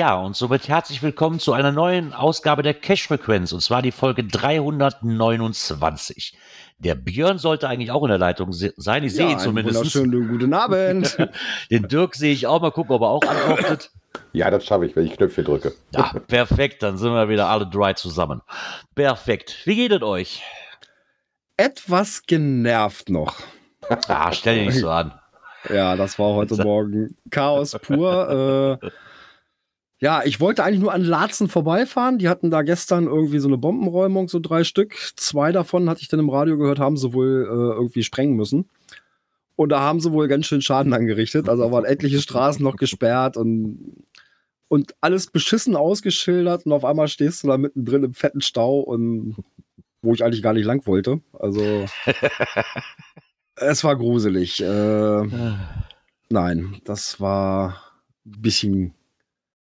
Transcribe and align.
Ja, 0.00 0.14
und 0.14 0.34
somit 0.34 0.66
herzlich 0.66 1.02
willkommen 1.02 1.38
zu 1.40 1.52
einer 1.52 1.72
neuen 1.72 2.14
Ausgabe 2.14 2.62
der 2.62 2.72
Cash-Frequenz, 2.72 3.52
und 3.52 3.60
zwar 3.60 3.82
die 3.82 3.92
Folge 3.92 4.24
329. 4.24 6.38
Der 6.78 6.94
Björn 6.94 7.36
sollte 7.36 7.68
eigentlich 7.68 7.90
auch 7.90 8.02
in 8.04 8.08
der 8.08 8.16
Leitung 8.16 8.54
se- 8.54 8.72
sein, 8.78 9.04
ich 9.04 9.14
sehe 9.14 9.32
ihn 9.32 9.38
zumindest. 9.38 9.76
Wunderschönen 9.76 10.26
guten 10.26 10.54
Abend. 10.54 11.18
Den 11.70 11.86
Dirk 11.86 12.14
sehe 12.14 12.32
ich 12.32 12.46
auch, 12.46 12.62
mal 12.62 12.70
gucken, 12.72 12.96
ob 12.96 13.02
er 13.02 13.08
auch 13.08 13.20
antwortet. 13.20 13.90
Ja, 14.32 14.50
das 14.50 14.64
schaffe 14.64 14.86
ich, 14.86 14.96
wenn 14.96 15.04
ich 15.04 15.18
Knöpfe 15.18 15.44
drücke. 15.44 15.74
Ja, 15.90 16.14
perfekt, 16.26 16.82
dann 16.82 16.96
sind 16.96 17.12
wir 17.12 17.28
wieder 17.28 17.50
alle 17.50 17.66
drei 17.66 17.92
zusammen. 17.92 18.40
Perfekt. 18.94 19.54
Wie 19.66 19.76
geht 19.76 19.92
es 19.92 20.00
euch? 20.00 20.42
Etwas 21.58 22.22
genervt 22.22 23.10
noch. 23.10 23.34
Ah, 24.08 24.32
stell 24.32 24.60
dich 24.60 24.68
nicht 24.68 24.80
so 24.80 24.88
an. 24.88 25.12
Ja, 25.68 25.94
das 25.94 26.18
war 26.18 26.36
heute 26.36 26.56
Morgen 26.64 27.18
Chaos 27.30 27.76
pur. 27.82 28.78
Äh, 28.82 28.88
ja, 30.00 30.22
ich 30.24 30.40
wollte 30.40 30.64
eigentlich 30.64 30.80
nur 30.80 30.92
an 30.92 31.04
Laatzen 31.04 31.48
vorbeifahren. 31.48 32.18
Die 32.18 32.28
hatten 32.28 32.50
da 32.50 32.62
gestern 32.62 33.04
irgendwie 33.04 33.38
so 33.38 33.48
eine 33.48 33.58
Bombenräumung, 33.58 34.28
so 34.28 34.40
drei 34.40 34.64
Stück. 34.64 34.94
Zwei 35.16 35.52
davon 35.52 35.88
hatte 35.90 36.00
ich 36.00 36.08
dann 36.08 36.20
im 36.20 36.30
Radio 36.30 36.56
gehört, 36.56 36.78
haben 36.78 36.96
sie 36.96 37.12
wohl 37.12 37.46
äh, 37.46 37.76
irgendwie 37.76 38.02
sprengen 38.02 38.34
müssen. 38.34 38.68
Und 39.56 39.68
da 39.68 39.80
haben 39.80 40.00
sie 40.00 40.12
wohl 40.12 40.26
ganz 40.26 40.46
schön 40.46 40.62
Schaden 40.62 40.94
angerichtet. 40.94 41.50
Also 41.50 41.64
da 41.64 41.70
waren 41.70 41.84
etliche 41.84 42.18
Straßen 42.18 42.64
noch 42.64 42.76
gesperrt 42.76 43.36
und, 43.36 44.04
und 44.68 44.94
alles 45.02 45.26
beschissen 45.26 45.76
ausgeschildert. 45.76 46.64
Und 46.64 46.72
auf 46.72 46.86
einmal 46.86 47.08
stehst 47.08 47.44
du 47.44 47.48
da 47.48 47.58
mittendrin 47.58 48.04
im 48.04 48.14
fetten 48.14 48.40
Stau 48.40 48.80
und 48.80 49.36
wo 50.00 50.14
ich 50.14 50.24
eigentlich 50.24 50.42
gar 50.42 50.54
nicht 50.54 50.64
lang 50.64 50.86
wollte. 50.86 51.20
Also 51.38 51.84
es 53.56 53.84
war 53.84 53.96
gruselig. 53.96 54.62
Äh, 54.62 55.26
nein, 56.30 56.80
das 56.84 57.20
war 57.20 57.82
ein 58.24 58.40
bisschen, 58.40 58.94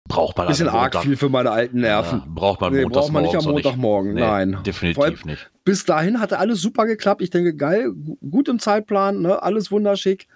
Braucht 0.09 0.37
man 0.37 0.47
bisschen 0.47 0.67
arg 0.67 0.93
Montag- 0.93 1.03
viel 1.03 1.15
für 1.15 1.29
meine 1.29 1.51
alten 1.51 1.79
Nerven. 1.79 2.19
Ja, 2.19 2.25
braucht 2.27 2.59
man 2.59 2.73
Nee, 2.73 2.83
braucht 2.83 3.13
man 3.13 3.23
nicht 3.23 3.35
am 3.37 3.45
Montagmorgen. 3.45 4.15
Nee, 4.15 4.19
Nein. 4.21 4.57
Definitiv 4.65 5.01
allem- 5.03 5.17
nicht. 5.23 5.49
Bis 5.63 5.85
dahin 5.85 6.19
hatte 6.19 6.39
alles 6.39 6.61
super 6.61 6.85
geklappt. 6.85 7.21
Ich 7.21 7.29
denke, 7.29 7.55
geil, 7.55 7.91
gu- 7.93 8.17
gut 8.29 8.49
im 8.49 8.59
Zeitplan, 8.59 9.21
ne? 9.21 9.41
alles 9.41 9.71
wunderschick. 9.71 10.27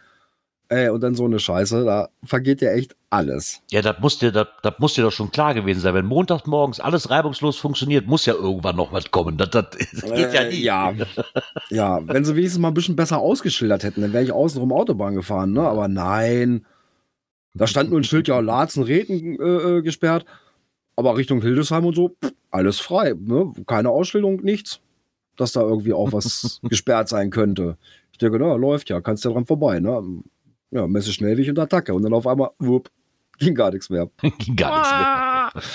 Ey, 0.70 0.90
und 0.90 1.02
dann 1.02 1.14
so 1.14 1.26
eine 1.26 1.40
Scheiße, 1.40 1.84
da 1.86 2.10
vergeht 2.24 2.62
ja 2.62 2.72
echt 2.72 2.96
alles. 3.10 3.62
Ja, 3.70 3.82
das 3.82 3.98
muss 4.00 4.18
dir, 4.18 4.32
das, 4.32 4.48
das 4.64 4.74
muss 4.80 4.94
dir 4.94 5.04
doch 5.04 5.12
schon 5.12 5.30
klar 5.32 5.54
gewesen 5.54 5.82
sein. 5.82 5.94
Wenn 5.94 6.06
montags 6.06 6.48
morgens 6.48 6.80
alles 6.80 7.10
reibungslos 7.12 7.58
funktioniert, 7.58 8.08
muss 8.08 8.26
ja 8.26 8.34
irgendwann 8.34 8.76
noch 8.76 8.92
was 8.94 9.12
kommen. 9.12 9.38
Das, 9.38 9.50
das, 9.50 9.66
geht 9.92 10.34
ja 10.34 10.42
Äh, 10.42 10.50
nie. 10.50 10.62
ja. 10.64 10.94
ja, 11.70 12.00
wenn 12.08 12.26
sie 12.26 12.36
wenigstens 12.36 12.62
mal 12.62 12.70
ein 12.70 12.74
bisschen 12.74 12.96
besser 12.96 13.18
ausgeschildert 13.20 13.84
hätten, 13.84 14.02
dann 14.02 14.14
wäre 14.14 14.24
ich 14.24 14.32
außenrum 14.32 14.72
Autobahn 14.72 15.16
gefahren, 15.16 15.52
ne? 15.52 15.62
Aber 15.62 15.88
nein. 15.88 16.66
Da 17.54 17.68
stand 17.68 17.90
nur 17.92 18.00
ein 18.00 18.04
Schild, 18.04 18.28
ja, 18.28 18.40
Laatzen, 18.40 18.84
Reten 18.84 19.40
äh, 19.40 19.78
äh, 19.78 19.82
gesperrt. 19.82 20.26
Aber 20.96 21.16
Richtung 21.18 21.42
Hildesheim 21.42 21.86
und 21.86 21.96
so, 21.96 22.10
pff, 22.10 22.34
alles 22.52 22.80
frei. 22.80 23.14
Ne? 23.18 23.52
Keine 23.68 23.90
Ausstellung, 23.90 24.38
nichts. 24.44 24.80
Dass 25.36 25.52
da 25.52 25.62
irgendwie 25.62 25.94
auch 25.94 26.12
was 26.14 26.60
gesperrt 26.64 27.10
sein 27.10 27.30
könnte. 27.32 27.78
Ich 28.12 28.18
denke, 28.20 28.38
na, 28.40 28.54
läuft 28.56 28.90
ja, 28.90 29.02
kannst 29.02 29.26
ja 29.26 29.32
dran 29.32 29.46
vorbei. 29.46 29.80
Ne? 29.80 30.24
Ja, 30.72 30.88
Messe 30.88 31.12
Schnellweg 31.14 31.50
und 31.50 31.60
Attacke. 31.60 31.94
Und 31.94 32.04
dann 32.04 32.14
auf 32.14 32.26
einmal, 32.28 32.52
wupp, 32.60 32.90
ging 33.40 33.56
gar 33.56 33.72
nichts 33.72 33.90
mehr. 33.90 34.10
Ging 34.40 34.56
gar 34.56 35.52
nichts 35.52 35.72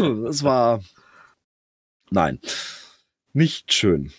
mehr. 0.00 0.22
Es 0.28 0.42
war. 0.42 0.80
Nein. 2.10 2.38
Nicht 3.32 3.72
schön. 3.72 4.12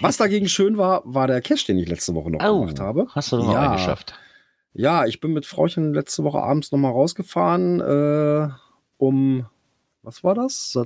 Was 0.00 0.16
dagegen 0.16 0.48
schön 0.48 0.76
war, 0.78 1.02
war 1.04 1.26
der 1.28 1.40
Cash, 1.40 1.64
den 1.66 1.78
ich 1.78 1.88
letzte 1.88 2.14
Woche 2.14 2.30
noch 2.30 2.40
Oh, 2.44 2.60
gemacht 2.62 2.80
habe. 2.80 3.06
hast 3.14 3.30
du 3.32 3.36
noch 3.36 3.52
Ja. 3.52 3.74
geschafft? 3.74 4.14
Ja, 4.78 5.06
ich 5.06 5.20
bin 5.20 5.32
mit 5.32 5.46
Frauchen 5.46 5.94
letzte 5.94 6.22
Woche 6.22 6.42
abends 6.42 6.70
nochmal 6.70 6.92
rausgefahren, 6.92 7.80
äh, 7.80 8.48
um, 8.98 9.46
was 10.02 10.22
war 10.22 10.34
das? 10.34 10.76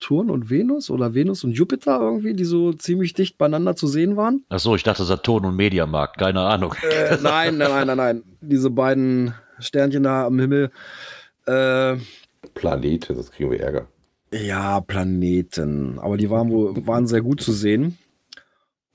Saturn 0.00 0.28
und 0.28 0.50
Venus 0.50 0.90
oder 0.90 1.14
Venus 1.14 1.44
und 1.44 1.52
Jupiter 1.52 2.00
irgendwie, 2.00 2.34
die 2.34 2.44
so 2.44 2.72
ziemlich 2.72 3.14
dicht 3.14 3.38
beieinander 3.38 3.76
zu 3.76 3.86
sehen 3.86 4.16
waren. 4.16 4.44
Ach 4.48 4.58
so, 4.58 4.74
ich 4.74 4.82
dachte 4.82 5.04
Saturn 5.04 5.44
und 5.44 5.54
Mediamarkt, 5.54 6.18
keine 6.18 6.40
Ahnung. 6.40 6.74
Äh, 6.82 7.18
nein, 7.22 7.58
nein, 7.58 7.70
nein, 7.70 7.86
nein, 7.86 7.96
nein. 7.96 8.22
Diese 8.40 8.70
beiden 8.70 9.34
Sternchen 9.60 10.02
da 10.02 10.26
am 10.26 10.40
Himmel. 10.40 10.72
Äh, 11.46 11.98
Planete, 12.54 13.14
das 13.14 13.30
kriegen 13.30 13.52
wir 13.52 13.60
Ärger. 13.60 13.86
Ja, 14.32 14.80
Planeten. 14.80 16.00
Aber 16.00 16.16
die 16.16 16.28
waren 16.28 16.50
wohl 16.50 16.86
waren 16.88 17.06
sehr 17.06 17.20
gut 17.20 17.40
zu 17.40 17.52
sehen. 17.52 17.98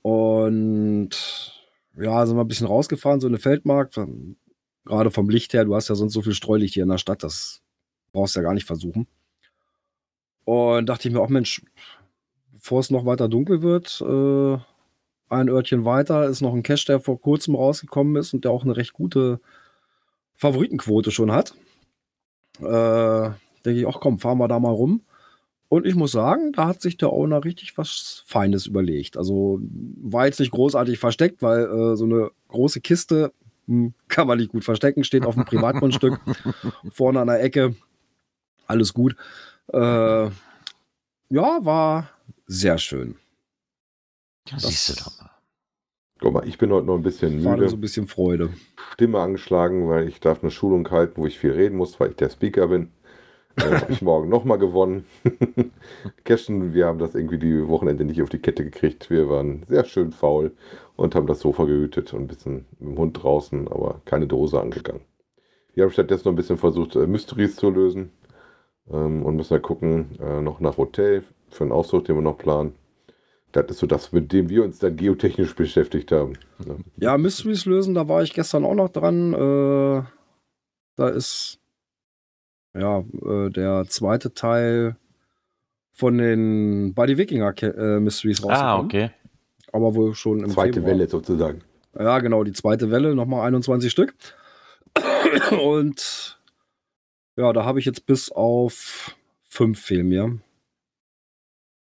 Und 0.02 1.57
ja, 2.00 2.26
sind 2.26 2.36
wir 2.36 2.44
ein 2.44 2.48
bisschen 2.48 2.66
rausgefahren, 2.66 3.20
so 3.20 3.26
eine 3.26 3.38
Feldmarkt. 3.38 3.98
Gerade 4.84 5.10
vom 5.10 5.28
Licht 5.28 5.52
her, 5.52 5.64
du 5.64 5.74
hast 5.74 5.88
ja 5.88 5.94
sonst 5.94 6.12
so 6.12 6.22
viel 6.22 6.32
Streulicht 6.34 6.74
hier 6.74 6.84
in 6.84 6.88
der 6.88 6.98
Stadt, 6.98 7.22
das 7.22 7.62
brauchst 8.12 8.34
du 8.36 8.40
ja 8.40 8.44
gar 8.44 8.54
nicht 8.54 8.66
versuchen. 8.66 9.06
Und 10.44 10.86
dachte 10.86 11.08
ich 11.08 11.14
mir 11.14 11.20
auch, 11.20 11.28
Mensch, 11.28 11.62
bevor 12.52 12.80
es 12.80 12.90
noch 12.90 13.04
weiter 13.04 13.28
dunkel 13.28 13.60
wird, 13.62 14.00
äh, 14.00 14.58
ein 15.28 15.48
Örtchen 15.50 15.84
weiter 15.84 16.26
ist 16.26 16.40
noch 16.40 16.54
ein 16.54 16.62
Cache, 16.62 16.86
der 16.86 17.00
vor 17.00 17.20
kurzem 17.20 17.54
rausgekommen 17.54 18.16
ist 18.16 18.32
und 18.32 18.44
der 18.44 18.50
auch 18.50 18.64
eine 18.64 18.76
recht 18.76 18.94
gute 18.94 19.40
Favoritenquote 20.36 21.10
schon 21.10 21.32
hat. 21.32 21.54
Äh, 22.60 23.30
denke 23.64 23.80
ich, 23.80 23.86
ach 23.86 24.00
komm, 24.00 24.18
fahren 24.18 24.38
wir 24.38 24.48
da 24.48 24.58
mal 24.58 24.72
rum. 24.72 25.02
Und 25.68 25.86
ich 25.86 25.94
muss 25.94 26.12
sagen, 26.12 26.52
da 26.52 26.66
hat 26.66 26.80
sich 26.80 26.96
der 26.96 27.12
Owner 27.12 27.44
richtig 27.44 27.76
was 27.76 28.22
Feines 28.26 28.66
überlegt. 28.66 29.16
Also 29.16 29.60
war 29.60 30.26
jetzt 30.26 30.40
nicht 30.40 30.52
großartig 30.52 30.98
versteckt, 30.98 31.42
weil 31.42 31.64
äh, 31.64 31.96
so 31.96 32.04
eine 32.04 32.30
große 32.48 32.80
Kiste 32.80 33.32
hm, 33.66 33.92
kann 34.08 34.26
man 34.26 34.38
nicht 34.38 34.50
gut 34.50 34.64
verstecken, 34.64 35.04
steht 35.04 35.26
auf 35.26 35.34
dem 35.34 35.44
Privatgrundstück, 35.44 36.18
vorne 36.90 37.20
an 37.20 37.26
der 37.26 37.42
Ecke. 37.42 37.76
Alles 38.66 38.94
gut. 38.94 39.14
Äh, 39.72 40.30
ja, 41.30 41.58
war 41.60 42.10
sehr 42.46 42.78
schön. 42.78 43.16
Ja, 44.48 44.58
siehst 44.58 44.88
du 44.88 44.94
doch 44.94 45.20
mal. 45.20 45.30
Guck 46.20 46.32
mal, 46.32 46.48
ich 46.48 46.58
bin 46.58 46.72
heute 46.72 46.86
noch 46.86 46.96
ein 46.96 47.02
bisschen 47.02 47.44
War 47.44 47.56
müde, 47.56 47.68
so 47.68 47.76
ein 47.76 47.80
bisschen 47.80 48.08
Freude. 48.08 48.52
Stimme 48.94 49.20
angeschlagen, 49.20 49.88
weil 49.88 50.08
ich 50.08 50.18
darf 50.18 50.42
eine 50.42 50.50
Schulung 50.50 50.90
halten, 50.90 51.20
wo 51.20 51.26
ich 51.26 51.38
viel 51.38 51.52
reden 51.52 51.76
muss, 51.76 52.00
weil 52.00 52.10
ich 52.10 52.16
der 52.16 52.30
Speaker 52.30 52.68
bin. 52.68 52.90
Habe 53.60 53.92
ich 53.92 54.02
morgen 54.02 54.28
nochmal 54.28 54.58
gewonnen. 54.58 55.06
Cashen, 56.24 56.74
wir 56.74 56.86
haben 56.86 56.98
das 56.98 57.14
irgendwie 57.14 57.38
die 57.38 57.66
Wochenende 57.68 58.04
nicht 58.04 58.22
auf 58.22 58.28
die 58.28 58.38
Kette 58.38 58.64
gekriegt. 58.64 59.10
Wir 59.10 59.28
waren 59.28 59.64
sehr 59.68 59.84
schön 59.84 60.12
faul 60.12 60.52
und 60.96 61.14
haben 61.14 61.26
das 61.26 61.40
Sofa 61.40 61.64
gehütet 61.64 62.12
und 62.12 62.22
ein 62.22 62.26
bisschen 62.26 62.66
mit 62.78 62.90
dem 62.90 62.98
Hund 62.98 63.22
draußen, 63.22 63.68
aber 63.68 64.00
keine 64.04 64.26
Dose 64.26 64.60
angegangen. 64.60 65.02
Wir 65.74 65.84
haben 65.84 65.92
stattdessen 65.92 66.24
noch 66.24 66.32
ein 66.32 66.36
bisschen 66.36 66.58
versucht, 66.58 66.96
äh, 66.96 67.06
Mysteries 67.06 67.56
zu 67.56 67.70
lösen 67.70 68.10
ähm, 68.90 69.24
und 69.24 69.36
müssen 69.36 69.54
ja 69.54 69.60
gucken, 69.60 70.18
äh, 70.20 70.40
noch 70.40 70.60
nach 70.60 70.76
Hotel 70.76 71.24
für 71.50 71.64
einen 71.64 71.72
Ausdruck, 71.72 72.04
den 72.04 72.16
wir 72.16 72.22
noch 72.22 72.38
planen. 72.38 72.74
Das 73.52 73.66
ist 73.70 73.78
so 73.78 73.86
das, 73.86 74.12
mit 74.12 74.32
dem 74.32 74.50
wir 74.50 74.62
uns 74.62 74.78
dann 74.78 74.96
geotechnisch 74.96 75.54
beschäftigt 75.54 76.12
haben. 76.12 76.34
Ja, 76.96 77.16
Mysteries 77.16 77.64
lösen, 77.64 77.94
da 77.94 78.06
war 78.08 78.22
ich 78.22 78.34
gestern 78.34 78.64
auch 78.64 78.74
noch 78.74 78.90
dran. 78.90 79.32
Äh, 79.32 80.02
da 80.96 81.08
ist 81.08 81.60
ja 82.74 83.00
äh, 83.00 83.50
der 83.50 83.84
zweite 83.88 84.34
Teil 84.34 84.96
von 85.92 86.18
den 86.18 86.94
Buddy 86.94 87.18
Wikinger 87.18 87.54
äh, 87.62 88.00
Mysteries 88.00 88.42
rausgekommen. 88.42 88.66
Ah, 88.66 88.78
okay. 88.78 89.10
Aber 89.72 89.94
wohl 89.94 90.14
schon 90.14 90.40
im 90.40 90.50
Zweite 90.50 90.74
Februar. 90.74 90.92
Welle 90.92 91.08
sozusagen. 91.08 91.62
Ja, 91.98 92.18
genau, 92.20 92.44
die 92.44 92.52
zweite 92.52 92.90
Welle, 92.90 93.14
nochmal 93.14 93.46
21 93.48 93.90
Stück. 93.90 94.14
Und 95.60 96.38
ja, 97.36 97.52
da 97.52 97.64
habe 97.64 97.78
ich 97.78 97.84
jetzt 97.84 98.06
bis 98.06 98.30
auf 98.30 99.16
fünf 99.44 99.80
fehlen 99.80 100.08
mir. 100.08 100.38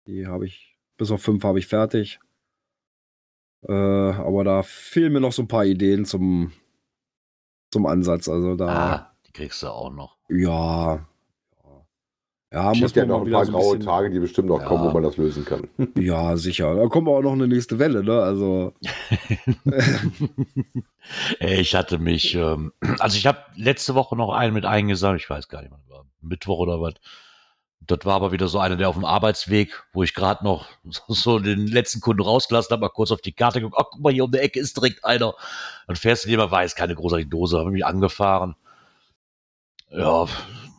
Die 0.07 0.27
habe 0.27 0.47
ich, 0.47 0.77
bis 0.97 1.11
auf 1.11 1.23
fünf 1.23 1.43
habe 1.45 1.59
ich 1.59 1.67
fertig. 1.67 2.21
Äh, 3.67 3.73
aber 3.73 4.45
da 4.45 4.63
fehlen 4.63 5.13
mir 5.13 5.21
noch 5.21 5.33
so 5.33 5.43
ein 5.43 5.49
paar 5.49 5.65
Ideen 5.65 6.05
zum, 6.05 6.53
zum 7.71 7.87
Ansatz. 7.87 8.29
Also 8.29 8.57
da, 8.57 8.67
Ah, 8.69 9.17
die 9.27 9.33
kriegst 9.33 9.63
du 9.63 9.69
auch 9.69 9.93
noch. 9.93 10.19
Ja. 10.33 10.95
ja. 10.95 11.03
Ja, 12.53 12.73
Es 12.73 12.81
muss 12.81 12.93
gibt 12.93 12.97
ja 12.97 13.07
noch 13.07 13.25
ein 13.25 13.33
paar 13.33 13.47
so 13.47 13.53
ein 13.53 13.55
graue 13.55 13.77
bisschen. 13.79 13.87
Tage, 13.91 14.11
die 14.11 14.19
bestimmt 14.19 14.49
noch 14.49 14.61
Ja. 14.61 14.67
kommen, 14.67 14.85
wo 14.85 14.91
man 14.93 15.03
das 15.03 15.17
lösen 15.17 15.45
kann. 15.45 15.69
Ja, 15.97 16.37
sicher. 16.37 16.75
Da 16.75 16.87
kommt 16.89 17.09
auch 17.09 17.23
noch 17.23 17.33
eine 17.33 17.49
nächste 17.49 17.79
Welle, 17.79 18.03
ne? 18.05 18.21
Also, 18.21 18.75
Ich 21.41 21.75
hatte 21.75 21.99
mich, 21.99 22.35
ähm, 22.35 22.73
also 22.99 23.17
ich 23.17 23.27
habe 23.27 23.39
letzte 23.57 23.95
Woche 23.95 24.17
noch 24.17 24.31
einen 24.33 24.55
mit 24.55 24.65
eingesammelt, 24.65 25.23
ich 25.23 25.31
weiß 25.31 25.49
gar 25.49 25.63
nicht, 25.63 25.73
wann 25.73 25.81
war 25.89 26.05
Mittwoch 26.21 26.59
oder 26.59 26.81
was. 26.81 26.95
Das 27.85 27.99
war 28.05 28.15
aber 28.15 28.31
wieder 28.31 28.47
so 28.47 28.61
einer, 28.61 28.77
der 28.77 28.89
auf 28.89 28.95
dem 28.95 29.05
Arbeitsweg, 29.05 29.83
wo 29.93 30.05
ich 30.05 30.15
gerade 30.15 30.45
noch 30.45 30.69
so 31.09 31.39
den 31.41 31.67
letzten 31.67 32.01
Kunden 32.01 32.23
rausgelassen 32.23 32.71
habe, 32.73 32.83
mal 32.83 32.89
kurz 32.91 33.11
auf 33.11 33.21
die 33.21 33.33
Karte 33.33 33.61
geguckt, 33.61 33.77
ach 33.81 33.89
guck 33.91 34.03
mal, 34.03 34.13
hier 34.13 34.25
um 34.25 34.31
der 34.31 34.43
Ecke 34.45 34.61
ist 34.61 34.77
direkt 34.77 35.05
einer. 35.05 35.35
Dann 35.87 35.97
fährst 35.97 36.27
du 36.27 36.37
mal, 36.37 36.51
weiß, 36.51 36.75
keine 36.77 36.95
großartige 36.95 37.29
Dose, 37.31 37.59
habe 37.59 37.71
mich 37.71 37.85
angefahren. 37.85 38.55
Ja, 39.93 40.27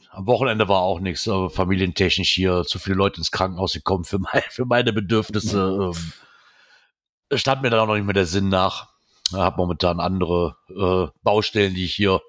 am 0.09 0.27
Wochenende 0.27 0.67
war 0.67 0.81
auch 0.81 0.99
nichts, 0.99 1.27
aber 1.27 1.49
familientechnisch 1.49 2.31
hier 2.31 2.63
zu 2.63 2.79
viele 2.79 2.95
Leute 2.95 3.17
ins 3.17 3.31
Krankenhaus 3.31 3.73
gekommen 3.73 4.05
für, 4.05 4.19
mein, 4.19 4.41
für 4.49 4.65
meine 4.65 4.91
Bedürfnisse. 4.93 5.93
Ähm, 5.93 7.37
stand 7.37 7.61
mir 7.61 7.69
dann 7.69 7.79
auch 7.79 7.87
noch 7.87 7.95
nicht 7.95 8.05
mehr 8.05 8.13
der 8.13 8.25
Sinn 8.25 8.49
nach. 8.49 8.89
Ich 9.29 9.37
habe 9.37 9.57
momentan 9.57 9.99
andere 9.99 10.55
äh, 10.69 11.07
Baustellen, 11.23 11.73
die 11.73 11.85
ich 11.85 11.95
hier 11.95 12.21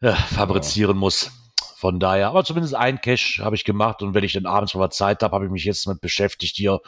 ja, 0.00 0.14
fabrizieren 0.14 0.96
muss. 0.96 1.30
Von 1.76 2.00
daher, 2.00 2.28
aber 2.28 2.44
zumindest 2.44 2.74
ein 2.74 3.00
Cache 3.00 3.44
habe 3.44 3.54
ich 3.54 3.64
gemacht 3.64 4.02
und 4.02 4.14
wenn 4.14 4.24
ich 4.24 4.32
dann 4.32 4.46
abends 4.46 4.74
mal 4.74 4.90
Zeit 4.90 5.22
habe, 5.22 5.34
habe 5.34 5.44
ich 5.44 5.50
mich 5.50 5.64
jetzt 5.64 5.86
mit 5.86 6.00
beschäftigt 6.00 6.56
hier. 6.56 6.80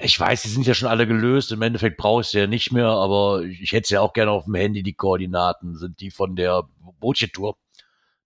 Ich 0.00 0.18
weiß, 0.18 0.42
die 0.42 0.48
sind 0.48 0.64
ja 0.66 0.74
schon 0.74 0.88
alle 0.88 1.06
gelöst. 1.08 1.50
Im 1.50 1.60
Endeffekt 1.62 1.96
brauche 1.96 2.20
ich 2.20 2.28
sie 2.28 2.38
ja 2.38 2.46
nicht 2.46 2.70
mehr, 2.72 2.86
aber 2.86 3.42
ich 3.42 3.72
hätte 3.72 3.88
sie 3.88 3.94
ja 3.94 4.00
auch 4.00 4.12
gerne 4.12 4.30
auf 4.30 4.44
dem 4.44 4.54
Handy. 4.54 4.82
Die 4.84 4.92
Koordinaten 4.94 5.76
sind 5.76 6.00
die 6.00 6.10
von 6.12 6.36
der 6.36 6.62
Bootje-Tour. 7.00 7.56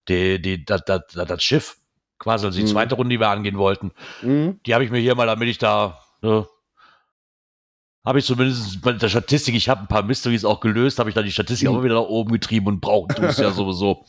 Die, 0.08 0.40
die, 0.42 0.64
das, 0.64 0.82
das, 0.84 1.00
das, 1.14 1.42
Schiff, 1.42 1.76
quasi 2.18 2.44
also 2.46 2.58
die 2.58 2.64
Mhm. 2.64 2.68
zweite 2.68 2.94
Runde, 2.96 3.14
die 3.14 3.20
wir 3.20 3.28
angehen 3.30 3.56
wollten. 3.56 3.92
mhm. 4.20 4.60
Die 4.66 4.74
habe 4.74 4.84
ich 4.84 4.90
mir 4.90 4.98
hier 4.98 5.14
mal, 5.14 5.26
damit 5.26 5.48
ich 5.48 5.58
da, 5.58 5.98
ne, 6.20 6.46
habe 8.04 8.18
ich 8.18 8.24
zumindest 8.26 8.82
bei 8.82 8.92
der 8.92 9.08
Statistik, 9.08 9.54
ich 9.54 9.68
habe 9.68 9.82
ein 9.82 9.86
paar 9.88 10.02
Mysteries 10.02 10.44
auch 10.44 10.58
gelöst, 10.60 10.98
habe 10.98 11.08
ich 11.08 11.14
dann 11.14 11.24
die 11.24 11.32
Statistik 11.32 11.68
Mhm. 11.70 11.76
auch 11.76 11.82
wieder 11.84 11.94
nach 11.94 12.08
oben 12.08 12.32
getrieben 12.32 12.66
und 12.66 12.80
brauchen 12.80 13.14
tust 13.14 13.38
ja 13.38 13.50
sowieso. 13.52 14.04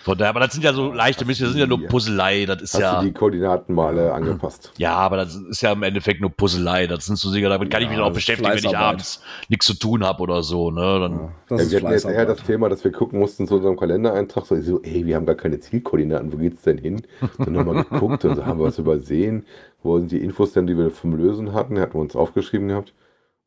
Von 0.00 0.16
daher, 0.16 0.30
aber 0.30 0.40
das 0.40 0.52
sind 0.52 0.62
ja 0.62 0.72
so 0.72 0.92
leichte 0.92 1.24
Mysteries, 1.24 1.48
das 1.50 1.52
sind 1.54 1.60
ja 1.60 1.66
nur. 1.66 1.86
Puzzlei, 1.88 2.46
das 2.46 2.62
ist 2.62 2.72
Hast 2.74 2.80
ja, 2.82 3.00
du 3.00 3.06
die 3.06 3.12
Koordinaten 3.12 3.74
mal 3.74 3.98
äh, 3.98 4.08
angepasst? 4.10 4.72
ja, 4.76 4.94
aber 4.94 5.16
das 5.16 5.34
ist 5.34 5.60
ja 5.60 5.72
im 5.72 5.82
Endeffekt 5.82 6.20
nur 6.20 6.30
Puzzlei, 6.30 6.86
das 6.86 7.06
sind 7.06 7.16
so 7.16 7.32
Dinge, 7.32 7.48
damit 7.48 7.68
kann 7.70 7.82
ich 7.82 7.86
Ja, 7.86 7.90
mich 7.90 7.98
dann 7.98 8.06
auch 8.06 8.12
beschäftigen, 8.12 8.54
wenn 8.54 8.64
ich 8.64 8.76
abends 8.76 9.20
nichts 9.48 9.66
zu 9.66 9.74
tun 9.74 10.04
habe 10.04 10.22
oder 10.22 10.42
so, 10.44 10.70
ne, 10.70 11.00
dann, 11.00 11.12
Ja, 11.12 11.32
das 11.48 11.58
Ja, 11.58 11.64
ist 11.64 11.70
wir 11.72 11.78
hatten 11.80 11.90
jetzt 11.90 12.04
eher 12.04 12.26
das. 12.26 12.42
Thema, 12.44 12.68
dass 12.68 12.84
wir 12.84 12.92
gucken 12.92 13.18
mussten 13.18 13.46
zu 13.48 13.56
unserem 13.56 13.76
Kalendereintrag, 13.76 14.46
so, 14.46 14.60
so 14.60 14.82
ey, 14.82 15.04
wir 15.06 15.16
haben 15.16 15.26
gar 15.26 15.34
keine 15.34 15.58
Zielkoordinaten, 15.58 16.32
wo 16.32 16.36
geht's 16.36 16.62
denn 16.62 16.78
hin? 16.78 17.02
Dann 17.42 17.54
nochmal 17.54 17.76
geguckt 17.76 18.24
und 18.24 18.34
so 18.36 18.46
haben 18.46 18.58
wir 18.60 18.66
was 18.66 18.78
übersehen. 18.78 19.46
Wo 19.82 19.98
sind 19.98 20.12
die 20.12 20.18
Infos 20.22 20.52
denn, 20.52 20.66
die 20.66 20.76
wir 20.76 20.90
vom 20.90 21.14
Lösen 21.16 21.52
hatten? 21.54 21.78
Hatten 21.80 21.94
wir 21.94 22.00
uns 22.00 22.14
aufgeschrieben 22.16 22.68
gehabt. 22.68 22.94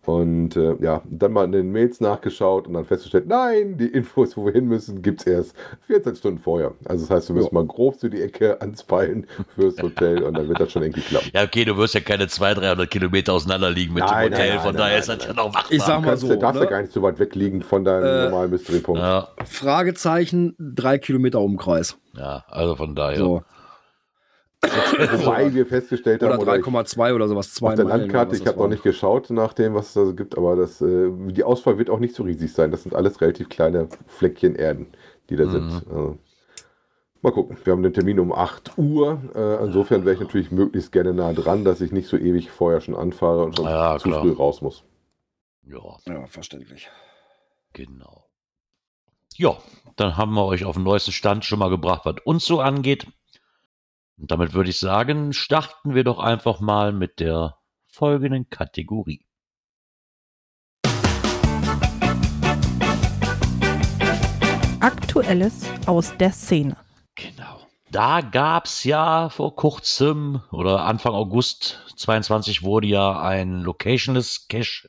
Und 0.03 0.55
äh, 0.55 0.75
ja, 0.81 1.01
dann 1.05 1.31
mal 1.31 1.43
in 1.45 1.51
den 1.51 1.71
Mails 1.71 2.01
nachgeschaut 2.01 2.67
und 2.67 2.73
dann 2.73 2.85
festgestellt, 2.85 3.27
nein, 3.27 3.77
die 3.77 3.85
Infos, 3.85 4.35
wo 4.35 4.45
wir 4.45 4.51
hin 4.51 4.65
müssen, 4.65 5.03
gibt's 5.03 5.25
erst 5.27 5.55
14 5.85 6.15
Stunden 6.15 6.39
vorher. 6.39 6.73
Also 6.85 7.05
das 7.05 7.11
heißt, 7.15 7.29
wir 7.29 7.35
müssen 7.35 7.53
mal 7.53 7.65
grob 7.67 7.99
zu 7.99 8.09
die 8.09 8.19
Ecke 8.21 8.59
anspeilen 8.61 9.27
fürs 9.55 9.79
Hotel 9.79 10.23
und 10.23 10.35
dann 10.35 10.47
wird 10.47 10.59
das 10.59 10.71
schon 10.71 10.81
irgendwie 10.81 11.01
klappen. 11.01 11.29
ja, 11.33 11.43
okay, 11.43 11.65
du 11.65 11.77
wirst 11.77 11.93
ja 11.93 11.99
keine 11.99 12.27
200, 12.27 12.63
300 12.63 12.89
Kilometer 12.89 13.33
auseinander 13.33 13.69
liegen 13.69 13.93
mit 13.93 14.03
Nein, 14.03 14.31
dem 14.31 14.33
Hotel, 14.33 14.47
nein, 14.47 14.55
nein, 14.55 14.63
von 14.65 14.73
nein, 14.73 14.77
daher 14.79 14.91
nein, 14.93 14.99
ist 15.01 15.09
das 15.09 15.25
ja 15.27 15.33
noch 15.33 15.53
machbar. 15.53 15.71
Ich 15.71 15.83
sag 15.83 15.99
Du 16.01 16.05
mal 16.07 16.17
so, 16.17 16.27
du 16.29 16.37
darfst 16.39 16.59
ne? 16.59 16.65
ja 16.65 16.69
gar 16.71 16.81
nicht 16.81 16.93
so 16.93 17.01
weit 17.03 17.19
weg 17.19 17.35
liegen 17.35 17.61
von 17.61 17.83
deinem 17.85 18.03
Äh, 18.03 18.23
normalen 18.25 18.49
Mystery-Punkt. 18.49 18.99
ja, 19.01 19.27
Fragezeichen, 19.45 20.55
drei 20.57 20.97
Kilometer 20.97 21.39
Umkreis. 21.41 21.97
ja, 22.17 22.43
also 22.49 22.75
von 22.75 22.95
daher. 22.95 23.17
So. 23.17 23.43
Wobei 24.63 25.53
wir 25.53 25.65
festgestellt 25.65 26.21
Oder 26.21 26.33
haben, 26.33 26.41
oder 26.41 26.55
ich- 26.57 26.63
3,2 26.65 27.13
oder 27.15 27.27
sowas. 27.27 27.53
Zwei 27.53 27.69
Auf 27.69 27.75
der 27.75 27.85
Meilen 27.85 28.01
Landkarte, 28.01 28.35
ich 28.35 28.45
habe 28.45 28.59
noch 28.59 28.67
nicht 28.67 28.83
geschaut 28.83 29.29
nach 29.31 29.53
dem, 29.53 29.73
was 29.73 29.87
es 29.87 29.93
da 29.93 30.05
so 30.05 30.13
gibt, 30.13 30.37
aber 30.37 30.55
das, 30.55 30.81
äh, 30.81 31.09
die 31.31 31.43
Auswahl 31.43 31.77
wird 31.79 31.89
auch 31.89 31.99
nicht 31.99 32.13
so 32.15 32.23
riesig 32.23 32.53
sein. 32.53 32.69
Das 32.71 32.83
sind 32.83 32.93
alles 32.95 33.19
relativ 33.21 33.49
kleine 33.49 33.87
Fleckchen 34.07 34.55
Erden, 34.55 34.87
die 35.29 35.35
da 35.35 35.45
Mhm. 35.45 35.51
sind. 35.51 35.71
Also, 35.89 36.17
mal 37.23 37.31
gucken. 37.31 37.57
Wir 37.63 37.73
haben 37.73 37.81
den 37.81 37.93
Termin 37.93 38.19
um 38.19 38.31
8 38.31 38.77
Uhr. 38.77 39.19
Äh, 39.35 39.63
insofern 39.65 40.05
wäre 40.05 40.13
ich 40.15 40.21
natürlich 40.21 40.51
möglichst 40.51 40.91
gerne 40.91 41.13
nah 41.13 41.33
dran, 41.33 41.65
dass 41.65 41.81
ich 41.81 41.91
nicht 41.91 42.07
so 42.07 42.17
ewig 42.17 42.51
vorher 42.51 42.81
schon 42.81 42.95
anfahre 42.95 43.43
und 43.45 43.55
schon 43.55 43.65
Ja, 43.65 43.97
zu 43.97 44.09
klar. 44.09 44.21
früh 44.21 44.31
raus 44.31 44.61
muss. 44.61 44.83
Ja, 45.65 45.79
Ja, 46.07 46.25
verständlich. 46.27 46.87
genau. 47.73 48.25
Ja, 49.37 49.57
dann 49.95 50.17
haben 50.17 50.33
wir 50.33 50.45
euch 50.45 50.65
auf 50.65 50.75
den 50.75 50.83
neuesten 50.83 51.11
Stand 51.13 51.45
schon 51.45 51.57
mal 51.59 51.69
gebracht, 51.69 52.01
was 52.03 52.15
uns 52.25 52.45
so 52.45 52.59
angeht. 52.59 53.07
Und 54.21 54.29
damit 54.29 54.53
würde 54.53 54.69
ich 54.69 54.77
sagen, 54.77 55.33
starten 55.33 55.95
wir 55.95 56.03
doch 56.03 56.19
einfach 56.19 56.59
mal 56.59 56.93
mit 56.93 57.19
der 57.19 57.57
folgenden 57.87 58.51
Kategorie. 58.51 59.25
Aktuelles 64.79 65.65
aus 65.87 66.15
der 66.17 66.31
Szene. 66.31 66.77
Genau. 67.15 67.61
Da 67.89 68.21
gab's 68.21 68.83
ja 68.83 69.29
vor 69.29 69.55
kurzem 69.55 70.41
oder 70.51 70.85
Anfang 70.85 71.13
August 71.13 71.79
22 71.95 72.61
wurde 72.61 72.87
ja 72.87 73.19
ein 73.19 73.61
Locationless 73.61 74.47
Cache 74.47 74.87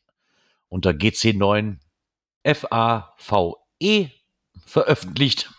unter 0.69 0.91
GC9 0.91 1.79
FAVE 2.45 4.11
veröffentlicht. 4.67 5.51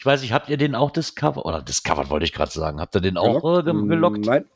Ich 0.00 0.06
weiß 0.06 0.22
nicht, 0.22 0.32
habt 0.32 0.48
ihr 0.48 0.56
den 0.56 0.74
auch 0.74 0.90
discovered? 0.90 1.44
Oder 1.44 1.60
discovered 1.60 2.08
wollte 2.08 2.24
ich 2.24 2.32
gerade 2.32 2.50
sagen. 2.50 2.80
Habt 2.80 2.94
ihr 2.94 3.02
den 3.02 3.18
auch 3.18 3.58
äh, 3.58 3.62
ge- 3.62 3.86
gelockt? 3.86 4.24
Nein. 4.24 4.46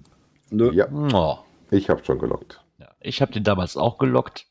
Nö. 0.49 0.73
Ja, 0.73 0.87
Oh. 0.91 1.39
ich 1.71 1.91
habe 1.91 2.03
schon 2.03 2.19
gelockt. 2.19 2.63
Ja, 2.79 2.89
ich 3.01 3.21
habe 3.21 3.31
den 3.31 3.45
damals 3.45 3.77
auch 3.77 3.99
gelockt. 3.99 4.47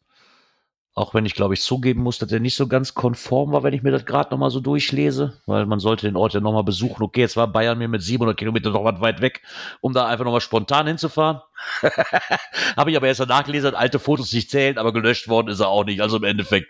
Auch 0.94 1.16
wenn 1.16 1.26
ich, 1.26 1.34
glaube 1.34 1.56
ich, 1.56 1.64
zugeben 1.64 2.04
muss, 2.04 2.20
dass 2.20 2.30
der 2.30 2.40
nicht 2.40 2.56
so 2.56 2.68
ganz 2.68 2.94
konform 2.94 3.52
war, 3.54 3.64
wenn 3.64 3.74
ich 3.74 3.82
mir 3.82 3.90
das 3.90 4.06
gerade 4.06 4.30
nochmal 4.30 4.52
so 4.52 4.60
durchlese. 4.60 5.42
Weil 5.48 5.66
man 5.66 5.80
sollte 5.80 6.06
den 6.06 6.16
Ort 6.16 6.36
ja 6.36 6.40
nochmal 6.42 6.64
besuchen. 6.64 7.02
Okay, 7.02 7.22
jetzt 7.22 7.36
war 7.38 7.48
Bayern 7.48 7.80
mir 7.80 7.88
mit 7.88 8.04
700 8.04 8.38
Kilometern 8.38 8.74
noch 8.74 8.84
was 8.84 9.02
weit 9.02 9.20
weg, 9.20 9.42
um 9.82 9.94
da 9.94 10.06
einfach 10.06 10.26
nochmal 10.26 10.42
spontan 10.42 10.86
hinzufahren. 10.86 11.42
habe 12.78 12.92
ich 12.92 12.98
aber 12.98 13.08
erst 13.08 13.20
danach 13.22 13.44
gelesen, 13.46 13.74
alte 13.74 13.98
Fotos 13.98 14.32
nicht 14.32 14.52
zählen, 14.52 14.78
aber 14.78 14.94
gelöscht 14.94 15.28
worden 15.28 15.48
ist 15.48 15.60
er 15.60 15.70
auch 15.70 15.86
nicht. 15.86 16.02
Also 16.02 16.18
im 16.18 16.24
Endeffekt, 16.24 16.70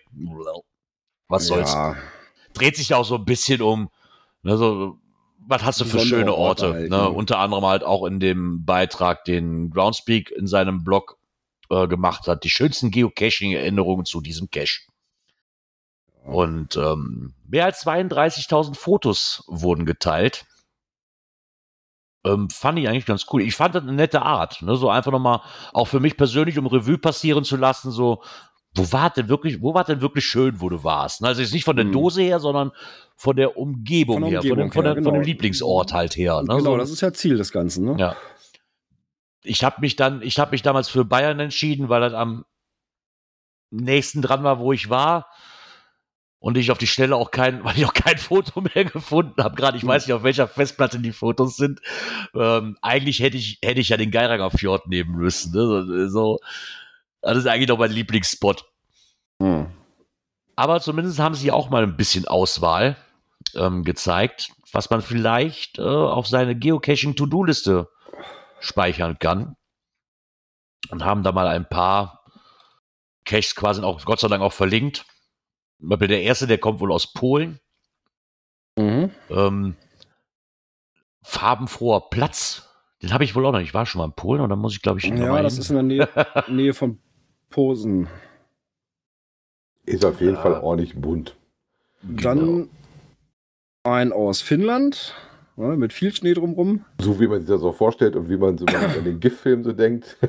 was 1.27 1.47
soll's. 1.47 1.73
Ja, 1.73 1.97
Dreht 2.53 2.77
sich 2.77 2.93
auch 2.93 3.03
so 3.03 3.15
ein 3.15 3.25
bisschen 3.25 3.61
um, 3.61 3.89
ne, 4.43 4.57
so, 4.57 4.97
was 5.47 5.63
hast 5.63 5.81
du 5.81 5.85
für 5.85 5.99
schöne 5.99 6.33
Orte 6.33 6.67
Orte? 6.67 6.73
halt, 6.79 6.89
ne? 6.89 6.97
ne? 6.97 7.09
Unter 7.09 7.39
anderem 7.39 7.65
halt 7.65 7.83
auch 7.83 8.05
in 8.05 8.19
dem 8.19 8.65
Beitrag, 8.65 9.25
den 9.25 9.71
Groundspeak 9.71 10.31
in 10.31 10.47
seinem 10.47 10.83
Blog 10.83 11.17
äh, 11.69 11.87
gemacht 11.87 12.27
hat, 12.27 12.43
die 12.43 12.49
schönsten 12.49 12.91
Geocaching-Erinnerungen 12.91 14.05
zu 14.05 14.21
diesem 14.21 14.49
Cache. 14.49 14.81
Und 16.23 16.77
ähm, 16.77 17.33
mehr 17.47 17.65
als 17.65 17.85
32.000 17.85 18.75
Fotos 18.75 19.43
wurden 19.47 19.85
geteilt. 19.85 20.45
Ähm, 22.25 22.49
fand 22.49 22.79
ich 22.79 22.87
eigentlich 22.87 23.05
ganz 23.05 23.25
cool. 23.31 23.41
Ich 23.41 23.55
fand 23.55 23.75
das 23.75 23.83
eine 23.83 23.91
nette 23.91 24.21
Art. 24.21 24.61
Ne? 24.61 24.77
So 24.77 24.89
einfach 24.89 25.11
nochmal, 25.11 25.41
auch 25.73 25.89
für 25.89 25.99
mich 25.99 26.15
persönlich, 26.15 26.57
um 26.57 26.67
Revue 26.67 26.97
passieren 26.97 27.43
zu 27.43 27.57
lassen, 27.57 27.91
so, 27.91 28.23
wo 28.75 28.91
war 28.91 29.09
denn 29.11 29.29
wirklich, 29.29 29.61
wo 29.61 29.73
war 29.73 29.83
denn 29.83 30.01
wirklich 30.01 30.25
schön, 30.25 30.59
wo 30.59 30.69
du 30.69 30.83
warst? 30.83 31.21
Ne? 31.21 31.27
Also 31.27 31.41
jetzt 31.41 31.53
nicht 31.53 31.65
von 31.65 31.75
der 31.75 31.85
Hm. 31.85 31.91
Dose 31.91 32.21
her, 32.21 32.39
sondern 32.39 32.71
von 33.15 33.35
der 33.35 33.57
Umgebung, 33.57 34.21
Von 34.21 34.23
der 34.23 34.41
her, 34.41 34.49
von, 34.49 34.57
dem, 34.57 34.65
Umgebung 34.65 34.71
von, 34.71 34.83
der, 34.83 34.93
her, 34.95 35.03
von 35.03 35.13
dem 35.13 35.21
genau. 35.21 35.27
Lieblingsort 35.27 35.93
halt 35.93 36.17
her. 36.17 36.41
Ne? 36.41 36.57
genau, 36.57 36.71
so, 36.71 36.77
das 36.77 36.89
ist 36.89 37.01
ja 37.01 37.13
Ziel 37.13 37.37
des 37.37 37.51
Ganzen, 37.51 37.85
ne? 37.85 37.95
ja. 37.99 38.15
Ich 39.45 39.63
habe 39.63 39.81
mich 39.81 39.97
dann, 39.97 40.21
ich 40.21 40.39
habe 40.39 40.51
mich 40.51 40.61
damals 40.61 40.87
für 40.87 41.03
Bayern 41.03 41.39
entschieden, 41.39 41.89
weil 41.89 41.99
das 41.99 42.13
am 42.13 42.45
nächsten 43.71 44.21
dran 44.21 44.43
war, 44.43 44.59
wo 44.59 44.71
ich 44.71 44.89
war. 44.89 45.27
Und 46.39 46.57
ich 46.57 46.71
auf 46.71 46.77
die 46.77 46.87
Schnelle 46.87 47.15
auch 47.15 47.31
kein, 47.31 47.63
weil 47.65 47.77
ich 47.77 47.85
auch 47.85 47.93
kein 47.93 48.17
Foto 48.17 48.61
mehr 48.61 48.85
gefunden 48.85 49.41
habe. 49.43 49.55
Gerade 49.55 49.77
ich 49.77 49.85
weiß 49.85 50.07
nicht, 50.07 50.13
auf 50.13 50.23
welcher 50.23 50.47
Festplatte 50.47 50.99
die 50.99 51.11
Fotos 51.11 51.57
sind. 51.57 51.81
Ähm, 52.35 52.77
eigentlich 52.81 53.19
hätte 53.19 53.37
ich, 53.37 53.59
hätte 53.63 53.81
ich 53.81 53.89
ja 53.89 53.97
den 53.97 54.11
Geiranger 54.11 54.51
Fjord 54.51 54.87
nehmen 54.87 55.15
müssen. 55.15 55.53
Ne? 55.53 55.61
So, 55.61 56.07
so, 56.09 56.39
das 57.23 57.37
ist 57.37 57.47
eigentlich 57.47 57.69
noch 57.69 57.77
mein 57.79 57.91
Lieblingsspot. 57.91 58.65
Hm. 59.41 59.71
Aber 60.55 60.81
zumindest 60.81 61.19
haben 61.19 61.35
sie 61.35 61.51
auch 61.51 61.69
mal 61.69 61.83
ein 61.83 61.97
bisschen 61.97 62.27
Auswahl 62.27 62.97
ähm, 63.55 63.83
gezeigt, 63.83 64.51
was 64.71 64.89
man 64.89 65.01
vielleicht 65.01 65.79
äh, 65.79 65.81
auf 65.81 66.27
seine 66.27 66.55
Geocaching-To-Do-Liste 66.55 67.89
speichern 68.59 69.17
kann. 69.17 69.55
Und 70.89 71.05
haben 71.05 71.23
da 71.23 71.31
mal 71.31 71.47
ein 71.47 71.67
paar 71.67 72.25
Caches 73.23 73.55
quasi 73.55 73.81
auch 73.81 74.03
Gott 74.03 74.19
sei 74.19 74.27
Dank 74.27 74.43
auch 74.43 74.53
verlinkt. 74.53 75.05
Der 75.79 76.21
erste, 76.21 76.45
der 76.45 76.57
kommt 76.57 76.81
wohl 76.81 76.91
aus 76.91 77.13
Polen. 77.13 77.59
Mhm. 78.77 79.11
Ähm, 79.29 79.75
farbenfroher 81.23 82.09
Platz. 82.09 82.69
Den 83.01 83.13
habe 83.13 83.23
ich 83.23 83.35
wohl 83.35 83.45
auch 83.45 83.51
noch. 83.51 83.59
nicht. 83.59 83.69
Ich 83.69 83.73
war 83.73 83.85
schon 83.85 83.99
mal 83.99 84.05
in 84.05 84.13
Polen 84.13 84.41
und 84.41 84.49
dann 84.49 84.59
muss 84.59 84.73
ich, 84.73 84.81
glaube 84.81 84.99
ich, 84.99 85.05
Ja, 85.05 85.41
das 85.41 85.57
ist 85.57 85.69
in 85.69 85.75
der 85.75 85.83
Nähe, 85.83 86.09
Nähe 86.47 86.73
von 86.73 86.99
Posen. 87.53 88.07
Ist 89.85 90.03
auf 90.03 90.19
jeden 90.21 90.35
Ja. 90.35 90.41
Fall 90.41 90.53
ordentlich 90.61 90.95
bunt. 90.99 91.35
Dann 92.01 92.67
ein 93.83 94.11
aus 94.11 94.41
Finnland. 94.41 95.13
ne, 95.55 95.77
mit 95.77 95.93
viel 95.93 96.11
Schnee 96.15 96.33
drumrum. 96.33 96.83
So 96.99 97.19
wie 97.19 97.27
man 97.27 97.41
sich 97.41 97.49
das 97.49 97.61
so 97.61 97.71
vorstellt 97.71 98.15
und 98.15 98.27
wie 98.27 98.37
man 98.37 98.57
so 98.57 98.65
an 98.65 99.03
den 99.03 99.19
GIF-Film 99.19 99.63
so 99.63 99.71
denkt. 99.71 100.17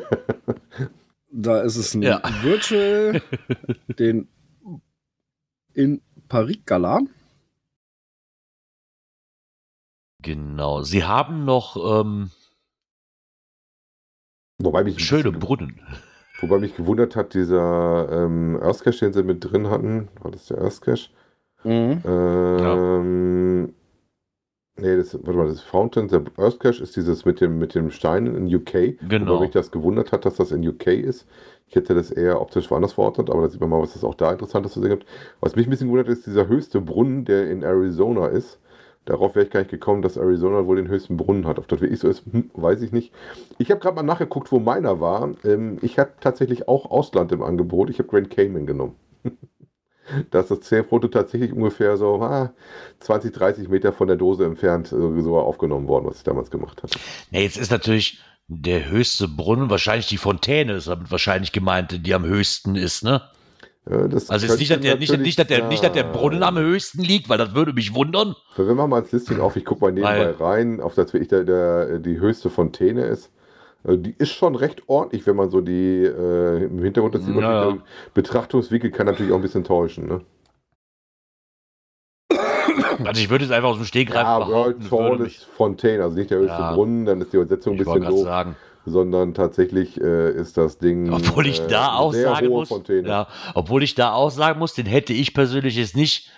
Da 1.36 1.62
ist 1.62 1.74
es 1.74 1.94
ein 1.94 2.02
Ja. 2.02 2.22
Virtual, 2.42 3.20
den 3.98 4.28
in 5.72 6.00
Parikala. 6.28 7.00
Genau. 10.22 10.82
Sie 10.82 11.02
haben 11.02 11.44
noch 11.44 11.76
ähm, 12.00 12.30
Wobei 14.58 14.84
mich, 14.84 14.94
ein 14.96 15.00
schöne 15.00 15.32
Brunnen. 15.32 15.80
Wobei 16.40 16.58
mich 16.58 16.76
gewundert 16.76 17.16
hat, 17.16 17.34
dieser 17.34 18.08
ähm, 18.10 18.58
Earth 18.62 18.82
Cache, 18.84 19.00
den 19.00 19.12
sie 19.12 19.22
mit 19.22 19.44
drin 19.44 19.70
hatten. 19.70 20.08
War 20.20 20.30
das 20.30 20.46
der 20.46 20.58
Earth 20.58 20.80
Cache? 20.80 21.10
Mhm. 21.64 22.02
Ähm, 22.06 23.74
Nee, 24.76 24.96
das, 24.96 25.14
warte 25.14 25.38
mal, 25.38 25.46
das 25.46 25.60
Fountain, 25.60 26.08
der 26.08 26.24
Earth 26.36 26.58
Cache 26.58 26.82
ist 26.82 26.96
dieses 26.96 27.24
mit 27.24 27.40
dem, 27.40 27.58
mit 27.58 27.76
dem 27.76 27.90
Stein 27.90 28.26
in 28.26 28.52
UK. 28.52 28.98
Genau. 29.08 29.34
Wobei 29.34 29.44
mich 29.44 29.52
das 29.52 29.70
gewundert 29.70 30.10
hat, 30.10 30.24
dass 30.24 30.34
das 30.34 30.50
in 30.50 30.66
UK 30.66 30.88
ist. 30.88 31.28
Ich 31.68 31.76
hätte 31.76 31.94
das 31.94 32.10
eher 32.10 32.40
optisch 32.40 32.70
woanders 32.72 32.94
verortet, 32.94 33.30
aber 33.30 33.42
da 33.42 33.48
sieht 33.48 33.60
man 33.60 33.70
mal, 33.70 33.80
was 33.80 33.94
es 33.94 34.02
auch 34.02 34.16
da 34.16 34.32
Interessantes 34.32 34.72
zu 34.72 34.80
sehen 34.80 34.90
gibt. 34.90 35.06
Was 35.40 35.54
mich 35.54 35.68
ein 35.68 35.70
bisschen 35.70 35.86
gewundert 35.86 36.08
ist, 36.08 36.26
dieser 36.26 36.48
höchste 36.48 36.80
Brunnen, 36.80 37.24
der 37.24 37.48
in 37.50 37.62
Arizona 37.62 38.26
ist. 38.26 38.58
Darauf 39.04 39.34
wäre 39.34 39.44
ich 39.44 39.52
gar 39.52 39.60
nicht 39.60 39.70
gekommen, 39.70 40.02
dass 40.02 40.16
Arizona 40.16 40.66
wohl 40.66 40.76
den 40.76 40.88
höchsten 40.88 41.16
Brunnen 41.16 41.46
hat. 41.46 41.58
Ob 41.58 41.68
das 41.68 41.80
wirklich 41.80 42.00
so 42.00 42.08
ist, 42.08 42.24
hm, 42.30 42.50
weiß 42.54 42.80
ich 42.82 42.92
nicht. 42.92 43.12
Ich 43.58 43.70
habe 43.70 43.80
gerade 43.80 43.96
mal 43.96 44.02
nachgeguckt, 44.02 44.50
wo 44.50 44.58
meiner 44.58 45.00
war. 45.00 45.30
Ähm, 45.44 45.78
ich 45.82 45.98
habe 45.98 46.12
tatsächlich 46.20 46.68
auch 46.68 46.90
Ausland 46.90 47.30
im 47.32 47.42
Angebot. 47.42 47.90
Ich 47.90 47.98
habe 47.98 48.08
Grand 48.08 48.30
Cayman 48.30 48.66
genommen. 48.66 48.96
Da 50.30 50.40
ist 50.40 50.50
das 50.50 50.60
Zählfoto 50.60 51.08
tatsächlich 51.08 51.50
ungefähr 51.54 51.96
so 51.96 52.20
ah, 52.20 52.52
20, 53.00 53.32
30 53.32 53.68
Meter 53.70 53.90
von 53.90 54.06
der 54.06 54.18
Dose 54.18 54.44
entfernt 54.44 54.92
äh, 54.92 55.22
so 55.22 55.38
aufgenommen 55.38 55.88
worden, 55.88 56.04
was 56.04 56.18
ich 56.18 56.24
damals 56.24 56.50
gemacht 56.50 56.82
hatte. 56.82 56.98
Ja, 57.30 57.40
jetzt 57.40 57.56
ist 57.56 57.70
natürlich 57.70 58.18
der 58.46 58.90
höchste 58.90 59.28
Brunnen, 59.28 59.70
wahrscheinlich 59.70 60.06
die 60.06 60.18
Fontäne 60.18 60.74
ist 60.74 60.88
damit 60.88 61.10
wahrscheinlich 61.10 61.52
gemeint, 61.52 62.06
die 62.06 62.14
am 62.14 62.26
höchsten 62.26 62.76
ist, 62.76 63.02
ne? 63.02 63.22
Ja, 63.90 64.08
das 64.08 64.30
Also 64.30 64.46
ist 64.46 64.58
nicht, 64.58 64.70
dass 64.70 64.80
der, 64.80 64.96
nicht, 64.96 65.18
nicht, 65.18 65.38
dass 65.38 65.46
der, 65.46 65.68
nicht, 65.68 65.84
dass 65.84 65.92
der 65.92 66.04
Brunnen 66.04 66.42
am 66.42 66.56
höchsten 66.58 67.02
liegt, 67.02 67.28
weil 67.28 67.36
das 67.36 67.54
würde 67.54 67.74
mich 67.74 67.94
wundern. 67.94 68.34
So, 68.56 68.66
Wir 68.66 68.74
machen 68.74 68.88
mal 68.90 69.02
das 69.02 69.12
Listing 69.12 69.40
auf. 69.40 69.56
Ich 69.56 69.64
gucke 69.66 69.82
mal 69.82 69.92
nebenbei 69.92 70.34
Weil- 70.38 70.46
rein, 70.46 70.80
auf 70.80 70.94
das 70.94 71.12
wirklich 71.12 71.28
der, 71.28 71.44
der, 71.44 71.98
die 71.98 72.18
höchste 72.18 72.48
Fontäne 72.48 73.04
ist. 73.04 73.30
Äh, 73.86 73.98
Die 73.98 74.14
ist 74.16 74.30
schon 74.32 74.54
recht 74.54 74.82
ordentlich, 74.88 75.26
wenn 75.26 75.36
man 75.36 75.50
so 75.50 75.60
die 75.60 76.02
äh, 76.04 76.64
im 76.64 76.82
Hintergrund 76.82 77.14
das. 77.14 77.26
Ja, 77.26 77.34
ja. 77.40 77.64
Der 77.72 77.78
Betrachtungswinkel 78.14 78.90
kann 78.90 79.04
natürlich 79.06 79.32
auch 79.32 79.36
ein 79.36 79.42
bisschen 79.42 79.64
täuschen. 79.64 80.06
Ne? 80.08 80.22
Also 83.04 83.20
ich 83.20 83.28
würde 83.30 83.44
jetzt 83.44 83.52
einfach 83.52 83.68
aus 83.70 83.76
dem 83.76 83.84
Stegreif 83.86 84.22
Ja, 84.22 84.38
behaupten, 84.38 84.90
World 84.90 85.10
würde 85.10 85.24
Tallest 85.24 85.44
Fontaine, 85.44 86.02
also 86.04 86.16
nicht 86.16 86.30
der 86.30 86.38
höchste 86.38 86.56
Ja. 86.58 86.72
Brunnen, 86.74 87.04
dann 87.04 87.20
ist 87.20 87.32
die 87.32 87.36
Übersetzung 87.36 87.74
ein 87.74 87.78
bisschen 87.78 88.02
doof, 88.04 88.22
sagen. 88.24 88.56
Sondern 88.86 89.34
tatsächlich 89.34 90.00
äh, 90.00 90.30
ist 90.30 90.56
das 90.56 90.78
Ding. 90.78 91.12
Obwohl 91.12 91.46
ich 91.46 91.60
äh, 91.60 91.68
da 91.68 91.94
auch 91.94 92.12
sagen 92.12 92.48
muss, 92.48 92.70
ja, 92.88 93.28
obwohl 93.54 93.82
ich 93.82 93.94
da 93.94 94.12
auch 94.12 94.30
sagen 94.30 94.58
muss, 94.58 94.74
den 94.74 94.86
hätte 94.86 95.12
ich 95.12 95.34
persönlich 95.34 95.76
jetzt 95.76 95.96
nicht 95.96 96.30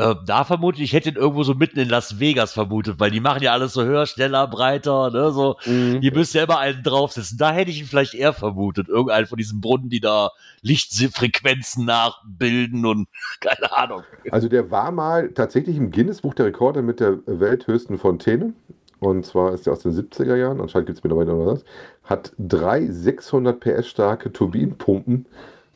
äh, 0.00 0.14
da 0.24 0.44
vermutet. 0.44 0.80
Ich 0.80 0.92
hätte 0.92 1.10
ihn 1.10 1.16
irgendwo 1.16 1.42
so 1.42 1.54
mitten 1.54 1.78
in 1.78 1.88
Las 1.88 2.18
Vegas 2.18 2.52
vermutet, 2.52 2.98
weil 2.98 3.10
die 3.10 3.20
machen 3.20 3.42
ja 3.42 3.52
alles 3.52 3.74
so 3.74 3.84
höher, 3.84 4.06
schneller, 4.06 4.46
breiter, 4.46 5.10
ne, 5.10 5.30
so. 5.30 5.56
Mhm. 5.66 5.98
Ihr 6.00 6.14
müsst 6.14 6.34
ja 6.34 6.44
immer 6.44 6.58
einen 6.58 6.82
draufsetzen. 6.82 7.36
Da 7.36 7.52
hätte 7.52 7.70
ich 7.70 7.80
ihn 7.80 7.86
vielleicht 7.86 8.14
eher 8.14 8.32
vermutet. 8.32 8.88
Irgendeinen 8.88 9.26
von 9.26 9.36
diesen 9.36 9.60
Brunnen, 9.60 9.90
die 9.90 10.00
da 10.00 10.30
Lichtfrequenzen 10.62 11.84
nachbilden 11.84 12.86
und 12.86 13.08
keine 13.40 13.76
Ahnung. 13.76 14.02
Also 14.30 14.48
der 14.48 14.70
war 14.70 14.90
mal 14.90 15.32
tatsächlich 15.32 15.76
im 15.76 15.90
Guinness-Buch 15.90 16.34
der 16.34 16.46
Rekorde 16.46 16.82
mit 16.82 17.00
der 17.00 17.18
welthöchsten 17.26 17.98
Fontäne. 17.98 18.54
Und 19.00 19.24
zwar 19.24 19.54
ist 19.54 19.66
der 19.66 19.72
aus 19.72 19.80
den 19.80 19.92
70er 19.92 20.36
Jahren, 20.36 20.60
anscheinend 20.60 20.86
gibt 20.86 20.98
es 20.98 21.04
mittlerweile 21.04 21.32
noch 21.32 21.46
was. 21.46 21.64
Hat 22.04 22.32
drei 22.38 22.86
600 22.86 23.58
PS 23.58 23.88
starke 23.88 24.32
Turbinenpumpen, 24.32 25.26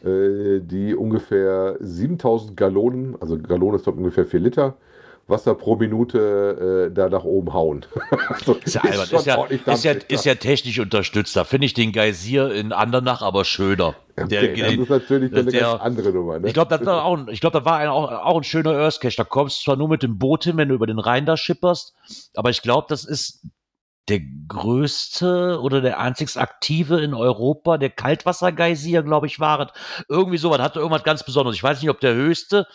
äh, 0.05 0.61
die 0.61 0.95
ungefähr 0.95 1.77
7000 1.81 2.57
Gallonen, 2.57 3.17
also 3.21 3.39
Gallone 3.39 3.77
ist 3.77 3.87
ich 3.87 3.95
ungefähr 3.95 4.27
4 4.27 4.41
Liter, 4.41 4.77
Wasser 5.27 5.55
pro 5.55 5.77
Minute 5.77 6.89
äh, 6.91 6.95
da 6.95 7.09
nach 7.09 7.25
oben 7.25 7.53
hauen. 7.55 7.87
also, 8.29 8.55
Ist 8.65 8.75
ja, 8.75 8.83
schon 8.93 9.19
ist, 9.19 9.27
ja, 9.27 9.45
ist, 9.45 9.85
ja, 9.85 9.93
ist 9.93 10.25
ja 10.27 10.35
technisch 10.35 10.79
unterstützt. 10.79 11.35
Da 11.35 11.45
finde 11.45 11.65
ich 11.67 11.73
den 11.73 11.93
Geysir 11.93 12.53
in 12.53 12.73
Andernach 12.73 13.23
aber 13.23 13.45
schöner. 13.47 13.95
Okay, 14.17 14.55
Der- 14.55 14.71
das 14.71 14.79
ist 14.81 14.89
natürlich 14.91 15.31
dann 15.31 15.41
eine 15.41 15.51
der- 15.51 15.61
ganz 15.63 15.81
andere 15.83 16.11
Nummer. 16.13 16.39
Ne? 16.39 16.49
Ich 16.49 16.55
glaube, 16.55 16.77
das 16.77 16.85
war 16.87 17.05
auch, 17.05 17.17
ein- 17.17 17.29
ich 17.29 17.41
glaube, 17.41 17.57
das 17.59 17.65
war 17.65 17.79
ein, 17.79 17.89
auch, 17.89 18.11
auch 18.13 18.37
ein 18.37 18.45
schöner 18.45 18.73
Earth 18.73 19.01
Cache. 19.01 19.17
Da 19.17 19.25
kommst 19.25 19.61
du 19.61 19.65
zwar 19.65 19.77
nur 19.77 19.89
mit 19.89 20.03
dem 20.03 20.19
Boot 20.19 20.45
hin, 20.45 20.57
wenn 20.59 20.69
du 20.69 20.75
über 20.75 20.87
den 20.87 20.99
Rhein 20.99 21.25
da 21.25 21.37
schipperst, 21.39 21.95
aber 22.35 22.51
ich 22.51 22.61
glaube, 22.61 22.87
das 22.91 23.05
ist 23.05 23.47
der 24.11 24.21
größte 24.49 25.59
oder 25.63 25.81
der 25.81 25.99
einzigst 25.99 26.37
aktive 26.37 27.01
in 27.01 27.15
Europa, 27.15 27.79
der 27.79 27.91
Kaltwassergeysir, 27.91 29.03
glaube 29.03 29.27
ich, 29.27 29.41
war 29.41 29.61
es. 29.61 30.05
Irgendwie 30.09 30.37
sowas, 30.37 30.59
hatte 30.61 30.81
irgendwas 30.81 31.05
ganz 31.05 31.23
Besonderes. 31.25 31.57
Ich 31.57 31.63
weiß 31.63 31.81
nicht, 31.81 31.91
ob 31.91 32.01
der 32.01 32.15
höchste 32.15 32.67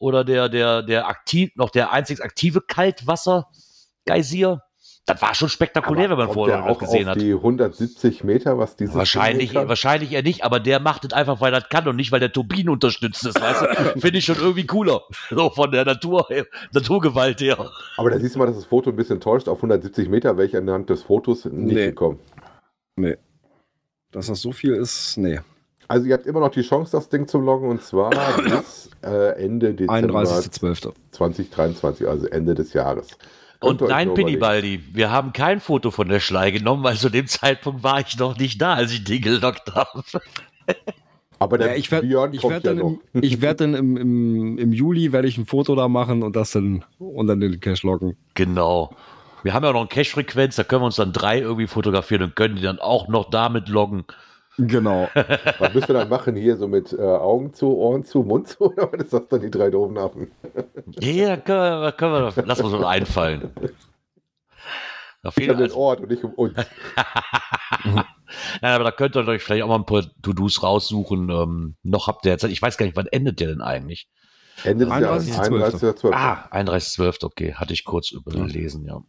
oder 0.00 0.24
der, 0.24 0.48
der, 0.48 0.82
der 0.82 1.06
aktiv, 1.06 1.52
noch 1.54 1.70
der 1.70 1.92
einzigst 1.92 2.24
aktive 2.24 2.60
Kaltwassergeysir. 2.62 4.62
Das 5.06 5.20
war 5.22 5.34
schon 5.34 5.48
spektakulär, 5.48 6.10
wenn 6.10 6.18
man 6.18 6.32
vorher 6.32 6.66
auch 6.66 6.78
gesehen 6.78 7.08
auf 7.08 7.14
hat. 7.16 7.20
die 7.22 7.32
170 7.32 8.22
Meter, 8.22 8.58
was 8.58 8.76
dieses 8.76 8.94
Wahrscheinlich, 8.94 9.54
wahrscheinlich 9.54 10.12
eher 10.12 10.22
nicht, 10.22 10.44
aber 10.44 10.60
der 10.60 10.78
macht 10.78 11.04
es 11.04 11.12
einfach, 11.12 11.40
weil 11.40 11.52
er 11.52 11.60
das 11.60 11.68
kann 11.68 11.88
und 11.88 11.96
nicht, 11.96 12.12
weil 12.12 12.20
der 12.20 12.30
Turbinen 12.32 12.68
unterstützt 12.68 13.26
ist, 13.26 13.40
weißt 13.40 13.62
du? 13.62 13.66
Finde 14.00 14.18
ich 14.18 14.24
schon 14.24 14.36
irgendwie 14.36 14.66
cooler. 14.66 15.02
So 15.30 15.50
von 15.50 15.72
der 15.72 15.84
Natur, 15.84 16.28
Naturgewalt 16.72 17.40
her. 17.40 17.70
Aber 17.96 18.10
da 18.10 18.20
siehst 18.20 18.36
du 18.36 18.38
mal, 18.38 18.46
dass 18.46 18.56
das 18.56 18.66
Foto 18.66 18.90
ein 18.90 18.96
bisschen 18.96 19.20
täuscht. 19.20 19.48
Auf 19.48 19.58
170 19.58 20.08
Meter 20.08 20.36
wäre 20.36 20.46
ich 20.46 20.56
anhand 20.56 20.90
des 20.90 21.02
Fotos 21.02 21.44
nicht 21.46 21.74
Nee. 21.74 21.86
gekommen. 21.86 22.20
Dass 24.12 24.26
das 24.26 24.40
so 24.40 24.52
viel 24.52 24.74
ist, 24.74 25.16
nee. 25.16 25.40
Also 25.90 26.06
ihr 26.06 26.14
habt 26.14 26.26
immer 26.26 26.38
noch 26.38 26.52
die 26.52 26.62
Chance, 26.62 26.92
das 26.92 27.08
Ding 27.08 27.26
zu 27.26 27.40
loggen 27.40 27.68
und 27.68 27.82
zwar 27.82 28.10
bis 28.44 28.90
äh, 29.02 29.42
Ende 29.44 29.74
Dezember 29.74 30.20
31.12. 30.20 30.92
2023, 31.10 32.06
also 32.06 32.28
Ende 32.28 32.54
des 32.54 32.72
Jahres. 32.74 33.08
Könnt 33.60 33.82
Und 33.82 33.90
nein. 33.90 34.14
Pinibaldi, 34.14 34.84
wir 34.92 35.10
haben 35.10 35.32
kein 35.32 35.58
Foto 35.58 35.90
von 35.90 36.08
der 36.08 36.20
Schlei 36.20 36.52
genommen, 36.52 36.84
weil 36.84 36.96
zu 36.96 37.08
dem 37.08 37.26
Zeitpunkt 37.26 37.82
war 37.82 37.98
ich 37.98 38.16
noch 38.20 38.38
nicht 38.38 38.62
da, 38.62 38.74
als 38.74 38.92
ich 38.92 39.02
den 39.02 39.20
gelockt 39.20 39.74
habe. 39.74 40.04
Aber 41.40 41.58
der 41.58 41.72
Ja, 41.72 41.74
ich 41.74 41.90
werde 41.90 42.06
Björn 42.06 42.34
ich 42.34 42.40
kommt 42.40 42.52
werd 42.52 42.64
ja 42.66 42.74
dann, 42.74 42.78
noch. 42.78 42.98
im, 43.12 43.22
ich 43.24 43.40
werd 43.40 43.60
dann 43.60 43.74
im, 43.74 43.96
im, 43.96 44.58
im 44.58 44.72
Juli 44.72 45.10
werde 45.10 45.26
ich 45.26 45.38
ein 45.38 45.46
Foto 45.46 45.74
da 45.74 45.88
machen 45.88 46.22
und 46.22 46.36
das 46.36 46.52
dann 46.52 46.84
und 47.00 47.26
dann 47.26 47.40
den 47.40 47.58
Cache 47.58 47.84
loggen. 47.84 48.16
Genau. 48.34 48.94
Wir 49.42 49.54
haben 49.54 49.64
ja 49.64 49.72
noch 49.72 49.80
eine 49.80 49.88
Cache-Frequenz, 49.88 50.54
da 50.54 50.62
können 50.62 50.82
wir 50.82 50.86
uns 50.86 50.96
dann 50.96 51.12
drei 51.12 51.40
irgendwie 51.40 51.66
fotografieren 51.66 52.22
und 52.22 52.36
können 52.36 52.54
die 52.54 52.62
dann 52.62 52.78
auch 52.78 53.08
noch 53.08 53.28
damit 53.28 53.68
loggen. 53.68 54.04
Genau. 54.66 55.08
Was 55.58 55.74
müssen 55.74 55.88
wir 55.88 55.94
dann 55.94 56.08
machen 56.08 56.36
hier 56.36 56.56
so 56.56 56.68
mit 56.68 56.92
äh, 56.92 57.00
Augen 57.00 57.54
zu, 57.54 57.76
Ohren 57.76 58.04
zu, 58.04 58.22
Mund 58.22 58.48
zu? 58.48 58.64
Oder 58.72 58.92
was 58.92 59.04
ist 59.04 59.12
das 59.12 59.28
dann 59.28 59.40
die 59.40 59.50
drei 59.50 59.70
doofen 59.70 59.96
Affen? 59.96 60.30
Ja, 61.00 61.36
können 61.36 61.82
wir, 61.82 61.92
können 61.92 62.12
wir, 62.12 62.44
lass 62.44 62.60
uns 62.60 62.70
so 62.70 62.84
einfallen. 62.84 63.50
Auf 65.22 65.36
Ich 65.36 65.42
jeden 65.42 65.54
habe 65.54 65.62
den 65.64 65.70
Fall. 65.70 65.80
Ort 65.80 66.00
und 66.00 66.10
nicht 66.10 66.24
um 66.24 66.32
uns. 66.34 66.56
Nein, 67.84 68.04
aber 68.74 68.84
da 68.84 68.90
könnt 68.90 69.16
ihr 69.16 69.26
euch 69.26 69.42
vielleicht 69.42 69.62
auch 69.62 69.68
mal 69.68 69.76
ein 69.76 69.86
paar 69.86 70.04
To-Dos 70.22 70.62
raussuchen. 70.62 71.30
Ähm, 71.30 71.76
noch 71.82 72.06
habt 72.06 72.24
ihr 72.26 72.32
jetzt, 72.32 72.44
ich 72.44 72.62
weiß 72.62 72.76
gar 72.76 72.86
nicht, 72.86 72.96
wann 72.96 73.06
endet 73.06 73.40
der 73.40 73.48
denn 73.48 73.60
eigentlich? 73.60 74.08
Ende 74.64 74.86
des 74.86 75.00
Jahres, 75.00 75.30
31.12.. 75.30 76.02
31.12. 76.02 76.12
Ah, 76.12 76.48
31.12., 76.52 77.24
okay, 77.24 77.54
hatte 77.54 77.72
ich 77.72 77.84
kurz 77.84 78.10
überlesen, 78.10 78.84
ja. 78.84 79.02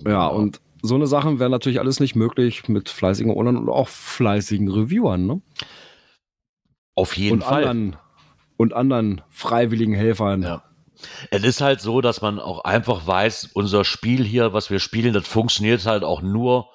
Ja, 0.00 0.26
und 0.28 0.60
so 0.86 0.94
eine 0.96 1.06
Sachen 1.06 1.38
wären 1.38 1.50
natürlich 1.50 1.80
alles 1.80 1.98
nicht 1.98 2.14
möglich 2.14 2.68
mit 2.68 2.90
fleißigen 2.90 3.32
Ownern 3.32 3.56
und 3.56 3.70
auch 3.70 3.88
fleißigen 3.88 4.70
Reviewern, 4.70 5.26
ne? 5.26 5.42
Auf 6.94 7.16
jeden 7.16 7.36
und 7.36 7.44
Fall. 7.44 7.64
anderen 7.64 7.96
und 8.58 8.74
anderen 8.74 9.22
freiwilligen 9.30 9.94
Helfern. 9.94 10.42
Ja. 10.42 10.62
Es 11.30 11.42
ist 11.42 11.62
halt 11.62 11.80
so, 11.80 12.02
dass 12.02 12.20
man 12.20 12.38
auch 12.38 12.64
einfach 12.64 13.06
weiß, 13.06 13.50
unser 13.54 13.84
Spiel 13.84 14.24
hier, 14.24 14.52
was 14.52 14.68
wir 14.70 14.78
spielen, 14.78 15.14
das 15.14 15.26
funktioniert 15.26 15.86
halt 15.86 16.04
auch 16.04 16.20
nur, 16.20 16.68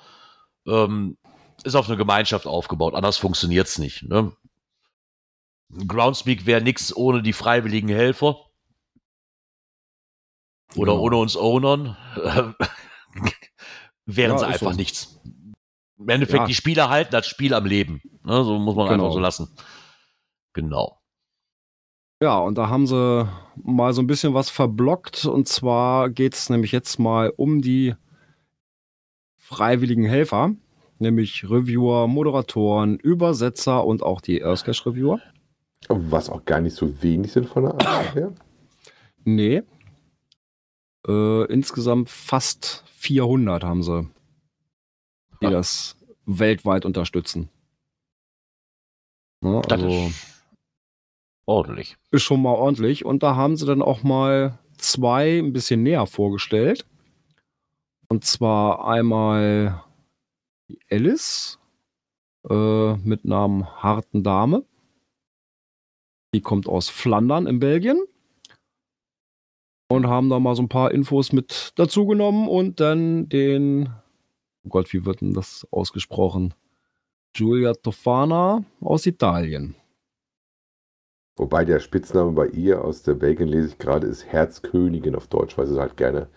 ähm, 0.67 1.17
ist 1.63 1.75
auf 1.75 1.87
eine 1.87 1.97
Gemeinschaft 1.97 2.47
aufgebaut. 2.47 2.95
Anders 2.95 3.17
funktioniert 3.17 3.67
es 3.67 3.77
nicht. 3.77 4.03
Ne? 4.03 4.33
Groundspeak 5.87 6.47
wäre 6.47 6.61
nichts 6.61 6.95
ohne 6.95 7.21
die 7.21 7.33
freiwilligen 7.33 7.89
Helfer. 7.89 8.37
Oder 10.75 10.93
Genau. 10.93 11.03
ohne 11.03 11.17
uns 11.17 11.37
Ownern. 11.37 11.95
Wären 14.15 14.31
Ja, 14.33 14.37
sie 14.39 14.45
einfach 14.47 14.71
so. 14.71 14.77
nichts. 14.77 15.19
Im 15.97 16.09
Endeffekt, 16.09 16.39
Ja. 16.41 16.45
die 16.47 16.53
Spieler 16.55 16.89
halten 16.89 17.11
das 17.11 17.27
Spiel 17.27 17.53
am 17.53 17.65
Leben. 17.65 18.01
Ne? 18.23 18.43
So 18.43 18.57
muss 18.59 18.75
man 18.75 18.87
Genau. 18.87 19.03
einfach 19.05 19.13
so 19.13 19.19
lassen. 19.19 19.49
Genau. 20.53 20.97
Ja, 22.21 22.37
und 22.39 22.57
da 22.57 22.67
haben 22.69 22.85
sie 22.87 23.27
mal 23.61 23.93
so 23.93 24.01
ein 24.01 24.07
bisschen 24.07 24.33
was 24.33 24.49
verblockt. 24.49 25.25
Und 25.25 25.47
zwar 25.47 26.09
geht 26.09 26.33
es 26.33 26.49
nämlich 26.49 26.71
jetzt 26.71 26.99
mal 26.99 27.31
um 27.35 27.61
die 27.61 27.95
freiwilligen 29.37 30.05
Helfer, 30.05 30.51
nämlich 30.99 31.49
Reviewer, 31.49 32.07
Moderatoren, 32.07 32.97
Übersetzer 32.97 33.85
und 33.85 34.03
auch 34.03 34.21
die 34.21 34.41
Earthcache-Reviewer. 34.41 35.19
Was 35.87 36.29
auch 36.29 36.43
gar 36.45 36.59
nicht 36.59 36.75
so 36.75 37.01
wenig 37.01 37.31
sind 37.31 37.47
von 37.47 37.63
der 37.63 37.73
Anzahl 37.73 38.13
her. 38.13 38.33
Nee. 39.23 39.63
Äh, 41.09 41.45
insgesamt 41.51 42.09
fast 42.09 42.83
400 42.93 43.63
haben 43.63 43.81
sie, 43.83 44.07
die 45.41 45.45
Ja. 45.45 45.49
das 45.51 45.97
weltweit 46.25 46.85
unterstützen. 46.85 47.49
Ja, 49.43 49.61
Das 49.61 49.81
also 49.81 49.89
ist 50.07 50.37
ordentlich. 51.45 51.97
ist 52.11 52.23
schon 52.23 52.41
mal 52.41 52.53
ordentlich. 52.53 53.05
Und 53.05 53.23
da 53.23 53.35
haben 53.35 53.55
sie 53.57 53.65
dann 53.65 53.81
auch 53.81 54.03
mal 54.03 54.59
zwei 54.77 55.39
ein 55.39 55.51
bisschen 55.53 55.81
näher 55.83 56.05
vorgestellt. 56.05 56.85
Und 58.09 58.25
zwar 58.25 58.87
einmal 58.87 59.83
die 60.69 60.79
Alice 60.91 61.57
äh, 62.49 62.95
mit 62.97 63.25
Namen 63.25 63.65
Harten 63.81 64.23
Dame. 64.23 64.63
Die 66.33 66.41
kommt 66.41 66.67
aus 66.67 66.89
Flandern 66.89 67.47
in 67.47 67.59
Belgien. 67.59 68.03
Und 69.91 70.07
haben 70.07 70.29
da 70.29 70.39
mal 70.39 70.55
so 70.55 70.61
ein 70.61 70.69
paar 70.69 70.91
Infos 70.91 71.33
mit 71.33 71.71
dazu 71.75 72.05
genommen 72.05 72.47
und 72.47 72.79
dann 72.79 73.27
den, 73.27 73.89
oh 74.63 74.69
Gott, 74.69 74.93
wie 74.93 75.03
wird 75.03 75.21
denn 75.21 75.33
das 75.33 75.67
ausgesprochen? 75.71 76.53
Giulia 77.33 77.73
Tofana 77.73 78.63
aus 78.81 79.05
Italien. 79.07 79.75
Wobei 81.37 81.65
der 81.65 81.79
Spitzname 81.79 82.33
bei 82.33 82.47
ihr 82.47 82.83
aus 82.83 83.01
der 83.01 83.15
Belgien, 83.15 83.47
lese 83.47 83.69
ich 83.69 83.77
gerade, 83.79 84.05
ist 84.07 84.25
Herzkönigin 84.25 85.15
auf 85.15 85.27
Deutsch, 85.27 85.57
weil 85.57 85.65
sie 85.67 85.79
halt 85.79 85.97
gerne 85.97 86.27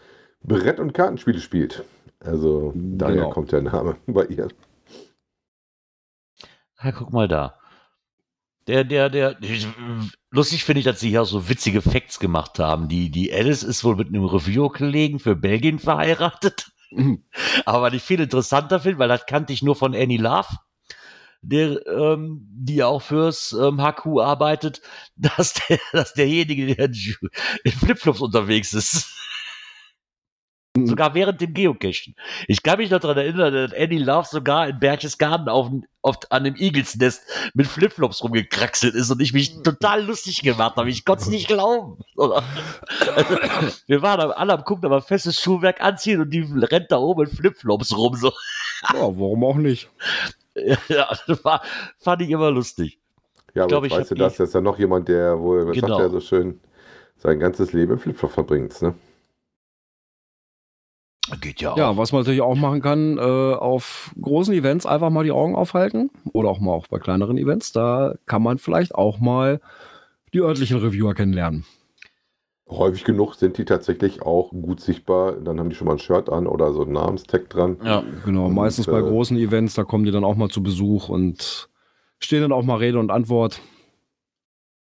Brett- 0.42 0.80
und 0.80 0.94
Kartenspiele 0.94 1.40
spielt. 1.40 1.84
Also 2.20 2.72
daher 2.74 3.16
Genau. 3.16 3.30
kommt 3.30 3.52
der 3.52 3.62
Name 3.62 3.96
bei 4.06 4.24
ihr. 4.26 4.48
Ja, 6.82 6.92
guck 6.92 7.12
mal 7.12 7.28
da. 7.28 7.58
Der, 8.68 8.84
der, 8.84 9.10
der, 9.10 9.36
lustig 10.30 10.64
finde 10.64 10.80
ich, 10.80 10.84
dass 10.84 11.00
sie 11.00 11.10
hier 11.10 11.22
auch 11.22 11.26
so 11.26 11.48
witzige 11.48 11.82
Facts 11.82 12.20
gemacht 12.20 12.58
haben. 12.58 12.88
Die, 12.88 13.10
die 13.10 13.32
Alice 13.32 13.64
ist 13.64 13.82
wohl 13.82 13.96
mit 13.96 14.08
einem 14.08 14.24
Reviewer-Kollegen 14.24 15.18
für 15.18 15.34
Belgien 15.34 15.78
verheiratet. 15.80 16.70
Aber 17.64 17.82
was 17.82 17.94
ich 17.94 18.02
viel 18.02 18.20
interessanter 18.20 18.78
finde, 18.80 18.98
weil 18.98 19.08
das 19.08 19.26
kannte 19.26 19.52
ich 19.52 19.62
nur 19.62 19.74
von 19.74 19.94
Annie 19.94 20.20
Love, 20.20 20.48
der, 21.40 21.84
ähm, 21.88 22.46
die 22.52 22.84
auch 22.84 23.02
fürs 23.02 23.52
ähm, 23.52 23.80
HQ 23.82 24.20
arbeitet, 24.20 24.80
dass, 25.16 25.54
der, 25.54 25.78
dass 25.92 26.14
derjenige, 26.14 26.74
der 26.74 26.86
in 26.86 27.72
Flipflops 27.72 28.20
unterwegs 28.20 28.72
ist. 28.72 29.08
Sogar 30.74 31.14
während 31.14 31.38
dem 31.42 31.52
Geocachen. 31.52 32.14
Ich 32.48 32.62
kann 32.62 32.78
mich 32.78 32.90
noch 32.90 33.00
daran 33.00 33.18
erinnern, 33.18 33.52
dass 33.52 33.74
Annie 33.74 34.02
Love 34.02 34.26
sogar 34.30 34.68
in 34.68 34.78
Berchtesgaden 34.78 35.50
auf, 35.50 35.70
auf, 36.00 36.16
an 36.30 36.44
dem 36.44 36.56
Igelsnest 36.56 37.24
mit 37.52 37.66
Flipflops 37.66 38.24
rumgekraxelt 38.24 38.94
ist 38.94 39.10
und 39.10 39.20
ich 39.20 39.34
mich 39.34 39.62
total 39.62 40.02
lustig 40.02 40.40
gemacht 40.40 40.76
habe. 40.76 40.88
Ich 40.88 41.04
konnte 41.04 41.24
es 41.24 41.28
nicht 41.28 41.46
glauben. 41.46 41.98
Also, 42.16 42.36
wir 43.86 44.00
waren 44.00 44.32
alle 44.32 44.54
am 44.54 44.64
gucken, 44.64 44.86
aber 44.86 45.02
festes 45.02 45.38
Schuhwerk 45.38 45.82
anziehen 45.82 46.22
und 46.22 46.30
die 46.30 46.40
rennt 46.40 46.90
da 46.90 46.96
oben 46.96 47.26
in 47.26 47.36
Flipflops 47.36 47.94
rum. 47.94 48.14
So. 48.14 48.32
Ja, 48.94 49.00
warum 49.00 49.44
auch 49.44 49.56
nicht? 49.56 49.90
Ja, 50.88 51.08
das 51.26 51.42
war, 51.46 51.62
fand 51.96 52.20
ich 52.20 52.28
immer 52.28 52.50
lustig. 52.50 52.98
Ja, 53.54 53.62
aber 53.62 53.68
glaub, 53.68 53.84
jetzt 53.84 53.92
ich 53.92 53.98
weißt 54.00 54.10
du 54.10 54.14
das, 54.16 54.36
das 54.36 54.48
ist 54.48 54.54
ja 54.54 54.60
noch 54.60 54.78
jemand, 54.78 55.08
der 55.08 55.38
wohl, 55.38 55.66
was 55.66 55.74
Genau. 55.74 55.88
sagt 55.88 56.00
er 56.00 56.10
so 56.10 56.20
schön, 56.20 56.60
sein 57.16 57.40
ganzes 57.40 57.72
Leben 57.72 57.92
im 57.92 57.98
Flipflop 57.98 58.32
verbringt. 58.32 58.82
Ne? 58.82 58.94
Geht 61.40 61.60
ja 61.60 61.72
auch. 61.72 61.76
Ja, 61.76 61.96
was 61.96 62.12
man 62.12 62.22
natürlich 62.22 62.40
auch 62.40 62.56
machen 62.56 62.82
kann, 62.82 63.16
äh, 63.16 63.20
auf 63.20 64.12
großen 64.20 64.52
Events 64.54 64.86
einfach 64.86 65.10
mal 65.10 65.24
die 65.24 65.30
Augen 65.30 65.54
aufhalten 65.54 66.10
oder 66.32 66.48
auch 66.48 66.58
mal 66.58 66.72
auch 66.72 66.88
bei 66.88 66.98
kleineren 66.98 67.38
Events. 67.38 67.72
Da 67.72 68.14
kann 68.26 68.42
man 68.42 68.58
vielleicht 68.58 68.94
auch 68.94 69.20
mal 69.20 69.60
die 70.34 70.40
örtlichen 70.40 70.78
Reviewer 70.78 71.14
kennenlernen. 71.14 71.64
Häufig 72.68 73.04
genug 73.04 73.34
sind 73.34 73.58
die 73.58 73.64
tatsächlich 73.64 74.22
auch 74.22 74.50
gut 74.50 74.80
sichtbar. 74.80 75.32
Dann 75.32 75.60
haben 75.60 75.68
die 75.70 75.76
schon 75.76 75.86
mal 75.86 75.94
ein 75.94 75.98
Shirt 75.98 76.28
an 76.28 76.46
oder 76.46 76.72
so 76.72 76.82
einen 76.82 76.92
Namenstag 76.92 77.48
dran. 77.50 77.76
Ja. 77.84 78.02
Genau, 78.24 78.46
Und, 78.46 78.54
meistens 78.54 78.86
bei 78.86 78.98
äh, 78.98 79.02
großen 79.02 79.36
Events, 79.36 79.74
da 79.74 79.84
kommen 79.84 80.04
die 80.04 80.10
dann 80.10 80.24
auch 80.24 80.36
mal 80.36 80.48
zu 80.48 80.62
Besuch 80.62 81.08
und 81.08 81.68
stehen 82.18 82.40
dann 82.42 82.52
auch 82.52 82.64
mal 82.64 82.76
Rede 82.76 82.98
und 82.98 83.10
Antwort. 83.10 83.60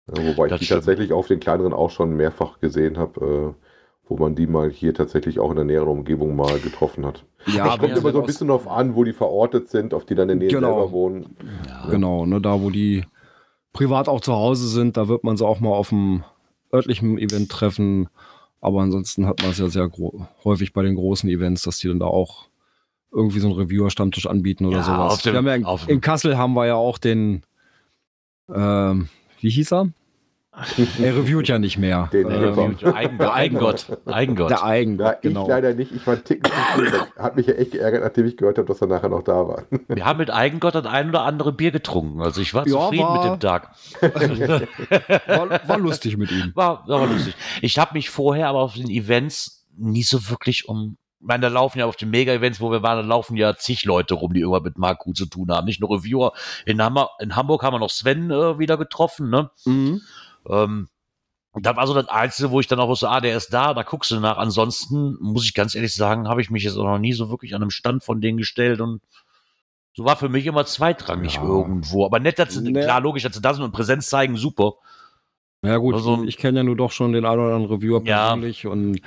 Ja, 0.07 0.23
wobei 0.25 0.45
ich 0.45 0.49
Das 0.51 0.59
die 0.59 0.65
stimmt. 0.65 0.79
tatsächlich 0.79 1.11
auf 1.13 1.27
den 1.27 1.39
kleineren 1.39 1.73
auch 1.73 1.89
schon 1.89 2.15
mehrfach 2.15 2.59
gesehen 2.59 2.97
habe, 2.97 3.55
äh, 3.57 3.62
wo 4.07 4.17
man 4.17 4.35
die 4.35 4.47
mal 4.47 4.69
hier 4.69 4.93
tatsächlich 4.93 5.39
auch 5.39 5.49
in 5.49 5.55
der 5.55 5.65
näheren 5.65 5.87
Umgebung 5.87 6.35
mal 6.35 6.59
getroffen 6.59 7.05
hat. 7.05 7.23
Ja, 7.47 7.73
Es 7.73 7.79
kommt 7.79 7.97
immer 7.97 8.11
so 8.11 8.19
ein 8.19 8.25
bisschen 8.25 8.47
darauf 8.47 8.67
an, 8.67 8.95
wo 8.95 9.03
die 9.03 9.13
verortet 9.13 9.69
sind, 9.69 9.93
ob 9.93 10.05
die 10.07 10.15
dann 10.15 10.29
in 10.29 10.39
der 10.39 10.47
Nähe 10.49 10.57
Genau. 10.59 10.73
selber 10.79 10.91
wohnen. 10.91 11.35
Ja. 11.67 11.87
Genau, 11.89 12.25
ne, 12.25 12.39
da 12.41 12.61
wo 12.61 12.69
die 12.69 13.05
privat 13.71 14.07
auch 14.09 14.21
zu 14.21 14.33
Hause 14.33 14.67
sind, 14.67 14.97
da 14.97 15.07
wird 15.07 15.23
man 15.23 15.35
sie 15.37 15.45
auch 15.45 15.59
mal 15.59 15.69
auf 15.71 15.89
dem 15.89 16.23
örtlichen 16.73 17.17
Event 17.17 17.49
treffen. 17.49 18.07
Aber 18.61 18.81
ansonsten 18.81 19.25
hat 19.25 19.41
man 19.41 19.51
es 19.51 19.57
ja 19.57 19.67
sehr 19.67 19.89
häufig 20.45 20.71
bei 20.73 20.83
den 20.83 20.95
großen 20.95 21.29
Events, 21.29 21.63
dass 21.63 21.79
die 21.79 21.87
dann 21.89 21.99
da 21.99 22.05
auch 22.05 22.47
irgendwie 23.11 23.39
so 23.39 23.47
einen 23.47 23.57
Reviewer-Stammtisch 23.57 24.25
anbieten 24.27 24.65
oder 24.65 24.77
Ja, 24.77 24.83
sowas. 24.83 25.13
auf 25.13 25.21
dem- 25.21 25.33
Wir 25.33 25.37
haben 25.39 25.47
ja 25.47 25.55
in, 25.55 25.65
auf 25.65 25.85
dem- 25.85 25.95
in 25.95 26.01
Kassel 26.01 26.37
haben 26.37 26.53
wir 26.53 26.65
ja 26.65 26.75
auch 26.75 26.97
den, 26.97 27.43
ähm, 28.53 29.09
wie 29.39 29.49
hieß 29.49 29.73
er? 29.73 29.89
Er 30.99 31.15
reviewt 31.17 31.47
ja 31.47 31.57
nicht 31.57 31.77
mehr. 31.79 32.09
Den 32.13 32.29
ähm. 32.29 32.77
Eigengott. 32.93 32.93
Eigengott. 32.95 33.85
Eigengott. 34.05 34.49
der 34.51 34.63
Eigen, 34.63 34.99
Ja, 34.99 35.13
ich 35.13 35.21
genau. 35.21 35.47
leider 35.47 35.73
nicht. 35.73 35.91
Ich 35.91 36.05
war 36.05 36.13
einen 36.13 36.23
Ticken 36.23 36.51
hat 37.17 37.35
mich 37.35 37.47
ja 37.47 37.53
echt 37.55 37.71
geärgert, 37.71 38.03
nachdem 38.03 38.25
ich 38.27 38.37
gehört 38.37 38.57
habe, 38.59 38.67
dass 38.67 38.79
er 38.79 38.87
nachher 38.87 39.09
noch 39.09 39.23
da 39.23 39.47
war. 39.47 39.63
Wir 39.87 40.05
haben 40.05 40.17
mit 40.17 40.29
Eigengott 40.29 40.75
das 40.75 40.85
ein 40.85 41.09
oder 41.09 41.21
andere 41.23 41.51
Bier 41.53 41.71
getrunken. 41.71 42.21
Also 42.21 42.41
ich 42.41 42.53
war 42.53 42.67
Ja, 42.67 42.73
zufrieden 42.73 43.03
war- 43.03 43.23
mit 43.23 43.33
dem 43.33 43.39
Tag. 43.39 43.71
War, 45.27 45.67
war 45.67 45.77
lustig 45.79 46.17
mit 46.17 46.31
ihm. 46.31 46.51
War, 46.55 46.87
war 46.87 47.07
lustig. 47.07 47.35
Ich 47.61 47.77
habe 47.79 47.93
mich 47.93 48.09
vorher 48.09 48.47
aber 48.49 48.59
auf 48.59 48.73
den 48.75 48.89
Events 48.89 49.65
nie 49.75 50.03
so 50.03 50.29
wirklich 50.29 50.67
um. 50.69 50.97
Ich 51.19 51.27
meine, 51.27 51.43
da 51.43 51.47
laufen 51.47 51.79
ja 51.79 51.85
auf 51.85 51.95
den 51.95 52.09
Mega-Events, 52.09 52.59
wo 52.59 52.69
wir 52.69 52.83
waren, 52.83 52.97
da 53.01 53.07
laufen 53.07 53.37
ja 53.37 53.55
zig 53.55 53.85
Leute 53.85 54.13
rum, 54.13 54.33
die 54.33 54.41
irgendwas 54.41 54.63
mit 54.63 54.77
Marku 54.77 55.13
zu 55.13 55.25
tun 55.25 55.49
haben. 55.51 55.65
Nicht 55.65 55.79
nur 55.79 55.89
Reviewer. 55.91 56.33
In, 56.65 56.81
Hammer, 56.83 57.09
in 57.19 57.35
Hamburg 57.37 57.63
haben 57.63 57.73
wir 57.73 57.79
noch 57.79 57.89
Sven 57.89 58.29
äh, 58.29 58.59
wieder 58.59 58.77
getroffen, 58.77 59.29
ne? 59.29 59.49
Mhm. 59.65 60.01
Ähm, 60.49 60.87
und 61.51 61.65
das 61.65 61.75
war 61.75 61.85
so 61.85 61.93
das 61.93 62.07
Einzige, 62.09 62.49
wo 62.51 62.59
ich 62.59 62.67
dann 62.67 62.79
auch 62.79 62.87
wusste, 62.87 63.09
ah, 63.09 63.21
der 63.21 63.37
ist 63.37 63.53
da, 63.53 63.73
da 63.75 63.83
guckst 63.83 64.09
du 64.11 64.19
nach. 64.19 64.37
Ansonsten, 64.37 65.17
muss 65.21 65.45
ich 65.45 65.53
ganz 65.53 65.75
ehrlich 65.75 65.93
sagen, 65.93 66.27
habe 66.27 66.41
ich 66.41 66.49
mich 66.49 66.63
jetzt 66.63 66.77
auch 66.77 66.83
noch 66.85 66.97
nie 66.97 67.13
so 67.13 67.29
wirklich 67.29 67.53
an 67.53 67.61
einem 67.61 67.69
Stand 67.69 68.03
von 68.03 68.21
denen 68.21 68.37
gestellt 68.37 68.81
und 68.81 69.01
so 69.95 70.05
war 70.05 70.15
für 70.15 70.29
mich 70.29 70.47
immer 70.47 70.65
zweitrangig 70.65 71.35
Ja. 71.35 71.43
irgendwo. 71.43 72.05
Aber 72.05 72.19
nett, 72.19 72.39
dass 72.39 72.55
sie, 72.55 72.61
Ne. 72.71 72.81
klar, 72.81 72.99
logisch, 73.01 73.21
dass 73.23 73.35
sie 73.35 73.41
da 73.41 73.53
sind 73.53 73.63
und 73.63 73.71
Präsenz 73.73 74.07
zeigen, 74.09 74.35
super. 74.37 74.73
Ja 75.63 75.77
gut, 75.77 75.93
Also- 75.93 76.23
ich 76.23 76.37
kenne 76.37 76.59
ja 76.59 76.63
nur 76.63 76.75
doch 76.75 76.91
schon 76.91 77.13
den 77.13 77.25
einen 77.25 77.39
oder 77.39 77.53
anderen 77.55 77.75
Reviewer 77.77 78.01
Ja. 78.03 78.29
persönlich 78.29 78.65
und 78.65 78.99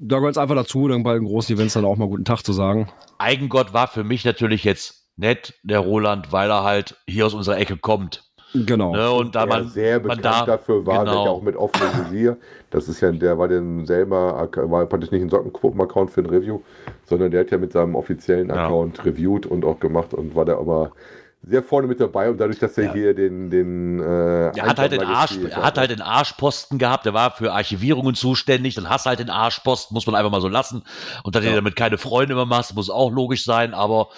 da 0.00 0.16
gehört 0.16 0.32
es 0.32 0.38
einfach 0.38 0.54
dazu, 0.56 0.88
dann 0.88 1.02
bei 1.02 1.14
den 1.14 1.24
großen 1.26 1.54
Events 1.54 1.74
dann 1.74 1.84
auch 1.84 1.96
mal 1.96 2.08
guten 2.08 2.24
Tag 2.24 2.42
zu 2.42 2.52
sagen. 2.54 2.90
Eigengott 3.18 3.74
war 3.74 3.86
für 3.88 4.02
mich 4.02 4.24
natürlich 4.24 4.64
jetzt 4.64 5.08
nett, 5.16 5.54
der 5.62 5.80
Roland, 5.80 6.32
weil 6.32 6.50
er 6.50 6.64
halt 6.64 6.96
hier 7.06 7.26
aus 7.26 7.34
unserer 7.34 7.58
Ecke 7.58 7.76
kommt. 7.76 8.24
Genau. 8.54 8.94
Ne? 8.94 9.10
Und 9.10 9.34
da 9.34 9.46
man, 9.46 9.68
sehr 9.68 9.98
man 9.98 10.02
bekannt 10.16 10.24
da, 10.24 10.46
dafür 10.46 10.86
war, 10.86 11.04
der 11.04 11.12
genau. 11.12 11.24
ja 11.24 11.30
auch 11.32 11.42
mit 11.42 11.56
offenem 11.56 12.06
Visier. 12.06 12.36
Das 12.70 12.88
ist 12.88 13.00
ja, 13.00 13.10
der 13.10 13.36
war 13.36 13.48
denn 13.48 13.84
selber, 13.84 14.48
war 14.54 14.86
praktisch 14.86 15.10
nicht 15.10 15.22
ein 15.22 15.28
Sockenquoten-Account 15.30 16.10
für 16.10 16.20
ein 16.20 16.26
Review, 16.26 16.60
sondern 17.04 17.32
der 17.32 17.40
hat 17.40 17.50
ja 17.50 17.58
mit 17.58 17.72
seinem 17.72 17.96
offiziellen 17.96 18.48
Ja. 18.48 18.64
Account 18.66 19.04
reviewed 19.04 19.46
und 19.46 19.64
auch 19.64 19.80
gemacht 19.80 20.14
und 20.14 20.34
war 20.36 20.44
da 20.44 20.54
immer 20.58 20.92
sehr 21.46 21.62
vorne 21.62 21.86
mit 21.88 22.00
dabei 22.00 22.30
und 22.30 22.38
dadurch, 22.40 22.58
dass 22.58 22.78
er 22.78 22.84
Ja. 22.84 22.92
hier 22.94 23.14
den, 23.14 23.50
den 23.50 24.00
äh, 24.00 24.46
er 24.56 24.62
hat 24.66 24.78
halt 24.78 24.92
den 24.92 25.02
Arsch, 25.02 25.36
er 25.50 25.62
hat 25.62 25.76
halt 25.76 25.90
den 25.90 26.00
Arschposten 26.00 26.78
gehabt, 26.78 27.04
der 27.04 27.12
war 27.12 27.32
für 27.32 27.52
Archivierungen 27.52 28.14
zuständig, 28.14 28.76
dann 28.76 28.88
hast 28.88 29.04
du 29.04 29.10
halt 29.10 29.18
den 29.18 29.28
Arschposten, 29.30 29.94
muss 29.94 30.06
man 30.06 30.14
einfach 30.14 30.30
mal 30.30 30.40
so 30.40 30.48
lassen. 30.48 30.84
Und 31.22 31.34
dass 31.34 31.42
du 31.42 31.48
Ja. 31.48 31.52
dir 31.54 31.60
damit 31.60 31.76
keine 31.76 31.98
Freunde 31.98 32.34
mehr 32.34 32.46
machst, 32.46 32.74
muss 32.74 32.88
auch 32.88 33.10
logisch 33.10 33.44
sein, 33.44 33.74
aber 33.74 34.08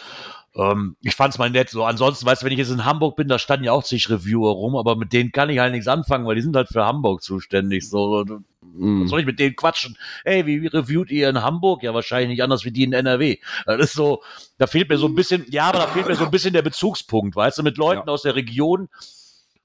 ähm, 0.57 0.97
ich 1.03 1.15
fand's 1.15 1.39
mal 1.39 1.51
nett. 1.51 1.71
So, 1.71 1.85
ansonsten, 1.85 2.27
weißt 2.27 2.43
du, 2.43 2.47
wenn 2.47 2.53
ich 2.53 2.59
jetzt 2.59 2.71
in 2.71 2.85
Hamburg 2.85 3.17
bin, 3.17 3.29
da 3.29 3.39
standen 3.39 3.65
ja 3.65 3.73
auch 3.73 3.85
zig 3.85 4.09
Reviewer 4.11 4.51
rum, 4.53 4.77
aber 4.77 4.97
mit 4.97 5.13
denen 5.13 5.33
kann 5.33 5.51
ich 5.51 5.59
halt 5.59 5.73
nichts 5.73 5.89
anfangen, 5.89 6.27
weil 6.27 6.35
die 6.37 6.43
sind 6.43 6.57
halt 6.57 6.69
für 6.69 6.85
Hamburg 6.85 7.23
zuständig. 7.23 7.89
So, 7.89 8.25
was 8.27 8.41
Mhm. 8.79 9.07
soll 9.07 9.21
ich 9.21 9.27
mit 9.27 9.39
denen 9.39 9.57
quatschen? 9.57 9.97
Ey, 10.25 10.45
wie, 10.45 10.61
wie 10.61 10.67
reviewt 10.67 11.11
ihr 11.11 11.31
in 11.31 11.43
Hamburg? 11.43 11.83
Ja, 11.83 11.95
wahrscheinlich 11.95 12.29
nicht 12.31 12.43
anders 12.43 12.65
wie 12.65 12.73
die 12.73 12.83
in 12.85 12.93
NRW. 12.93 13.39
Das 13.65 13.81
ist 13.81 13.93
so, 13.95 14.23
da 14.59 14.67
fehlt 14.67 14.89
mir 14.91 14.99
so 14.99 15.07
ein 15.07 15.15
bisschen, 15.15 15.47
ja, 15.49 15.65
aber 15.69 15.79
da 15.79 15.87
fehlt 15.87 16.07
mir 16.09 16.15
so 16.17 16.25
ein 16.25 16.31
bisschen 16.31 16.53
der 16.53 16.63
Bezugspunkt, 16.63 17.37
weißt 17.37 17.59
du, 17.59 17.63
mit 17.63 17.77
Leuten 17.79 18.07
Ja. 18.09 18.13
aus 18.13 18.23
der 18.23 18.35
Region, 18.35 18.89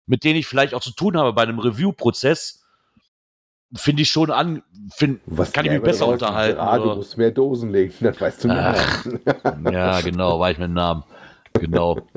mit 0.06 0.24
denen 0.24 0.38
ich 0.40 0.48
vielleicht 0.48 0.74
auch 0.74 0.82
zu 0.82 0.92
tun 0.92 1.18
habe 1.18 1.34
bei 1.34 1.42
einem 1.44 1.60
Review-Prozess, 1.60 2.61
finde 3.74 4.02
ich 4.02 4.10
schon 4.10 4.32
an, 4.32 4.64
find, 4.94 5.22
Was 5.26 5.52
kann 5.52 5.66
ich 5.66 5.72
mich 5.72 5.82
besser 5.82 6.08
unterhalten. 6.08 6.58
Gerard, 6.58 6.84
du 6.84 6.96
musst 6.96 7.18
mehr 7.18 7.32
Dosen 7.32 7.72
legen, 7.72 7.94
dann 8.02 8.20
weißt 8.20 8.44
du 8.44 8.48
mehr. 8.50 8.76
Ach. 8.76 9.06
Ja, 9.72 10.02
genau, 10.02 10.40
war 10.40 10.52
ich 10.52 10.58
mit 10.58 10.68
dem 10.68 10.74
Namen. 10.74 11.04
Genau. 11.54 11.98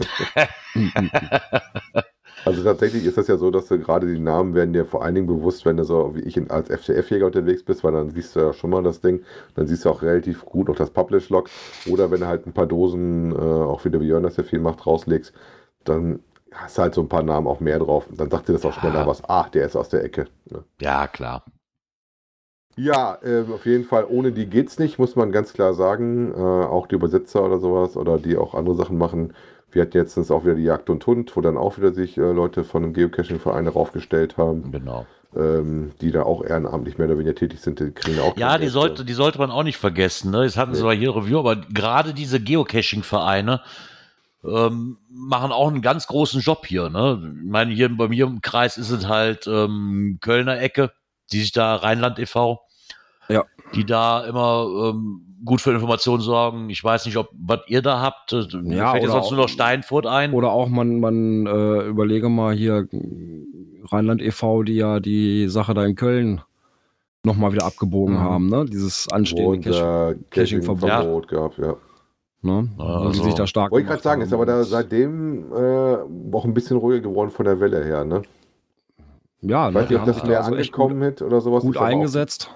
Also 2.45 2.62
tatsächlich 2.62 3.07
ist 3.07 3.17
das 3.17 3.27
ja 3.29 3.38
so, 3.38 3.51
dass 3.51 3.69
du 3.69 3.79
gerade 3.79 4.07
die 4.07 4.21
Namen 4.21 4.55
werden 4.55 4.75
dir 4.75 4.85
vor 4.85 5.03
allen 5.03 5.14
Dingen 5.14 5.27
bewusst, 5.27 5.64
wenn 5.64 5.79
du 5.79 5.85
so 5.85 6.14
wie 6.14 6.21
ich 6.21 6.37
in, 6.37 6.51
als 6.51 6.69
FTF-Jäger 6.69 7.27
unterwegs 7.27 7.62
bist, 7.62 7.83
weil 7.83 7.93
dann 7.93 8.11
siehst 8.11 8.37
du 8.37 8.40
ja 8.40 8.53
schon 8.53 8.71
mal 8.71 8.83
das 8.83 9.01
Ding, 9.01 9.23
dann 9.55 9.67
siehst 9.67 9.85
du 9.85 9.90
auch 9.90 10.03
relativ 10.03 10.45
gut 10.45 10.69
noch 10.69 10.77
das 10.77 10.90
Publish-Log 10.90 11.49
oder 11.87 12.11
wenn 12.11 12.21
du 12.21 12.27
halt 12.27 12.47
ein 12.47 12.53
paar 12.53 12.67
Dosen, 12.67 13.33
äh, 13.33 13.37
auch 13.37 13.85
wieder 13.87 14.01
wie 14.01 14.09
Jörn 14.09 14.25
das 14.25 14.37
ja 14.37 14.43
viel 14.43 14.59
macht, 14.59 14.87
rauslegst, 14.87 15.33
dann 15.85 16.21
hast 16.55 16.79
halt 16.79 16.95
so 16.95 17.01
ein 17.03 17.09
paar 17.09 17.23
Namen 17.23 17.47
auch 17.47 17.61
mehr 17.61 17.79
drauf. 17.79 18.07
Und 18.09 18.19
dann 18.21 18.31
sagt 18.31 18.49
dir 18.49 18.53
das 18.55 18.64
auch 18.64 18.75
Ja. 18.75 18.81
schneller 18.81 19.07
was, 19.07 19.23
ah, 19.29 19.49
der 19.53 19.67
ist 19.67 19.77
aus 19.77 19.88
der 19.88 20.05
Ecke. 20.05 20.27
Ne? 20.51 20.64
Ja, 20.81 21.07
klar. 21.09 21.45
Ja, 22.77 23.19
äh, 23.23 23.45
auf 23.53 23.67
jeden 23.67 23.85
Fall. 23.85 24.05
Ohne 24.09 24.33
die 24.33 24.47
geht's 24.47 24.79
nicht, 24.79 24.99
muss 24.99 25.14
man 25.14 25.31
ganz 25.31 25.53
klar 25.53 25.75
sagen. 25.75 26.33
Äh, 26.33 26.40
auch 26.40 26.87
die 26.88 26.97
Übersetzer 26.97 27.45
oder 27.45 27.59
sowas 27.61 27.97
oder 27.97 28.19
die 28.19 28.37
auch 28.37 28.55
andere 28.55 28.75
Sachen 28.75 28.99
machen. 28.99 29.33
Wir 29.71 29.83
hatten 29.83 29.97
jetzt 29.97 30.17
auch 30.31 30.45
wieder 30.45 30.55
die 30.55 30.64
Jagd 30.64 30.90
und 30.90 31.05
Hund, 31.07 31.37
wo 31.37 31.40
dann 31.40 31.57
auch 31.57 31.79
wieder 31.79 31.93
sich 31.93 32.17
äh, 32.19 32.33
Leute 32.33 32.64
von 32.64 32.83
einem 32.85 32.93
Geocaching-Verein 32.93 33.67
raufgestellt 33.69 34.37
haben, 34.37 34.71
Genau. 34.73 35.07
ähm, 35.37 35.93
die 36.01 36.11
da 36.12 36.23
auch 36.23 36.45
ehrenamtlich 36.45 36.97
mehr 36.99 37.09
oder 37.09 37.19
weniger 37.19 37.35
tätig 37.35 37.61
sind. 37.61 37.79
Die 37.81 37.90
kriegen 37.90 38.21
auch 38.21 38.37
Ja, 38.37 38.59
die 38.59 38.69
sollte, 38.69 39.05
die 39.05 39.12
sollte 39.14 39.38
man 39.38 39.51
auch 39.53 39.64
nicht 39.64 39.79
vergessen. 39.79 40.31
Ne? 40.33 40.43
Das 40.45 40.57
hatten 40.57 40.75
sie 40.75 40.81
Nee. 40.81 40.85
zwar 40.85 40.95
hier 40.95 41.14
Review, 41.17 41.38
aber 41.40 41.57
gerade 41.57 42.12
diese 42.14 42.40
Geocaching-Vereine 42.40 43.61
ähm, 44.46 44.98
machen 45.09 45.52
auch 45.52 45.68
einen 45.68 45.83
ganz 45.83 46.07
großen 46.07 46.40
Job 46.40 46.66
hier. 46.66 46.88
Ne? 46.90 47.35
Ich 47.42 47.50
meine, 47.50 47.72
hier 47.74 47.94
bei 47.96 48.09
mir 48.09 48.26
im 48.26 48.40
Kreis 48.40 48.76
ist 48.76 48.90
es 48.90 49.07
halt 49.09 49.46
ähm, 49.46 50.18
Kölner 50.20 50.61
Ecke, 50.61 50.92
die 51.33 51.40
sich 51.40 51.52
da 51.52 51.76
Rheinland 51.76 52.18
e.V., 52.18 52.61
Ja. 53.28 53.44
die 53.74 53.85
da 53.87 54.24
immer 54.26 54.66
ähm, 54.92 55.22
gut 55.44 55.61
für 55.61 55.72
Informationen 55.72 56.22
sorgen. 56.22 56.70
Ich 56.70 56.83
weiß 56.83 57.07
nicht, 57.07 57.16
ob 57.16 57.28
was 57.33 57.61
ihr 57.68 57.83
da 57.83 58.00
habt. 58.00 58.33
Mir 58.54 58.76
Ja, 58.76 58.90
fällt 58.92 59.02
jetzt 59.04 59.12
sonst 59.12 59.26
auch- 59.26 59.30
nur 59.33 59.40
noch 59.42 59.48
Steinfurt 59.48 60.07
ein. 60.07 60.33
Oder 60.33 60.50
auch 60.52 60.68
man, 60.68 61.00
man 61.00 61.46
äh, 61.46 61.87
überlege 61.87 62.28
mal 62.28 62.54
hier 62.54 62.87
äh, 62.92 63.83
Rheinland 63.90 64.22
e.V., 64.22 64.62
die 64.62 64.76
ja 64.76 65.00
die 65.00 65.48
Sache 65.48 65.74
da 65.74 65.85
in 65.85 65.94
Köln 65.94 66.40
nochmal 67.22 67.52
wieder 67.52 67.64
abgebogen 67.64 68.16
Mhm. 68.16 68.20
haben, 68.20 68.48
ne? 68.48 68.64
Dieses 68.66 69.09
anstehende 69.09 69.68
unser 69.70 70.14
Caching-Verbot. 70.30 70.88
Caching-Verbot 70.90 71.28
gab, 71.28 71.59
ja. 71.59 71.76
Ne? 72.44 72.68
Wo 72.76 72.83
die 72.85 73.07
also- 73.07 73.24
sich 73.24 73.35
da 73.35 73.46
stark 73.46 73.72
Wollte 73.72 73.83
ich 73.85 73.88
gerade 73.90 74.02
sagen, 74.02 74.22
ist 74.22 74.33
aber 74.33 74.46
da 74.46 74.62
seitdem 74.64 75.52
äh, 75.52 75.96
auch 76.37 76.44
ein 76.44 76.54
bisschen 76.54 76.76
ruhiger 76.76 77.00
geworden 77.09 77.30
von 77.30 77.44
der 77.46 77.59
Welle 77.61 77.85
her, 77.85 78.04
ne? 78.04 78.22
ja, 79.40 79.68
Ich 79.68 79.74
ne? 79.74 79.80
weiß 79.80 79.88
die 79.88 79.94
nicht, 79.94 80.00
ob 80.02 80.07
das 80.07 80.22
mehr 80.22 80.33
da 80.33 80.38
also 80.44 80.52
angekommen 80.57 81.02
ist 81.02 81.22
oder 81.22 81.40
sowas. 81.40 81.62
gut, 81.64 81.76
auch- 81.76 81.83
eingesetzt. 81.83 82.50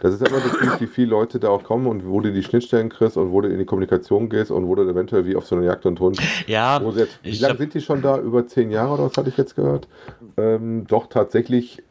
Das 0.00 0.14
ist 0.14 0.20
ja 0.20 0.28
immer 0.28 0.38
das 0.38 0.52
Ziel, 0.60 0.70
wie 0.78 0.86
viele 0.86 1.10
Leute 1.10 1.40
da 1.40 1.48
auch 1.48 1.64
kommen 1.64 1.88
und 1.88 2.06
wo 2.06 2.20
du 2.20 2.30
die 2.32 2.44
Schnittstellen 2.44 2.88
kriegst 2.88 3.16
und 3.16 3.32
wo 3.32 3.40
du 3.40 3.48
in 3.48 3.58
die 3.58 3.64
Kommunikation 3.64 4.28
gehst 4.28 4.52
und 4.52 4.68
wo 4.68 4.76
du 4.76 4.88
eventuell 4.88 5.26
wie 5.26 5.34
auf 5.34 5.44
so 5.44 5.56
eine 5.56 5.66
Jagd 5.66 5.86
und 5.86 5.98
Hund. 5.98 6.20
ja, 6.46 6.80
jetzt, 6.94 7.18
wie 7.24 7.32
lange 7.38 7.54
hab- 7.54 7.58
sind 7.58 7.74
die 7.74 7.80
schon 7.80 8.00
da? 8.00 8.16
Über 8.16 8.46
zehn 8.46 8.70
Jahre 8.70 8.92
oder 8.94 9.06
was 9.06 9.16
hatte 9.16 9.28
ich 9.28 9.36
jetzt 9.36 9.56
gehört? 9.56 9.88
Ähm, 10.36 10.86
doch 10.86 11.08
tatsächlich 11.08 11.82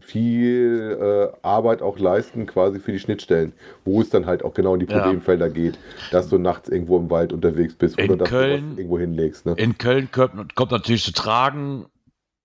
viel 0.00 0.98
äh, 1.32 1.36
Arbeit 1.46 1.82
auch 1.82 1.98
leisten, 1.98 2.46
quasi 2.46 2.80
für 2.80 2.92
die 2.92 2.98
Schnittstellen, 2.98 3.52
wo 3.84 4.00
es 4.00 4.10
dann 4.10 4.26
halt 4.26 4.44
auch 4.44 4.54
genau 4.54 4.74
in 4.74 4.80
die 4.80 4.86
Ja. 4.92 4.98
Problemfelder 5.00 5.48
geht, 5.50 5.78
dass 6.10 6.28
du 6.28 6.38
nachts 6.38 6.68
irgendwo 6.68 6.98
im 6.98 7.10
Wald 7.10 7.32
unterwegs 7.32 7.74
bist 7.74 7.98
In 7.98 8.06
oder 8.10 8.16
dass 8.18 8.28
Köln- 8.28 8.62
du 8.62 8.70
was 8.72 8.78
irgendwo 8.78 8.98
hinlegst. 8.98 9.46
Ne? 9.46 9.54
in 9.56 9.78
Köln 9.78 10.08
kommt, 10.10 10.54
kommt 10.54 10.72
natürlich 10.72 11.04
zu 11.04 11.12
tragen. 11.12 11.86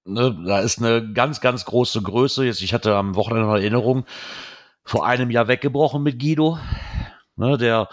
Ne, 0.05 0.37
da 0.45 0.59
ist 0.59 0.77
eine 0.81 1.11
ganz, 1.13 1.41
ganz 1.41 1.65
große 1.65 2.01
Größe. 2.01 2.45
Jetzt, 2.45 2.61
ich 2.61 2.73
hatte 2.73 2.95
am 2.95 3.15
Wochenende 3.15 3.47
noch 3.47 3.55
Erinnerung, 3.55 4.05
vor 4.85 5.05
einem 5.05 5.31
Jahr 5.31 5.49
weggebrochen 5.49 6.01
mit 6.01 6.17
Guido. 6.19 6.57
Ne, 7.35 7.57
der, 7.57 7.89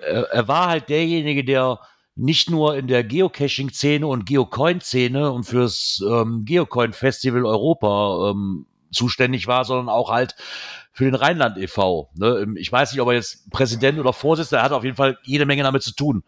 er, 0.00 0.24
er 0.30 0.48
war 0.48 0.68
halt 0.68 0.88
derjenige, 0.90 1.44
der 1.44 1.78
nicht 2.18 2.50
nur 2.50 2.76
in 2.76 2.88
der 2.88 3.04
Geocaching-Szene 3.04 4.06
und 4.06 4.26
Geocoin-Szene 4.26 5.30
und 5.30 5.44
fürs 5.44 6.02
ähm, 6.06 6.44
Geocoin-Festival 6.44 7.46
Europa 7.46 8.30
ähm, 8.30 8.66
zuständig 8.90 9.46
war, 9.46 9.64
sondern 9.64 9.88
auch 9.88 10.10
halt 10.10 10.34
für 10.92 11.04
den 11.04 11.14
Rheinland 11.14 11.56
e.V. 11.58 12.10
Ne? 12.14 12.54
Ich 12.56 12.72
weiß 12.72 12.90
nicht, 12.90 13.00
ob 13.00 13.08
er 13.08 13.14
jetzt 13.14 13.48
Präsident 13.50 14.00
oder 14.00 14.12
Vorsitzender, 14.12 14.62
er 14.62 14.64
hat 14.64 14.72
auf 14.72 14.82
jeden 14.82 14.96
Fall 14.96 15.16
jede 15.22 15.46
Menge 15.46 15.62
damit 15.62 15.84
zu 15.84 15.94
tun. 15.94 16.24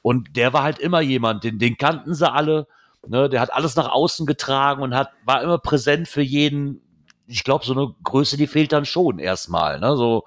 Und 0.00 0.34
der 0.34 0.54
war 0.54 0.62
halt 0.62 0.78
immer 0.78 1.02
jemand, 1.02 1.44
den, 1.44 1.58
den 1.58 1.76
kannten 1.76 2.14
sie 2.14 2.30
alle. 2.30 2.66
Ne? 3.06 3.28
Der 3.28 3.42
hat 3.42 3.52
alles 3.52 3.76
nach 3.76 3.90
außen 3.90 4.24
getragen 4.24 4.82
und 4.82 4.94
hat, 4.94 5.10
war 5.26 5.42
immer 5.42 5.58
präsent 5.58 6.08
für 6.08 6.22
jeden. 6.22 6.80
Ich 7.26 7.44
glaube, 7.44 7.66
so 7.66 7.74
eine 7.74 7.94
Größe, 8.02 8.38
die 8.38 8.46
fehlt 8.46 8.72
dann 8.72 8.86
schon 8.86 9.18
erstmal. 9.18 9.78
Ne? 9.78 9.94
So, 9.94 10.24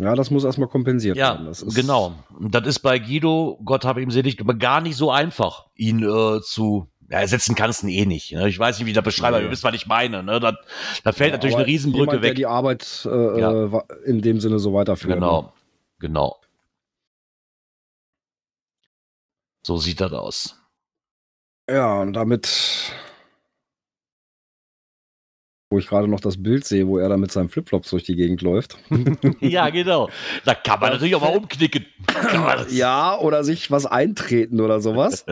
Ja, 0.00 0.14
das 0.14 0.30
muss 0.30 0.44
erstmal 0.44 0.68
kompensiert 0.68 1.16
ja, 1.16 1.32
werden. 1.34 1.46
Das 1.46 1.62
ist, 1.62 1.74
genau. 1.74 2.14
Das 2.40 2.66
ist 2.66 2.78
bei 2.80 2.98
Guido, 2.98 3.60
Gott 3.64 3.84
habe 3.84 4.00
ihm 4.02 4.10
selig, 4.10 4.40
aber 4.40 4.54
gar 4.54 4.80
nicht 4.80 4.96
so 4.96 5.10
einfach, 5.10 5.66
ihn 5.74 6.02
äh, 6.02 6.40
zu 6.42 6.88
ja, 7.10 7.18
ersetzen 7.18 7.54
kannst 7.54 7.82
du 7.82 7.88
ihn 7.88 8.02
eh 8.02 8.06
nicht. 8.06 8.32
Ne? 8.32 8.48
Ich 8.48 8.58
weiß 8.58 8.78
nicht, 8.78 8.86
wie 8.86 8.90
ich 8.90 8.94
das 8.96 9.04
beschreibe, 9.04 9.34
aber 9.36 9.40
Nee. 9.40 9.48
ihr 9.48 9.50
wisst, 9.52 9.64
was 9.64 9.74
ich 9.74 9.86
meine. 9.86 10.22
Ne? 10.22 10.38
Da, 10.40 10.56
da 11.04 11.12
fällt 11.12 11.30
Ja, 11.32 11.36
natürlich 11.36 11.56
eine 11.56 11.66
Riesenbrücke 11.66 12.02
jemand, 12.12 12.22
Der 12.24 12.30
weg. 12.30 12.36
die 12.36 12.46
Arbeit 12.46 13.06
äh, 13.10 13.40
Ja. 13.40 13.50
äh, 13.52 13.72
wa- 13.72 13.84
in 14.06 14.22
dem 14.22 14.40
Sinne 14.40 14.58
so 14.58 14.72
weiterführt. 14.72 15.14
Genau, 15.14 15.52
genau. 15.98 16.36
So 19.62 19.76
sieht 19.76 20.00
das 20.00 20.12
aus. 20.12 20.56
Ja, 21.68 22.00
und 22.00 22.14
damit, 22.14 22.92
wo 25.70 25.78
ich 25.78 25.86
gerade 25.86 26.08
noch 26.08 26.18
das 26.20 26.42
Bild 26.42 26.64
sehe, 26.64 26.88
wo 26.88 26.98
er 26.98 27.08
da 27.08 27.16
mit 27.16 27.30
seinen 27.30 27.48
Flipflops 27.48 27.90
durch 27.90 28.02
die 28.02 28.16
Gegend 28.16 28.42
läuft. 28.42 28.76
ja, 29.40 29.70
genau. 29.70 30.10
Da 30.44 30.54
kann 30.54 30.80
man 30.80 30.90
natürlich 30.92 31.14
auch 31.14 31.20
mal 31.22 31.36
umknicken. 31.36 31.86
Ja, 32.70 33.16
oder 33.18 33.44
sich 33.44 33.70
was 33.70 33.86
eintreten 33.86 34.60
oder 34.60 34.80
sowas. 34.80 35.24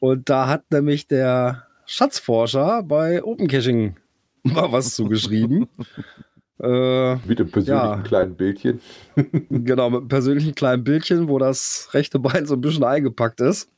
und 0.00 0.28
da 0.30 0.48
hat 0.48 0.70
nämlich 0.70 1.06
der 1.06 1.66
Schatzforscher 1.86 2.82
bei 2.82 3.22
Open 3.22 3.46
Caching 3.48 3.96
mal 4.44 4.72
was 4.72 4.94
zugeschrieben. 4.94 5.66
äh, 6.62 7.14
Mit 7.26 7.38
dem 7.38 7.50
persönlichen 7.50 7.68
Ja. 7.86 8.02
kleinen 8.02 8.34
Bildchen. 8.36 8.80
genau, 9.50 9.90
mit 9.90 10.00
einem 10.00 10.08
persönlichen 10.08 10.54
kleinen 10.54 10.84
Bildchen, 10.84 11.28
wo 11.28 11.38
das 11.38 11.90
rechte 11.92 12.18
Bein 12.18 12.46
so 12.46 12.54
ein 12.54 12.60
bisschen 12.62 12.84
eingepackt 12.84 13.40
ist. 13.42 13.68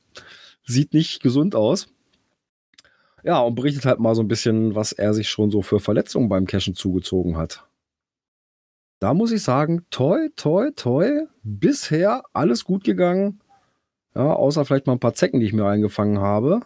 Sieht 0.64 0.94
nicht 0.94 1.22
gesund 1.22 1.54
aus. 1.56 1.88
Ja, 3.26 3.40
und 3.40 3.56
berichtet 3.56 3.84
halt 3.86 3.98
mal 3.98 4.14
so 4.14 4.22
ein 4.22 4.28
bisschen, 4.28 4.76
was 4.76 4.92
er 4.92 5.12
sich 5.12 5.28
schon 5.28 5.50
so 5.50 5.60
für 5.60 5.80
Verletzungen 5.80 6.28
beim 6.28 6.46
Cashen 6.46 6.76
zugezogen 6.76 7.36
hat. 7.36 7.66
Da 9.00 9.14
muss 9.14 9.32
ich 9.32 9.42
sagen, 9.42 9.84
toi, 9.90 10.28
toi, 10.36 10.70
toi, 10.76 11.26
bisher 11.42 12.22
alles 12.32 12.64
gut 12.64 12.84
gegangen. 12.84 13.40
Ja, 14.14 14.32
außer 14.32 14.64
vielleicht 14.64 14.86
mal 14.86 14.92
ein 14.94 15.00
paar 15.00 15.14
Zecken, 15.14 15.40
die 15.40 15.46
ich 15.46 15.52
mir 15.52 15.66
eingefangen 15.66 16.20
habe. 16.20 16.60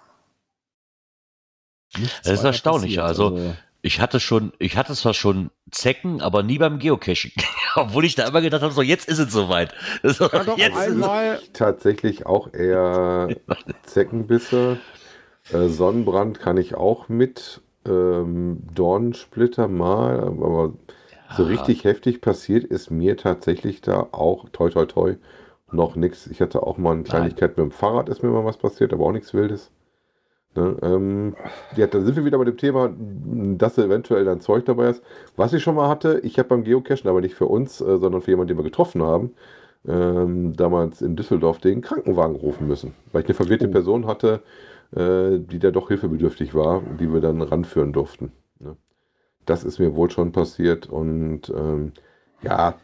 Nichts 1.98 2.20
Das 2.22 2.34
ist 2.34 2.44
erstaunlich, 2.44 2.96
passiert. 2.96 3.06
also- 3.36 3.54
Ich 3.82 3.98
hatte 3.98 4.20
schon, 4.20 4.52
ich 4.58 4.76
hatte 4.76 4.92
zwar 4.94 5.14
schon 5.14 5.50
Zecken, 5.70 6.20
aber 6.20 6.42
nie 6.42 6.58
beim 6.58 6.78
Geocaching. 6.78 7.32
Obwohl 7.74 8.04
ich 8.04 8.14
da 8.14 8.28
immer 8.28 8.42
gedacht 8.42 8.60
habe, 8.62 8.74
so 8.74 8.82
jetzt 8.82 9.08
ist 9.08 9.18
es 9.18 9.32
soweit. 9.32 9.72
So, 10.02 10.28
Ja, 10.30 10.44
doch, 10.44 10.58
jetzt 10.58 10.76
einmal, 10.76 11.40
Tatsächlich 11.54 12.26
auch 12.26 12.52
eher 12.52 13.28
Zeckenbisse. 13.84 14.78
Äh, 15.52 15.68
Sonnenbrand 15.68 16.40
kann 16.40 16.56
ich 16.56 16.74
auch 16.74 17.08
mit. 17.08 17.62
Ähm, 17.86 18.58
Dornensplitter 18.74 19.66
mal, 19.66 20.20
aber 20.20 20.74
so 21.34 21.44
richtig 21.44 21.84
heftig 21.84 22.20
passiert 22.20 22.64
ist 22.64 22.90
mir 22.90 23.16
tatsächlich 23.16 23.80
da 23.80 24.08
auch, 24.12 24.50
toi 24.50 24.68
toi 24.68 24.84
toi, 24.84 25.16
noch 25.72 25.96
nichts. 25.96 26.26
Ich 26.26 26.42
hatte 26.42 26.62
auch 26.62 26.76
mal 26.76 26.92
eine 26.92 27.04
Kleinigkeit 27.04 27.56
mit 27.56 27.64
dem 27.64 27.70
Fahrrad, 27.70 28.10
ist 28.10 28.22
mir 28.22 28.28
mal 28.30 28.44
was 28.44 28.58
passiert, 28.58 28.92
aber 28.92 29.06
auch 29.06 29.12
nichts 29.12 29.32
Wildes. 29.32 29.70
Ne, 30.56 30.76
ähm, 30.82 31.36
ja, 31.76 31.86
da 31.86 32.00
sind 32.00 32.16
wir 32.16 32.24
wieder 32.24 32.38
bei 32.38 32.44
dem 32.44 32.56
Thema, 32.58 32.92
dass 33.56 33.78
eventuell 33.78 34.24
dann 34.24 34.40
Zeug 34.40 34.64
dabei 34.66 34.90
ist. 34.90 35.02
Was 35.36 35.52
ich 35.52 35.62
schon 35.62 35.76
mal 35.76 35.88
hatte, 35.88 36.20
ich 36.24 36.38
habe 36.38 36.48
beim 36.48 36.64
Geocachen, 36.64 37.08
aber 37.08 37.20
nicht 37.20 37.36
für 37.36 37.46
uns, 37.46 37.80
äh, 37.80 37.98
sondern 37.98 38.20
für 38.22 38.32
jemanden, 38.32 38.48
den 38.48 38.58
wir 38.58 38.64
getroffen 38.64 39.02
haben, 39.02 39.34
ähm, 39.86 40.56
damals 40.56 41.02
in 41.02 41.16
Düsseldorf 41.16 41.58
den 41.60 41.82
Krankenwagen 41.82 42.36
rufen 42.36 42.66
müssen, 42.66 42.94
weil 43.12 43.22
ich 43.22 43.28
eine 43.28 43.34
verwirrte 43.34 43.68
Oh. 43.68 43.70
Person 43.70 44.06
hatte, 44.06 44.42
die 44.92 45.58
da 45.58 45.70
doch 45.70 45.88
hilfebedürftig 45.88 46.54
war, 46.54 46.82
die 46.98 47.12
wir 47.12 47.20
dann 47.20 47.42
ranführen 47.42 47.92
durften. 47.92 48.32
Ne? 48.58 48.76
Das 49.46 49.62
ist 49.64 49.78
mir 49.78 49.94
wohl 49.94 50.10
schon 50.10 50.32
passiert 50.32 50.88
und 50.88 51.48
ähm, 51.50 51.92
ja, 52.42 52.74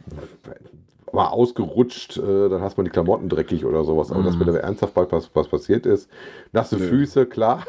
mal 1.11 1.27
ausgerutscht, 1.27 2.17
äh, 2.17 2.49
dann 2.49 2.61
hast 2.61 2.77
man 2.77 2.85
die 2.85 2.91
Klamotten 2.91 3.29
dreckig 3.29 3.65
oder 3.65 3.83
sowas, 3.83 4.11
aber 4.11 4.23
dass 4.23 4.35
Mhm. 4.35 4.45
mir 4.45 4.53
da 4.53 4.57
ernsthaft 4.59 4.95
was, 4.95 5.29
was, 5.33 5.47
passiert 5.47 5.85
ist, 5.85 6.09
nasse 6.51 6.77
Nö. 6.77 6.87
Füße, 6.87 7.25
klar, 7.25 7.65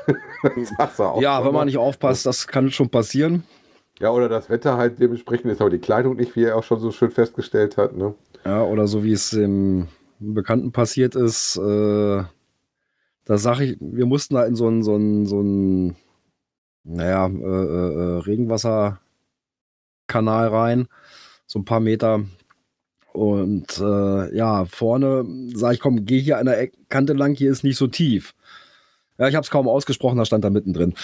ja, 1.20 1.44
wenn 1.44 1.53
man 1.53 1.66
nicht 1.66 1.79
aufpasst, 1.79 2.27
das 2.27 2.46
kann 2.46 2.70
schon 2.70 2.90
passieren. 2.90 3.44
Ja, 4.01 4.11
oder 4.12 4.29
das 4.29 4.48
Wetter 4.48 4.77
halt 4.77 5.01
dementsprechend 5.01 5.51
ist, 5.51 5.61
aber 5.61 5.70
die 5.70 5.79
Kleidung 5.79 6.16
nicht, 6.16 6.37
wie 6.37 6.44
er 6.44 6.57
auch 6.57 6.62
schon 6.62 6.79
so 6.79 6.92
schön 6.92 7.11
festgestellt 7.11 7.77
hat. 7.77 7.96
Ne? 7.96 8.14
Ja, 8.44 8.62
oder 8.62 8.87
so 8.87 9.03
wie 9.03 9.12
es 9.12 9.31
dem 9.31 9.88
Bekannten 10.20 10.70
passiert 10.70 11.16
ist, 11.16 11.57
äh, 11.57 12.22
da 13.28 13.36
sage 13.36 13.64
ich, 13.64 13.76
wir 13.78 14.06
mussten 14.06 14.36
da 14.36 14.46
in 14.46 14.54
so 14.54 14.66
einen, 14.66 14.82
so 14.82 14.94
einen, 14.94 15.26
so 15.26 15.40
einen, 15.40 15.96
naja, 16.82 17.26
äh, 17.26 17.30
äh, 17.30 18.20
Regenwasserkanal 18.20 18.98
rein, 20.48 20.88
so 21.46 21.58
ein 21.58 21.66
paar 21.66 21.80
Meter. 21.80 22.24
Und 23.12 23.78
äh, 23.78 24.34
ja, 24.34 24.64
vorne 24.64 25.26
sage 25.54 25.74
ich, 25.74 25.80
komm, 25.80 26.06
geh 26.06 26.20
hier 26.20 26.38
an 26.38 26.46
der 26.46 26.68
Kante 26.88 27.12
lang, 27.12 27.34
hier 27.34 27.52
ist 27.52 27.64
nicht 27.64 27.76
so 27.76 27.86
tief. 27.86 28.34
Ja, 29.18 29.28
ich 29.28 29.34
habe 29.34 29.44
es 29.44 29.50
kaum 29.50 29.68
ausgesprochen, 29.68 30.16
da 30.16 30.24
stand 30.24 30.44
da 30.44 30.48
mittendrin. 30.48 30.94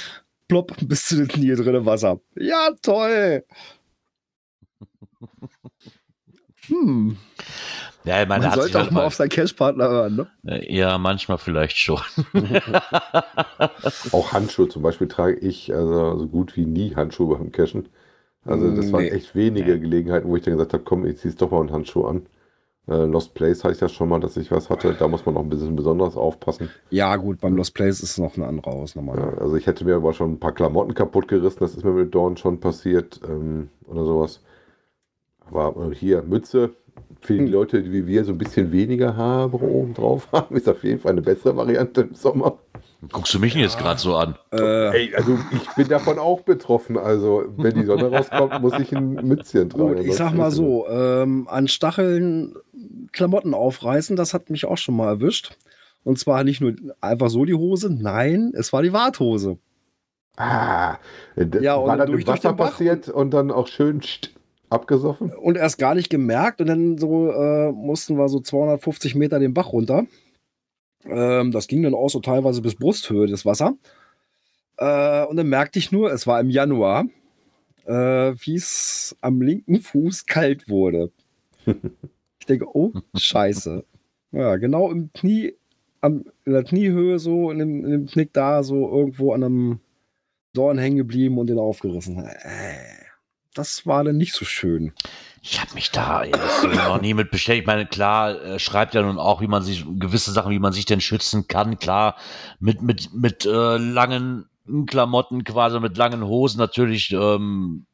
Plopp, 0.49 0.75
bis 0.89 1.05
zu 1.05 1.17
den 1.17 1.29
Knie 1.29 1.55
drin 1.55 1.75
im 1.75 1.85
Wasser. 1.85 2.21
Ja, 2.37 2.71
toll. 2.81 3.45
Hm. 6.69 7.19
Ja, 8.05 8.25
Man 8.27 8.43
sollte 8.43 8.79
halt 8.79 8.89
auch 8.89 8.91
mal 8.91 9.01
mal, 9.01 9.07
auf 9.07 9.15
seinen 9.15 9.31
Cash-Partner 9.31 9.89
hören, 9.89 10.17
ne? 10.17 10.27
Äh, 10.47 10.75
ja, 10.77 10.99
manchmal 10.99 11.39
vielleicht 11.39 11.77
schon. 11.79 12.01
Auch 14.13 14.33
Handschuhe 14.33 14.69
zum 14.69 14.83
Beispiel 14.83 15.09
trage 15.09 15.37
ich 15.39 15.73
also 15.75 16.19
so 16.19 16.27
gut 16.29 16.57
wie 16.57 16.67
nie 16.67 16.95
Handschuhe 16.95 17.37
beim 17.37 17.53
Cashen. 17.53 17.89
Also 18.45 18.71
das 18.75 18.93
waren 18.93 19.03
Nee. 19.05 19.09
echt 19.11 19.35
wenige 19.35 19.73
Nee. 19.73 19.79
Gelegenheiten, 19.81 20.29
wo 20.29 20.37
ich 20.37 20.43
dann 20.43 20.53
gesagt 20.55 20.75
habe, 20.75 20.83
komm, 20.85 21.07
ich 21.07 21.19
zieh's 21.19 21.37
doch 21.37 21.51
mal 21.51 21.61
einen 21.61 21.73
Handschuh 21.73 22.07
an. 22.07 22.27
Äh, 22.87 23.05
Lost 23.07 23.33
Place 23.33 23.65
hatte 23.65 23.75
ich 23.75 23.81
ja 23.81 23.89
schon 23.89 24.11
mal, 24.11 24.21
dass 24.21 24.37
ich 24.37 24.51
was 24.51 24.69
hatte. 24.69 24.95
Da 24.99 25.09
muss 25.09 25.25
man 25.25 25.35
noch 25.37 25.41
ein 25.43 25.49
bisschen 25.49 25.75
besonders 25.75 26.17
aufpassen. 26.17 26.69
Ja, 26.91 27.17
gut, 27.17 27.41
beim 27.41 27.57
Lost 27.57 27.73
Place 27.75 28.01
ist 28.03 28.19
noch 28.19 28.37
eine 28.37 28.47
andere 28.47 28.71
Ausnahme. 28.71 29.15
Ja, 29.17 29.39
also 29.41 29.57
ich 29.57 29.67
hätte 29.67 29.87
mir 29.87 29.97
aber 29.97 30.13
schon 30.13 30.33
ein 30.33 30.41
paar 30.41 30.53
Klamotten 30.53 30.93
kaputt 30.93 31.27
gerissen, 31.27 31.61
das 31.61 31.75
ist 31.75 31.85
mir 31.85 31.93
mit 31.93 32.15
Dawn 32.15 32.37
schon 32.37 32.61
passiert 32.61 33.21
ähm, 33.27 33.71
oder 33.87 34.05
sowas. 34.05 34.41
Aber 35.47 35.91
äh, 35.91 35.95
hier, 35.95 36.23
Mütze, 36.23 36.75
für 37.21 37.35
die 37.35 37.41
Hm. 37.41 37.53
Leute, 37.53 37.83
die 37.83 37.93
wie 37.93 38.07
wir 38.07 38.25
so 38.25 38.33
ein 38.33 38.39
bisschen 38.39 38.71
weniger 38.73 39.17
Haare 39.17 39.57
oben 39.61 39.95
drauf 39.95 40.29
haben, 40.33 40.57
ist 40.57 40.69
auf 40.69 40.83
jeden 40.85 41.01
Fall 41.01 41.13
eine 41.13 41.23
bessere 41.23 41.57
Variante 41.57 42.03
im 42.03 42.15
Sommer. 42.15 42.59
Guckst 43.13 43.35
du 43.35 43.39
mich 43.39 43.53
denn 43.53 43.63
jetzt 43.63 43.79
gerade 43.79 44.01
so 44.01 44.17
an? 44.17 44.35
Äh, 44.53 45.07
Ey, 45.09 45.15
also 45.15 45.39
ich 45.51 45.69
bin 45.75 45.89
davon 45.89 46.19
auch 46.19 46.41
betroffen. 46.41 46.97
Also 46.97 47.45
wenn 47.57 47.75
die 47.75 47.85
Sonne 47.85 48.11
rauskommt, 48.11 48.61
muss 48.63 48.79
ich 48.79 48.93
ein 48.95 49.15
Mützchen 49.27 49.69
tragen. 49.71 49.97
gut, 49.97 50.05
ich 50.05 50.15
sag 50.15 50.33
mal 50.35 50.51
so, 50.51 50.87
ähm, 50.89 51.47
an 51.49 51.69
Stacheln 51.69 52.55
Klamotten 53.13 53.53
aufreißen, 53.55 54.17
das 54.17 54.33
hat 54.33 54.49
mich 54.51 54.65
auch 54.65 54.79
schon 54.79 54.97
mal 54.97 55.09
erwischt. 55.09 55.57
Und 56.03 56.19
zwar 56.19 56.45
nicht 56.45 56.61
nur 56.63 56.75
einfach 57.01 57.29
so 57.31 57.45
die 57.45 57.55
Hose, 57.55 57.93
nein, 57.93 58.53
es 58.55 58.73
war 58.73 58.83
die 58.83 58.93
Warthose. 58.93 59.59
Ah, 60.37 60.97
das 61.37 61.63
Ja, 61.63 61.77
und 61.77 61.89
war 61.89 61.97
dann 61.99 62.07
durch- 62.11 62.23
im 62.23 62.27
Wasser 62.29 62.53
passiert 62.55 63.09
und 63.09 63.31
dann 63.33 63.51
auch 63.51 63.69
schön 63.69 64.01
abgesoffen. 64.71 65.33
Und 65.33 65.57
erst 65.57 65.79
gar 65.79 65.95
nicht 65.95 66.11
gemerkt 66.11 66.61
und 66.61 66.67
dann 66.69 66.99
so 66.99 67.31
äh, 67.31 67.73
mussten 67.73 68.17
wir 68.17 68.29
so 68.29 68.41
250 68.41 69.15
Meter 69.15 69.39
den 69.39 69.55
Bach 69.55 69.73
runter. 69.73 70.07
Ähm, 71.07 71.51
das 71.51 71.67
ging 71.67 71.83
dann 71.83 71.95
auch 71.95 72.09
so 72.09 72.21
teilweise 72.21 72.63
bis 72.63 72.77
Brusthöhe, 72.77 73.27
das 73.27 73.45
Wasser. 73.45 73.75
Äh, 74.79 75.25
und 75.27 75.37
dann 75.37 75.49
merkte 75.49 75.79
ich 75.79 75.93
nur, 75.93 76.13
es 76.13 76.27
war 76.27 76.41
im 76.41 76.51
Januar, 76.51 77.05
äh, 77.87 77.93
wie 77.93 78.55
es 78.55 79.17
am 79.21 79.41
linken 79.41 79.81
Fuß 79.81 80.27
kalt 80.27 80.69
wurde. 80.69 81.11
Ich 82.41 82.47
denke, 82.47 82.67
oh, 82.77 82.93
scheiße. 83.17 83.87
Ja, 84.33 84.57
genau 84.57 84.91
im 84.91 85.11
Knie, 85.15 85.55
am, 86.03 86.25
in 86.45 86.53
der 86.53 86.63
Kniehöhe 86.63 87.19
so, 87.19 87.51
in 87.51 87.59
dem, 87.59 87.85
in 87.87 87.91
dem 87.91 88.07
Knick 88.07 88.35
da, 88.35 88.63
so 88.63 88.87
irgendwo 88.87 89.33
an 89.33 89.43
einem 89.43 89.81
Dorn 90.53 90.77
hängen 90.77 90.99
geblieben 90.99 91.39
und 91.39 91.47
den 91.47 91.59
aufgerissen. 91.59 92.19
Äh, 92.19 93.04
das 93.55 93.87
war 93.87 94.05
dann 94.05 94.17
nicht 94.17 94.35
so 94.35 94.45
schön. 94.45 94.93
Ich 95.43 95.61
habe 95.61 95.75
mich 95.75 95.91
da 95.91 96.25
noch 96.89 97.01
nie 97.01 97.15
mit 97.15 97.31
beschäftigt. 97.31 97.63
Ich 97.63 97.67
meine, 97.67 97.87
klar, 97.87 98.41
er 98.41 98.59
schreibt 98.59 98.95
ja 98.95 99.03
nun 99.03 99.19
auch, 99.19 99.41
wie 99.41 99.47
man 99.47 99.63
sich 99.63 99.85
gewisse 99.99 100.33
Sachen, 100.33 100.51
wie 100.53 100.59
man 100.59 100.73
sich 100.73 100.87
denn 100.87 101.01
schützen 101.01 101.49
kann. 101.49 101.79
Klar, 101.79 102.17
mit 102.61 102.83
mit 102.83 103.13
mit 103.15 103.45
äh, 103.47 103.77
langen 103.77 104.49
Klamotten, 104.87 105.45
quasi 105.45 105.79
mit 105.81 105.97
langen 105.97 106.25
Hosen 106.25 106.59
natürlich. 106.59 107.13
Ähm, 107.13 107.87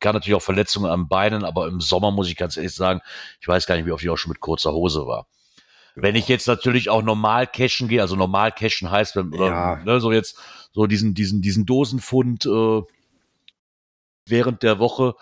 kann 0.00 0.14
natürlich 0.14 0.36
auch 0.36 0.42
Verletzungen 0.42 0.90
am 0.90 1.08
Beinen, 1.08 1.44
aber 1.44 1.66
im 1.66 1.80
Sommer 1.80 2.12
muss 2.12 2.28
ich 2.28 2.36
ganz 2.36 2.56
ehrlich 2.56 2.74
sagen, 2.74 3.00
ich 3.40 3.48
weiß 3.48 3.66
gar 3.66 3.74
nicht, 3.74 3.84
wie 3.86 3.90
oft 3.90 4.04
ich 4.04 4.10
auch 4.10 4.16
schon 4.16 4.30
mit 4.30 4.38
kurzer 4.40 4.72
Hose 4.72 5.06
war. 5.06 5.26
Wenn 5.96 6.14
ich 6.14 6.28
jetzt 6.28 6.46
natürlich 6.46 6.88
auch 6.90 7.02
normal 7.02 7.48
cashen 7.48 7.88
gehe, 7.88 8.00
also 8.00 8.14
normal 8.14 8.52
cashen 8.52 8.88
heißt, 8.90 9.16
wenn, 9.16 9.34
oder, 9.34 9.46
Ja. 9.48 9.76
ne, 9.84 10.00
so 10.00 10.12
jetzt 10.12 10.38
so 10.72 10.86
diesen 10.86 11.14
diesen 11.14 11.42
diesen 11.42 11.66
Dosenfund 11.66 12.46
äh, 12.46 12.82
während 14.30 14.62
der 14.62 14.78
Woche, 14.78 15.14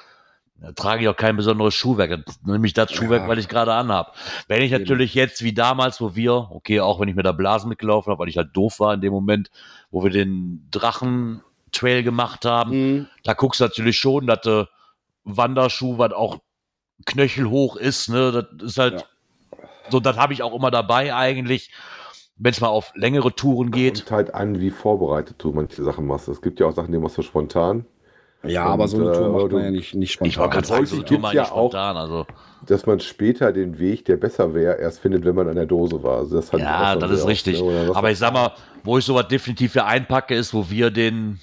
trage 0.74 1.02
ich 1.02 1.08
auch 1.08 1.16
kein 1.16 1.36
besonderes 1.36 1.74
Schuhwerk. 1.74 2.24
Nämlich 2.46 2.72
das 2.72 2.90
Schuhwerk, 2.92 3.22
Ja. 3.24 3.28
weil 3.28 3.38
ich 3.38 3.48
gerade 3.48 3.74
anhab. 3.74 4.16
Wenn 4.48 4.62
ich 4.62 4.70
natürlich 4.72 5.12
jetzt 5.14 5.42
wie 5.44 5.52
damals, 5.52 6.00
wo 6.00 6.14
wir, 6.16 6.48
okay, 6.50 6.80
auch 6.80 6.98
wenn 6.98 7.08
ich 7.08 7.14
mit 7.14 7.26
der 7.26 7.34
Blasen 7.34 7.68
mitgelaufen 7.68 8.10
habe, 8.10 8.20
weil 8.20 8.28
ich 8.30 8.38
halt 8.38 8.56
doof 8.56 8.80
war 8.80 8.94
in 8.94 9.02
dem 9.02 9.12
Moment, 9.12 9.50
wo 9.90 10.02
wir 10.02 10.10
den 10.10 10.66
Drachen-Trail 10.70 12.02
gemacht 12.02 12.44
haben, 12.46 12.70
Mhm. 12.70 13.06
da 13.22 13.34
guckst 13.34 13.60
du 13.60 13.64
natürlich 13.64 13.98
schon, 13.98 14.26
dass 14.26 14.40
der 14.40 14.68
Wanderschuh, 15.24 15.98
was 15.98 16.12
auch 16.12 16.38
knöchelhoch 17.04 17.76
ist, 17.76 18.08
ne, 18.08 18.32
das 18.58 18.70
ist 18.70 18.78
halt, 18.78 19.00
Ja. 19.52 19.58
so, 19.90 20.00
das 20.00 20.16
habe 20.16 20.32
ich 20.32 20.42
auch 20.42 20.54
immer 20.54 20.70
dabei 20.70 21.14
eigentlich, 21.14 21.70
wenn 22.38 22.52
es 22.52 22.60
mal 22.60 22.68
auf 22.68 22.92
längere 22.94 23.34
Touren 23.34 23.70
geht. 23.70 23.96
Kommt 24.06 24.10
halt 24.10 24.34
an, 24.34 24.60
wie 24.60 24.70
vorbereitet 24.70 25.36
du 25.38 25.52
manche 25.52 25.82
Sachen 25.84 26.06
machst. 26.06 26.28
Es 26.28 26.40
gibt 26.40 26.60
ja 26.60 26.66
auch 26.66 26.72
Sachen, 26.74 26.92
die 26.92 26.98
machst 26.98 27.18
du 27.18 27.22
spontan. 27.22 27.84
Ja, 28.48 28.66
Und, 28.66 28.72
aber 28.72 28.88
so 28.88 28.96
eine 28.98 29.12
Tour 29.12 29.26
äh, 29.26 29.28
macht 29.30 29.52
du- 29.52 29.56
man 29.56 29.64
ja 29.64 29.70
nicht, 29.70 29.94
nicht 29.94 30.12
spontan. 30.12 30.30
Ich 30.30 30.38
wollte 30.38 30.52
gerade 30.54 30.66
sagen, 30.66 30.87
so 30.87 30.96
Häufig 30.98 31.09
Tour 31.20 31.32
ja 31.32 31.42
auch- 31.44 31.70
spontan, 31.70 31.96
also. 31.96 32.26
Dass 32.66 32.85
man 32.87 32.98
später 33.00 33.52
den 33.52 33.78
Weg, 33.78 34.04
der 34.06 34.16
besser 34.16 34.52
wäre, 34.54 34.78
erst 34.80 34.98
findet, 35.00 35.24
wenn 35.24 35.35
man 35.37 35.48
an 35.48 35.54
der 35.54 35.66
Dose 35.66 36.02
war. 36.02 36.18
Also 36.18 36.37
das 36.37 36.52
hat 36.52 36.61
Ja, 36.61 36.96
das 36.96 37.11
ist 37.12 37.26
richtig. 37.26 37.62
Aber 37.94 38.11
ich 38.11 38.18
sag 38.18 38.32
mal, 38.32 38.52
wo 38.82 38.98
ich 38.98 39.04
sowas 39.04 39.28
definitiv 39.28 39.72
für 39.72 39.85
einpacke, 39.85 40.35
ist, 40.35 40.52
wo 40.52 40.68
wir 40.68 40.90
den 40.90 41.38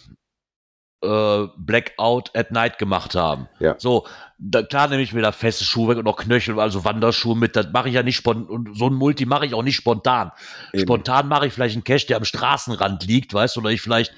äh, 1.02 1.48
Blackout 1.58 2.32
at 2.34 2.52
Night 2.52 2.78
gemacht 2.78 3.16
haben. 3.16 3.48
Ja. 3.60 3.76
So, 3.78 4.06
da, 4.38 4.64
klar 4.64 4.88
nehme 4.88 5.02
ich 5.02 5.14
mir 5.14 5.22
da 5.22 5.32
festes 5.32 5.68
Schuhwerk 5.68 5.98
und 5.98 6.08
auch 6.08 6.16
Knöchel, 6.18 6.60
also 6.60 6.84
Wanderschuhe 6.86 7.36
mit. 7.38 7.56
Das 7.56 7.68
mache 7.74 7.90
ich 7.90 7.96
ja 7.96 8.04
nicht 8.04 8.16
spontan. 8.16 8.46
Und 8.48 8.78
so 8.78 8.88
ein 8.88 8.94
Multi 8.94 9.26
mache 9.26 9.46
ich 9.46 9.54
auch 9.54 9.64
nicht 9.64 9.76
spontan. 9.76 10.32
Eben. 10.72 10.84
Spontan 10.84 11.28
mache 11.28 11.48
ich 11.48 11.54
vielleicht 11.54 11.76
einen 11.76 11.84
Cache, 11.84 12.08
der 12.08 12.18
am 12.18 12.26
Straßenrand 12.26 13.06
liegt, 13.06 13.34
weißt 13.34 13.56
du, 13.56 13.60
oder 13.62 13.70
ich 13.72 13.82
vielleicht, 13.82 14.14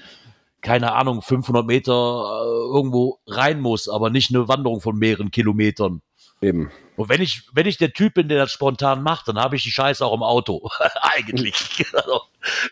keine 0.62 0.92
Ahnung, 0.92 1.22
500 1.22 1.66
Meter 1.66 1.92
äh, 1.92 2.74
irgendwo 2.74 3.18
rein 3.26 3.60
muss, 3.60 3.88
aber 3.88 4.10
nicht 4.10 4.34
eine 4.34 4.48
Wanderung 4.48 4.80
von 4.80 4.96
mehreren 4.96 5.30
Kilometern. 5.30 6.02
Eben. 6.42 6.70
Und 6.96 7.08
wenn 7.08 7.20
ich, 7.22 7.42
wenn 7.52 7.66
ich 7.66 7.78
der 7.78 7.92
Typ 7.92 8.14
bin, 8.14 8.28
der 8.28 8.38
das 8.38 8.52
spontan 8.52 9.02
macht, 9.02 9.28
dann 9.28 9.38
habe 9.38 9.56
ich 9.56 9.62
die 9.62 9.70
Scheiße 9.70 10.04
auch 10.04 10.14
im 10.14 10.22
Auto. 10.22 10.68
Eigentlich. 11.02 11.54
Also, 11.92 12.20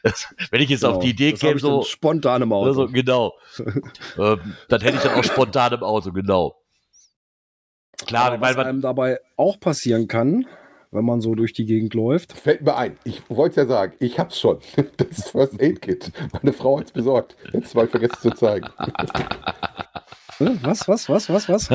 das, 0.03 0.35
wenn 0.51 0.63
ich 0.63 0.71
jetzt 0.71 0.85
auf 0.85 0.99
die 0.99 1.11
Idee 1.11 1.33
Genau. 1.33 1.35
das 1.35 1.43
hab 1.43 1.49
käme, 1.49 1.61
so, 1.61 1.83
spontan 1.85 2.43
im 2.43 2.53
Auto. 2.53 2.69
also, 2.69 2.89
genau. 2.89 3.35
ähm, 4.19 4.57
dann 4.69 4.81
hätte 4.81 4.97
ich 4.97 5.03
dann 5.03 5.15
auch 5.15 5.25
spontan 5.25 5.73
im 5.75 5.83
Auto, 5.83 6.13
genau. 6.13 6.57
Klar, 8.07 8.27
Aber 8.27 8.41
weil 8.41 8.51
was 8.51 8.57
man, 8.57 8.67
einem 8.67 8.81
dabei 8.81 9.21
auch 9.37 9.61
passieren 9.61 10.09
kann, 10.09 10.47
wenn 10.95 11.05
man 11.05 11.21
so 11.21 11.35
durch 11.35 11.53
die 11.53 11.67
Gegend 11.67 11.93
läuft. 11.95 12.33
Fällt 12.33 12.63
mir 12.63 12.77
ein. 12.77 12.97
Ich 13.05 13.23
wollte 13.29 13.61
ja 13.63 13.67
sagen, 13.67 13.93
ich 13.99 14.19
hab's 14.19 14.39
schon. 14.41 14.59
Das 14.97 15.19
ist 15.19 15.29
First 15.31 15.61
Aid 15.61 15.83
Kit. 15.83 16.11
Meine 16.33 16.53
Frau 16.53 16.79
hat's 16.79 16.93
besorgt. 16.93 17.37
Jetzt 17.53 17.75
mal 17.75 17.87
vergessen 17.89 18.17
zu 18.21 18.31
zeigen. 18.31 18.67
Äh, 20.41 20.47
Was, 20.63 20.89
was, 20.89 21.09
was, 21.09 21.29
was, 21.31 21.49
was? 21.49 21.69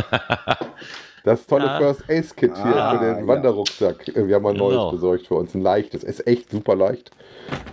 Das 1.23 1.45
tolle 1.47 1.65
Ja. 1.65 1.77
First 1.79 2.09
Aid 2.09 2.35
Kit 2.35 2.51
hier 2.57 2.75
Ah, 2.75 2.97
für 2.97 3.05
den 3.05 3.19
ja. 3.19 3.27
Wanderrucksack. 3.27 4.07
Äh, 4.09 4.27
Wir 4.27 4.35
haben 4.35 4.45
ein 4.47 4.55
neues 4.57 4.73
Genau. 4.75 4.91
besorgt 4.91 5.27
für 5.27 5.35
uns. 5.35 5.53
Ein 5.55 5.61
leichtes. 5.61 6.03
Ist 6.03 6.27
echt 6.27 6.49
super 6.51 6.75
leicht. 6.75 7.11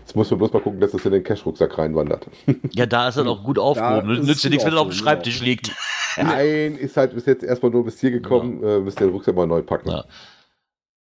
Jetzt 0.00 0.14
muss 0.14 0.30
man 0.30 0.38
bloß 0.38 0.52
mal 0.52 0.60
gucken, 0.62 0.78
dass 0.80 0.94
es 0.94 1.04
in 1.04 1.10
den 1.12 1.24
Cash-Rucksack 1.24 1.76
reinwandert. 1.76 2.28
ja, 2.70 2.86
da 2.86 3.08
ist 3.08 3.16
er 3.16 3.26
auch 3.26 3.42
gut 3.42 3.58
aufgehoben. 3.58 4.10
ist 4.20 4.26
Nützt 4.26 4.44
dir 4.44 4.50
nichts, 4.50 4.64
wenn 4.64 4.74
er 4.74 4.80
auf 4.80 4.88
dem 4.88 4.92
Schreibtisch 4.94 5.38
genau. 5.40 5.48
liegt. 5.50 5.72
Nein, 6.16 6.76
ist 6.76 6.96
halt 6.96 7.14
bis 7.14 7.26
jetzt 7.26 7.42
erstmal 7.42 7.72
nur 7.72 7.84
bis 7.84 8.00
hier 8.00 8.10
gekommen. 8.12 8.62
Äh, 8.62 8.78
müsst 8.78 9.00
den 9.00 9.10
Rucksack 9.10 9.34
mal 9.34 9.46
neu 9.46 9.62
packen. 9.62 9.90
Ja. 9.90 10.04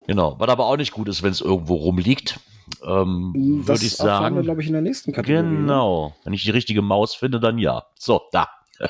Genau. 0.07 0.37
Was 0.39 0.49
aber 0.49 0.67
auch 0.67 0.77
nicht 0.77 0.93
gut 0.93 1.09
ist, 1.09 1.23
wenn 1.23 1.31
es 1.33 1.41
irgendwo 1.41 1.75
rumliegt, 1.77 2.41
ähm, 2.85 3.63
Das 3.67 3.81
würde 3.81 3.87
ich 3.87 3.99
erfahren 4.01 4.35
wir, 4.35 4.41
sagen. 4.41 4.43
glaube 4.43 4.61
ich, 4.63 4.67
in 4.69 4.73
der 4.73 4.83
nächsten 4.83 5.13
Kategorie. 5.13 5.43
ne? 5.43 5.57
Genau. 5.57 6.15
Wenn 6.25 6.33
ich 6.33 6.43
die 6.45 6.51
richtige 6.51 6.83
Maus 6.83 7.15
finde, 7.15 7.39
dann 7.41 7.59
ja. 7.59 7.85
So, 7.99 8.23
da. 8.33 8.49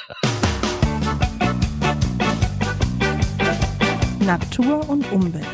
Natur 4.25 4.88
und 4.88 5.11
Umwelt. 5.11 5.44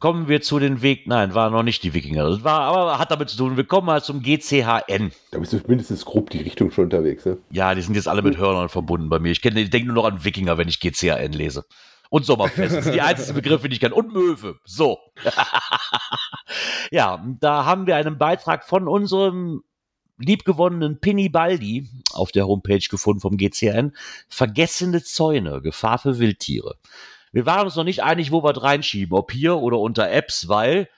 Kommen 0.00 0.26
wir 0.26 0.40
zu 0.42 0.58
den 0.58 0.82
Weg. 0.82 1.06
Nein, 1.06 1.34
war 1.34 1.50
noch 1.50 1.62
nicht 1.62 1.82
die 1.84 1.94
Wikinger. 1.94 2.28
Das 2.28 2.42
war, 2.42 2.60
aber 2.62 2.98
hat 2.98 3.10
damit 3.12 3.28
zu 3.28 3.36
tun. 3.36 3.56
Wir 3.56 3.64
kommen 3.64 3.86
mal 3.86 4.02
zum 4.02 4.20
GCHN. 4.22 5.12
Da 5.30 5.38
bist 5.38 5.52
du 5.52 5.60
mindestens 5.68 6.04
grob 6.04 6.30
die 6.30 6.38
Richtung 6.40 6.72
schon 6.72 6.84
unterwegs. 6.84 7.24
Ne? 7.24 7.38
Ja, 7.50 7.72
die 7.74 7.82
sind 7.82 7.94
jetzt 7.94 8.08
alle 8.08 8.22
mit 8.22 8.36
Hörnern 8.36 8.68
verbunden 8.68 9.08
bei 9.08 9.20
mir. 9.20 9.30
Ich 9.30 9.44
ich 9.44 9.70
denke 9.70 9.86
nur 9.86 9.94
noch 9.96 10.04
an 10.06 10.24
Wikinger, 10.24 10.58
wenn 10.58 10.66
ich 10.66 10.80
GCHN 10.80 11.32
lese. 11.32 11.64
Und 12.12 12.26
Sommerfest. 12.26 12.76
Das 12.76 12.84
sind 12.84 12.94
die 12.94 13.00
einzigen 13.00 13.32
Begriffe, 13.32 13.70
die 13.70 13.76
ich 13.76 13.80
kann. 13.80 13.94
Und 13.94 14.12
Möwe. 14.12 14.56
So. 14.66 14.98
ja, 16.90 17.24
da 17.40 17.64
haben 17.64 17.86
wir 17.86 17.96
einen 17.96 18.18
Beitrag 18.18 18.64
von 18.64 18.86
unserem 18.86 19.62
liebgewonnenen 20.18 21.00
Pinny 21.00 21.30
Baldi 21.30 21.88
auf 22.12 22.30
der 22.30 22.46
Homepage 22.46 22.86
gefunden 22.86 23.22
vom 23.22 23.38
GCN. 23.38 23.96
Vergessene 24.28 25.02
Zäune, 25.02 25.62
Gefahr 25.62 25.96
für 25.96 26.18
Wildtiere. 26.18 26.76
Wir 27.32 27.46
waren 27.46 27.64
uns 27.64 27.76
noch 27.76 27.84
nicht 27.84 28.02
einig, 28.02 28.30
wo 28.30 28.44
wir 28.44 28.62
reinschieben, 28.62 29.16
ob 29.16 29.32
hier 29.32 29.56
oder 29.56 29.78
unter 29.78 30.10
Apps, 30.10 30.48
weil 30.48 30.90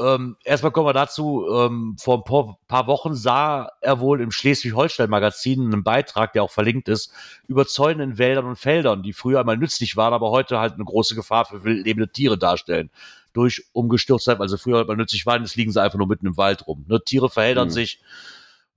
ähm, 0.00 0.36
erstmal 0.44 0.72
kommen 0.72 0.86
wir 0.86 0.92
dazu, 0.92 1.46
ähm, 1.52 1.96
vor 1.98 2.18
ein 2.18 2.24
paar, 2.24 2.58
paar 2.68 2.86
Wochen 2.86 3.14
sah 3.14 3.70
er 3.80 4.00
wohl 4.00 4.20
im 4.20 4.30
Schleswig-Holstein-Magazin 4.30 5.64
einen 5.64 5.84
Beitrag, 5.84 6.32
der 6.32 6.42
auch 6.42 6.50
verlinkt 6.50 6.88
ist, 6.88 7.12
über 7.46 7.66
Zäune 7.66 8.04
in 8.04 8.18
Wäldern 8.18 8.46
und 8.46 8.56
Feldern, 8.56 9.02
die 9.02 9.12
früher 9.12 9.40
einmal 9.40 9.56
nützlich 9.56 9.96
waren, 9.96 10.12
aber 10.12 10.30
heute 10.30 10.58
halt 10.58 10.74
eine 10.74 10.84
große 10.84 11.14
Gefahr 11.14 11.44
für 11.44 11.64
wildlebende 11.64 12.10
Tiere 12.10 12.38
darstellen. 12.38 12.90
Durch 13.32 13.66
Umgestürztheit, 13.72 14.38
weil 14.38 14.48
sie 14.48 14.58
früher 14.58 14.78
halt 14.78 14.88
mal 14.88 14.96
nützlich 14.96 15.26
waren, 15.26 15.42
jetzt 15.42 15.56
liegen 15.56 15.72
sie 15.72 15.80
einfach 15.82 15.98
nur 15.98 16.08
mitten 16.08 16.26
im 16.26 16.36
Wald 16.36 16.66
rum. 16.66 16.84
Ne? 16.88 17.02
Tiere 17.04 17.28
verheddern 17.30 17.68
Mhm. 17.68 17.72
sich, 17.72 18.00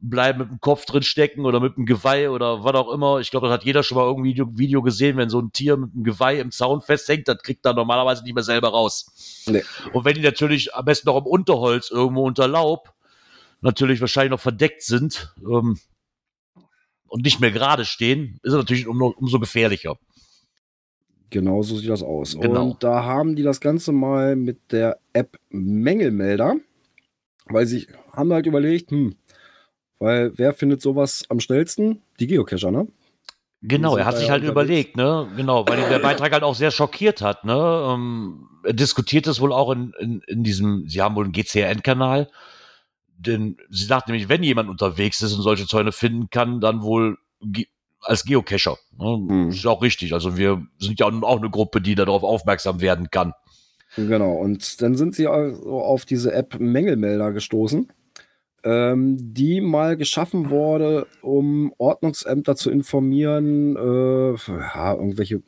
bleiben 0.01 0.39
mit 0.39 0.49
dem 0.49 0.59
Kopf 0.59 0.85
drin 0.85 1.03
stecken 1.03 1.45
oder 1.45 1.59
mit 1.59 1.77
dem 1.77 1.85
Geweih 1.85 2.29
oder 2.29 2.63
was 2.63 2.73
auch 2.73 2.91
immer. 2.91 3.19
Ich 3.19 3.31
glaube, 3.31 3.47
das 3.47 3.53
hat 3.53 3.63
jeder 3.63 3.83
schon 3.83 3.97
mal 3.97 4.05
irgendwie 4.05 4.31
Video, 4.31 4.57
Video 4.57 4.81
gesehen, 4.81 5.17
wenn 5.17 5.29
so 5.29 5.39
ein 5.39 5.51
Tier 5.51 5.77
mit 5.77 5.93
dem 5.93 6.03
Geweih 6.03 6.39
im 6.39 6.51
Zaun 6.51 6.81
festhängt, 6.81 7.27
das 7.27 7.37
kriegt 7.43 7.65
er 7.65 7.73
normalerweise 7.73 8.23
nicht 8.23 8.33
mehr 8.33 8.43
selber 8.43 8.69
raus. 8.69 9.45
Nee. 9.47 9.63
Und 9.93 10.03
wenn 10.03 10.15
die 10.15 10.21
natürlich 10.21 10.73
am 10.73 10.85
besten 10.85 11.07
noch 11.07 11.17
im 11.17 11.27
Unterholz 11.27 11.91
irgendwo 11.91 12.25
unter 12.25 12.47
Laub 12.47 12.93
natürlich 13.61 14.01
wahrscheinlich 14.01 14.31
noch 14.31 14.39
verdeckt 14.39 14.81
sind 14.81 15.35
ähm, 15.37 15.77
und 17.07 17.23
nicht 17.23 17.39
mehr 17.39 17.51
gerade 17.51 17.85
stehen, 17.85 18.39
ist 18.41 18.53
es 18.53 18.57
natürlich 18.57 18.87
um, 18.87 19.01
umso 19.01 19.39
gefährlicher. 19.39 19.97
Genau 21.29 21.61
so 21.61 21.77
sieht 21.77 21.89
das 21.89 22.03
aus. 22.03 22.37
Genau. 22.39 22.71
Und 22.71 22.83
da 22.83 23.05
haben 23.05 23.35
die 23.35 23.43
das 23.43 23.61
Ganze 23.61 23.93
mal 23.93 24.35
mit 24.35 24.71
der 24.71 24.99
App 25.13 25.37
Mängelmelder, 25.49 26.55
weil 27.45 27.65
sie 27.67 27.87
haben 28.11 28.33
halt 28.33 28.47
überlegt, 28.47 28.91
hm, 28.91 29.15
weil 30.01 30.31
wer 30.35 30.53
findet 30.53 30.81
sowas 30.81 31.23
am 31.29 31.39
schnellsten? 31.39 32.01
Die 32.19 32.25
Geocacher, 32.25 32.71
ne? 32.71 32.87
Genau, 33.61 33.95
er 33.95 34.05
hat 34.05 34.17
sich 34.17 34.31
halt 34.31 34.43
überlegt, 34.43 34.97
ne? 34.97 35.31
Genau, 35.37 35.67
weil 35.67 35.87
der 35.87 35.99
Beitrag 35.99 36.31
halt 36.31 36.41
auch 36.41 36.55
sehr 36.55 36.71
schockiert 36.71 37.21
hat, 37.21 37.45
ne? 37.45 37.87
Ähm, 37.87 38.49
er 38.63 38.73
diskutiert 38.73 39.27
es 39.27 39.39
wohl 39.39 39.53
auch 39.53 39.71
in, 39.71 39.93
in, 39.99 40.21
in 40.27 40.43
diesem, 40.43 40.87
sie 40.87 41.01
haben 41.01 41.15
wohl 41.15 41.25
einen 41.25 41.33
GCRN-Kanal, 41.33 42.29
denn 43.15 43.57
sie 43.69 43.85
sagt 43.85 44.07
nämlich, 44.07 44.27
wenn 44.27 44.41
jemand 44.41 44.69
unterwegs 44.69 45.21
ist 45.21 45.35
und 45.35 45.43
solche 45.43 45.67
Zäune 45.67 45.91
finden 45.91 46.31
kann, 46.31 46.59
dann 46.59 46.81
wohl 46.81 47.17
ge 47.41 47.67
als 48.01 48.25
Geocacher. 48.25 48.77
Ne? 48.97 49.25
Hm. 49.29 49.49
Ist 49.49 49.63
ja 49.63 49.69
auch 49.69 49.83
richtig. 49.83 50.13
Also 50.13 50.35
wir 50.35 50.65
sind 50.79 50.99
ja 50.99 51.05
auch 51.05 51.37
eine 51.37 51.51
Gruppe, 51.51 51.79
die 51.79 51.93
darauf 51.93 52.23
aufmerksam 52.23 52.81
werden 52.81 53.11
kann. 53.11 53.33
Genau, 53.95 54.33
und 54.33 54.81
dann 54.81 54.95
sind 54.95 55.13
sie 55.13 55.27
also 55.27 55.69
auf 55.81 56.05
diese 56.05 56.33
App 56.33 56.59
Mängelmelder 56.59 57.31
gestoßen, 57.31 57.91
ähm, 58.63 59.17
die 59.33 59.61
mal 59.61 59.97
geschaffen 59.97 60.49
wurde, 60.49 61.07
um 61.21 61.73
Ordnungsämter 61.77 62.55
zu 62.55 62.69
informieren, 62.69 63.75
äh, 63.75 64.33
ja, 64.33 64.93
irgendwelche 64.93 65.41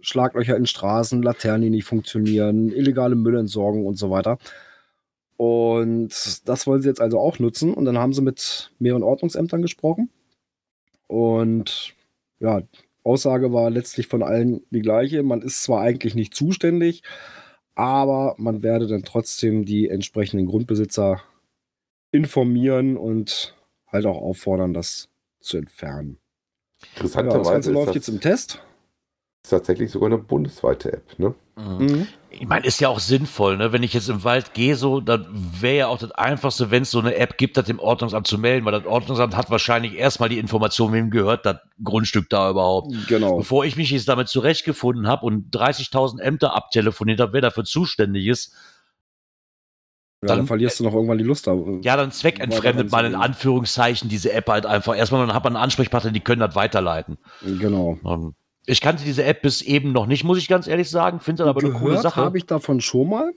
Schlaglöcher 0.00 0.56
in 0.56 0.66
Straßen, 0.66 1.22
Laternen, 1.22 1.62
die 1.62 1.70
nicht 1.70 1.84
funktionieren, 1.84 2.72
illegale 2.72 3.16
Müllentsorgung 3.16 3.86
und 3.86 3.96
so 3.96 4.10
weiter. 4.10 4.38
Und 5.36 6.48
das 6.48 6.66
wollen 6.66 6.82
sie 6.82 6.88
jetzt 6.88 7.00
also 7.00 7.18
auch 7.18 7.38
nutzen. 7.38 7.72
Und 7.74 7.86
dann 7.86 7.98
haben 7.98 8.12
sie 8.12 8.22
mit 8.22 8.72
mehreren 8.78 9.02
Ordnungsämtern 9.02 9.62
gesprochen. 9.62 10.10
Und 11.06 11.94
ja, 12.40 12.62
Aussage 13.04 13.52
war 13.52 13.70
letztlich 13.70 14.06
von 14.06 14.22
allen 14.22 14.62
die 14.70 14.80
gleiche. 14.82 15.22
Man 15.22 15.42
ist 15.42 15.62
zwar 15.62 15.80
eigentlich 15.80 16.14
nicht 16.14 16.34
zuständig, 16.34 17.02
aber 17.74 18.34
man 18.38 18.62
werde 18.62 18.86
dann 18.86 19.02
trotzdem 19.02 19.64
die 19.64 19.88
entsprechenden 19.88 20.46
Grundbesitzer 20.46 21.22
informieren 22.12 22.96
und 22.96 23.54
halt 23.86 24.06
auch 24.06 24.16
auffordern, 24.16 24.74
das 24.74 25.08
zu 25.40 25.56
entfernen. 25.56 26.18
Ja, 26.80 26.86
das 26.86 26.96
Interessanterweise 26.96 27.50
Ganze 27.50 27.70
ist 27.70 27.74
läuft 27.74 27.88
das 27.88 27.94
jetzt 27.94 28.08
im 28.08 28.20
Test. 28.20 28.62
tatsächlich 29.48 29.90
sogar 29.90 30.08
eine 30.08 30.18
bundesweite 30.18 30.92
App. 30.92 31.18
Ne? 31.18 31.34
Mhm. 31.56 32.06
Ich 32.30 32.46
meine, 32.46 32.66
ist 32.66 32.80
ja 32.80 32.88
auch 32.88 33.00
sinnvoll, 33.00 33.56
ne? 33.56 33.72
Wenn 33.72 33.82
ich 33.82 33.92
jetzt 33.92 34.08
im 34.08 34.22
Wald 34.22 34.54
gehe, 34.54 34.76
so, 34.76 35.00
dann 35.00 35.26
wäre 35.60 35.76
ja 35.76 35.86
auch 35.88 35.98
das 35.98 36.12
Einfachste, 36.12 36.70
wenn 36.70 36.82
es 36.82 36.90
so 36.90 37.00
eine 37.00 37.16
App 37.16 37.38
gibt, 37.38 37.56
das 37.56 37.66
dem 37.66 37.80
Ordnungsamt 37.80 38.26
zu 38.26 38.38
melden, 38.38 38.64
weil 38.64 38.72
das 38.72 38.86
Ordnungsamt 38.86 39.36
hat 39.36 39.50
wahrscheinlich 39.50 39.94
erstmal 39.94 40.28
die 40.28 40.38
Information, 40.38 40.92
wem 40.92 41.10
gehört 41.10 41.44
das 41.44 41.56
Grundstück 41.82 42.30
da 42.30 42.50
überhaupt. 42.50 42.94
Genau. 43.08 43.38
Bevor 43.38 43.64
ich 43.64 43.76
mich 43.76 43.90
jetzt 43.90 44.08
damit 44.08 44.28
zurechtgefunden 44.28 45.08
habe 45.08 45.26
und 45.26 45.54
30.000 45.54 46.20
Ämter 46.20 46.54
abtelefoniert 46.54 47.20
habe, 47.20 47.32
wer 47.32 47.40
dafür 47.40 47.64
zuständig 47.64 48.26
ist, 48.26 48.54
Ja, 50.22 50.28
dann, 50.28 50.38
dann- 50.38 50.46
verlierst 50.46 50.78
du 50.78 50.84
noch 50.84 50.92
irgendwann 50.94 51.16
die 51.18 51.24
Lust 51.24 51.46
da. 51.46 51.56
ja, 51.82 51.96
dann 51.96 52.12
zweckentfremdet 52.12 52.90
man 52.92 53.06
in 53.06 53.14
Anführungszeichen 53.14 54.08
diese 54.10 54.32
App 54.32 54.48
halt 54.50 54.66
einfach. 54.66 54.94
Erstmal 54.96 55.26
dann 55.26 55.34
hat 55.34 55.44
man 55.44 55.56
einen 55.56 55.62
Ansprechpartner, 55.64 56.10
die 56.10 56.20
können 56.20 56.40
das 56.40 56.54
weiterleiten. 56.54 57.16
Genau. 57.42 57.98
Ähm, 58.04 58.34
Ich 58.66 58.82
kannte 58.82 59.02
diese 59.04 59.24
App 59.24 59.40
bis 59.40 59.62
eben 59.62 59.92
noch 59.92 60.04
nicht, 60.06 60.22
muss 60.24 60.36
ich 60.36 60.46
ganz 60.46 60.66
ehrlich 60.66 60.90
sagen. 60.90 61.20
Finde 61.20 61.44
aber 61.46 61.60
eine 61.62 61.72
coole 61.72 61.98
Sache. 61.98 62.20
habe 62.20 62.36
ich 62.36 62.44
davon 62.44 62.80
schon 62.82 63.08
mal. 63.08 63.32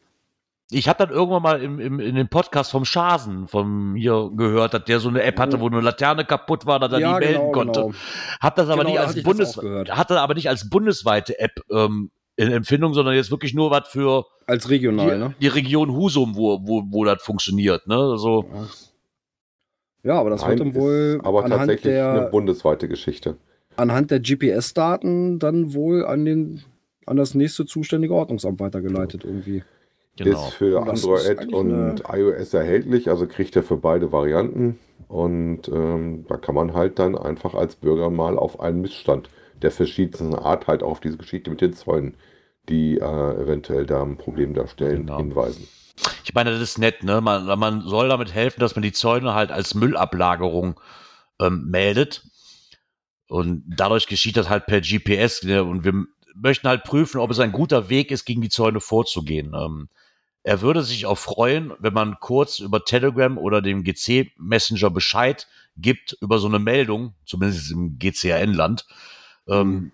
Ich 0.72 0.90
habe 0.90 1.06
dann 1.06 1.16
irgendwann 1.16 1.42
mal 1.44 1.62
im, 1.62 1.80
im, 1.80 2.00
in 2.00 2.16
dem 2.16 2.28
Podcast 2.30 2.72
vom 2.72 2.84
Schasen 2.84 3.48
vom 3.48 3.96
hier 3.96 4.30
gehört, 4.36 4.74
dass 4.74 4.84
der 4.86 5.00
so 5.00 5.08
eine 5.10 5.22
App 5.24 5.40
hatte, 5.40 5.60
wo 5.62 5.68
eine 5.68 5.82
Laterne 5.82 6.26
kaputt 6.26 6.66
war, 6.66 6.80
dass 6.80 6.92
er 6.92 7.00
Ja, 7.00 7.14
die 7.20 7.26
melden 7.26 7.40
genau, 7.40 7.52
konnte. 7.52 7.80
genau. 7.82 7.94
Hat 8.42 8.58
das 8.58 8.68
aber 8.70 8.80
Genau, 8.84 8.90
nicht 8.90 9.00
als 9.00 9.16
ich 9.16 9.24
das 9.24 10.18
aber 10.18 10.34
nicht 10.34 10.50
als 10.50 10.70
bundesweite 10.70 11.40
App 11.40 11.62
ähm, 11.72 12.12
in 12.36 12.52
Empfindung, 12.52 12.94
sondern 12.94 13.16
jetzt 13.16 13.32
wirklich 13.32 13.54
nur 13.54 13.70
was 13.72 13.88
für 13.90 14.26
Als 14.48 14.70
regional, 14.70 15.12
die, 15.14 15.18
ne? 15.20 15.36
die 15.40 15.48
Region 15.48 15.94
Husum, 15.94 16.36
wo, 16.36 16.60
wo, 16.64 16.84
wo 16.90 17.04
das 17.06 17.22
funktioniert. 17.22 17.88
Ne? 17.88 17.96
Also, 17.96 18.46
Ja, 20.04 20.20
aber 20.20 20.32
das 20.32 20.42
Nein, 20.42 20.50
wird 20.52 20.60
dann 20.62 20.76
wohl 20.76 21.18
ist 21.20 21.26
aber 21.26 21.44
anhand 21.46 21.70
tatsächlich 21.70 21.94
eine 22.02 22.22
der, 22.22 22.30
bundesweite 22.30 22.88
Geschichte. 22.88 23.38
anhand 23.78 24.12
der 24.12 24.20
GPS-Daten 24.20 25.40
dann 25.40 25.74
wohl 25.74 26.06
an, 26.06 26.26
den, 26.26 26.62
an 27.06 27.18
das 27.18 27.36
nächste 27.36 27.66
zuständige 27.66 28.14
Ordnungsamt 28.14 28.60
weitergeleitet 28.60 29.24
irgendwie. 29.24 29.64
genau. 30.18 30.48
Ist 30.48 30.54
für 30.56 30.82
Und 30.82 30.94
ist 30.94 31.06
Android 31.06 31.40
eigentlich 31.40 31.54
und 31.54 32.04
iOS 32.12 32.54
erhältlich, 32.54 33.10
also 33.10 33.28
kriegt 33.28 33.56
er 33.56 33.64
für 33.64 33.78
beide 33.78 34.12
Varianten. 34.12 34.80
Und 35.08 35.68
ähm, 35.68 36.26
da 36.28 36.38
kann 36.38 36.56
man 36.56 36.74
halt 36.74 36.98
dann 36.98 37.16
einfach 37.16 37.54
als 37.54 37.76
Bürger 37.76 38.10
mal 38.10 38.38
auf 38.38 38.60
einen 38.60 38.82
Missstand 38.82 39.30
der 39.64 39.72
verschiedensten 39.72 40.36
Art 40.36 40.68
halt 40.68 40.84
auf 40.84 41.00
diese 41.00 41.18
Geschichte 41.18 41.50
mit 41.50 41.62
den 41.62 41.74
Zäunen, 41.74 42.18
die 42.70 42.98
äh, 42.98 43.42
eventuell 43.42 43.86
da 43.86 44.02
ein 44.04 44.18
Problem 44.18 44.54
darstellen, 44.54 45.06
Genau. 45.06 45.18
hinweisen. 45.18 45.68
Ich 46.24 46.34
meine, 46.34 46.52
das 46.52 46.62
ist 46.62 46.78
nett, 46.80 47.04
ne? 47.04 47.22
Man, 47.22 47.46
man 47.60 47.82
soll 47.82 48.10
damit 48.10 48.34
helfen, 48.34 48.60
dass 48.60 48.76
man 48.76 48.84
die 48.84 48.92
Zäune 48.94 49.34
halt 49.34 49.52
als 49.52 49.76
Müllablagerung 49.76 50.80
ähm, 51.40 51.66
meldet. 51.70 52.24
Und 53.28 53.64
dadurch 53.68 54.08
geschieht 54.08 54.38
das 54.38 54.50
halt 54.50 54.66
per 54.66 54.82
GPS. 54.82 55.44
Ne? 55.44 55.64
Und 55.64 55.84
wir 55.84 55.94
möchten 56.36 56.68
halt 56.68 56.84
prüfen, 56.84 57.20
ob 57.20 57.32
es 57.32 57.40
ein 57.40 57.52
guter 57.52 57.90
Weg 57.90 58.12
ist, 58.12 58.26
gegen 58.26 58.42
die 58.42 58.50
Zäune 58.50 58.80
vorzugehen. 58.80 59.54
Ähm, 59.56 59.90
er 60.44 60.62
würde 60.62 60.84
sich 60.84 61.06
auch 61.06 61.18
freuen, 61.18 61.74
wenn 61.80 61.94
man 61.94 62.18
kurz 62.20 62.60
über 62.60 62.84
Telegram 62.84 63.38
oder 63.38 63.62
dem 63.62 63.84
GC-Messenger 63.84 64.90
Bescheid 64.90 65.48
gibt 65.78 66.18
über 66.22 66.38
so 66.40 66.48
eine 66.48 66.60
Meldung, 66.60 67.14
zumindest 67.26 67.72
im 67.72 67.98
GCRN-Land. 67.98 68.86
Ähm, 69.48 69.92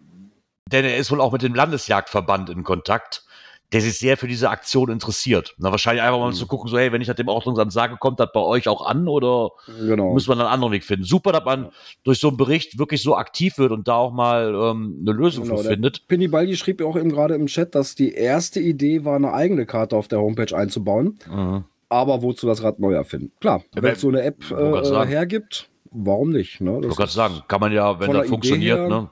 denn 0.71 0.85
er 0.85 0.97
ist 0.97 1.11
wohl 1.11 1.21
auch 1.21 1.31
mit 1.31 1.41
dem 1.41 1.55
Landesjagdverband 1.55 2.49
in 2.49 2.63
Kontakt, 2.63 3.23
der 3.71 3.81
sich 3.81 3.99
sehr 3.99 4.17
für 4.17 4.27
diese 4.27 4.49
Aktion 4.49 4.89
interessiert. 4.89 5.53
Na, 5.59 5.69
wahrscheinlich 5.69 6.01
einfach 6.01 6.17
mal 6.19 6.29
Mhm. 6.29 6.33
zu 6.35 6.47
gucken, 6.47 6.69
so, 6.69 6.77
hey, 6.79 6.91
wenn 6.91 7.01
ich 7.01 7.07
das 7.07 7.15
dem 7.17 7.27
Ordnungsamt 7.27 7.71
sage, 7.71 7.97
kommt 7.97 8.19
das 8.19 8.29
bei 8.33 8.39
euch 8.39 8.67
auch 8.67 8.83
an 8.85 9.07
oder 9.07 9.51
Genau. 9.67 10.11
muss 10.13 10.27
man 10.27 10.39
einen 10.39 10.49
anderen 10.49 10.73
Weg 10.73 10.83
finden? 10.83 11.05
Super, 11.05 11.31
dass 11.31 11.45
man 11.45 11.69
durch 12.03 12.19
so 12.19 12.29
einen 12.29 12.37
Bericht 12.37 12.79
wirklich 12.79 13.03
so 13.03 13.15
aktiv 13.15 13.59
wird 13.59 13.71
und 13.71 13.87
da 13.87 13.93
auch 13.95 14.11
mal 14.11 14.55
ähm, 14.55 14.97
eine 15.01 15.11
Lösung 15.11 15.43
Genau, 15.45 15.57
findet. 15.57 16.07
Pinny 16.07 16.27
Baldi 16.27 16.57
schrieb 16.57 16.81
ja 16.81 16.87
auch 16.87 16.95
eben 16.97 17.11
gerade 17.11 17.35
im 17.35 17.45
Chat, 17.45 17.75
dass 17.75 17.93
die 17.93 18.11
erste 18.13 18.59
Idee 18.59 19.05
war, 19.05 19.15
eine 19.15 19.33
eigene 19.33 19.67
Karte 19.67 19.95
auf 19.95 20.07
der 20.07 20.19
Homepage 20.19 20.55
einzubauen. 20.55 21.19
Mhm. 21.29 21.63
Aber 21.89 22.21
wozu 22.23 22.47
das 22.47 22.63
Rad 22.63 22.79
neu 22.79 22.93
erfinden? 22.93 23.31
Klar, 23.39 23.63
Ja, 23.75 23.83
wenn 23.83 23.93
es 23.93 24.01
so 24.01 24.07
eine 24.09 24.21
App 24.23 24.49
äh, 24.51 25.05
hergibt, 25.07 25.69
warum 25.91 26.29
nicht? 26.31 26.59
Ne? 26.61 26.71
Ich 26.71 26.75
Das 26.77 26.83
wollte 26.85 26.95
gerade 26.97 27.11
sagen, 27.11 27.41
kann 27.47 27.59
man 27.61 27.71
ja, 27.71 27.99
wenn 27.99 28.13
das 28.13 28.27
funktioniert, 28.29 28.79
her 28.79 28.87
ne? 28.89 29.09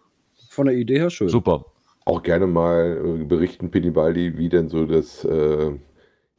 Von 0.58 0.66
der 0.66 0.76
Idee 0.76 0.98
her 0.98 1.12
schön. 1.12 1.30
Super. 1.30 1.66
Auch 2.06 2.24
gerne 2.24 2.48
mal 2.48 3.00
äh, 3.22 3.24
berichten, 3.26 3.70
Pinibaldi, 3.70 4.40
wie 4.40 4.50
denn 4.50 4.70
so 4.70 4.86
das 4.86 5.24
äh, 5.24 5.72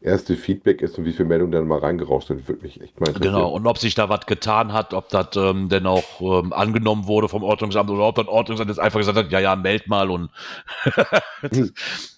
erste 0.00 0.34
Feedback 0.34 0.82
ist 0.82 0.98
und 0.98 1.04
wie 1.04 1.12
viele 1.12 1.28
Meldungen 1.28 1.52
dann 1.52 1.68
mal 1.68 1.78
reingerauscht 1.78 2.26
sind. 2.26 2.48
Würde 2.48 2.62
mich 2.62 2.80
echt 2.80 2.98
mal 2.98 3.10
interessieren. 3.10 3.34
Genau, 3.34 3.52
und 3.52 3.64
ob 3.68 3.78
sich 3.78 3.94
da 3.94 4.08
was 4.08 4.26
getan 4.26 4.72
hat, 4.72 4.92
ob 4.92 5.08
das 5.10 5.28
ähm, 5.36 5.68
denn 5.68 5.86
auch 5.86 6.20
ähm, 6.20 6.52
angenommen 6.52 7.06
wurde 7.06 7.28
vom 7.28 7.44
Ordnungsamt 7.44 7.90
oder 7.90 8.08
ob 8.08 8.16
das 8.16 8.26
Ordnungsamt 8.26 8.70
jetzt 8.70 8.80
einfach 8.80 8.98
gesagt 8.98 9.16
hat, 9.16 9.30
ja, 9.30 9.38
ja, 9.38 9.54
meld 9.54 9.86
mal 9.86 10.10
und 10.10 10.30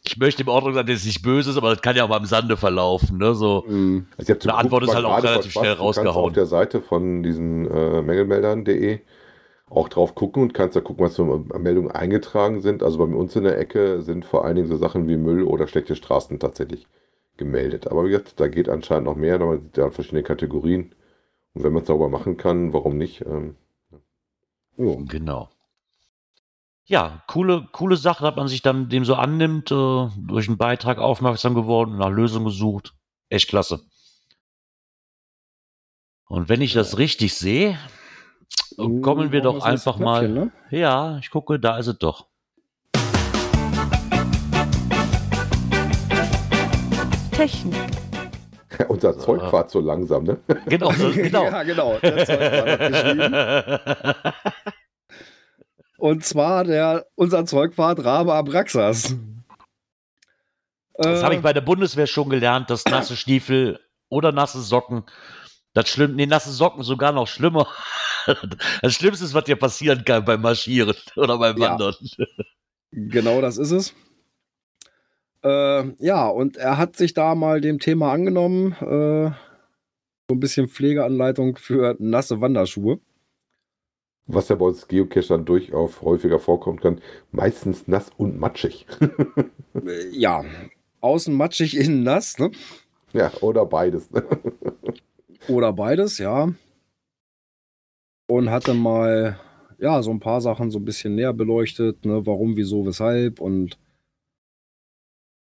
ich 0.04 0.16
möchte 0.16 0.42
dem 0.42 0.48
Ordnungsamt 0.48 0.88
jetzt 0.88 1.04
nicht 1.04 1.20
Böses, 1.20 1.58
aber 1.58 1.68
das 1.68 1.82
kann 1.82 1.96
ja 1.96 2.04
auch 2.04 2.08
mal 2.08 2.16
im 2.16 2.24
Sande 2.24 2.56
verlaufen, 2.56 3.18
ne? 3.18 3.34
So, 3.34 3.66
Mhm. 3.68 4.06
Also 4.16 4.32
Eine 4.42 4.54
Antwort 4.54 4.84
ist 4.84 4.94
halt 4.94 5.04
auch 5.04 5.22
relativ 5.22 5.52
schnell 5.52 5.74
rausgehauen. 5.74 6.28
auf 6.28 6.32
der 6.32 6.46
Seite 6.46 6.80
von 6.80 7.22
diesen 7.22 7.70
äh, 7.70 8.00
Mängelmeldern.de 8.00 9.00
auch 9.70 9.88
drauf 9.88 10.14
gucken 10.14 10.42
und 10.42 10.54
kannst 10.54 10.76
da 10.76 10.80
gucken, 10.80 11.04
was 11.04 11.16
für 11.16 11.24
Meldungen 11.58 11.90
eingetragen 11.90 12.60
sind. 12.60 12.82
Also 12.82 12.98
bei 12.98 13.04
uns 13.04 13.34
in 13.36 13.44
der 13.44 13.58
Ecke 13.58 14.02
sind 14.02 14.24
vor 14.24 14.44
allen 14.44 14.56
Dingen 14.56 14.68
so 14.68 14.76
Sachen 14.76 15.08
wie 15.08 15.16
Müll 15.16 15.44
oder 15.44 15.66
schlechte 15.68 15.96
Straßen 15.96 16.38
tatsächlich 16.38 16.86
gemeldet. 17.36 17.88
Aber 17.88 18.04
wie 18.04 18.10
gesagt, 18.10 18.38
da 18.40 18.48
geht 18.48 18.68
anscheinend 18.68 19.06
noch 19.06 19.16
mehr, 19.16 19.38
da 19.38 19.52
sind 19.52 19.76
ja 19.76 19.90
verschiedene 19.90 20.22
Kategorien. 20.22 20.94
Und 21.54 21.64
wenn 21.64 21.72
man 21.72 21.82
es 21.82 21.88
sauber 21.88 22.08
machen 22.08 22.36
kann, 22.36 22.72
warum 22.72 22.98
nicht? 22.98 23.22
Ähm, 23.22 23.56
Jo. 24.80 25.04
Genau. 25.08 25.50
Ja, 26.86 27.22
coole, 27.26 27.68
coole 27.70 27.96
Sache, 27.96 28.24
dass 28.24 28.34
man 28.34 28.48
sich 28.48 28.62
dann 28.62 28.88
dem 28.88 29.04
so 29.04 29.14
annimmt, 29.14 29.70
äh, 29.70 30.08
durch 30.16 30.48
einen 30.48 30.56
Beitrag 30.56 30.98
aufmerksam 30.98 31.54
geworden, 31.54 31.98
nach 31.98 32.08
Lösungen 32.08 32.46
gesucht. 32.46 32.94
Echt 33.28 33.48
klasse. 33.48 33.80
Und 36.28 36.48
wenn 36.48 36.62
ich 36.62 36.72
das 36.72 36.96
richtig 36.96 37.34
sehe, 37.34 37.78
kommen 38.76 39.32
wir 39.32 39.40
doch 39.40 39.64
einfach 39.64 39.98
mal. 39.98 40.28
Ne? 40.28 40.50
Ja, 40.70 41.18
ich 41.18 41.30
gucke, 41.30 41.58
da 41.58 41.78
ist 41.78 41.86
es 41.86 41.98
doch. 41.98 42.26
Technik. 47.32 48.00
unser 48.88 49.18
Zeug 49.18 49.42
fahrt 49.50 49.70
so 49.70 49.80
langsam, 49.80 50.24
ne? 50.24 50.38
Genau, 50.66 50.88
genau. 51.14 51.44
ja, 51.44 51.62
genau. 51.62 51.98
Der 52.02 52.24
Zeug 52.24 52.40
war 52.40 52.88
geschrieben. 52.88 53.34
Und 55.98 56.24
zwar 56.24 56.64
der, 56.64 57.06
unser 57.14 57.44
Zeugwart 57.44 58.02
Rabe 58.04 58.32
Abraxas. 58.32 59.16
Das 60.94 61.20
Äh, 61.20 61.22
habe 61.22 61.34
ich 61.34 61.42
bei 61.42 61.52
der 61.52 61.60
Bundeswehr 61.60 62.06
schon 62.06 62.30
gelernt, 62.30 62.70
dass 62.70 62.86
nasse 62.86 63.16
Stiefel 63.16 63.80
oder 64.08 64.32
nasse 64.32 64.62
Socken, 64.62 65.04
das 65.72 65.88
schlimm, 65.88 66.16
nee, 66.16 66.26
nasse 66.26 66.50
Socken 66.50 66.82
sogar 66.82 67.12
noch 67.12 67.26
schlimmer. 67.28 67.66
Das 68.82 68.92
Schlimmste 68.92 69.24
ist, 69.24 69.32
was 69.32 69.44
dir 69.44 69.56
passieren 69.56 70.04
kann 70.04 70.24
beim 70.26 70.42
Marschieren 70.42 70.94
oder 71.16 71.38
beim 71.38 71.56
Ja. 71.56 71.70
Wandern. 71.70 71.94
Genau 72.92 73.40
das 73.40 73.56
ist 73.56 73.70
es. 73.70 73.94
Äh, 75.42 75.92
ja, 76.04 76.28
und 76.28 76.56
er 76.56 76.76
hat 76.76 76.96
sich 76.96 77.14
da 77.14 77.34
mal 77.34 77.60
dem 77.60 77.78
Thema 77.78 78.12
angenommen. 78.12 78.72
Äh, 78.72 79.30
so 80.28 80.34
ein 80.34 80.40
bisschen 80.40 80.68
Pflegeanleitung 80.68 81.56
für 81.56 81.96
nasse 81.98 82.40
Wanderschuhe. 82.40 82.98
Was 84.26 84.48
ja 84.48 84.56
bei 84.56 84.66
uns 84.66 84.86
Geocachern 84.86 85.44
durchaus 85.44 86.02
häufiger 86.02 86.38
vorkommen 86.38 86.78
kann. 86.80 87.00
Meistens 87.32 87.88
nass 87.88 88.10
und 88.16 88.38
matschig. 88.38 88.86
Ja, 90.12 90.44
außen 91.00 91.32
matschig, 91.32 91.76
innen 91.76 92.02
nass, 92.02 92.38
ne? 92.38 92.50
ja, 93.12 93.30
oder 93.40 93.64
beides. 93.66 94.10
Ne? 94.10 94.24
Oder 95.50 95.72
beides, 95.72 96.18
ja. 96.18 96.54
Und 98.28 98.50
hatte 98.50 98.74
mal, 98.74 99.40
ja, 99.78 100.02
so 100.02 100.10
ein 100.12 100.20
paar 100.20 100.40
Sachen 100.40 100.70
so 100.70 100.78
ein 100.78 100.84
bisschen 100.84 101.16
näher 101.16 101.32
beleuchtet, 101.32 102.04
ne? 102.04 102.24
Warum, 102.24 102.56
wieso, 102.56 102.86
weshalb 102.86 103.40
und 103.40 103.76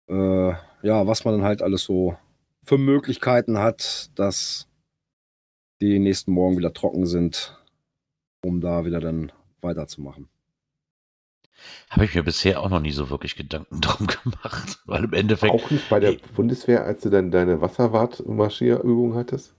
äh, 0.09 0.53
ja, 0.81 1.07
was 1.07 1.23
man 1.23 1.35
dann 1.35 1.43
halt 1.43 1.61
alles 1.61 1.83
so 1.83 2.17
für 2.65 2.77
Möglichkeiten 2.77 3.57
hat, 3.57 4.09
dass 4.15 4.67
die 5.79 5.99
nächsten 5.99 6.33
Morgen 6.33 6.57
wieder 6.57 6.73
trocken 6.73 7.05
sind, 7.05 7.57
um 8.43 8.59
da 8.59 8.85
wieder 8.85 8.99
dann 8.99 9.31
weiterzumachen. 9.61 10.27
Habe 11.89 12.03
ich 12.03 12.15
mir 12.15 12.23
bisher 12.23 12.61
auch 12.61 12.69
noch 12.69 12.81
nie 12.81 12.91
so 12.91 13.09
wirklich 13.09 13.37
Gedanken 13.37 13.79
drum 13.81 14.07
gemacht, 14.07 14.79
weil 14.85 15.05
im 15.05 15.13
Endeffekt. 15.13 15.53
Auch 15.53 15.71
nicht 15.71 15.89
bei 15.89 16.01
der 16.01 16.17
Bundeswehr, 16.35 16.83
als 16.83 17.01
du 17.01 17.09
dann 17.09 17.31
deine 17.31 17.61
Wasserwart-Marschierübung 17.61 19.15
hattest? 19.15 19.55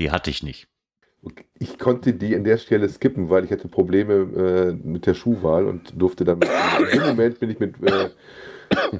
Die 0.00 0.10
hatte 0.10 0.30
ich 0.30 0.42
nicht. 0.42 0.66
Ich 1.58 1.78
konnte 1.78 2.14
die 2.14 2.34
an 2.34 2.42
der 2.42 2.56
Stelle 2.56 2.88
skippen, 2.88 3.28
weil 3.28 3.44
ich 3.44 3.50
hatte 3.50 3.68
Probleme 3.68 4.14
äh, 4.14 4.72
mit 4.72 5.04
der 5.04 5.12
Schuhwahl 5.12 5.66
und 5.66 5.92
durfte 6.00 6.24
dann. 6.24 6.40
Im 6.90 7.02
Moment 7.02 7.38
bin 7.38 7.50
ich 7.50 7.60
mit 7.60 7.74
äh, 7.82 8.08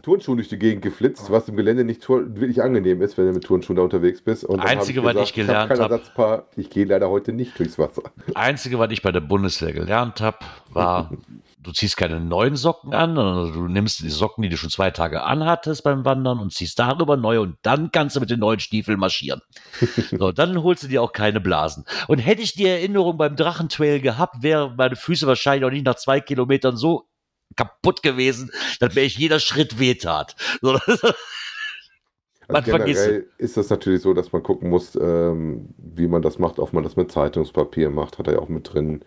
Turnschuhen 0.02 0.36
durch 0.36 0.48
die 0.48 0.58
Gegend 0.58 0.82
geflitzt, 0.82 1.30
was 1.30 1.48
im 1.48 1.56
Gelände 1.56 1.84
nicht 1.84 2.06
wirklich 2.06 2.62
angenehm 2.62 3.00
ist, 3.00 3.16
wenn 3.16 3.26
du 3.26 3.32
mit 3.32 3.44
Turnschuhen 3.44 3.76
da 3.76 3.82
unterwegs 3.82 4.20
bist. 4.20 4.44
Und 4.44 4.60
Einzige, 4.60 5.02
was 5.02 5.16
ich 5.16 5.32
gelernt 5.32 5.70
habe. 5.80 6.02
Ich, 6.04 6.18
hab 6.18 6.58
ich 6.58 6.68
gehe 6.68 6.84
leider 6.84 7.08
heute 7.08 7.32
nicht 7.32 7.58
durchs 7.58 7.78
Wasser. 7.78 8.02
Einzige, 8.34 8.78
was 8.78 8.92
ich 8.92 9.00
bei 9.00 9.10
der 9.10 9.20
Bundeswehr 9.20 9.72
gelernt 9.72 10.20
habe, 10.20 10.38
war, 10.68 11.10
du 11.62 11.72
ziehst 11.72 11.96
keine 11.96 12.20
neuen 12.20 12.56
Socken 12.56 12.94
an, 12.94 13.14
sondern 13.14 13.52
du 13.52 13.68
nimmst 13.68 14.00
die 14.00 14.08
Socken, 14.08 14.42
die 14.42 14.48
du 14.48 14.56
schon 14.56 14.70
zwei 14.70 14.90
Tage 14.90 15.22
anhattest 15.22 15.84
beim 15.84 16.04
Wandern 16.04 16.38
und 16.38 16.52
ziehst 16.52 16.78
darüber 16.78 17.16
neue 17.16 17.42
und 17.42 17.56
dann 17.62 17.92
kannst 17.92 18.16
du 18.16 18.20
mit 18.20 18.30
den 18.30 18.40
neuen 18.40 18.60
Stiefeln 18.60 18.98
marschieren. 18.98 19.42
so, 20.18 20.32
dann 20.32 20.62
holst 20.62 20.82
du 20.82 20.88
dir 20.88 21.02
auch 21.02 21.12
keine 21.12 21.40
Blasen. 21.40 21.84
Und 22.08 22.18
hätte 22.18 22.42
ich 22.42 22.54
die 22.54 22.66
Erinnerung 22.66 23.18
beim 23.18 23.36
Drachentrail 23.36 24.00
gehabt, 24.00 24.42
wären 24.42 24.76
meine 24.76 24.96
Füße 24.96 25.26
wahrscheinlich 25.26 25.64
auch 25.66 25.70
nicht 25.70 25.84
nach 25.84 25.96
zwei 25.96 26.20
Kilometern 26.20 26.76
so 26.76 27.08
kaputt 27.56 28.02
gewesen, 28.02 28.50
dass 28.78 28.94
mir 28.94 29.06
jeder 29.06 29.40
Schritt 29.40 29.78
wehtat. 29.78 30.36
So, 30.62 30.72
also 30.72 31.08
man 32.48 32.64
generell 32.64 33.28
ist 33.38 33.56
das 33.56 33.68
natürlich 33.70 34.02
so, 34.02 34.14
dass 34.14 34.32
man 34.32 34.42
gucken 34.42 34.70
muss, 34.70 34.96
ähm, 34.96 35.74
wie 35.76 36.08
man 36.08 36.22
das 36.22 36.38
macht, 36.38 36.58
ob 36.58 36.72
man 36.72 36.84
das 36.84 36.96
mit 36.96 37.12
Zeitungspapier 37.12 37.90
macht, 37.90 38.18
hat 38.18 38.28
er 38.28 38.34
ja 38.34 38.38
auch 38.38 38.48
mit 38.48 38.72
drin 38.72 39.04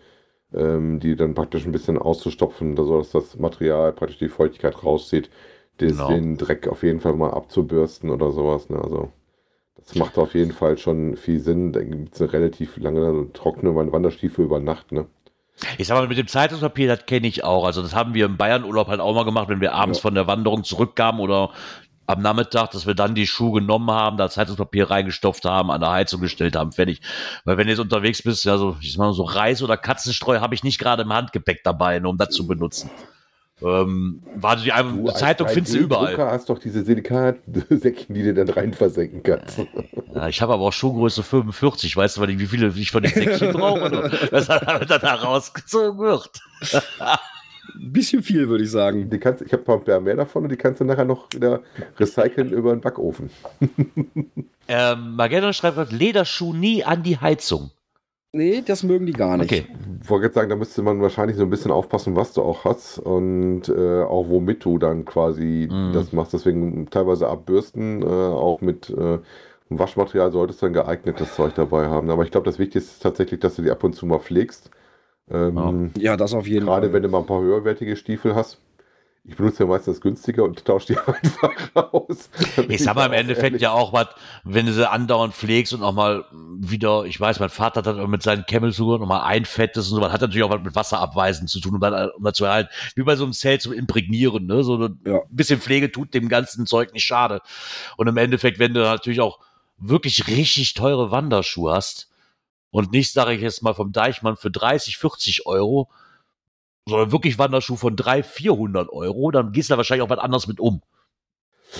ähm, 0.54 1.00
die 1.00 1.16
dann 1.16 1.34
praktisch 1.34 1.66
ein 1.66 1.72
bisschen 1.72 1.98
auszustopfen, 1.98 2.76
sodass 2.76 3.10
das 3.10 3.38
Material 3.38 3.92
praktisch 3.92 4.18
die 4.18 4.28
Feuchtigkeit 4.28 4.82
rauszieht, 4.82 5.30
genau. 5.78 6.08
den 6.08 6.36
Dreck 6.36 6.68
auf 6.68 6.82
jeden 6.82 7.00
Fall 7.00 7.14
mal 7.14 7.30
abzubürsten 7.30 8.10
oder 8.10 8.30
sowas. 8.30 8.70
Ne? 8.70 8.78
Also 8.78 9.10
das 9.76 9.94
macht 9.96 10.18
auf 10.18 10.34
jeden 10.34 10.52
Fall 10.52 10.78
schon 10.78 11.16
viel 11.16 11.40
Sinn. 11.40 11.72
Da 11.72 11.82
gibt 11.82 12.14
es 12.14 12.22
eine 12.22 12.32
relativ 12.32 12.76
lange 12.76 13.32
trockene 13.32 13.74
Wanderstiefel 13.74 14.44
über 14.44 14.60
Nacht. 14.60 14.92
Ne? 14.92 15.06
Ich 15.78 15.86
sag 15.86 15.96
mal, 15.96 16.08
mit 16.08 16.18
dem 16.18 16.26
Zeitungspapier, 16.26 16.88
das 16.88 17.06
kenne 17.06 17.26
ich 17.26 17.44
auch. 17.44 17.64
Also 17.64 17.82
das 17.82 17.94
haben 17.94 18.14
wir 18.14 18.26
im 18.26 18.36
Bayern-Urlaub 18.36 18.88
halt 18.88 19.00
auch 19.00 19.14
mal 19.14 19.24
gemacht, 19.24 19.48
wenn 19.48 19.60
wir 19.60 19.74
abends 19.74 19.98
ja. 19.98 20.02
von 20.02 20.14
der 20.14 20.26
Wanderung 20.26 20.64
zurückkamen 20.64 21.20
oder 21.20 21.50
am 22.06 22.22
Nachmittag, 22.22 22.70
dass 22.70 22.86
wir 22.86 22.94
dann 22.94 23.14
die 23.14 23.26
Schuhe 23.26 23.60
genommen 23.60 23.90
haben, 23.90 24.16
da 24.16 24.28
Zeitungspapier 24.28 24.90
reingestopft 24.90 25.44
haben, 25.44 25.70
an 25.70 25.80
der 25.80 25.90
Heizung 25.90 26.20
gestellt 26.20 26.56
haben, 26.56 26.72
fertig. 26.72 27.00
Weil 27.44 27.56
wenn 27.56 27.66
du 27.66 27.72
jetzt 27.72 27.80
unterwegs 27.80 28.22
bist, 28.22 28.44
ja, 28.44 28.58
so, 28.58 28.76
ich 28.80 28.92
sag 28.92 28.98
mal, 28.98 29.12
so 29.12 29.24
Reis 29.24 29.62
oder 29.62 29.76
Katzenstreu 29.76 30.40
habe 30.40 30.54
ich 30.54 30.64
nicht 30.64 30.78
gerade 30.78 31.02
im 31.02 31.12
Handgepäck 31.12 31.62
dabei, 31.64 31.98
nur 31.98 32.10
um 32.12 32.18
das 32.18 32.30
zu 32.30 32.46
benutzen. 32.46 32.90
Ähm, 33.62 34.22
warte, 34.34 34.62
die 34.62 34.70
du, 34.70 35.10
Zeitung 35.12 35.48
findest 35.48 35.74
du 35.74 35.78
überall. 35.78 36.16
Du 36.16 36.22
hast 36.22 36.50
doch 36.50 36.58
diese 36.58 36.84
Silikatsäckchen, 36.84 38.14
die 38.14 38.22
du 38.22 38.34
dann 38.34 38.48
rein 38.48 38.74
versenken 38.74 39.22
kannst. 39.22 39.60
Ja, 40.12 40.28
ich 40.28 40.42
habe 40.42 40.52
aber 40.52 40.64
auch 40.64 40.72
Schuhgröße 40.72 41.22
45. 41.22 41.96
Weißt 41.96 42.16
du, 42.16 42.28
wie 42.28 42.46
viele 42.46 42.68
ich 42.68 42.90
von 42.90 43.04
den 43.04 43.12
Säckchen 43.12 43.52
brauche? 43.52 44.10
Was 44.32 44.46
dann 44.48 45.00
da 45.00 45.14
rausgezogen 45.14 45.98
wird. 45.98 46.30
Ein 47.74 47.92
bisschen 47.92 48.22
viel, 48.22 48.48
würde 48.48 48.64
ich 48.64 48.70
sagen. 48.70 49.10
Die 49.10 49.18
kannst, 49.18 49.42
ich 49.42 49.52
habe 49.52 49.70
ein 49.72 49.84
paar 49.84 50.00
mehr 50.00 50.16
davon 50.16 50.44
und 50.44 50.52
die 50.52 50.56
kannst 50.56 50.80
du 50.80 50.84
nachher 50.84 51.04
noch 51.04 51.28
wieder 51.32 51.60
recyceln 51.98 52.50
über 52.50 52.74
den 52.74 52.80
Backofen. 52.80 53.30
ähm, 54.68 55.16
Magellan 55.16 55.52
schreibt, 55.52 55.92
Lederschuh 55.92 56.52
nie 56.52 56.84
an 56.84 57.02
die 57.02 57.18
Heizung. 57.18 57.70
Nee, 58.34 58.64
das 58.66 58.82
mögen 58.82 59.06
die 59.06 59.12
gar 59.12 59.36
nicht. 59.36 59.52
Okay. 59.52 59.66
Ich 60.02 60.10
wollte 60.10 60.26
jetzt 60.26 60.34
sagen, 60.34 60.50
da 60.50 60.56
müsste 60.56 60.82
man 60.82 61.00
wahrscheinlich 61.00 61.36
so 61.36 61.44
ein 61.44 61.50
bisschen 61.50 61.70
aufpassen, 61.70 62.16
was 62.16 62.32
du 62.32 62.42
auch 62.42 62.64
hast 62.64 62.98
und 62.98 63.68
äh, 63.68 64.02
auch 64.02 64.28
womit 64.28 64.64
du 64.64 64.78
dann 64.78 65.04
quasi 65.04 65.68
mm. 65.70 65.92
das 65.92 66.12
machst. 66.12 66.32
Deswegen 66.32 66.90
teilweise 66.90 67.28
abbürsten, 67.28 68.02
äh, 68.02 68.06
auch 68.06 68.60
mit 68.60 68.90
äh, 68.90 69.18
Waschmaterial 69.68 70.32
solltest 70.32 70.60
du 70.60 70.66
dann 70.66 70.72
geeignetes 70.72 71.36
Zeug 71.36 71.54
dabei 71.54 71.86
haben. 71.86 72.10
Aber 72.10 72.24
ich 72.24 72.32
glaube, 72.32 72.46
das 72.46 72.58
Wichtigste 72.58 72.90
ist 72.90 73.02
tatsächlich, 73.02 73.38
dass 73.38 73.54
du 73.54 73.62
die 73.62 73.70
ab 73.70 73.84
und 73.84 73.94
zu 73.94 74.04
mal 74.04 74.18
pflegst 74.18 74.68
ähm, 75.30 75.92
ja, 75.96 76.16
das 76.16 76.34
auf 76.34 76.46
jeden 76.46 76.66
gerade 76.66 76.66
Fall. 76.66 76.80
Gerade 76.80 76.92
wenn 76.92 77.02
du 77.02 77.08
mal 77.08 77.20
ein 77.20 77.26
paar 77.26 77.40
höherwertige 77.40 77.96
Stiefel 77.96 78.34
hast. 78.34 78.60
Ich 79.26 79.36
benutze 79.36 79.62
ja 79.62 79.66
meistens 79.66 80.02
günstiger 80.02 80.44
und 80.44 80.62
tausche 80.66 80.88
die 80.88 80.98
einfach 81.06 81.74
raus. 81.74 82.28
Ich 82.68 82.82
sag 82.82 82.94
mal 82.94 83.06
im 83.06 83.14
Endeffekt 83.14 83.44
ehrlich. 83.44 83.62
ja 83.62 83.72
auch 83.72 83.94
was, 83.94 84.08
wenn 84.44 84.66
du 84.66 84.72
sie 84.74 84.88
andauernd 84.88 85.32
pflegst 85.32 85.72
und 85.72 85.82
auch 85.82 85.94
mal 85.94 86.26
wieder, 86.58 87.06
ich 87.06 87.18
weiß, 87.18 87.40
mein 87.40 87.48
Vater 87.48 87.78
hat 87.78 87.86
das 87.86 88.06
mit 88.06 88.22
seinen 88.22 88.44
Cammelsuchern 88.44 89.00
nochmal 89.00 89.22
einfettest 89.22 89.90
und 89.90 89.96
so, 89.96 90.02
was 90.02 90.12
hat 90.12 90.20
natürlich 90.20 90.44
auch 90.44 90.50
was 90.50 90.62
mit 90.62 90.74
Wasserabweisen 90.74 91.48
zu 91.48 91.58
tun, 91.60 91.76
um, 91.76 91.80
dann, 91.80 92.10
um 92.10 92.22
dazu 92.22 92.46
halt, 92.46 92.68
wie 92.96 93.02
bei 93.02 93.16
so 93.16 93.24
einem 93.24 93.32
Zelt 93.32 93.62
zum 93.62 93.72
Imprägnieren, 93.72 94.44
ne? 94.44 94.62
So 94.62 94.76
ein 94.76 95.00
ja. 95.06 95.20
bisschen 95.30 95.58
Pflege 95.58 95.90
tut 95.90 96.12
dem 96.12 96.28
ganzen 96.28 96.66
Zeug 96.66 96.92
nicht 96.92 97.06
schade. 97.06 97.40
Und 97.96 98.08
im 98.08 98.18
Endeffekt, 98.18 98.58
wenn 98.58 98.74
du 98.74 98.80
natürlich 98.80 99.22
auch 99.22 99.38
wirklich 99.78 100.28
richtig 100.28 100.74
teure 100.74 101.10
Wanderschuhe 101.10 101.72
hast, 101.72 102.10
und 102.74 102.90
nicht, 102.90 103.12
sage 103.12 103.34
ich 103.34 103.40
jetzt 103.40 103.62
mal, 103.62 103.72
vom 103.72 103.92
Deichmann 103.92 104.36
für 104.36 104.50
30, 104.50 104.98
40 104.98 105.46
Euro, 105.46 105.92
sondern 106.88 107.12
wirklich 107.12 107.38
Wanderschuh 107.38 107.76
von 107.76 107.94
300, 107.94 108.26
400 108.26 108.88
Euro, 108.88 109.30
dann 109.30 109.52
gehst 109.52 109.70
du 109.70 109.74
da 109.74 109.76
wahrscheinlich 109.76 110.02
auch 110.02 110.10
was 110.10 110.18
anderes 110.18 110.48
mit 110.48 110.58
um. 110.58 110.82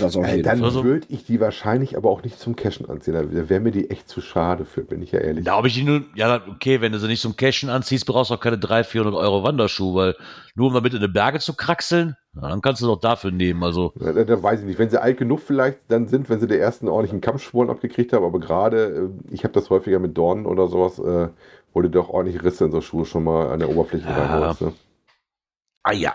Das 0.00 0.16
auf 0.16 0.26
äh, 0.26 0.36
jeden 0.36 0.42
dann 0.44 0.60
würde 0.60 1.06
ich 1.08 1.24
die 1.24 1.40
wahrscheinlich 1.40 1.96
aber 1.96 2.10
auch 2.10 2.22
nicht 2.22 2.38
zum 2.38 2.56
Cashen 2.56 2.88
anziehen. 2.88 3.14
Da 3.14 3.48
wäre 3.48 3.60
mir 3.60 3.70
die 3.70 3.90
echt 3.90 4.08
zu 4.08 4.20
schade 4.20 4.64
für, 4.64 4.82
bin 4.82 5.02
ich 5.02 5.12
ja 5.12 5.20
ehrlich. 5.20 5.44
Da 5.44 5.56
habe 5.56 5.68
ich 5.68 5.74
die 5.74 5.84
nur, 5.84 6.02
ja, 6.14 6.42
okay, 6.48 6.80
wenn 6.80 6.92
du 6.92 6.98
sie 6.98 7.06
nicht 7.06 7.20
zum 7.20 7.36
Cashen 7.36 7.70
anziehst, 7.70 8.06
brauchst 8.06 8.30
du 8.30 8.34
auch 8.34 8.40
keine 8.40 8.58
300, 8.58 8.86
400 8.86 9.14
Euro 9.14 9.42
Wanderschuhe, 9.42 9.94
weil 9.94 10.16
nur 10.54 10.68
um 10.68 10.74
damit 10.74 10.94
in 10.94 11.00
die 11.00 11.08
Berge 11.08 11.38
zu 11.38 11.54
kraxeln, 11.54 12.16
dann 12.32 12.60
kannst 12.60 12.82
du 12.82 12.86
doch 12.86 13.00
dafür 13.00 13.30
nehmen. 13.30 13.62
Also. 13.62 13.92
Da, 13.96 14.12
da, 14.12 14.42
weiß 14.42 14.60
ich 14.60 14.66
nicht. 14.66 14.78
Wenn 14.78 14.90
sie 14.90 15.00
alt 15.00 15.18
genug 15.18 15.40
vielleicht 15.40 15.78
dann 15.88 16.08
sind, 16.08 16.28
wenn 16.28 16.40
sie 16.40 16.46
die 16.46 16.58
ersten 16.58 16.88
ordentlichen 16.88 17.20
Kampfspuren 17.20 17.70
abgekriegt 17.70 18.12
haben, 18.12 18.24
aber 18.24 18.40
gerade, 18.40 19.10
äh, 19.30 19.34
ich 19.34 19.44
habe 19.44 19.54
das 19.54 19.70
häufiger 19.70 19.98
mit 19.98 20.16
Dornen 20.16 20.46
oder 20.46 20.68
sowas, 20.68 20.98
äh, 20.98 21.28
wo 21.72 21.82
du 21.82 21.90
doch 21.90 22.08
ordentlich 22.08 22.42
Risse 22.42 22.64
in 22.66 22.72
so 22.72 22.80
Schuhe 22.80 23.04
schon 23.04 23.24
mal 23.24 23.50
an 23.50 23.60
der 23.60 23.68
Oberfläche 23.68 24.08
ja. 24.08 24.26
reinholst. 24.26 24.60
Ne? 24.62 24.72
Ah 25.82 25.92
ja, 25.92 26.14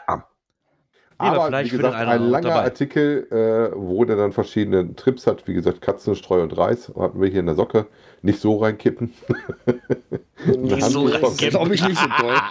aber 1.20 1.64
wie 1.64 1.70
gesagt, 1.70 1.96
ein 1.96 2.30
langer 2.30 2.50
dabei. 2.50 2.64
Artikel, 2.64 3.28
äh, 3.32 3.76
wo 3.76 4.06
der 4.06 4.16
dann 4.16 4.32
verschiedene 4.32 4.96
Trips 4.96 5.28
hat. 5.28 5.48
Wie 5.48 5.54
gesagt, 5.54 5.82
Katzenstreu 5.82 6.42
und 6.42 6.58
Reis 6.58 6.92
hatten 6.98 7.22
wir 7.22 7.30
hier 7.30 7.42
in 7.42 7.46
der 7.46 7.56
Socke. 7.56 7.88
Nicht 8.22 8.40
so 8.40 8.58
reinkippen. 8.58 9.14
Nicht 10.46 10.84
so 10.84 11.06
reinkippen. 11.06 11.22
Das 11.22 11.50
glaube 11.50 11.76
ich 11.76 11.88
nicht 11.88 12.00
so 12.00 12.08
toll. 12.20 12.36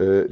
Äh, 0.00 0.28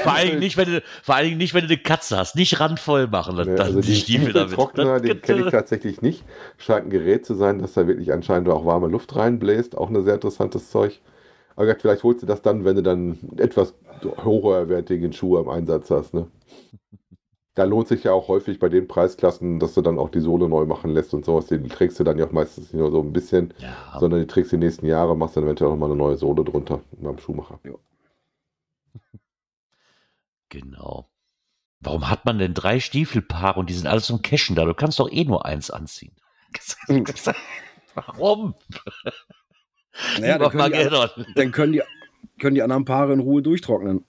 vor, 0.00 0.14
allem 0.14 0.38
nicht, 0.38 0.56
wenn 0.56 0.70
du, 0.70 0.82
vor 1.02 1.14
allem 1.14 1.36
nicht, 1.36 1.52
wenn 1.52 1.62
du 1.62 1.66
eine 1.66 1.76
Katze 1.76 2.16
hast. 2.16 2.36
Nicht 2.36 2.58
randvoll 2.58 3.06
machen. 3.06 3.36
Dann, 3.36 3.54
ne, 3.54 3.60
also 3.60 3.80
die 3.82 3.94
Stiefel 3.94 4.32
damit. 4.32 4.54
Trockner, 4.54 4.98
den 4.98 5.20
kenne 5.20 5.44
ich 5.44 5.50
tatsächlich 5.50 6.00
nicht. 6.00 6.24
Scheint 6.56 6.86
ein 6.86 6.90
Gerät 6.90 7.26
zu 7.26 7.34
sein, 7.34 7.58
dass 7.58 7.74
da 7.74 7.86
wirklich 7.86 8.12
anscheinend 8.14 8.48
auch 8.48 8.64
warme 8.64 8.88
Luft 8.88 9.14
reinbläst. 9.14 9.76
Auch 9.76 9.90
ein 9.90 10.04
sehr 10.04 10.14
interessantes 10.14 10.70
Zeug. 10.70 11.00
Aber 11.56 11.74
vielleicht 11.74 12.02
holst 12.02 12.22
du 12.22 12.26
das 12.26 12.40
dann, 12.40 12.64
wenn 12.64 12.76
du 12.76 12.82
dann 12.82 13.18
etwas 13.36 13.74
hochwertigen 14.24 15.12
Schuhe 15.12 15.40
im 15.40 15.48
Einsatz 15.48 15.90
hast. 15.90 16.14
Ne? 16.14 16.28
Da 17.54 17.64
lohnt 17.64 17.88
sich 17.88 18.04
ja 18.04 18.12
auch 18.12 18.28
häufig 18.28 18.58
bei 18.58 18.68
den 18.68 18.88
Preisklassen, 18.88 19.58
dass 19.58 19.74
du 19.74 19.82
dann 19.82 19.98
auch 19.98 20.08
die 20.08 20.20
Sohle 20.20 20.48
neu 20.48 20.64
machen 20.64 20.92
lässt 20.92 21.12
und 21.14 21.24
sowas. 21.24 21.46
Die 21.46 21.58
trägst 21.68 21.98
du 22.00 22.04
dann 22.04 22.18
ja 22.18 22.26
auch 22.26 22.32
meistens 22.32 22.72
nicht 22.72 22.80
nur 22.80 22.90
so 22.90 23.00
ein 23.00 23.12
bisschen, 23.12 23.52
ja. 23.58 23.98
sondern 23.98 24.20
die 24.20 24.26
trägst 24.26 24.52
die 24.52 24.56
nächsten 24.56 24.86
Jahre, 24.86 25.16
machst 25.16 25.36
dann 25.36 25.44
eventuell 25.44 25.70
auch 25.70 25.76
mal 25.76 25.86
eine 25.86 25.96
neue 25.96 26.16
Sohle 26.16 26.44
drunter 26.44 26.80
beim 26.92 27.18
Schuhmacher. 27.18 27.58
Ja. 27.64 27.74
Genau. 30.48 31.08
Warum 31.80 32.10
hat 32.10 32.24
man 32.24 32.38
denn 32.38 32.54
drei 32.54 32.78
Stiefelpaare 32.78 33.58
und 33.58 33.70
die 33.70 33.74
sind 33.74 33.86
alles 33.86 34.04
zum 34.04 34.22
Cashen 34.22 34.54
da? 34.54 34.64
Du 34.64 34.74
kannst 34.74 35.00
doch 35.00 35.10
eh 35.10 35.24
nur 35.24 35.46
eins 35.46 35.70
anziehen. 35.70 36.14
Warum? 37.94 38.54
Naja, 40.18 40.38
dann 40.38 40.50
können, 40.50 40.72
die, 40.72 41.34
dann 41.34 41.52
können, 41.52 41.72
die, 41.72 41.82
können 42.40 42.56
die 42.56 42.62
anderen 42.62 42.84
Paare 42.84 43.12
in 43.12 43.20
Ruhe 43.20 43.42
durchtrocknen. 43.42 44.04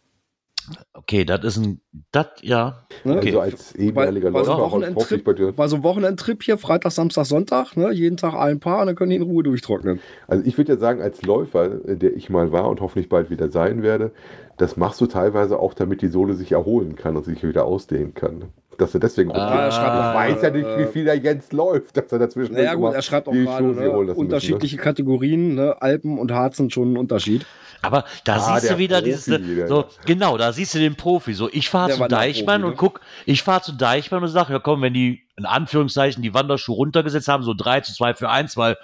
Okay, 0.93 1.25
das 1.25 1.43
ist 1.43 1.57
ein, 1.57 1.81
das, 2.11 2.27
ja. 2.41 2.85
Ne? 3.03 3.17
Okay. 3.17 3.29
Also 3.29 3.39
als 3.39 3.75
ehemaliger 3.75 4.31
so 4.31 4.51
Wochenendtrip- 4.53 5.15
ich 5.15 5.23
bei 5.23 5.33
dir. 5.33 5.51
Bei 5.51 5.67
so 5.67 5.75
einem 5.75 5.83
Wochenendtrip 5.83 6.43
hier, 6.43 6.57
Freitag, 6.57 6.91
Samstag, 6.91 7.25
Sonntag, 7.25 7.75
ne? 7.75 7.91
jeden 7.91 8.17
Tag 8.17 8.35
ein 8.35 8.59
Paar 8.59 8.81
und 8.81 8.87
dann 8.87 8.95
können 8.95 9.09
die 9.09 9.15
in 9.15 9.23
Ruhe 9.23 9.43
durchtrocknen. 9.43 9.99
Also 10.27 10.45
ich 10.45 10.57
würde 10.57 10.73
ja 10.73 10.79
sagen, 10.79 11.01
als 11.01 11.23
Läufer, 11.23 11.87
äh, 11.87 11.97
der 11.97 12.15
ich 12.15 12.29
mal 12.29 12.51
war 12.51 12.69
und 12.69 12.79
hoffentlich 12.79 13.09
bald 13.09 13.29
wieder 13.29 13.49
sein 13.49 13.81
werde, 13.81 14.11
das 14.57 14.77
machst 14.77 15.01
du 15.01 15.07
teilweise 15.07 15.59
auch, 15.59 15.73
damit 15.73 16.01
die 16.01 16.09
Sohle 16.09 16.35
sich 16.35 16.51
erholen 16.51 16.95
kann 16.95 17.17
und 17.17 17.25
sich 17.25 17.43
wieder 17.43 17.65
ausdehnen 17.65 18.13
kann. 18.13 18.45
Dass 18.77 18.93
er 18.93 18.99
deswegen 18.99 19.31
Ah, 19.31 19.67
okay, 19.67 19.75
schreibt 19.75 19.95
noch 19.95 20.13
weiß 20.15 20.41
ja 20.41 20.49
nicht, 20.49 20.65
äh, 20.65 20.79
wie 20.79 20.91
viel 20.91 21.05
der 21.05 21.15
Jens 21.15 21.51
läuft, 21.51 21.97
dass 21.97 22.11
er 22.11 22.19
dazwischen 22.19 22.53
Naja 22.53 22.73
gut, 22.75 22.93
er 22.93 23.01
schreibt 23.01 23.27
auch 23.27 23.33
gerade 23.33 23.65
holen 23.65 23.75
ne? 23.75 24.03
lassen 24.05 24.19
unterschiedliche 24.19 24.77
Kategorien, 24.77 25.55
ne? 25.55 25.75
Alpen 25.81 26.17
und 26.17 26.31
Harz 26.31 26.57
sind 26.57 26.73
schon 26.73 26.93
ein 26.93 26.97
Unterschied. 26.97 27.45
Aber 27.81 28.05
da 28.25 28.35
Ah, 28.35 28.59
siehst 28.59 28.71
du 28.71 28.77
wieder 28.77 28.97
Profi 29.01 29.11
dieses, 29.11 29.27
wieder, 29.27 29.67
so, 29.67 29.79
ja. 29.81 29.87
genau, 30.05 30.37
da 30.37 30.53
siehst 30.53 30.75
du 30.75 30.79
den 30.79 30.95
Profi. 30.95 31.33
So, 31.33 31.49
ich 31.51 31.69
fahre 31.69 31.91
zu 31.91 32.07
Deichmann 32.07 32.61
ne? 32.61 32.67
und 32.67 32.77
guck, 32.77 33.01
ich 33.25 33.41
fahre 33.43 33.61
zu 33.61 33.71
Deichmann 33.73 34.21
und 34.23 34.29
sage, 34.29 34.53
ja 34.53 34.59
komm, 34.59 34.81
wenn 34.83 34.93
die 34.93 35.23
in 35.37 35.45
Anführungszeichen 35.45 36.21
die 36.21 36.33
Wanderschuhe 36.33 36.75
runtergesetzt 36.75 37.27
haben, 37.27 37.43
so 37.43 37.53
3 37.53 37.81
zu 37.81 37.93
2 37.93 38.13
für 38.13 38.29
1, 38.29 38.57
weil 38.57 38.77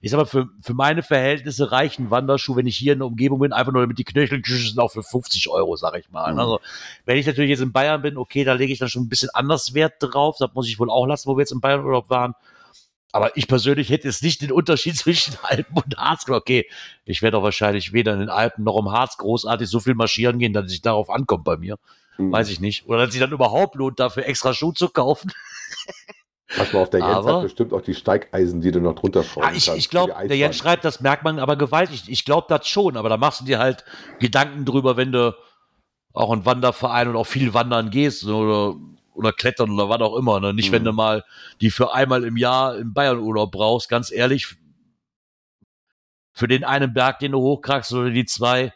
ich 0.00 0.10
sag 0.10 0.18
mal, 0.18 0.26
für, 0.26 0.48
für 0.60 0.74
meine 0.74 1.04
Verhältnisse 1.04 1.70
reichen 1.70 2.10
Wanderschuhe, 2.10 2.56
wenn 2.56 2.66
ich 2.66 2.76
hier 2.76 2.94
in 2.94 2.98
der 2.98 3.06
Umgebung 3.06 3.38
bin, 3.38 3.52
einfach 3.52 3.72
nur 3.72 3.82
damit 3.82 3.98
die 3.98 4.04
Knöchel 4.04 4.42
sind, 4.44 4.78
auch 4.80 4.90
für 4.90 5.04
50 5.04 5.48
Euro, 5.48 5.76
sag 5.76 5.96
ich 5.96 6.10
mal. 6.10 6.32
Mhm. 6.32 6.40
Also, 6.40 6.60
wenn 7.06 7.18
ich 7.18 7.26
natürlich 7.26 7.50
jetzt 7.50 7.60
in 7.60 7.72
Bayern 7.72 8.02
bin, 8.02 8.16
okay, 8.16 8.42
da 8.42 8.54
lege 8.54 8.72
ich 8.72 8.80
dann 8.80 8.88
schon 8.88 9.04
ein 9.04 9.08
bisschen 9.08 9.30
anders 9.32 9.74
Wert 9.74 9.94
drauf. 10.00 10.36
Das 10.40 10.52
muss 10.54 10.68
ich 10.68 10.80
wohl 10.80 10.90
auch 10.90 11.06
lassen, 11.06 11.28
wo 11.28 11.36
wir 11.36 11.42
jetzt 11.42 11.52
in 11.52 11.60
Bayern 11.60 11.84
Urlaub 11.84 12.10
waren. 12.10 12.34
Aber 13.12 13.36
ich 13.36 13.46
persönlich 13.46 13.90
hätte 13.90 14.08
jetzt 14.08 14.24
nicht 14.24 14.42
den 14.42 14.50
Unterschied 14.50 14.96
zwischen 14.98 15.36
Alpen 15.42 15.76
und 15.76 15.96
Harz. 15.96 16.28
Okay, 16.28 16.66
ich 17.04 17.22
werde 17.22 17.38
auch 17.38 17.44
wahrscheinlich 17.44 17.92
weder 17.92 18.14
in 18.14 18.20
den 18.20 18.28
Alpen 18.28 18.64
noch 18.64 18.78
im 18.78 18.90
Harz 18.90 19.18
großartig 19.18 19.68
so 19.68 19.78
viel 19.78 19.94
marschieren 19.94 20.40
gehen, 20.40 20.52
dass 20.52 20.72
ich 20.72 20.82
darauf 20.82 21.10
ankommt 21.10 21.44
bei 21.44 21.56
mir. 21.56 21.78
Mhm. 22.18 22.32
Weiß 22.32 22.48
ich 22.50 22.60
nicht. 22.60 22.86
Oder 22.88 23.04
dass 23.04 23.12
sich 23.12 23.20
dann 23.20 23.32
überhaupt 23.32 23.74
lohnt, 23.74 23.98
dafür 24.00 24.26
extra 24.26 24.52
Schuhe 24.54 24.74
zu 24.74 24.88
kaufen. 24.88 25.32
Pass 26.54 26.72
mal 26.72 26.80
auf, 26.82 26.90
der 26.90 27.00
Jens 27.00 27.12
Aber- 27.12 27.36
hat 27.36 27.42
bestimmt 27.44 27.72
auch 27.72 27.80
die 27.80 27.94
Steigeisen, 27.94 28.60
die 28.60 28.70
du 28.72 28.80
noch 28.80 28.94
drunter 28.94 29.20
Ah, 29.20 29.52
ich 29.54 29.66
kannst 29.66 29.68
ich 29.78 29.84
für 29.84 29.90
glaube, 29.90 30.14
der 30.28 30.36
Jens 30.36 30.56
schreibt, 30.56 30.84
das 30.84 31.00
merkt 31.00 31.24
man 31.24 31.38
aber 31.38 31.56
gewaltig. 31.56 32.04
Ich 32.08 32.24
glaube 32.26 32.46
das 32.50 32.68
schon, 32.68 32.96
aber 32.98 33.08
da 33.08 33.16
machst 33.16 33.40
du 33.40 33.44
dir 33.46 33.58
halt 33.58 33.84
Gedanken 34.18 34.64
drüber, 34.66 34.96
wenn 34.98 35.12
du 35.12 35.34
auch 36.12 36.30
in 36.34 36.44
Wanderverein 36.44 37.08
und 37.08 37.16
auch 37.16 37.26
viel 37.26 37.54
wandern 37.54 37.88
gehst 37.90 38.24
oder, 38.26 38.76
oder 39.14 39.32
klettern 39.32 39.70
oder 39.70 39.88
was 39.88 40.02
auch 40.02 40.14
immer. 40.16 40.40
Ne? 40.40 40.52
Nicht, 40.52 40.68
Mhm. 40.68 40.74
wenn 40.74 40.84
du 40.84 40.92
mal 40.92 41.24
die 41.62 41.70
für 41.70 41.94
einmal 41.94 42.22
im 42.24 42.36
Jahr 42.36 42.76
im 42.76 42.92
Bayern-Urlaub 42.92 43.50
brauchst, 43.50 43.88
ganz 43.88 44.12
ehrlich. 44.12 44.54
Für 46.34 46.48
den 46.48 46.64
einen 46.64 46.92
Berg, 46.92 47.18
den 47.18 47.32
du 47.32 47.40
hochkriegst 47.40 47.92
oder 47.94 48.10
die 48.10 48.24
zwei, 48.26 48.72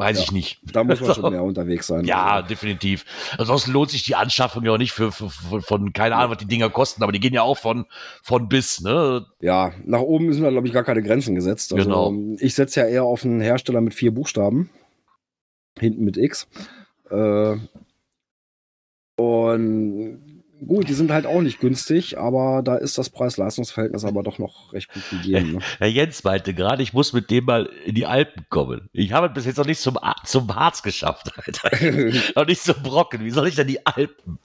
weiß 0.00 0.16
Ja. 0.16 0.22
ich 0.24 0.32
nicht. 0.32 0.60
Da 0.72 0.82
muss 0.82 1.00
man 1.00 1.14
schon 1.14 1.30
mehr 1.32 1.44
unterwegs 1.44 1.86
sein. 1.86 2.04
Ja, 2.04 2.26
Also, 2.36 2.48
definitiv. 2.48 3.04
Ansonsten 3.38 3.70
lohnt 3.70 3.90
sich 3.90 4.02
die 4.02 4.16
Anschaffung 4.16 4.64
ja 4.64 4.72
auch 4.72 4.78
nicht 4.78 4.90
für, 4.92 5.12
für, 5.12 5.30
für 5.30 5.62
von, 5.62 5.92
keine 5.92 6.16
Ahnung, 6.16 6.32
was 6.32 6.38
die 6.38 6.46
Dinger 6.46 6.70
kosten, 6.70 7.02
aber 7.04 7.12
die 7.12 7.20
gehen 7.20 7.34
ja 7.34 7.42
auch 7.42 7.58
von, 7.58 7.86
von 8.22 8.48
bis, 8.48 8.80
ne? 8.80 9.24
ja, 9.40 9.72
nach 9.84 10.00
oben 10.00 10.32
sind 10.32 10.42
da, 10.42 10.50
glaube 10.50 10.66
ich, 10.66 10.72
gar 10.72 10.82
keine 10.84 11.02
Grenzen 11.02 11.36
gesetzt. 11.36 11.72
Also, 11.72 11.84
Genau. 11.84 12.12
Ich 12.40 12.54
setze 12.56 12.80
ja 12.80 12.86
eher 12.86 13.04
auf 13.04 13.24
einen 13.24 13.40
Hersteller 13.40 13.80
mit 13.80 13.94
vier 13.94 14.12
Buchstaben. 14.12 14.70
Hinten 15.78 16.04
mit 16.04 16.16
X. 16.16 16.48
Äh, 17.10 17.56
und 19.16 20.29
gut, 20.66 20.88
die 20.88 20.94
sind 20.94 21.10
halt 21.10 21.26
auch 21.26 21.40
nicht 21.40 21.60
günstig, 21.60 22.18
aber 22.18 22.62
da 22.62 22.76
ist 22.76 22.98
das 22.98 23.10
Preis-Leistungs-Verhältnis 23.10 24.04
aber 24.04 24.22
doch 24.22 24.38
noch 24.38 24.72
recht 24.72 24.92
gut 24.92 25.02
gegeben. 25.10 25.52
Ne? 25.52 25.58
Herr 25.78 25.88
Jens 25.88 26.24
meinte 26.24 26.54
gerade, 26.54 26.82
ich 26.82 26.92
muss 26.92 27.12
mit 27.12 27.30
dem 27.30 27.44
mal 27.44 27.70
in 27.84 27.94
die 27.94 28.06
Alpen 28.06 28.46
kommen. 28.48 28.88
Ich 28.92 29.12
habe 29.12 29.28
es 29.28 29.32
bis 29.32 29.46
jetzt 29.46 29.56
noch 29.56 29.66
nicht 29.66 29.80
zum, 29.80 29.98
zum 30.24 30.54
Harz 30.54 30.82
geschafft, 30.82 31.32
Alter. 31.36 31.70
noch 32.36 32.46
nicht 32.46 32.62
zum 32.62 32.82
Brocken. 32.82 33.24
Wie 33.24 33.30
soll 33.30 33.48
ich 33.48 33.54
denn 33.54 33.66
die 33.66 33.84
Alpen? 33.86 34.38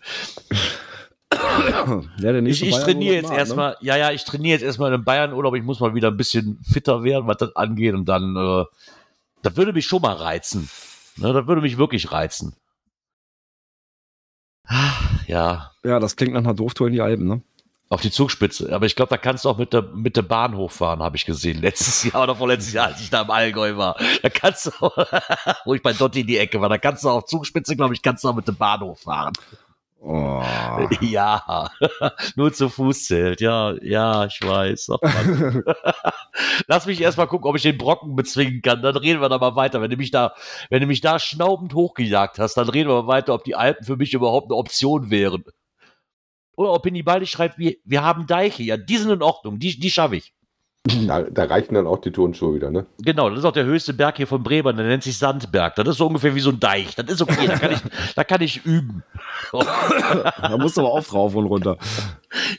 ja, 1.34 2.34
Ich, 2.40 2.64
ich 2.64 2.72
Bayern 2.72 2.84
trainiere 2.84 3.16
Urlaub 3.16 3.32
jetzt 3.32 3.38
erstmal, 3.38 3.78
ja, 3.82 3.98
ja, 3.98 4.12
ich 4.12 4.24
trainiere 4.24 4.54
jetzt 4.54 4.64
erstmal 4.64 4.94
in 4.94 5.04
Bayern-Urlaub. 5.04 5.56
Ich 5.56 5.64
muss 5.64 5.80
mal 5.80 5.96
wieder 5.96 6.10
ein 6.10 6.18
bisschen 6.18 6.60
fitter 6.64 7.04
werden, 7.04 7.28
was 7.28 7.38
das 7.38 7.56
angeht. 7.56 7.94
Und 7.94 8.06
dann, 8.06 8.36
äh, 8.36 8.66
das 9.42 9.58
würde 9.58 9.74
mich 9.74 9.86
schon 9.86 10.02
mal 10.02 10.16
reizen. 10.16 10.70
Ne, 11.18 11.32
das 11.32 11.48
würde 11.48 11.62
mich 11.62 11.78
wirklich 11.78 12.12
reizen. 12.12 12.56
Ja? 15.28 15.72
Ja, 15.84 16.00
das 16.00 16.16
klingt 16.16 16.34
nach 16.34 16.42
einer 16.42 16.54
Dooftour 16.54 16.88
in 16.88 16.94
die 16.94 17.02
Alpen, 17.02 17.28
ne? 17.28 17.42
auf 17.90 18.02
die 18.02 18.12
Zugspitze. 18.12 18.74
Aber 18.74 18.86
ich 18.86 18.96
glaube, 18.96 19.10
da 19.10 19.18
kannst 19.18 19.46
du 19.46 19.50
auch 19.50 19.58
mit 19.58 19.74
der, 19.74 19.84
mit 19.84 20.18
der 20.18 20.24
Bahn 20.24 20.56
hochfahren, 20.56 21.02
habe 21.02 21.18
ich 21.18 21.26
gesehen. 21.26 21.62
Letztes 21.62 22.04
Jahr 22.04 22.24
oder 22.24 22.36
vorletztes 22.36 22.74
Jahr, 22.74 22.88
als 22.88 23.00
ich 23.00 23.10
da 23.10 23.22
im 23.22 23.30
Allgäu 23.30 23.78
war. 23.78 23.96
Da 24.22 24.30
kannst 24.30 24.68
du, 24.68 24.72
wo 25.66 25.74
ich 25.74 25.82
bei 25.82 25.94
Dotti 25.94 26.22
in 26.22 26.28
die 26.28 26.38
Ecke 26.38 26.60
war, 26.60 26.70
da 26.70 26.78
kannst 26.78 27.04
du 27.04 27.10
auf 27.10 27.26
Zugspitze, 27.26 27.76
glaube 27.76 27.94
ich, 27.94 28.02
kannst 28.02 28.24
du 28.24 28.30
auch 28.30 28.36
mit 28.36 28.48
der 28.48 28.54
Bahn 28.54 28.82
hochfahren. 28.82 29.34
Oh. 30.08 30.44
Ja, 31.02 31.72
nur 32.36 32.54
zu 32.54 32.70
Fuß 32.70 33.06
zählt. 33.06 33.42
Ja, 33.42 33.74
ja, 33.82 34.26
ich 34.26 34.40
weiß. 34.42 34.90
Lass 36.68 36.86
mich 36.86 37.02
erst 37.02 37.18
mal 37.18 37.26
gucken, 37.26 37.50
ob 37.50 37.56
ich 37.56 37.64
den 37.64 37.78
Brocken 37.78 38.16
bezwingen 38.16 38.62
kann. 38.62 38.84
Dann 38.84 38.96
reden 38.96 39.20
wir 39.20 39.30
da 39.30 39.40
mal 39.40 39.56
weiter. 39.56 39.82
Wenn 39.82 39.90
du 39.90 39.98
mich 39.98 40.12
da, 40.12 40.36
wenn 40.70 40.82
du 40.82 40.88
mich 40.88 41.02
da 41.02 41.18
schnaubend 41.18 41.74
hochgejagt 41.74 42.38
hast, 42.38 42.56
dann 42.56 42.70
reden 42.70 42.90
wir 42.90 43.02
mal 43.04 43.08
weiter, 43.08 43.34
ob 43.34 43.44
die 43.44 43.56
Alpen 43.56 43.84
für 43.84 43.98
mich 43.98 44.14
überhaupt 44.14 44.52
eine 44.52 44.58
Option 44.58 45.10
wären. 45.10 45.44
Oder 46.56 46.74
ob 46.74 46.88
Baldi 47.04 47.26
schreibt, 47.26 47.58
wir, 47.58 47.76
wir 47.84 48.04
haben 48.04 48.28
Deiche. 48.28 48.64
Ja, 48.64 48.78
die 48.78 48.98
sind 48.98 49.10
in 49.10 49.24
Ordnung. 49.24 49.58
Die, 49.58 49.80
die 49.80 49.92
schaffe 49.92 50.18
ich. 50.18 50.34
Da, 50.88 51.24
da 51.24 51.46
reichen 51.46 51.74
dann 51.74 51.88
auch 51.88 51.98
die 51.98 52.12
Turnschuhe 52.12 52.54
wieder, 52.54 52.70
ne? 52.70 52.86
Genau, 53.00 53.30
das 53.30 53.40
ist 53.40 53.46
auch 53.46 53.52
der 53.52 53.66
höchste 53.66 53.94
Berg 53.94 54.18
hier 54.18 54.28
von 54.28 54.44
Bremen. 54.44 54.78
Der 54.78 54.86
nennt 54.86 55.02
sich 55.02 55.18
Sandberg. 55.18 55.74
Das 55.76 55.88
ist 55.88 55.98
so 55.98 56.06
ungefähr 56.06 56.36
wie 56.36 56.40
so 56.42 56.52
ein 56.52 56.60
Deich. 56.60 56.94
Das 56.96 57.10
ist 57.10 57.22
okay. 57.24 57.48
Da 57.48 57.58
kann 57.58 57.72
ich, 57.72 57.80
da 58.16 58.24
kann 58.24 58.42
ich 58.42 58.66
üben. 58.66 59.04
Da 59.52 60.58
musst 60.58 60.78
du 60.78 60.82
aber 60.82 60.92
auch 60.92 61.04
drauf 61.04 61.34
und 61.36 61.46
runter. 61.46 61.78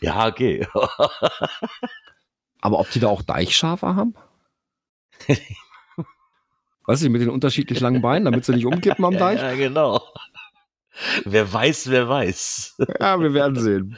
Ja, 0.00 0.26
okay. 0.26 0.66
Aber 2.60 2.80
ob 2.80 2.90
die 2.90 3.00
da 3.00 3.08
auch 3.08 3.22
Deichschafe 3.22 3.94
haben? 3.94 4.14
Weißt 6.86 7.04
du, 7.04 7.10
mit 7.10 7.20
den 7.20 7.30
unterschiedlich 7.30 7.80
langen 7.80 8.02
Beinen, 8.02 8.24
damit 8.24 8.44
sie 8.44 8.52
nicht 8.52 8.66
umkippen 8.66 9.04
am 9.04 9.16
Deich? 9.18 9.40
Ja, 9.40 9.54
genau. 9.54 10.02
Wer 11.24 11.52
weiß, 11.52 11.90
wer 11.90 12.08
weiß. 12.08 12.76
Ja, 13.00 13.20
wir 13.20 13.34
werden 13.34 13.56
sehen. 13.56 13.96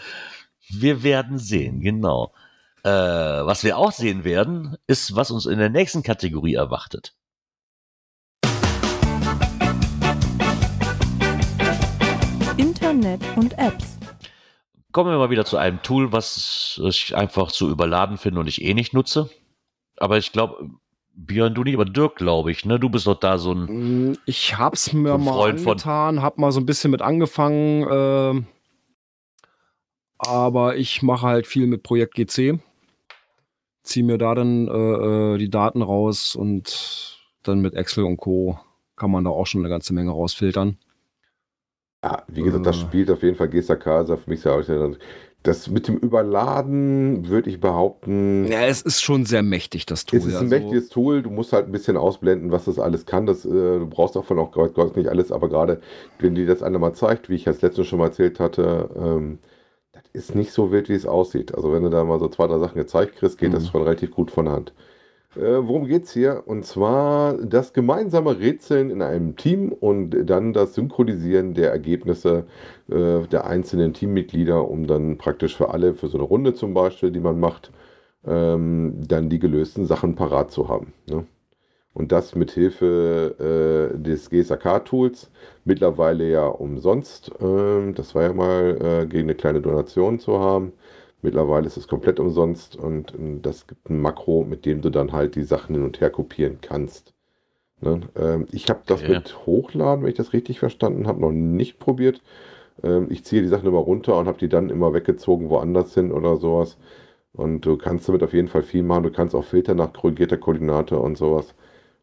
Wir 0.68 1.02
werden 1.02 1.38
sehen, 1.38 1.80
genau. 1.80 2.32
Äh, 2.84 2.90
was 2.90 3.64
wir 3.64 3.76
auch 3.76 3.92
sehen 3.92 4.24
werden, 4.24 4.76
ist, 4.86 5.16
was 5.16 5.30
uns 5.30 5.46
in 5.46 5.58
der 5.58 5.70
nächsten 5.70 6.02
Kategorie 6.02 6.54
erwartet. 6.54 7.14
Internet 12.56 13.20
und 13.36 13.58
Apps. 13.58 13.98
Kommen 14.92 15.10
wir 15.10 15.18
mal 15.18 15.30
wieder 15.30 15.44
zu 15.44 15.56
einem 15.56 15.82
Tool, 15.82 16.12
was 16.12 16.80
ich 16.84 17.14
einfach 17.16 17.52
zu 17.52 17.68
überladen 17.70 18.16
finde 18.18 18.40
und 18.40 18.46
ich 18.46 18.62
eh 18.62 18.74
nicht 18.74 18.94
nutze. 18.94 19.28
Aber 19.96 20.16
ich 20.18 20.32
glaube, 20.32 20.70
Björn, 21.14 21.54
du 21.54 21.64
nicht, 21.64 21.74
aber 21.74 21.84
Dirk, 21.84 22.16
glaube 22.16 22.50
ich, 22.52 22.64
ne? 22.64 22.78
Du 22.78 22.88
bist 22.88 23.06
doch 23.06 23.18
da 23.18 23.38
so 23.38 23.52
ein. 23.52 24.10
Mm, 24.10 24.18
Ich 24.24 24.56
hab's 24.56 24.92
mir 24.92 25.14
Ein 25.14 25.24
mal 25.24 25.50
angetan, 25.50 26.22
hab 26.22 26.38
mal 26.38 26.52
so 26.52 26.60
ein 26.60 26.66
bisschen 26.66 26.92
mit 26.92 27.02
angefangen, 27.02 27.86
ähm, 27.90 28.46
aber 30.16 30.76
ich 30.76 31.02
mache 31.02 31.26
halt 31.26 31.46
viel 31.46 31.66
mit 31.66 31.82
Projekt 31.82 32.14
GC. 32.14 32.60
Zieh 33.88 34.02
mir 34.02 34.18
da 34.18 34.34
dann 34.34 34.68
äh, 34.68 34.70
äh, 35.34 35.38
die 35.38 35.48
Daten 35.48 35.80
raus 35.80 36.36
und 36.36 37.18
dann 37.42 37.60
mit 37.60 37.72
Excel 37.74 38.04
und 38.04 38.18
Co. 38.18 38.58
kann 38.96 39.10
man 39.10 39.24
da 39.24 39.30
auch 39.30 39.46
schon 39.46 39.62
eine 39.62 39.70
ganze 39.70 39.94
Menge 39.94 40.10
rausfiltern. 40.10 40.76
Ja, 42.04 42.22
wie 42.28 42.42
gesagt, 42.42 42.66
das 42.66 42.76
Äh. 42.76 42.80
spielt 42.80 43.10
auf 43.10 43.22
jeden 43.22 43.36
Fall 43.36 43.48
Casa. 43.76 44.18
Für 44.18 44.28
mich 44.28 44.40
ist 44.40 44.44
ja 44.44 44.52
auch 44.54 44.62
das 45.42 45.70
mit 45.70 45.88
dem 45.88 45.96
Überladen, 45.96 47.28
würde 47.28 47.48
ich 47.48 47.60
behaupten, 47.60 48.46
Ja, 48.46 48.66
es 48.66 48.82
ist 48.82 49.00
schon 49.00 49.24
sehr 49.24 49.42
mächtig, 49.42 49.86
das 49.86 50.04
Tool. 50.04 50.18
es 50.18 50.26
ist 50.26 50.34
ein 50.34 50.42
also- 50.42 50.54
mächtiges 50.54 50.90
Tool. 50.90 51.22
Du 51.22 51.30
musst 51.30 51.54
halt 51.54 51.64
ein 51.66 51.72
bisschen 51.72 51.96
ausblenden, 51.96 52.50
was 52.52 52.66
das 52.66 52.78
alles 52.78 53.06
kann. 53.06 53.24
Das, 53.24 53.46
äh, 53.46 53.48
du 53.48 53.86
brauchst 53.88 54.16
davon 54.16 54.38
auch 54.38 54.52
Gott, 54.52 54.74
Gott 54.74 54.96
nicht 54.98 55.08
alles, 55.08 55.32
aber 55.32 55.48
gerade 55.48 55.80
wenn 56.18 56.34
dir 56.34 56.44
das 56.46 56.62
einer 56.62 56.78
mal 56.78 56.92
zeigt, 56.92 57.30
wie 57.30 57.36
ich 57.36 57.44
das 57.44 57.62
letztens 57.62 57.86
schon 57.86 58.00
mal 58.00 58.06
erzählt 58.08 58.38
hatte, 58.38 58.90
ähm, 58.96 59.38
ist 60.18 60.34
nicht 60.34 60.52
so 60.52 60.72
wild, 60.72 60.88
wie 60.88 60.94
es 60.94 61.06
aussieht. 61.06 61.54
Also 61.54 61.72
wenn 61.72 61.82
du 61.82 61.90
da 61.90 62.04
mal 62.04 62.18
so 62.20 62.28
zwei, 62.28 62.46
drei 62.46 62.58
Sachen 62.58 62.78
gezeigt 62.78 63.16
kriegst, 63.16 63.38
geht 63.38 63.52
Mhm. 63.52 63.54
das 63.54 63.68
schon 63.68 63.82
relativ 63.82 64.10
gut 64.12 64.30
von 64.30 64.46
der 64.46 64.54
Hand. 64.54 64.72
Äh, 65.36 65.40
worum 65.68 65.86
geht's 65.86 66.12
hier? 66.12 66.42
Und 66.46 66.64
zwar 66.66 67.34
das 67.34 67.72
gemeinsame 67.74 68.38
Rätseln 68.40 68.90
in 68.90 69.02
einem 69.02 69.36
Team 69.36 69.72
und 69.72 70.10
dann 70.28 70.52
das 70.52 70.74
Synchronisieren 70.74 71.54
der 71.54 71.70
Ergebnisse 71.70 72.46
äh, 72.90 73.26
der 73.28 73.46
einzelnen 73.46 73.92
Teammitglieder, 73.94 74.68
um 74.68 74.86
dann 74.86 75.18
praktisch 75.18 75.56
für 75.56 75.70
alle, 75.70 75.94
für 75.94 76.08
so 76.08 76.18
eine 76.18 76.26
Runde 76.26 76.54
zum 76.54 76.74
Beispiel, 76.74 77.10
die 77.12 77.20
man 77.20 77.38
macht, 77.40 77.72
ähm, 78.26 78.94
dann 79.06 79.28
die 79.30 79.38
gelösten 79.38 79.86
Sachen 79.86 80.14
parat 80.16 80.50
zu 80.50 80.68
haben. 80.68 80.92
Ne? 81.08 81.26
Und 81.98 82.12
das 82.12 82.34
mit 82.36 82.52
Hilfe 82.52 83.92
äh, 83.94 83.98
des 83.98 84.30
GSAK-Tools, 84.30 85.30
mittlerweile 85.64 86.28
ja 86.30 86.46
umsonst. 86.46 87.32
Ähm, 87.40 87.94
das 87.94 88.14
war 88.14 88.22
ja 88.24 88.32
mal 88.32 88.78
äh, 89.02 89.06
gegen 89.06 89.24
eine 89.24 89.34
kleine 89.34 89.60
Donation 89.60 90.20
zu 90.20 90.38
haben. 90.40 90.72
Mittlerweile 91.22 91.66
ist 91.66 91.76
es 91.76 91.88
komplett 91.88 92.20
umsonst 92.20 92.76
und 92.76 93.14
ähm, 93.14 93.42
das 93.42 93.66
gibt 93.66 93.90
ein 93.90 94.00
Makro, 94.00 94.44
mit 94.44 94.64
dem 94.66 94.80
du 94.82 94.90
dann 94.90 95.12
halt 95.12 95.34
die 95.36 95.42
Sachen 95.44 95.74
hin 95.74 95.84
und 95.84 96.00
her 96.00 96.10
kopieren 96.10 96.58
kannst. 96.62 97.14
Ne? 97.80 98.00
Ähm, 98.16 98.46
ich 98.52 98.68
habe 98.70 98.82
das 98.86 99.02
Okay. 99.02 99.08
mit 99.08 99.46
Hochladen, 99.46 100.02
wenn 100.04 100.10
ich 100.10 100.16
das 100.16 100.32
richtig 100.32 100.58
verstanden 100.60 101.06
habe, 101.06 101.20
noch 101.20 101.32
nicht 101.32 101.78
probiert. 101.78 102.22
Ähm, 102.82 103.08
ich 103.10 103.24
ziehe 103.24 103.42
die 103.42 103.48
Sachen 103.48 103.68
immer 103.68 103.78
runter 103.80 104.18
und 104.18 104.26
habe 104.28 104.38
die 104.38 104.48
dann 104.50 104.70
immer 104.70 104.94
weggezogen 104.94 105.50
woanders 105.50 105.94
hin 105.94 106.12
oder 106.12 106.36
sowas. 106.38 106.78
Und 107.34 107.62
du 107.66 107.76
kannst 107.78 108.08
damit 108.08 108.22
auf 108.24 108.34
jeden 108.34 108.48
Fall 108.48 108.62
viel 108.62 108.82
machen. 108.84 109.04
Du 109.04 109.12
kannst 109.12 109.34
auch 109.34 109.44
filtern 109.44 109.78
nach 109.78 109.92
korrigierter 109.92 110.38
Koordinate 110.38 110.98
und 110.98 111.18
sowas. 111.18 111.54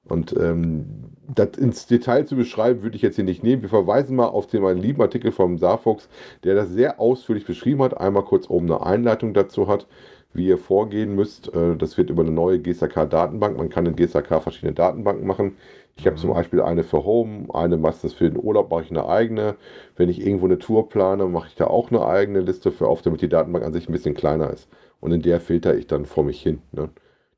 Und 0.07 0.35
ähm, 0.37 0.85
das 1.33 1.57
ins 1.57 1.87
Detail 1.87 2.25
zu 2.25 2.35
beschreiben, 2.35 2.83
würde 2.83 2.95
ich 2.95 3.01
jetzt 3.01 3.15
hier 3.15 3.23
nicht 3.23 3.43
nehmen. 3.43 3.61
Wir 3.63 3.69
verweisen 3.69 4.15
mal 4.15 4.27
auf 4.27 4.47
den 4.47 4.61
meinen 4.61 4.79
lieben 4.79 5.01
Artikel 5.01 5.31
vom 5.31 5.57
Saarfox, 5.57 6.07
der 6.43 6.55
das 6.55 6.69
sehr 6.69 6.99
ausführlich 6.99 7.45
beschrieben 7.45 7.81
hat. 7.81 7.97
Einmal 7.97 8.23
kurz 8.23 8.49
oben 8.49 8.67
eine 8.71 8.85
Einleitung 8.85 9.33
dazu 9.33 9.67
hat, 9.67 9.87
wie 10.33 10.47
ihr 10.47 10.57
vorgehen 10.57 11.15
müsst. 11.15 11.53
Äh, 11.53 11.75
Das 11.77 11.97
wird 11.97 12.09
über 12.09 12.21
eine 12.23 12.31
neue 12.31 12.59
GSAK-Datenbank. 12.59 13.57
Man 13.57 13.69
kann 13.69 13.85
in 13.85 13.95
GSAK 13.95 14.41
verschiedene 14.43 14.73
Datenbanken 14.73 15.25
machen. 15.25 15.57
Ich 15.97 16.05
habe 16.05 16.17
zum 16.17 16.33
Beispiel 16.33 16.61
eine 16.61 16.83
für 16.83 17.05
Home, 17.05 17.47
eine 17.53 17.77
meistens 17.77 18.13
für 18.13 18.29
den 18.29 18.37
Urlaub 18.43 18.69
mache 18.69 18.83
ich 18.83 18.91
eine 18.91 19.07
eigene. 19.07 19.55
Wenn 19.95 20.09
ich 20.09 20.19
irgendwo 20.25 20.45
eine 20.45 20.59
Tour 20.59 20.89
plane, 20.89 21.25
mache 21.27 21.47
ich 21.47 21.55
da 21.55 21.67
auch 21.67 21.89
eine 21.89 22.05
eigene 22.05 22.41
Liste 22.41 22.71
für 22.71 22.87
auf, 22.87 23.01
damit 23.01 23.21
die 23.21 23.29
Datenbank 23.29 23.63
an 23.65 23.73
sich 23.73 23.87
ein 23.89 23.93
bisschen 23.93 24.13
kleiner 24.13 24.49
ist. 24.51 24.67
Und 24.99 25.11
in 25.13 25.21
der 25.21 25.39
filter 25.39 25.75
ich 25.75 25.87
dann 25.87 26.05
vor 26.05 26.23
mich 26.25 26.41
hin. 26.41 26.61
Ne? 26.73 26.89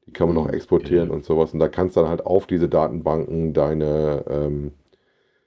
Die 0.07 0.13
kann 0.13 0.29
man 0.33 0.37
auch 0.37 0.49
exportieren 0.49 1.11
und 1.11 1.25
sowas. 1.25 1.53
Und 1.53 1.59
da 1.59 1.67
kannst 1.67 1.95
du 1.95 2.01
dann 2.01 2.09
halt 2.09 2.25
auf 2.25 2.47
diese 2.47 2.69
Datenbanken 2.69 3.53
deine 3.53 4.23
ähm, 4.29 4.71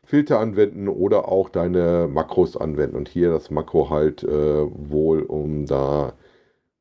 Filter 0.04 0.38
anwenden 0.38 0.88
oder 0.88 1.28
auch 1.28 1.48
deine 1.48 2.08
Makros 2.08 2.56
anwenden. 2.56 2.96
Und 2.96 3.08
hier 3.08 3.30
das 3.30 3.50
Makro 3.50 3.90
halt 3.90 4.22
äh, 4.22 4.28
wohl, 4.28 5.22
um 5.22 5.66
da 5.66 6.12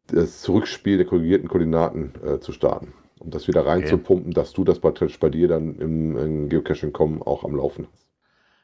das 0.08 0.42
Zurückspiel 0.42 0.98
der 0.98 1.06
korrigierten 1.06 1.48
Koordinaten 1.48 2.14
äh, 2.26 2.40
zu 2.40 2.52
starten. 2.52 2.94
Um 3.20 3.32
das 3.32 3.48
wieder 3.48 3.66
reinzupumpen, 3.66 4.34
dass 4.34 4.54
du 4.54 4.64
das 4.64 4.80
praktisch 4.80 5.20
bei 5.20 5.30
dir 5.30 5.48
dann 5.48 5.78
im, 5.78 6.18
im 6.18 6.50
Geocaching.com 6.50 7.22
auch 7.22 7.44
am 7.44 7.56
Laufen 7.56 7.88
hast. 7.92 8.09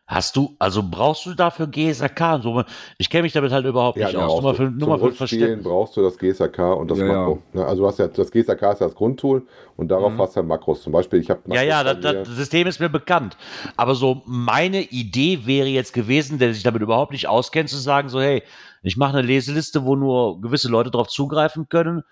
Hast 0.07 0.35
du, 0.35 0.55
also 0.59 0.83
brauchst 0.83 1.25
du 1.25 1.33
dafür 1.33 1.65
GSAK 1.65 2.35
und 2.35 2.41
so? 2.43 2.63
Ich 2.99 3.09
kenne 3.09 3.23
mich 3.23 3.33
damit 3.33 3.51
halt 3.51 3.65
überhaupt 3.65 3.97
nicht 3.97 4.15
aus. 4.15 4.33
Nur 4.33 4.41
mal 4.43 4.53
für, 4.53 4.63
nur 4.69 4.79
Zum 4.81 4.89
mal 4.89 4.99
für 4.99 5.11
Verständnis. 5.15 5.63
brauchst 5.63 5.97
du 5.97 6.03
das 6.03 6.15
GSAK 6.19 6.59
und 6.77 6.91
das 6.91 6.99
Ja, 6.99 7.05
ja. 7.07 7.13
Makro. 7.13 7.41
Ne, 7.53 7.65
Also 7.65 7.81
du 7.81 7.87
hast 7.87 7.97
ja 7.97 8.07
das 8.07 8.29
GSAK 8.29 8.61
ist 8.73 8.81
ja 8.81 8.85
das 8.87 8.93
Grundtool 8.93 9.47
und 9.77 9.87
darauf 9.87 10.13
Mhm. 10.13 10.21
hast 10.21 10.35
du 10.35 10.41
dann 10.41 10.47
Makros. 10.47 10.83
Zum 10.83 10.93
Beispiel, 10.93 11.19
ich 11.19 11.31
habe 11.31 11.41
Ja, 11.51 11.63
ja, 11.63 11.83
das, 11.83 11.99
das 11.99 12.27
System 12.35 12.67
ist 12.67 12.79
mir 12.79 12.89
bekannt. 12.89 13.35
Aber 13.77 13.95
so 13.95 14.21
meine 14.27 14.81
Idee 14.83 15.47
wäre 15.47 15.69
jetzt 15.69 15.91
gewesen, 15.91 16.37
der 16.37 16.53
sich 16.53 16.61
damit 16.61 16.83
überhaupt 16.83 17.11
nicht 17.11 17.27
auskennt, 17.27 17.69
zu 17.69 17.77
sagen 17.77 18.09
so, 18.09 18.21
hey, 18.21 18.43
ich 18.83 18.97
mache 18.97 19.17
eine 19.17 19.25
Leseliste, 19.25 19.85
wo 19.85 19.95
nur 19.95 20.39
gewisse 20.39 20.69
Leute 20.69 20.91
drauf 20.91 21.07
zugreifen 21.07 21.67
können 21.67 22.03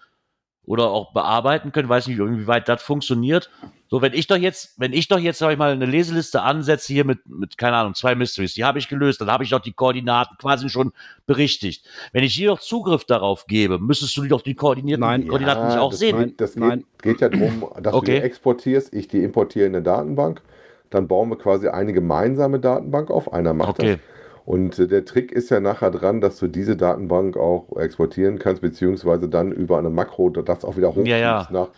oder 0.65 0.89
auch 0.89 1.13
bearbeiten 1.13 1.71
können. 1.71 1.89
Weiß 1.89 2.07
nicht, 2.07 2.19
inwieweit 2.19 2.69
das 2.69 2.81
funktioniert. 2.81 3.49
So, 3.89 4.01
wenn 4.01 4.13
ich 4.13 4.27
doch 4.27 4.37
jetzt, 4.37 4.79
wenn 4.79 4.91
ich 4.93 5.07
doch 5.07 5.19
jetzt, 5.19 5.37
sag 5.37 5.51
ich 5.51 5.57
mal, 5.57 5.71
eine 5.71 5.85
Leseliste 5.85 6.41
ansetze 6.41 6.91
hier 6.91 7.05
mit, 7.05 7.27
mit, 7.27 7.57
keine 7.57 7.75
Ahnung, 7.75 7.93
zwei 7.93 8.15
Mysteries, 8.15 8.53
die 8.53 8.63
habe 8.63 8.79
ich 8.79 8.87
gelöst, 8.87 9.21
dann 9.21 9.29
habe 9.29 9.43
ich 9.43 9.51
doch 9.51 9.59
die 9.59 9.73
Koordinaten 9.73 10.35
quasi 10.39 10.69
schon 10.69 10.93
berichtigt. 11.27 11.85
Wenn 12.11 12.23
ich 12.23 12.33
hier 12.33 12.47
doch 12.47 12.59
Zugriff 12.59 13.03
darauf 13.05 13.45
gebe, 13.45 13.77
müsstest 13.77 14.17
du 14.17 14.25
doch 14.25 14.41
die 14.41 14.55
koordinierten 14.55 15.01
Nein. 15.01 15.27
Koordinaten 15.27 15.67
nicht 15.67 15.77
auch 15.77 15.91
das 15.91 15.99
sehen. 15.99 16.17
Geht, 16.17 16.41
das 16.41 16.55
Nein. 16.55 16.85
geht, 17.01 17.19
geht 17.19 17.21
ja 17.21 17.29
darum, 17.29 17.65
dass 17.81 17.93
Okay. 17.93 18.15
du 18.15 18.19
die 18.21 18.25
exportierst, 18.25 18.93
ich 18.93 19.07
die 19.07 19.23
importiere 19.23 19.67
in 19.67 19.75
eine 19.75 19.83
Datenbank. 19.83 20.41
Dann 20.89 21.07
bauen 21.07 21.29
wir 21.29 21.37
quasi 21.37 21.67
eine 21.67 21.93
gemeinsame 21.93 22.59
Datenbank 22.59 23.11
auf. 23.11 23.33
Einer 23.33 23.53
macht 23.53 23.79
Okay. 23.79 23.97
das. 23.97 24.12
Und 24.45 24.77
äh, 24.79 24.87
der 24.87 25.05
Trick 25.05 25.31
ist 25.31 25.49
ja 25.51 25.59
nachher 25.59 25.89
dran, 25.91 26.19
dass 26.21 26.37
du 26.39 26.47
diese 26.47 26.75
Datenbank 26.75 27.37
auch 27.37 27.77
exportieren 27.77 28.39
kannst, 28.39 28.61
beziehungsweise 28.61 29.29
dann 29.29 29.51
über 29.51 29.77
eine 29.77 29.89
Makro 29.89 30.29
das 30.29 30.65
auch 30.65 30.75
wieder 30.77 30.89
hochziehst 30.89 31.07
Ja, 31.07 31.17
ja. 31.17 31.47
nach 31.51 31.69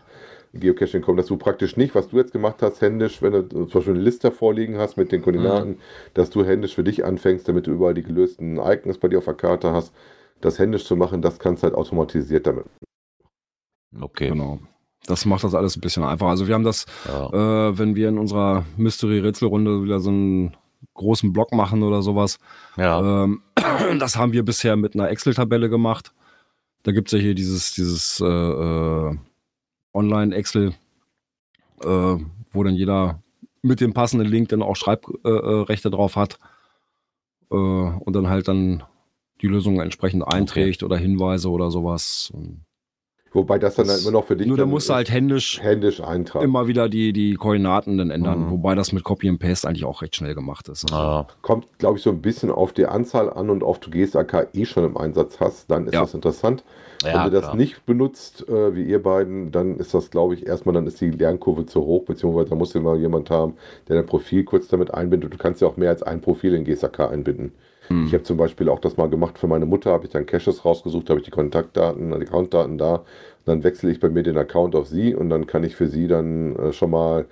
Geocaching 0.54 1.02
kommen, 1.02 1.18
dass 1.18 1.26
du 1.28 1.36
praktisch 1.38 1.76
nicht, 1.76 1.94
was 1.96 2.08
du 2.08 2.18
jetzt 2.18 2.32
gemacht 2.32 2.62
hast, 2.62 2.80
händisch, 2.82 3.22
wenn 3.22 3.34
du 3.34 3.44
zum 3.44 3.68
Beispiel 3.68 3.94
eine 3.94 4.02
Liste 4.04 4.32
vorliegen 4.32 4.78
hast 4.78 4.96
mit 4.98 5.12
den 5.12 5.22
Koordinaten, 5.22 5.72
Mhm. 5.72 5.78
dass 6.14 6.30
du 6.30 6.46
händisch 6.46 6.76
für 6.76 6.84
dich 6.84 7.04
anfängst, 7.04 7.48
damit 7.48 7.68
du 7.68 7.72
überall 7.72 7.94
die 7.94 8.04
gelösten 8.04 8.58
Icons 8.58 8.98
bei 8.98 9.10
dir 9.10 9.18
auf 9.18 9.26
der 9.26 9.34
Karte 9.34 9.74
hast. 9.74 9.94
Das 10.42 10.58
händisch 10.58 10.86
zu 10.86 10.96
machen, 10.96 11.22
das 11.22 11.40
kannst 11.40 11.62
du 11.62 11.66
halt 11.68 11.76
automatisiert 11.76 12.48
damit. 12.48 12.66
Okay. 14.00 14.30
Genau. 14.30 14.60
Das 15.08 15.26
macht 15.26 15.44
das 15.44 15.54
alles 15.54 15.78
ein 15.78 15.82
bisschen 15.82 16.04
einfacher. 16.04 16.32
Also 16.32 16.48
wir 16.48 16.56
haben 16.56 16.64
das, 16.64 16.86
Ja. 17.08 17.70
äh, 17.70 17.78
wenn 17.78 17.96
wir 17.96 18.10
in 18.10 18.18
unserer 18.18 18.66
Mystery-Rätselrunde 18.78 19.84
wieder 19.84 20.00
so 20.00 20.10
einen 20.10 20.56
großen 20.96 21.32
Block 21.32 21.54
machen 21.54 21.84
oder 21.84 22.02
sowas, 22.02 22.40
ja. 22.78 23.24
ähm, 23.24 23.42
das 24.00 24.18
haben 24.18 24.34
wir 24.34 24.44
bisher 24.44 24.76
mit 24.76 24.96
einer 24.96 25.10
Excel-Tabelle 25.10 25.70
gemacht. 25.70 26.14
Da 26.84 26.92
gibt 26.92 27.08
es 27.08 27.14
ja 27.14 27.20
hier 27.20 27.36
dieses, 27.36 27.74
dieses 27.74 28.20
äh, 28.20 28.26
äh, 28.26 29.18
Online-Excel, 29.94 30.74
äh, 31.84 32.18
wo 32.52 32.64
dann 32.64 32.76
jeder 32.76 33.22
mit 33.62 33.82
dem 33.82 33.94
passenden 33.94 34.28
Link 34.28 34.50
dann 34.50 34.62
auch 34.62 34.76
Schreibrechte 34.76 35.20
äh, 35.24 35.62
Rechte 35.64 35.90
drauf 35.90 36.16
hat 36.16 36.40
äh, 37.52 37.56
und 37.56 38.14
dann 38.14 38.30
halt 38.30 38.48
dann 38.48 38.84
die 39.42 39.48
Lösung 39.48 39.80
entsprechend 39.80 40.28
einträgt 40.28 40.84
oder 40.84 40.98
Hinweise 40.98 41.50
oder 41.50 41.72
sowas. 41.72 42.32
Und 42.34 42.66
Wobei 43.36 43.60
das 43.60 43.76
dann 43.76 43.86
Das- 43.86 43.98
halt 43.98 44.04
immer 44.04 44.12
noch 44.20 44.26
für 44.26 44.36
dich 44.36 44.48
nur 44.48 44.58
da 44.58 44.64
dann 44.64 44.70
musst 44.72 44.90
du 44.90 44.94
halt 44.94 45.12
händisch 45.12 45.62
händisch 45.62 46.02
eintragen. 46.02 46.46
immer 46.46 46.68
wieder 46.68 46.90
die, 46.90 47.14
die 47.14 47.36
Koordinaten 47.36 47.98
dann 47.98 48.10
ändern, 48.10 48.46
Mhm. 48.46 48.52
wobei 48.52 48.74
das 48.76 48.94
mit 48.94 49.04
Copy 49.04 49.30
and 49.30 49.40
Paste 49.40 49.68
eigentlich 49.68 49.86
auch 49.86 50.02
recht 50.02 50.16
schnell 50.16 50.34
gemacht 50.34 50.68
ist. 50.70 50.86
Also, 50.92 50.96
Ja. 50.96 51.28
Kommt, 51.42 51.68
glaube 51.78 51.98
ich, 51.98 52.04
so 52.04 52.10
ein 52.10 52.22
bisschen 52.22 52.50
auf 52.50 52.74
die 52.74 52.86
Anzahl 52.88 53.30
an 53.32 53.50
und 53.50 53.62
auf 53.64 53.80
du 53.80 53.90
GSAK 53.92 54.48
eh 54.54 54.66
schon 54.66 54.86
im 54.86 54.98
Einsatz 54.98 55.40
hast, 55.40 55.70
dann 55.70 55.86
ist 55.88 55.94
Ja. 55.94 56.02
das 56.02 56.14
interessant. 56.14 56.64
Ja, 57.04 57.14
Wenn 57.16 57.24
du 57.26 57.32
das 57.32 57.42
klar. 57.44 57.56
nicht 57.58 57.86
benutzt, 57.86 58.48
äh, 58.48 58.74
wie 58.74 58.84
ihr 58.84 59.04
beiden, 59.04 59.52
dann 59.52 59.76
ist 59.78 59.94
das, 59.94 60.10
glaube 60.10 60.34
ich, 60.34 60.48
erstmal, 60.48 60.74
dann 60.74 60.88
ist 60.88 61.02
die 61.02 61.12
Lernkurve 61.12 61.66
zu 61.66 61.82
hoch, 61.86 62.06
beziehungsweise 62.06 62.50
da 62.50 62.56
musst 62.56 62.74
du 62.74 62.80
immer 62.80 62.96
jemand 62.96 63.30
haben, 63.30 63.56
der 63.90 63.98
dein 63.98 64.06
Profil 64.06 64.44
kurz 64.46 64.70
damit 64.70 64.94
einbindet. 64.94 65.34
Du 65.34 65.38
kannst 65.38 65.62
ja 65.62 65.68
auch 65.68 65.78
mehr 65.78 65.90
als 65.90 66.02
ein 66.04 66.22
Profil 66.22 66.56
in 66.56 66.64
GSAK 66.64 67.02
einbinden. 67.12 67.52
Hm. 67.88 68.06
Ich 68.06 68.14
habe 68.14 68.24
zum 68.24 68.38
Beispiel 68.38 68.70
auch 68.70 68.80
das 68.80 68.98
mal 68.98 69.10
gemacht 69.10 69.38
für 69.38 69.48
meine 69.48 69.66
Mutter, 69.66 69.92
habe 69.92 70.06
ich 70.06 70.12
dann 70.12 70.26
Caches 70.26 70.66
rausgesucht, 70.66 71.10
habe 71.10 71.20
ich 71.20 71.26
die 71.26 71.32
Kontaktdaten, 71.32 72.12
die 72.12 72.26
Accountdaten 72.28 72.78
da. 72.78 73.04
Dann 73.46 73.64
wechsle 73.64 73.92
ich 73.92 74.00
bei 74.00 74.10
mir 74.10 74.24
den 74.24 74.38
Account 74.38 74.76
auf 74.76 74.88
sie 74.88 75.14
und 75.16 75.30
dann 75.30 75.46
kann 75.46 75.64
ich 75.64 75.76
für 75.76 75.88
sie 75.88 76.08
dann 76.08 76.56
äh, 76.56 76.74
schon 76.74 76.90
mal 76.92 77.26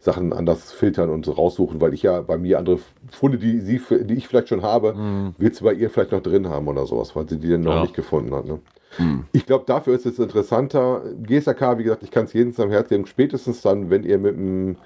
Sachen 0.00 0.32
anders 0.32 0.72
filtern 0.72 1.10
und 1.10 1.26
so 1.26 1.32
raussuchen, 1.32 1.80
weil 1.80 1.92
ich 1.92 2.02
ja 2.04 2.22
bei 2.22 2.38
mir 2.38 2.58
andere 2.58 2.78
Funde, 3.10 3.36
die, 3.36 3.58
sie, 3.60 3.80
die 4.04 4.14
ich 4.14 4.28
vielleicht 4.28 4.48
schon 4.48 4.62
habe, 4.62 4.94
Mhm. 4.94 5.34
wird 5.38 5.56
sie 5.56 5.64
bei 5.64 5.72
ihr 5.74 5.90
vielleicht 5.90 6.12
noch 6.12 6.22
drin 6.22 6.48
haben 6.48 6.68
oder 6.68 6.86
sowas, 6.86 7.16
weil 7.16 7.28
sie 7.28 7.38
die 7.38 7.50
dann 7.50 7.62
noch 7.62 7.74
Ja. 7.74 7.82
nicht 7.82 7.94
gefunden 7.94 8.32
hat. 8.34 8.46
Ne? 8.46 8.60
Hm. 8.96 9.24
Ich 9.32 9.44
glaube, 9.44 9.64
dafür 9.66 9.94
ist 9.94 10.06
es 10.06 10.18
interessanter. 10.18 11.02
GSAK, 11.22 11.78
wie 11.78 11.82
gesagt, 11.82 12.02
ich 12.04 12.10
kann 12.10 12.24
es 12.24 12.32
jedem 12.32 12.54
am 12.58 12.70
Herzen 12.70 12.94
legen. 12.94 13.06
Spätestens 13.06 13.60
dann, 13.60 13.90
wenn 13.90 14.04
ihr 14.04 14.18
mit 14.18 14.36
dem 14.36 14.76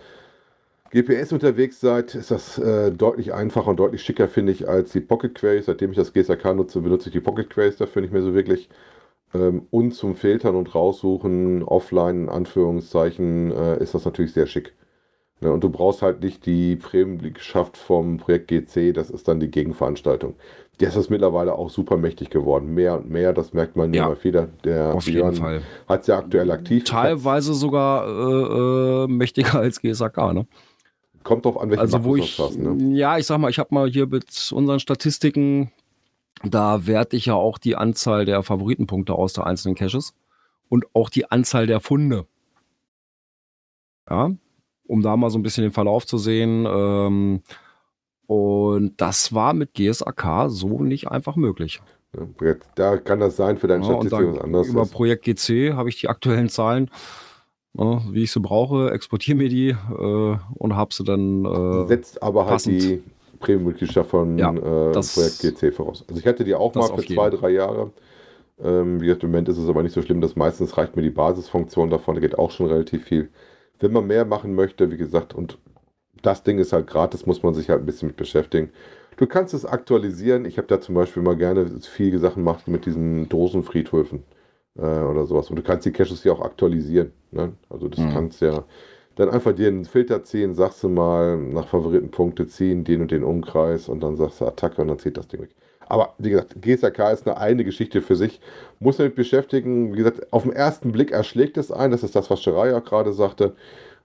GPS 0.92 1.32
unterwegs 1.32 1.80
seid, 1.80 2.14
ist 2.14 2.30
das 2.30 2.58
äh, 2.58 2.92
deutlich 2.92 3.32
einfacher 3.32 3.68
und 3.68 3.78
deutlich 3.78 4.02
schicker, 4.02 4.28
finde 4.28 4.52
ich, 4.52 4.68
als 4.68 4.92
die 4.92 5.00
Pocket 5.00 5.34
Queries. 5.34 5.64
Seitdem 5.64 5.90
ich 5.90 5.96
das 5.96 6.12
GSAK 6.12 6.54
nutze, 6.54 6.80
benutze 6.82 7.08
ich 7.08 7.14
die 7.14 7.20
Pocket 7.20 7.48
Queries 7.48 7.76
dafür 7.78 8.02
nicht 8.02 8.12
mehr 8.12 8.20
so 8.22 8.34
wirklich. 8.34 8.68
Ähm, 9.34 9.66
und 9.70 9.92
zum 9.94 10.16
Filtern 10.16 10.54
und 10.54 10.74
Raussuchen, 10.74 11.62
offline 11.62 12.24
in 12.24 12.28
Anführungszeichen, 12.28 13.52
äh, 13.52 13.82
ist 13.82 13.94
das 13.94 14.04
natürlich 14.04 14.34
sehr 14.34 14.46
schick. 14.46 14.74
Ne, 15.40 15.50
und 15.50 15.64
du 15.64 15.70
brauchst 15.70 16.02
halt 16.02 16.22
nicht 16.22 16.44
die 16.46 16.76
Premium-Liegenschaft 16.76 17.76
vom 17.78 18.18
Projekt 18.18 18.48
GC, 18.48 18.92
das 18.92 19.10
ist 19.10 19.26
dann 19.26 19.40
die 19.40 19.50
Gegenveranstaltung. 19.50 20.34
Das 20.78 20.94
ist 20.94 21.10
mittlerweile 21.10 21.54
auch 21.54 21.70
super 21.70 21.96
mächtig 21.96 22.30
geworden. 22.30 22.74
Mehr 22.74 22.98
und 22.98 23.08
mehr, 23.10 23.32
das 23.32 23.52
merkt 23.52 23.76
man 23.76 23.92
Ja. 23.94 24.06
immer 24.06 24.22
wieder. 24.22 24.48
Der 24.64 24.94
Auf 24.94 25.08
jeden 25.08 25.32
Fall. 25.34 25.62
hat 25.88 26.02
es 26.02 26.06
ja 26.06 26.18
aktuell 26.18 26.50
aktiv. 26.50 26.84
Teilweise 26.84 27.54
sogar 27.54 28.06
äh, 28.06 29.04
äh, 29.04 29.06
mächtiger 29.08 29.58
als 29.58 29.80
GSAK, 29.80 30.32
ne? 30.32 30.46
Kommt 31.22 31.44
drauf 31.44 31.60
an, 31.60 31.70
welchen 31.70 31.80
Also 31.80 32.04
wo 32.04 32.16
ich, 32.16 32.38
hast, 32.38 32.58
ne? 32.58 32.94
ja, 32.96 33.18
ich 33.18 33.26
sag 33.26 33.38
mal, 33.38 33.50
ich 33.50 33.58
habe 33.58 33.74
mal 33.74 33.88
hier 33.88 34.06
mit 34.06 34.50
unseren 34.52 34.80
Statistiken, 34.80 35.70
da 36.44 36.86
werte 36.86 37.16
ich 37.16 37.26
ja 37.26 37.34
auch 37.34 37.58
die 37.58 37.76
Anzahl 37.76 38.24
der 38.24 38.42
Favoritenpunkte 38.42 39.14
aus 39.14 39.32
der 39.32 39.46
einzelnen 39.46 39.74
Caches 39.74 40.14
und 40.68 40.86
auch 40.94 41.08
die 41.10 41.30
Anzahl 41.30 41.66
der 41.66 41.80
Funde. 41.80 42.26
Ja, 44.10 44.30
um 44.86 45.02
da 45.02 45.16
mal 45.16 45.30
so 45.30 45.38
ein 45.38 45.42
bisschen 45.42 45.62
den 45.62 45.72
Verlauf 45.72 46.06
zu 46.06 46.18
sehen. 46.18 46.66
Ähm, 46.68 47.42
und 48.26 49.00
das 49.00 49.32
war 49.34 49.52
mit 49.54 49.74
GSAK 49.74 50.46
so 50.48 50.82
nicht 50.82 51.08
einfach 51.08 51.36
möglich. 51.36 51.80
Ja, 52.40 52.54
Da 52.74 52.96
kann 52.98 53.20
das 53.20 53.36
sein 53.36 53.56
für 53.58 53.68
deine 53.68 53.84
Ja, 53.86 53.92
Statistik 53.94 54.26
was 54.34 54.40
anderes. 54.40 54.68
über 54.68 54.82
ist. 54.82 54.90
Projekt 54.92 55.24
GC 55.24 55.74
habe 55.74 55.88
ich 55.88 56.00
die 56.00 56.08
aktuellen 56.08 56.48
Zahlen, 56.48 56.90
ja, 57.74 58.02
wie 58.10 58.22
ich 58.24 58.32
sie 58.32 58.40
brauche, 58.40 58.90
exportiere 58.90 59.36
mir 59.38 59.48
die 59.48 59.68
äh, 59.70 60.36
und 60.54 60.76
habe 60.76 60.92
sie 60.94 61.04
dann. 61.04 61.44
Äh, 61.44 61.86
Setzt 61.88 62.22
aber 62.22 62.42
halt 62.42 62.50
passend. 62.52 62.82
die 62.82 63.02
Premium-Mitgliedschaft 63.40 64.10
von 64.10 64.38
Ja, 64.38 64.52
äh, 64.52 64.92
das- 64.92 65.14
Projekt 65.14 65.60
GC 65.60 65.72
voraus. 65.74 66.04
Also 66.08 66.20
ich 66.20 66.26
hatte 66.26 66.44
die 66.44 66.54
auch 66.54 66.74
mal 66.74 66.88
für 66.94 67.04
zwei, 67.06 67.30
drei 67.30 67.50
Jahre. 67.50 67.90
Ähm, 68.62 69.00
wie 69.00 69.06
gesagt, 69.06 69.24
im 69.24 69.30
Moment 69.30 69.48
ist 69.48 69.58
es 69.58 69.68
aber 69.68 69.82
nicht 69.82 69.92
so 69.92 70.02
schlimm, 70.02 70.20
dass 70.20 70.36
meistens 70.36 70.76
reicht 70.76 70.94
mir 70.94 71.02
die 71.02 71.10
Basisfunktion 71.10 71.90
davon, 71.90 72.14
da 72.14 72.20
geht 72.20 72.38
auch 72.38 72.50
schon 72.50 72.66
relativ 72.66 73.04
viel. 73.04 73.30
Wenn 73.80 73.92
man 73.92 74.06
mehr 74.06 74.24
machen 74.24 74.54
möchte, 74.54 74.90
wie 74.92 74.96
gesagt, 74.96 75.34
und 75.34 75.58
das 76.22 76.44
Ding 76.44 76.58
ist 76.58 76.72
halt 76.72 76.86
gratis, 76.86 77.26
muss 77.26 77.42
man 77.42 77.54
sich 77.54 77.68
halt 77.70 77.80
ein 77.80 77.86
bisschen 77.86 78.08
mit 78.08 78.16
beschäftigen. 78.16 78.70
Du 79.16 79.26
kannst 79.26 79.54
es 79.54 79.64
aktualisieren. 79.66 80.44
Ich 80.44 80.58
habe 80.58 80.68
da 80.68 80.80
zum 80.80 80.94
Beispiel 80.94 81.22
mal 81.22 81.36
gerne 81.36 81.66
viele 81.80 82.18
Sachen 82.20 82.44
gemacht 82.44 82.68
mit 82.68 82.86
diesen 82.86 83.28
Dosenfriedhöfen 83.28 84.22
äh, 84.78 84.82
oder 84.82 85.26
sowas. 85.26 85.50
Und 85.50 85.56
du 85.56 85.62
kannst 85.62 85.86
die 85.86 85.92
Caches 85.92 86.24
ja 86.24 86.32
auch 86.32 86.40
aktualisieren. 86.42 87.12
Ne? 87.30 87.52
Also 87.70 87.88
das 87.88 87.98
Mhm. 88.00 88.10
kannst 88.12 88.40
ja 88.40 88.64
dann 89.16 89.28
einfach 89.28 89.52
dir 89.52 89.68
einen 89.68 89.84
Filter 89.84 90.24
ziehen, 90.24 90.54
sagst 90.54 90.82
du 90.82 90.88
mal 90.88 91.36
nach 91.36 91.68
Favoritenpunkte 91.68 92.46
ziehen, 92.46 92.82
den 92.84 93.02
und 93.02 93.10
den 93.10 93.24
Umkreis 93.24 93.88
und 93.88 94.00
dann 94.02 94.16
sagst 94.16 94.40
du 94.40 94.46
Attacke 94.46 94.80
und 94.80 94.88
dann 94.88 94.98
zieht 94.98 95.16
das 95.18 95.28
Ding 95.28 95.42
weg. 95.42 95.50
Aber 95.86 96.14
wie 96.16 96.30
gesagt, 96.30 96.56
GSAK 96.62 97.12
ist 97.12 97.26
eine 97.28 97.36
eigene 97.36 97.64
Geschichte 97.64 98.00
für 98.00 98.16
sich. 98.16 98.40
Muss 98.80 98.96
damit 98.96 99.14
beschäftigen. 99.14 99.92
Wie 99.92 99.98
gesagt, 99.98 100.32
auf 100.32 100.44
den 100.44 100.52
ersten 100.52 100.92
Blick 100.92 101.10
erschlägt 101.10 101.58
es 101.58 101.70
ein. 101.70 101.90
Das 101.90 102.02
ist 102.02 102.16
das, 102.16 102.30
was 102.30 102.42
Schiraya 102.42 102.78
gerade 102.78 103.12
sagte. 103.12 103.54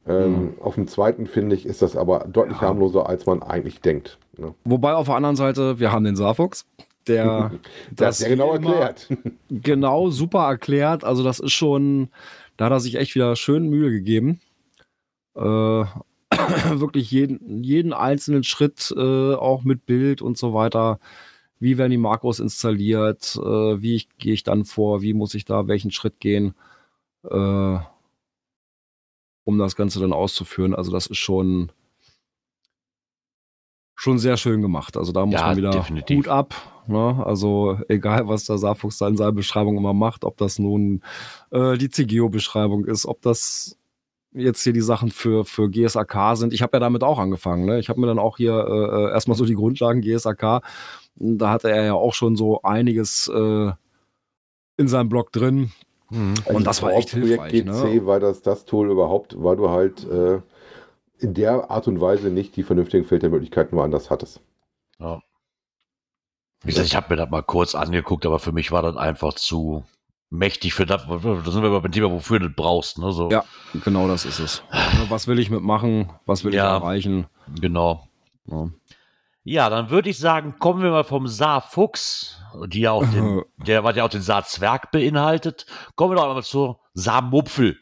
Ähm, 0.05 0.31
Mhm. 0.33 0.53
Auf 0.61 0.75
dem 0.75 0.87
zweiten, 0.87 1.25
finde 1.27 1.55
ich, 1.55 1.65
ist 1.65 1.81
das 1.81 1.95
aber 1.95 2.25
deutlich 2.29 2.57
Ja. 2.61 2.67
harmloser, 2.67 3.07
als 3.07 3.25
man 3.25 3.41
eigentlich 3.41 3.79
denkt. 3.81 4.17
Ne? 4.37 4.53
Wobei 4.65 4.93
auf 4.95 5.05
der 5.07 5.15
anderen 5.15 5.35
Seite, 5.37 5.79
wir 5.79 5.91
haben 5.93 6.03
den 6.03 6.15
Saarfuchs, 6.17 6.65
der 7.07 7.51
Das 7.91 8.19
ist 8.19 8.27
ja 8.27 8.29
genau 8.29 8.53
erklärt. 8.53 9.07
Genau, 9.49 10.09
super 10.09 10.47
erklärt. 10.47 11.03
Also 11.03 11.23
das 11.23 11.39
ist 11.39 11.53
schon, 11.53 12.09
da 12.57 12.65
hat 12.65 12.71
er 12.71 12.79
sich 12.79 12.95
echt 12.95 13.15
wieder 13.15 13.35
schön 13.35 13.69
Mühe 13.69 13.91
gegeben. 13.91 14.41
Äh, 15.35 15.41
wirklich 16.79 17.11
jeden, 17.11 17.63
jeden 17.63 17.93
einzelnen 17.93 18.43
Schritt, 18.43 18.93
äh, 18.95 19.33
auch 19.35 19.63
mit 19.63 19.85
Bild 19.85 20.21
und 20.21 20.37
so 20.37 20.53
weiter. 20.53 20.99
Wie 21.59 21.77
werden 21.77 21.91
die 21.91 21.97
Makros 21.97 22.39
installiert? 22.39 23.35
Äh, 23.37 23.81
wie 23.81 24.05
gehe 24.19 24.33
ich 24.33 24.43
dann 24.43 24.65
vor? 24.65 25.01
Wie 25.01 25.13
muss 25.13 25.33
ich 25.33 25.45
da 25.45 25.67
welchen 25.67 25.91
Schritt 25.91 26.19
gehen? 26.19 26.53
Äh, 27.23 27.79
um 29.45 29.57
das 29.57 29.75
Ganze 29.75 29.99
dann 29.99 30.13
auszuführen. 30.13 30.75
Also 30.75 30.91
das 30.91 31.07
ist 31.07 31.17
schon, 31.17 31.71
schon 34.07 34.19
sehr 34.19 34.37
schön 34.37 34.61
gemacht. 34.61 34.95
Also 34.95 35.11
da 35.11 35.25
muss 35.25 35.35
Ja, 35.35 35.47
man 35.47 35.57
wieder 35.57 35.71
definitiv. 35.71 36.17
Hut 36.19 36.27
ab. 36.29 36.53
Ne? 36.87 37.21
Also 37.25 37.77
egal, 37.89 38.29
was 38.29 38.45
der 38.45 38.57
Saarfuchs 38.57 38.97
da 38.99 39.07
in 39.09 39.17
seiner 39.17 39.33
Beschreibung 39.33 39.77
immer 39.77 39.93
macht, 39.93 40.23
ob 40.23 40.37
das 40.37 40.59
nun 40.59 41.01
äh, 41.51 41.77
die 41.77 41.89
CGO-Beschreibung 41.89 42.85
ist, 42.85 43.05
ob 43.05 43.21
das 43.21 43.77
jetzt 44.31 44.63
hier 44.63 44.71
die 44.71 44.81
Sachen 44.81 45.11
für, 45.11 45.43
für 45.43 45.69
GSAK 45.69 46.37
sind. 46.37 46.53
Ich 46.53 46.61
habe 46.61 46.77
ja 46.77 46.79
damit 46.79 47.03
auch 47.03 47.19
angefangen. 47.19 47.65
Ne? 47.65 47.79
Ich 47.79 47.89
habe 47.89 47.99
mir 47.99 48.07
dann 48.07 48.19
auch 48.19 48.37
hier 48.37 48.53
äh, 48.53 49.07
äh, 49.07 49.11
erstmal 49.11 49.35
so 49.35 49.43
die 49.43 49.55
Grundlagen 49.55 49.99
GSAK. 49.99 50.61
Da 51.15 51.49
hatte 51.49 51.69
er 51.69 51.83
ja 51.83 51.93
auch 51.93 52.13
schon 52.13 52.37
so 52.37 52.61
einiges 52.61 53.27
äh, 53.27 53.71
in 54.77 54.87
seinem 54.87 55.09
Blog 55.09 55.33
drin. 55.33 55.71
Mhm. 56.11 56.35
Und 56.45 56.65
das 56.65 56.81
war 56.81 56.93
echt 56.93 57.11
Projekt 57.11 57.51
hilfreich, 57.51 57.51
GC 57.51 57.95
ne? 57.95 58.05
war 58.05 58.21
das 58.21 58.41
das 58.41 58.63
Tool 58.63 58.89
überhaupt, 58.89 59.35
weil 59.37 59.57
du 59.57 59.69
halt 59.69 60.07
äh, 60.09 60.39
in 61.19 61.33
der 61.33 61.69
Art 61.71 61.87
und 61.87 61.99
Weise 62.01 62.29
nicht 62.29 62.55
die 62.55 62.63
vernünftigen 62.63 63.05
Filtermöglichkeiten 63.05 63.77
woanders 63.77 64.09
hattest. 64.09 64.41
Ja. 64.99 65.21
Wie 66.63 66.67
gesagt, 66.71 66.87
ich 66.87 66.95
habe 66.95 67.07
mir 67.09 67.17
das 67.17 67.29
mal 67.29 67.43
kurz 67.43 67.75
angeguckt, 67.75 68.25
aber 68.25 68.39
für 68.39 68.51
mich 68.51 68.71
war 68.71 68.81
das 68.81 68.95
einfach 68.97 69.33
zu 69.33 69.83
mächtig 70.29 70.73
für 70.73 70.85
das. 70.85 71.05
Da 71.07 71.19
sind 71.51 71.63
wir 71.63 71.79
beim 71.81 71.91
Thema, 71.91 72.11
wofür 72.11 72.39
du 72.39 72.47
das 72.47 72.55
brauchst. 72.55 72.97
Ne? 72.97 73.11
So, 73.11 73.29
Ja. 73.29 73.45
Genau 73.85 74.07
das 74.07 74.25
ist 74.25 74.39
es. 74.39 74.63
Was 75.09 75.27
will 75.27 75.39
ich 75.39 75.49
mitmachen? 75.49 76.09
Was 76.25 76.43
will 76.43 76.53
Ja. 76.53 76.77
ich 76.77 76.83
erreichen? 76.83 77.27
Genau. 77.59 78.07
Ja. 78.45 78.69
Ja, 79.49 79.69
dann 79.69 79.89
würde 79.89 80.09
ich 80.09 80.19
sagen, 80.19 80.55
kommen 80.59 80.83
wir 80.83 80.91
mal 80.91 81.05
vom 81.05 81.25
Saarfuchs, 81.25 82.37
die 82.65 82.81
ja 82.81 82.91
auch 82.91 83.05
den, 83.09 83.43
der, 83.65 83.85
was 83.85 83.95
ja 83.95 84.03
auch 84.03 84.09
den 84.09 84.21
Saarzwerg 84.21 84.91
beinhaltet, 84.91 85.65
kommen 85.95 86.11
wir 86.11 86.15
doch 86.17 86.27
einmal 86.27 86.43
zur 86.43 86.81
Saarmupfel. 86.93 87.77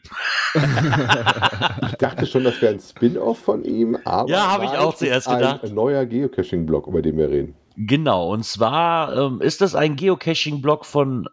Ich 0.54 1.96
dachte 1.98 2.24
schon, 2.26 2.44
das 2.44 2.62
wäre 2.62 2.74
ein 2.74 2.78
Spin-off 2.80 3.40
von 3.40 3.64
ihm, 3.64 3.98
aber 4.04 4.28
Ja, 4.30 4.46
habe 4.46 4.66
ich 4.66 4.70
auch 4.70 4.94
zuerst 4.94 5.26
ist 5.26 5.32
ein 5.32 5.38
gedacht. 5.40 5.72
neuer 5.74 6.06
Geocaching-Blog, 6.06 6.86
über 6.86 7.02
den 7.02 7.16
wir 7.16 7.30
reden. 7.30 7.56
Genau, 7.76 8.32
und 8.32 8.44
zwar 8.44 9.16
ähm, 9.16 9.40
ist 9.40 9.60
das 9.60 9.74
ein 9.74 9.96
Geocaching-Blog 9.96 10.86
von 10.86 11.26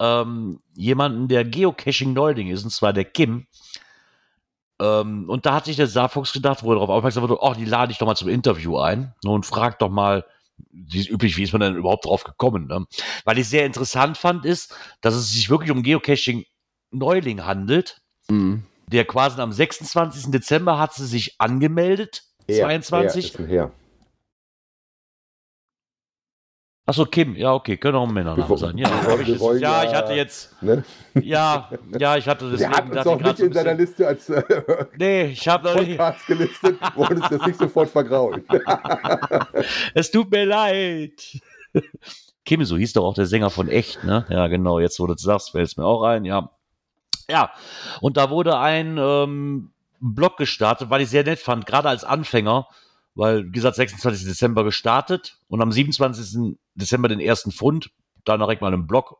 ähm, 0.00 0.60
jemandem, 0.76 1.26
der 1.26 1.44
Geocaching-Neuling 1.44 2.50
ist, 2.50 2.62
und 2.62 2.70
zwar 2.70 2.92
der 2.92 3.04
Kim. 3.04 3.48
Ähm, 4.80 5.28
und 5.28 5.44
da 5.46 5.54
hat 5.54 5.64
sich 5.64 5.76
der 5.76 5.86
Saarfuchs 5.86 6.32
gedacht, 6.32 6.62
wo 6.62 6.70
er 6.70 6.76
darauf 6.76 6.90
aufmerksam 6.90 7.22
wurde, 7.22 7.38
oh, 7.40 7.54
die 7.54 7.64
lade 7.64 7.90
ich 7.92 7.98
doch 7.98 8.06
mal 8.06 8.14
zum 8.14 8.28
Interview 8.28 8.78
ein 8.78 9.14
ne, 9.24 9.30
und 9.30 9.44
frag 9.46 9.78
doch 9.78 9.90
mal, 9.90 10.24
wie 10.70 11.00
ist 11.00 11.10
üblich, 11.10 11.36
wie 11.36 11.42
ist 11.44 11.52
man 11.52 11.60
denn 11.60 11.76
überhaupt 11.76 12.04
drauf 12.04 12.24
gekommen? 12.24 12.66
Ne? 12.66 12.84
Weil 13.24 13.38
ich 13.38 13.48
sehr 13.48 13.66
interessant 13.66 14.18
fand, 14.18 14.44
ist, 14.44 14.74
dass 15.00 15.14
es 15.14 15.32
sich 15.32 15.50
wirklich 15.50 15.70
um 15.70 15.82
Geocaching-Neuling 15.82 17.44
handelt, 17.44 18.00
Mhm. 18.30 18.64
der 18.88 19.04
quasi 19.04 19.40
am 19.40 19.52
26. 19.52 20.30
Dezember 20.30 20.78
hat 20.78 20.94
sie 20.94 21.06
sich 21.06 21.40
angemeldet, 21.40 22.24
Er, 22.46 22.58
22. 22.58 23.38
Er 23.48 23.70
Achso, 26.88 27.04
Kim, 27.04 27.36
ja, 27.36 27.52
okay, 27.52 27.76
können 27.76 27.96
auch 27.96 28.06
Männername 28.06 28.48
Wir 28.48 28.56
sein. 28.56 28.78
Ja, 28.78 28.88
hab 28.88 29.20
ich 29.20 29.38
wollen 29.38 29.60
ja, 29.60 29.82
ja- 29.84 29.90
ich 29.90 29.94
hatte 29.94 30.12
jetzt, 30.14 30.62
Ne? 30.62 30.82
ja, 31.20 31.68
ja, 31.98 32.16
ich 32.16 32.26
hatte 32.26 32.50
Der 32.56 32.70
hat 32.70 32.88
uns 32.88 33.06
auch 33.06 33.20
nicht 33.20 33.40
ein 33.40 33.46
in 33.48 33.52
seiner 33.52 33.74
Liste 33.74 34.08
als 34.08 34.30
äh, 34.30 34.42
Nee, 34.96 35.24
ich 35.26 35.46
habe 35.46 35.68
noch 35.68 35.74
nicht. 35.82 35.98
Podcast 35.98 36.26
gelistet, 36.26 36.78
wollen 36.96 37.20
uns 37.20 37.28
das 37.28 37.46
nicht 37.46 37.58
sofort 37.58 37.90
vergraulen. 37.90 38.42
Es 39.94 40.10
tut 40.10 40.30
mir 40.30 40.46
leid. 40.46 41.38
Kim, 42.46 42.64
so 42.64 42.78
hieß 42.78 42.94
doch 42.94 43.04
auch 43.04 43.12
der 43.14 43.26
Sänger 43.26 43.50
von 43.50 43.68
Echt, 43.68 44.02
ne? 44.04 44.24
Ja, 44.30 44.46
genau, 44.46 44.78
jetzt 44.78 44.98
wo 44.98 45.06
du 45.06 45.12
das 45.12 45.22
sagst, 45.22 45.50
fällt 45.50 45.66
es 45.68 45.76
mir 45.76 45.84
auch 45.84 46.02
ein, 46.04 46.24
ja. 46.24 46.48
Ja, 47.28 47.50
und 48.00 48.16
da 48.16 48.30
wurde 48.30 48.58
ein 48.58 48.96
ähm, 48.96 49.72
Blog 50.00 50.38
gestartet, 50.38 50.88
weil 50.88 51.02
ich 51.02 51.10
sehr 51.10 51.24
nett 51.24 51.38
fand, 51.38 51.66
gerade 51.66 51.90
als 51.90 52.04
Anfänger, 52.04 52.66
weil, 53.18 53.46
wie 53.46 53.50
gesagt, 53.50 53.74
26. 53.74 54.26
Dezember 54.26 54.62
gestartet 54.62 55.38
und 55.48 55.60
am 55.60 55.72
27. 55.72 56.56
Dezember 56.76 57.08
den 57.08 57.18
ersten 57.18 57.50
Fund, 57.50 57.90
da 58.24 58.36
direkt 58.36 58.62
mal 58.62 58.72
einen 58.72 58.86
Blog 58.86 59.18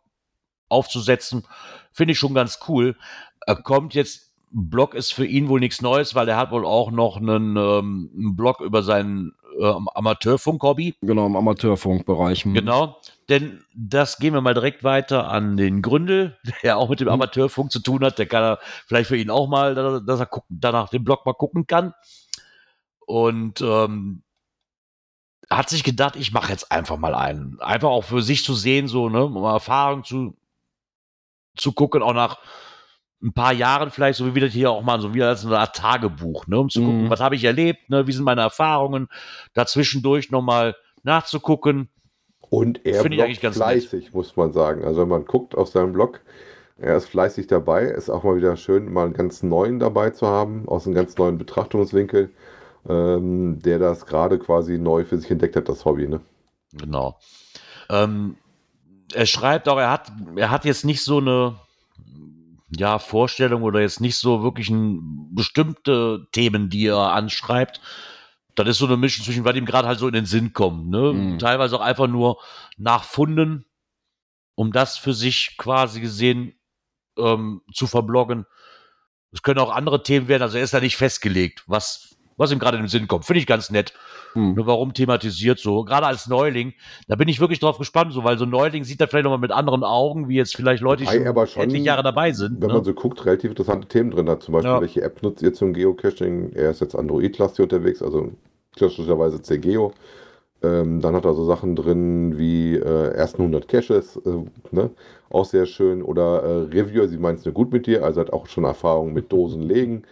aufzusetzen, 0.68 1.44
finde 1.92 2.12
ich 2.12 2.18
schon 2.18 2.32
ganz 2.32 2.61
cool. 2.68 2.96
Er 3.44 3.57
kommt 3.57 3.94
jetzt, 3.94 4.32
Blog 4.53 4.94
ist 4.94 5.12
für 5.12 5.26
ihn 5.26 5.49
wohl 5.49 5.59
nichts 5.59 5.82
Neues, 5.82 6.14
weil 6.14 6.28
er 6.28 6.36
hat 6.36 6.53
wohl 6.53 6.64
auch 6.64 6.92
noch 6.92 7.16
einen, 7.16 7.57
ähm, 7.57 8.11
einen 8.14 8.36
Blog 8.36 8.61
über 8.61 8.84
sein 8.84 9.32
äh, 9.59 9.74
Amateurfunk-Hobby. 9.94 10.94
Genau, 11.03 11.26
im 11.26 11.34
Amateurfunkbereich. 11.34 12.46
Mhm. 12.46 12.55
Genau, 12.55 13.01
denn 13.28 13.64
das 13.74 14.18
gehen 14.18 14.32
wir 14.32 14.40
mal 14.40 14.55
direkt 14.55 14.84
weiter 14.84 15.28
an 15.28 15.57
den 15.57 15.82
Gründel, 15.82 16.38
der 16.62 16.78
auch 16.78 16.88
mit 16.88 17.01
dem 17.01 17.09
Mhm. 17.09 17.14
Amateurfunk 17.14 17.72
zu 17.72 17.80
tun 17.80 18.05
hat. 18.05 18.20
Der 18.20 18.26
kann 18.26 18.44
er 18.44 18.59
vielleicht 18.86 19.09
für 19.09 19.16
ihn 19.16 19.30
auch 19.30 19.49
mal, 19.49 19.74
dass 19.74 20.05
dass 20.05 20.20
er 20.20 20.26
gucken, 20.26 20.57
danach 20.61 20.88
den 20.88 21.03
Blog 21.03 21.26
mal 21.26 21.32
gucken 21.34 21.66
kann. 21.66 21.94
Und 23.09 23.62
ähm, 23.62 24.22
hat 25.48 25.70
sich 25.70 25.82
gedacht, 25.82 26.14
ich 26.16 26.30
mache 26.30 26.52
jetzt 26.52 26.70
einfach 26.70 26.98
mal 26.98 27.14
einen. 27.14 27.59
Einfach 27.59 27.88
auch 27.88 28.04
für 28.04 28.20
sich 28.20 28.44
zu 28.44 28.52
sehen, 28.52 28.86
so, 28.86 29.09
ne, 29.09 29.24
um 29.24 29.42
Erfahrung 29.44 30.04
zu, 30.04 30.36
zu 31.56 31.72
gucken, 31.72 32.02
auch 32.02 32.12
nach 32.12 32.38
ein 33.22 33.32
paar 33.32 33.54
Jahren 33.54 33.90
vielleicht, 33.90 34.18
so 34.18 34.26
wie 34.26 34.34
wir 34.34 34.42
das 34.42 34.52
hier 34.52 34.70
auch 34.70 34.82
mal 34.82 35.00
so 35.00 35.14
wieder 35.14 35.28
als 35.28 35.46
eine 35.46 35.59
Art 35.59 35.74
Tagebuch, 35.74 36.46
ne, 36.48 36.59
um 36.61 36.68
zu 36.68 36.82
gucken, 36.82 37.04
Mhm. 37.06 37.11
was 37.11 37.20
habe 37.20 37.34
ich 37.34 37.44
erlebt, 37.44 37.88
ne, 37.88 38.06
wie 38.06 38.12
sind 38.12 38.24
meine 38.24 38.42
Erfahrungen, 38.42 39.09
dazwischendurch 39.54 40.30
nochmal 40.30 40.76
nachzugucken. 41.02 41.88
Und 42.50 42.84
er 42.84 43.00
Finde 43.00 43.16
ich 43.16 43.22
eigentlich 43.22 43.40
bloggt 43.40 43.56
ganz 43.56 43.56
nett. 43.56 43.84
fleißig, 43.88 44.12
muss 44.12 44.36
man 44.36 44.52
sagen. 44.52 44.84
Also 44.84 45.00
wenn 45.00 45.09
man 45.09 45.24
guckt 45.24 45.54
auf 45.56 45.68
seinem 45.68 45.94
Blog, 45.94 46.20
er 46.76 46.96
ist 46.98 47.06
fleißig 47.09 47.46
dabei. 47.46 47.84
Ist 47.84 48.11
auch 48.11 48.22
mal 48.22 48.36
wieder 48.36 48.56
schön, 48.59 48.92
mal 48.92 49.06
einen 49.06 49.14
ganz 49.14 49.42
neuen 49.42 49.78
dabei 49.78 50.11
zu 50.11 50.26
haben, 50.26 50.68
aus 50.68 50.84
einem 50.86 50.94
ganz 50.94 51.16
neuen 51.16 51.38
Betrachtungswinkel, 51.38 52.30
ähm, 52.89 53.61
der 53.61 53.78
das 53.78 54.07
gerade 54.07 54.39
quasi 54.39 54.78
neu 54.78 55.05
für 55.05 55.18
sich 55.18 55.30
entdeckt 55.30 55.57
hat, 55.57 55.68
das 55.68 55.84
Hobby. 55.84 56.09
Ne? 56.09 56.20
Genau. 56.72 57.18
Ähm, 57.91 58.36
er 59.12 59.26
schreibt 59.26 59.68
auch, 59.68 59.78
er 59.78 59.91
hat, 59.91 60.12
er 60.36 60.51
hat 60.51 60.64
jetzt 60.64 60.84
nicht 60.84 61.03
so 61.03 61.18
eine 61.18 61.57
ja, 62.70 62.99
Vorstellung 62.99 63.62
oder 63.62 63.80
jetzt 63.80 64.01
nicht 64.01 64.16
so 64.16 64.43
wirklich 64.43 64.68
ein, 64.70 65.34
bestimmte 65.34 66.26
Themen, 66.32 66.68
die 66.68 66.86
er 66.86 67.12
anschreibt. 67.12 67.80
Das 68.55 68.68
ist 68.68 68.78
so 68.78 68.86
eine 68.86 68.97
Mischung 68.97 69.24
zwischen, 69.24 69.45
was 69.45 69.57
ihm 69.57 69.64
gerade 69.64 69.89
halt 69.89 69.99
so 69.99 70.07
in 70.07 70.14
den 70.14 70.26
Sinn 70.26 70.53
kommt. 70.53 70.89
Ne? 70.89 71.12
Mhm. 71.12 71.39
Teilweise 71.39 71.76
auch 71.76 71.80
einfach 71.80 72.09
nur 72.09 72.39
nachfunden, 72.76 73.64
um 74.55 74.72
das 74.72 74.99
für 74.99 75.14
sich 75.14 75.57
quasi 75.57 76.01
gesehen 76.01 76.55
ähm, 77.16 77.62
zu 77.72 77.86
verbloggen. 77.86 78.47
Es 79.32 79.43
können 79.43 79.61
auch 79.61 79.70
andere 79.70 80.03
Themen 80.03 80.28
werden, 80.28 80.43
also 80.43 80.59
er 80.59 80.64
ist 80.64 80.74
da 80.74 80.80
nicht 80.80 80.97
festgelegt, 80.97 81.64
was, 81.66 82.07
was 82.39 82.51
ihm 82.51 82.59
gerade 82.59 82.78
in 82.78 82.84
den 82.84 82.89
Sinn 82.89 83.09
kommt. 83.09 83.26
Finde 83.26 83.41
ich 83.41 83.47
ganz 83.47 83.70
nett. 83.70 83.93
Mhm. 84.34 84.55
Nur 84.55 84.66
warum 84.66 84.95
thematisiert 84.95 85.59
so? 85.59 85.84
Gerade 85.84 86.07
als 86.07 86.26
Neuling, 86.26 86.74
da 87.07 87.16
bin 87.16 87.28
ich 87.28 87.41
wirklich 87.41 87.61
drauf 87.61 87.78
gespannt, 87.78 88.12
so, 88.12 88.24
weil 88.24 88.39
so 88.39 88.45
ein 88.45 88.51
Neuling 88.51 88.84
sieht 88.84 89.01
da 89.01 89.07
vielleicht 89.07 89.24
nochmal 89.24 89.39
mit 89.39 89.53
anderen 89.53 89.84
Augen, 89.84 90.28
wie 90.28 90.36
jetzt 90.36 90.57
vielleicht 90.57 90.82
Leute, 90.82 91.05
die 91.05 91.11
schon, 91.11 91.47
schon, 91.47 91.62
etliche 91.62 91.84
Jahre 91.84 92.03
dabei 92.03 92.32
sind. 92.32 92.61
Wenn 92.61 92.68
ne? 92.68 92.74
man 92.74 92.84
so 92.84 92.95
guckt, 92.95 93.24
relativ 93.26 93.51
interessante 93.51 93.89
Themen 93.89 94.11
drin 94.11 94.28
hat. 94.28 94.43
Zum 94.43 94.53
Beispiel, 94.53 94.70
Ja. 94.70 94.80
welche 94.80 95.03
App 95.03 95.22
nutzt 95.22 95.43
ihr 95.43 95.53
zum 95.53 95.72
Geocaching? 95.72 96.53
Er 96.55 96.70
ist 96.70 96.80
jetzt 96.80 96.95
Android-lastig 96.95 97.62
unterwegs, 97.64 98.03
also 98.03 98.32
klassischerweise 98.76 99.43
CGeo. 99.43 99.93
Ähm, 100.61 101.01
dann 101.01 101.14
hat 101.14 101.24
er 101.24 101.34
so 101.34 101.45
Sachen 101.45 101.76
drin 101.76 102.36
wie 102.36 102.74
äh, 102.74 103.12
ersten 103.12 103.43
100 103.43 103.68
Caches, 103.68 104.16
äh, 104.16 104.45
ne? 104.72 104.91
auch 105.30 105.45
sehr 105.45 105.66
schön. 105.66 106.03
Oder 106.03 106.43
äh, 106.43 106.76
Reviewer, 106.76 107.07
sie 107.07 107.18
meint 107.18 107.39
es 107.39 107.45
nur 107.45 107.55
gut 107.55 107.72
mit 107.72 107.86
dir, 107.86 108.05
also 108.05 108.20
hat 108.20 108.32
auch 108.32 108.47
schon 108.47 108.64
Erfahrung 108.64 109.12
mit 109.12 109.30
Dosen 109.30 109.62
legen. 109.62 110.03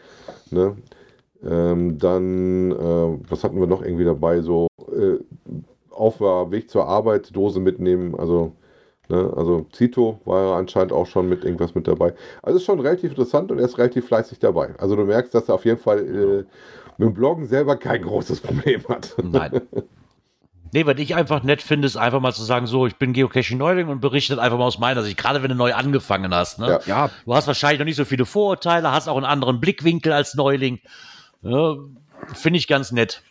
Ne? 0.51 0.77
Ähm, 1.49 1.99
dann, 1.99 2.73
äh, 2.73 3.31
was 3.31 3.45
hatten 3.45 3.61
wir 3.61 3.67
noch 3.67 3.83
irgendwie 3.83 4.05
dabei? 4.05 4.41
So 4.41 4.69
äh, 4.93 5.19
auf 5.91 6.19
der 6.19 6.51
Weg 6.51 6.71
zur 6.71 6.87
Arbeit 6.87 7.35
Dose 7.35 7.61
mitnehmen, 7.61 8.15
also 8.15 8.53
Ne? 9.09 9.33
Also 9.37 9.67
Zito 9.73 10.21
war 10.25 10.43
ja 10.43 10.57
anscheinend 10.57 10.93
auch 10.93 11.07
schon 11.07 11.29
mit 11.29 11.45
irgendwas 11.45 11.75
mit 11.75 11.87
dabei. 11.87 12.15
Also 12.43 12.59
ist 12.59 12.65
schon 12.65 12.81
relativ 12.81 13.11
interessant 13.11 13.51
und 13.51 13.59
er 13.59 13.65
ist 13.65 13.79
relativ 13.79 14.07
fleißig 14.07 14.39
dabei. 14.39 14.75
Also 14.79 14.97
du 14.97 15.05
merkst, 15.05 15.35
dass 15.35 15.49
er 15.49 15.55
auf 15.55 15.65
jeden 15.65 15.79
Fall 15.79 15.99
äh, 15.99 16.45
mit 16.99 17.09
dem 17.09 17.15
Bloggen 17.15 17.47
selber 17.47 17.77
kein 17.77 18.03
großes 18.03 18.41
Problem 18.41 18.83
hat. 18.89 19.15
Nein. 19.23 19.63
Nee, 20.73 20.85
was 20.85 20.99
ich 20.99 21.15
einfach 21.15 21.45
nett 21.45 21.63
finde, 21.63 21.87
ist 21.87 21.97
einfach 21.97 22.21
mal 22.21 22.33
zu 22.33 22.43
sagen, 22.43 22.67
so, 22.67 22.87
ich 22.87 22.97
bin 22.97 23.13
Geocaching-Neuling 23.13 23.89
und 23.89 24.01
berichtet 24.01 24.41
einfach 24.41 24.59
mal 24.59 24.65
aus 24.65 24.81
meiner 24.81 25.03
Sicht, 25.03 25.17
gerade 25.17 25.43
wenn 25.43 25.51
du 25.51 25.55
neu 25.55 25.73
angefangen 25.73 26.35
hast. 26.35 26.59
Ne? 26.59 26.67
Ja. 26.67 26.81
Ja, 26.87 27.11
Du 27.25 27.35
hast 27.35 27.47
wahrscheinlich 27.47 27.79
noch 27.79 27.87
nicht 27.87 27.97
so 27.97 28.05
viele 28.05 28.27
Vorurteile, 28.27 28.91
hast 28.91 29.09
auch 29.09 29.17
einen 29.17 29.25
anderen 29.25 29.61
Blickwinkel 29.61 30.13
als 30.13 30.35
Neuling. 30.35 30.81
Ja, 31.43 31.77
finde 32.35 32.59
ich 32.59 32.69
ganz 32.69 32.93
nett. 32.93 33.23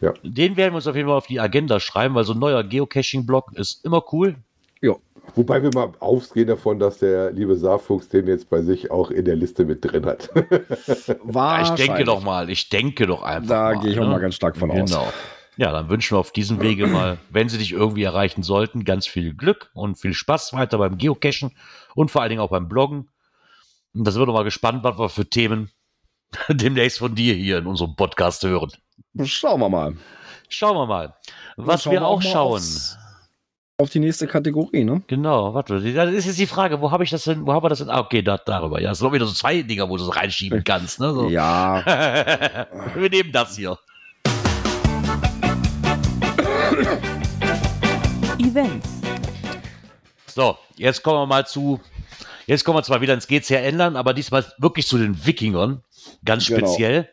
Ja. 0.00 0.12
Den 0.22 0.56
werden 0.56 0.72
wir 0.72 0.76
uns 0.76 0.86
auf 0.86 0.96
jeden 0.96 1.08
Fall 1.08 1.16
auf 1.16 1.26
die 1.26 1.40
Agenda 1.40 1.78
schreiben, 1.78 2.14
weil 2.14 2.24
so 2.24 2.32
ein 2.32 2.38
neuer 2.38 2.64
Geocaching-Blog 2.64 3.52
ist 3.54 3.84
immer 3.84 4.02
cool. 4.12 4.36
ja. 4.80 4.94
Wobei 5.36 5.62
wir 5.62 5.70
mal 5.72 5.92
ausgehen 6.00 6.48
davon, 6.48 6.80
dass 6.80 6.98
der 6.98 7.30
liebe 7.30 7.54
Saarfuchs 7.54 8.08
den 8.08 8.26
jetzt 8.26 8.50
bei 8.50 8.60
sich 8.60 8.90
auch 8.90 9.12
in 9.12 9.24
der 9.24 9.36
Liste 9.36 9.64
mit 9.64 9.84
drin 9.84 10.04
hat. 10.04 10.28
Ja, 11.06 11.14
War 11.22 11.62
ich 11.62 11.70
denke 11.70 12.02
doch 12.02 12.24
mal, 12.24 12.50
ich 12.50 12.68
denke 12.68 13.06
doch 13.06 13.22
einfach. 13.22 13.48
Da 13.48 13.62
mal, 13.74 13.80
gehe 13.80 13.92
ich 13.92 13.98
auch 14.00 14.04
ne? 14.04 14.10
mal 14.10 14.20
ganz 14.20 14.34
stark 14.34 14.56
von 14.56 14.70
aus. 14.72 14.90
Genau. 14.90 15.12
Ja, 15.56 15.70
dann 15.70 15.88
wünschen 15.88 16.16
wir 16.16 16.18
auf 16.18 16.32
diesem 16.32 16.60
Wege 16.60 16.86
mal, 16.86 17.18
wenn 17.30 17.48
Sie 17.48 17.58
dich 17.58 17.72
irgendwie 17.72 18.02
erreichen 18.02 18.42
sollten, 18.42 18.84
ganz 18.84 19.06
viel 19.06 19.32
Glück 19.34 19.70
und 19.74 19.96
viel 19.96 20.12
Spaß 20.12 20.54
weiter 20.54 20.78
beim 20.78 20.98
Geocachen 20.98 21.54
und 21.94 22.10
vor 22.10 22.22
allen 22.22 22.30
Dingen 22.30 22.40
auch 22.40 22.50
beim 22.50 22.68
Bloggen. 22.68 23.08
Und 23.94 24.06
da 24.06 24.10
sind 24.10 24.20
wir 24.20 24.26
doch 24.26 24.34
mal 24.34 24.44
gespannt, 24.44 24.82
was 24.82 24.98
wir 24.98 25.08
für 25.08 25.28
Themen 25.28 25.70
demnächst 26.48 26.98
von 26.98 27.14
dir 27.14 27.34
hier 27.34 27.58
in 27.58 27.66
unserem 27.66 27.94
Podcast 27.96 28.42
hören. 28.44 28.70
Schauen 29.24 29.60
wir 29.60 29.68
mal. 29.68 29.96
Schauen 30.48 30.76
wir 30.76 30.86
mal. 30.86 31.14
Was 31.56 31.82
Schauen 31.84 31.92
wir 31.94 32.06
auch 32.06 32.22
mal 32.22 32.30
schauen. 32.30 32.52
aufs- 32.56 32.98
Auf 33.78 33.90
die 33.90 33.98
nächste 34.00 34.26
Kategorie, 34.26 34.84
ne? 34.84 35.02
Genau, 35.06 35.54
warte, 35.54 35.80
das 35.80 36.10
ist 36.14 36.26
jetzt 36.26 36.38
die 36.38 36.46
Frage, 36.46 36.80
wo 36.80 36.90
habe 36.90 37.04
ich 37.04 37.10
das 37.10 37.24
denn, 37.24 37.46
wo 37.46 37.52
haben 37.52 37.64
wir 37.64 37.68
das 37.70 37.78
denn? 37.78 37.90
Ah, 37.90 38.00
okay, 38.00 38.22
da, 38.22 38.36
darüber. 38.38 38.80
Ja, 38.80 38.92
es 38.92 38.98
sind 38.98 39.08
auch 39.08 39.12
wieder 39.12 39.26
so 39.26 39.32
zwei 39.32 39.62
Dinger, 39.62 39.88
wo 39.88 39.96
du 39.96 40.04
es 40.04 40.14
reinschieben 40.16 40.62
kannst, 40.64 41.00
ne? 41.00 41.12
So. 41.12 41.28
Ja, 41.28 41.82
wir 42.94 43.10
nehmen 43.10 43.32
das 43.32 43.56
hier. 43.56 43.78
Events, 48.38 48.88
So, 50.26 50.56
jetzt 50.76 51.02
kommen 51.02 51.18
wir 51.20 51.26
mal 51.26 51.46
zu. 51.46 51.80
Jetzt 52.46 52.64
kommen 52.64 52.78
wir 52.78 52.82
zwar 52.82 53.00
wieder 53.00 53.14
ins 53.14 53.26
GCR 53.28 53.62
ändern, 53.62 53.96
aber 53.96 54.14
diesmal 54.14 54.44
wirklich 54.58 54.86
zu 54.86 54.98
den 54.98 55.24
Wikingern. 55.26 55.82
Ganz 56.24 56.46
Genau. 56.46 56.66
speziell. 56.66 57.08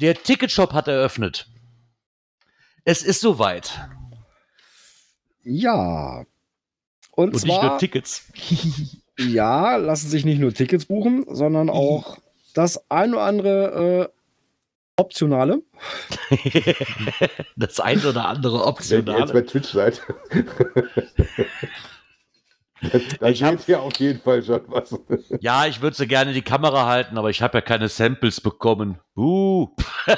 Der 0.00 0.14
Ticketshop 0.14 0.72
hat 0.72 0.88
eröffnet. 0.88 1.48
Es 2.84 3.02
ist 3.02 3.20
soweit. 3.20 3.72
ja. 5.42 6.24
Und, 7.12 7.28
Und 7.34 7.44
nicht 7.44 7.46
nur 7.46 7.60
zwar, 7.60 7.78
Tickets. 7.78 8.26
ja, 9.18 9.76
lassen 9.76 10.08
sich 10.10 10.24
nicht 10.26 10.38
nur 10.38 10.52
Tickets 10.52 10.84
buchen, 10.84 11.24
sondern 11.28 11.70
auch 11.70 12.18
das 12.54 12.90
ein 12.90 13.14
oder 13.14 13.22
andere 13.22 14.10
äh, 14.10 14.16
Optionale. 14.98 15.62
das 17.56 17.80
eine 17.80 18.06
oder 18.08 18.26
andere 18.28 18.60
Wenn 18.60 19.06
ihr 19.06 19.18
jetzt 19.18 19.32
bei 19.32 19.42
Twitch 19.42 19.70
seid, 19.72 20.00
dann 23.20 23.32
Ich 23.32 23.42
hab- 23.42 23.68
ihr 23.68 23.80
auf 23.80 23.96
jeden 23.96 24.20
Fall 24.20 24.42
schon 24.42 24.60
was. 24.68 24.94
Ja, 25.40 25.66
ich 25.66 25.80
würde 25.80 25.96
sie 25.96 26.06
gerne 26.06 26.32
die 26.32 26.42
Kamera 26.42 26.86
halten, 26.86 27.16
aber 27.18 27.30
ich 27.30 27.42
habe 27.42 27.58
ja 27.58 27.62
keine 27.62 27.88
Samples 27.88 28.40
bekommen. 28.40 28.98
Uh. 29.16 29.68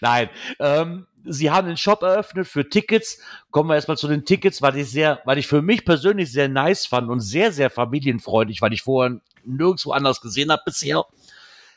Nein, 0.00 0.30
ähm, 0.58 1.06
sie 1.24 1.50
haben 1.50 1.66
den 1.68 1.76
Shop 1.76 2.02
eröffnet 2.02 2.46
für 2.46 2.68
Tickets. 2.68 3.20
Kommen 3.50 3.68
wir 3.70 3.74
erstmal 3.74 3.98
zu 3.98 4.08
den 4.08 4.24
Tickets, 4.24 4.62
weil 4.62 4.76
ich 4.76 4.90
sehr, 4.90 5.20
weil 5.24 5.38
ich 5.38 5.46
für 5.46 5.62
mich 5.62 5.84
persönlich 5.84 6.32
sehr 6.32 6.48
nice 6.48 6.86
fand 6.86 7.08
und 7.10 7.20
sehr, 7.20 7.52
sehr 7.52 7.70
familienfreundlich, 7.70 8.62
weil 8.62 8.72
ich 8.72 8.82
vorher 8.82 9.20
nirgendwo 9.44 9.92
anders 9.92 10.20
gesehen 10.20 10.50
habe 10.50 10.62
bisher, 10.64 11.04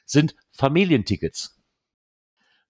sind 0.06 0.36
Familientickets. 0.52 1.58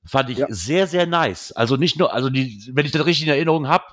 Fand 0.05 0.29
ich 0.29 0.39
Ja. 0.39 0.47
sehr, 0.49 0.87
sehr 0.87 1.05
nice. 1.05 1.51
Also 1.53 1.77
nicht 1.77 1.97
nur, 1.97 2.13
also 2.13 2.29
die, 2.29 2.69
wenn 2.73 2.85
ich 2.85 2.91
das 2.91 3.05
richtig 3.05 3.25
in 3.27 3.33
Erinnerung 3.33 3.67
habe, 3.67 3.85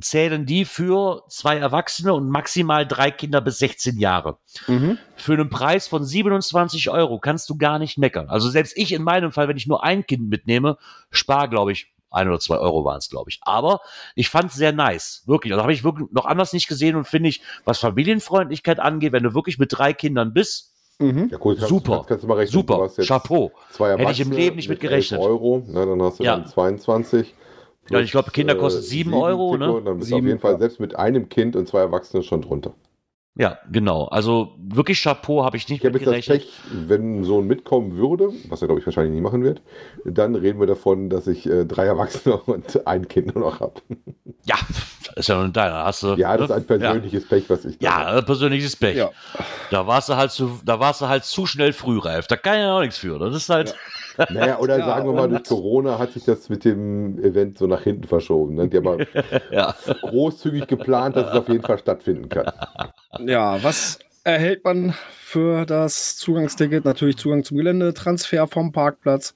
zählen 0.00 0.46
die 0.46 0.64
für 0.64 1.24
zwei 1.28 1.56
Erwachsene 1.56 2.12
und 2.14 2.28
maximal 2.30 2.86
drei 2.86 3.10
Kinder 3.10 3.40
bis 3.40 3.58
16 3.58 3.98
Jahre. 3.98 4.38
Mhm. 4.66 4.98
Für 5.16 5.32
einen 5.34 5.48
Preis 5.50 5.88
von 5.88 6.04
27 6.04 6.90
Euro 6.90 7.18
kannst 7.18 7.48
du 7.50 7.56
gar 7.56 7.78
nicht 7.78 7.98
meckern. 7.98 8.28
Also 8.28 8.50
selbst 8.50 8.76
ich 8.76 8.92
in 8.92 9.02
meinem 9.02 9.32
Fall, 9.32 9.48
wenn 9.48 9.56
ich 9.56 9.66
nur 9.66 9.82
ein 9.84 10.06
Kind 10.06 10.28
mitnehme, 10.28 10.76
spare, 11.10 11.48
glaube 11.48 11.72
ich, 11.72 11.92
ein 12.10 12.28
oder 12.28 12.38
zwei 12.40 12.56
Euro 12.58 12.84
waren 12.84 12.98
es, 12.98 13.10
glaube 13.10 13.30
ich. 13.30 13.40
Aber 13.42 13.80
ich 14.14 14.30
fand 14.30 14.50
es 14.50 14.56
sehr 14.56 14.72
nice. 14.72 15.22
Wirklich. 15.26 15.52
Also 15.52 15.62
habe 15.62 15.72
ich 15.72 15.84
wirklich 15.84 16.08
noch 16.12 16.24
anders 16.24 16.52
nicht 16.52 16.68
gesehen 16.68 16.96
und 16.96 17.06
finde 17.06 17.28
ich, 17.28 17.42
was 17.64 17.78
Familienfreundlichkeit 17.78 18.78
angeht, 18.80 19.12
wenn 19.12 19.22
du 19.24 19.34
wirklich 19.34 19.58
mit 19.58 19.76
drei 19.76 19.92
Kindern 19.92 20.32
bist, 20.32 20.72
Mhm. 20.98 21.28
Ja, 21.30 21.36
kannst, 21.38 21.60
Super. 21.68 21.92
Kannst, 21.96 22.08
kannst 22.08 22.24
du 22.24 22.28
mal 22.28 22.34
rechnen, 22.38 22.52
super. 22.52 22.76
du 22.76 22.82
hast 22.84 22.96
jetzt 22.96 23.08
Chapeau. 23.08 23.52
Zwei 23.70 23.98
Hätte 23.98 24.12
ich 24.12 24.20
im 24.20 24.32
Leben 24.32 24.56
nicht 24.56 24.70
mit 24.70 24.78
11 24.82 24.88
gerechnet. 24.90 25.20
Euro, 25.20 25.62
ne, 25.66 25.84
dann 25.84 26.00
hast 26.00 26.20
du 26.20 26.24
Ja. 26.24 26.36
dann 26.38 26.46
22. 26.46 27.34
Ja, 27.90 28.00
ich 28.00 28.10
glaube, 28.10 28.30
Kinder 28.30 28.54
kosten 28.54 28.80
äh, 28.80 28.84
sieben 28.84 29.14
Euro, 29.14 29.52
Ticket 29.52 29.68
ne? 29.68 29.82
Dann 29.84 29.98
bist 29.98 30.10
du 30.10 30.14
auf 30.14 30.18
Sieben, 30.18 30.28
jeden 30.28 30.40
Fall 30.40 30.52
ja. 30.52 30.58
selbst 30.58 30.80
mit 30.80 30.96
einem 30.96 31.28
Kind 31.28 31.56
und 31.56 31.68
zwei 31.68 31.80
Erwachsenen 31.80 32.22
schon 32.22 32.42
drunter. 32.42 32.74
Ja, 33.38 33.58
genau. 33.70 34.06
Also 34.06 34.54
wirklich 34.58 35.02
Chapeau 35.02 35.44
habe 35.44 35.58
ich 35.58 35.68
nicht 35.68 35.80
Ich 35.80 35.86
habe 35.86 35.98
mit 35.98 36.06
jetzt 36.06 36.28
das. 36.28 36.38
Pech, 36.38 36.50
wenn 36.72 37.20
ein 37.20 37.24
Sohn 37.24 37.46
mitkommen 37.46 37.96
würde, 37.96 38.30
was 38.48 38.62
er 38.62 38.68
glaube 38.68 38.80
ich 38.80 38.86
wahrscheinlich 38.86 39.14
nie 39.14 39.20
machen 39.20 39.44
wird, 39.44 39.60
dann 40.06 40.34
reden 40.34 40.58
wir 40.58 40.66
davon, 40.66 41.10
dass 41.10 41.26
ich 41.26 41.46
äh, 41.46 41.66
drei 41.66 41.84
Erwachsene 41.84 42.36
und 42.46 42.86
ein 42.86 43.08
Kind 43.08 43.34
nur 43.34 43.44
noch 43.44 43.60
habe. 43.60 43.74
Ja, 44.44 44.56
ist 45.16 45.28
ja 45.28 45.36
nur 45.38 45.48
deiner. 45.48 45.84
Hast 45.84 46.02
du, 46.02 46.14
Ja, 46.14 46.36
das 46.36 46.44
ist 46.44 46.50
ne? 46.50 46.56
ein 46.56 46.64
persönliches 46.66 47.26
Pech, 47.28 47.44
was 47.48 47.64
ich 47.64 47.78
da 47.78 47.86
Ja, 47.86 48.06
habe. 48.06 48.22
persönliches 48.22 48.76
Pech. 48.76 48.96
Ja. 48.96 49.10
Da 49.70 49.86
warst 49.86 50.08
du 50.08 50.16
halt 50.16 50.30
zu, 50.30 50.60
da 50.64 50.78
warst 50.78 51.00
du 51.00 51.08
halt 51.08 51.24
zu 51.24 51.46
schnell 51.46 51.72
frühreif. 51.72 52.26
Da 52.26 52.36
kann 52.36 52.54
ich 52.54 52.60
ja 52.60 52.72
auch 52.76 52.80
nichts 52.80 52.98
für. 52.98 53.18
Das 53.18 53.34
ist 53.34 53.48
halt. 53.48 53.74
Naja, 54.30 54.58
oder 54.58 54.78
Ja, 54.78 54.86
sagen 54.86 55.06
wir 55.08 55.12
mal, 55.14 55.28
durch 55.28 55.44
Corona 55.44 55.98
hat 55.98 56.12
sich 56.12 56.24
das 56.24 56.48
mit 56.48 56.64
dem 56.64 57.18
Event 57.22 57.58
so 57.58 57.66
nach 57.66 57.82
hinten 57.82 58.04
verschoben. 58.04 58.54
Ne? 58.54 58.68
Die 58.68 58.76
haben 58.78 58.88
aber 58.88 59.04
Ja. 59.50 59.74
großzügig 60.02 60.66
geplant, 60.66 61.16
dass 61.16 61.28
es 61.30 61.34
auf 61.38 61.48
jeden 61.48 61.62
Fall 61.64 61.78
stattfinden 61.78 62.28
kann. 62.30 62.50
Ja, 63.26 63.62
was 63.62 63.98
erhält 64.24 64.64
man 64.64 64.94
für 65.18 65.66
das 65.66 66.16
Zugangsticket? 66.16 66.84
Natürlich 66.84 67.16
Zugang 67.18 67.44
zum 67.44 67.56
Gelände, 67.58 67.92
Transfer 67.94 68.46
vom 68.46 68.72
Parkplatz, 68.72 69.34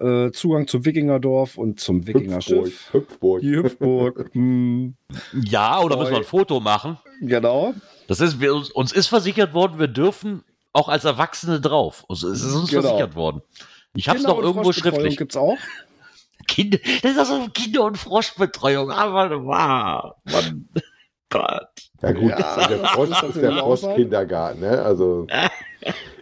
äh, 0.00 0.30
Zugang 0.32 0.66
zum 0.66 0.84
Wikingerdorf 0.84 1.56
und 1.58 1.80
zum. 1.80 2.06
Wikingerschiff. 2.06 2.92
Hüpfburg. 2.92 3.40
Die 3.42 3.54
Hüpfburg. 3.56 4.30
hm, 4.32 4.94
Ja, 5.44 5.80
oder 5.80 5.96
müssen 5.96 6.10
wir 6.12 6.18
ein. 6.18 6.24
Foto 6.24 6.60
machen? 6.60 6.98
genau. 7.20 7.74
Das 8.06 8.20
ist, 8.20 8.38
wir, 8.40 8.54
uns, 8.54 8.92
ist 8.92 9.06
versichert 9.06 9.54
worden, 9.54 9.78
wir 9.78 9.88
dürfen 9.88 10.42
auch 10.74 10.88
als 10.88 11.04
Erwachsene 11.04 11.60
drauf. 11.60 12.04
Also 12.08 12.28
es 12.28 12.42
ist 12.42 12.54
uns 12.54 12.68
Genau. 12.70 12.82
versichert 12.82 13.14
worden. 13.16 13.40
Ich 13.94 14.08
habe 14.08 14.18
es 14.18 14.24
noch 14.24 14.38
irgendwo 14.38 14.72
schriftlich. 14.72 15.16
gibt's 15.16 15.36
auch. 15.36 15.56
Kinder, 16.46 16.78
das 17.02 17.12
ist 17.12 17.18
also 17.18 17.46
Kinder- 17.54 17.84
und 17.84 17.96
Froschbetreuung. 17.96 18.90
Aber 18.90 19.30
wow, 19.44 20.14
Mann. 20.24 20.68
Gott. 21.30 21.68
Ja 22.02 22.12
gut, 22.12 22.30
Ja, 22.30 22.66
der 22.68 22.78
Frosch 22.88 23.22
ist 23.22 23.36
der 23.36 23.52
Froschkindergarten. 23.52 24.60
Ne? 24.60 24.82
Also 24.82 25.26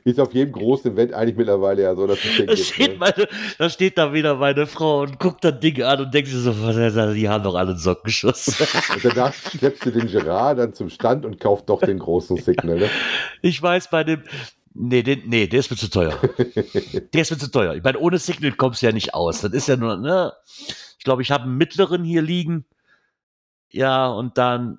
ist 0.04 0.18
auf 0.20 0.34
jedem 0.34 0.52
großen 0.52 0.92
Event 0.92 1.12
eigentlich 1.12 1.36
mittlerweile 1.36 1.82
ja 1.82 1.94
so, 1.94 2.06
dass 2.06 2.18
es 2.18 2.46
Da 2.46 2.56
steht, 2.56 2.98
Ne? 2.98 3.28
da 3.58 3.70
steht 3.70 3.98
da 3.98 4.12
wieder 4.12 4.36
meine 4.36 4.66
Frau 4.66 5.02
und 5.02 5.18
guckt 5.18 5.44
das 5.44 5.60
Ding 5.60 5.82
an 5.82 6.00
und 6.00 6.14
denkt 6.14 6.28
sich 6.28 6.38
so, 6.40 6.52
die 6.52 7.28
haben 7.28 7.44
doch 7.44 7.54
alle 7.54 7.70
einen 7.70 7.78
Sockenschuss. 7.78 8.60
Und 8.94 9.04
danach 9.04 9.32
schleppst 9.34 9.86
du 9.86 9.90
den 9.90 10.06
Gerard 10.06 10.58
dann 10.58 10.72
zum 10.72 10.90
Stand 10.90 11.24
und 11.24 11.40
kauft 11.40 11.68
doch 11.68 11.80
den 11.80 11.98
großen 11.98 12.36
Signal. 12.36 12.78
Ne? 12.78 12.90
Ich 13.40 13.60
weiß 13.60 13.90
bei 13.90 14.04
dem. 14.04 14.22
Nee, 14.74 15.02
den, 15.02 15.22
nee, 15.26 15.46
der 15.46 15.60
ist 15.60 15.70
mir 15.70 15.76
zu 15.76 15.88
teuer. 15.90 16.18
der 17.12 17.22
ist 17.22 17.30
mir 17.30 17.38
zu 17.38 17.50
teuer. 17.50 17.74
Ich 17.74 17.82
meine, 17.82 17.98
ohne 17.98 18.18
Signal 18.18 18.52
kommst 18.52 18.82
du 18.82 18.86
ja 18.86 18.92
nicht 18.92 19.14
aus. 19.14 19.42
Das 19.42 19.52
ist 19.52 19.68
ja 19.68 19.76
nur, 19.76 19.96
ne? 19.96 20.32
Ich 20.98 21.04
glaube, 21.04 21.22
ich 21.22 21.30
habe 21.30 21.44
einen 21.44 21.58
mittleren 21.58 22.04
hier 22.04 22.22
liegen. 22.22 22.64
Ja, 23.70 24.08
und 24.08 24.38
dann. 24.38 24.78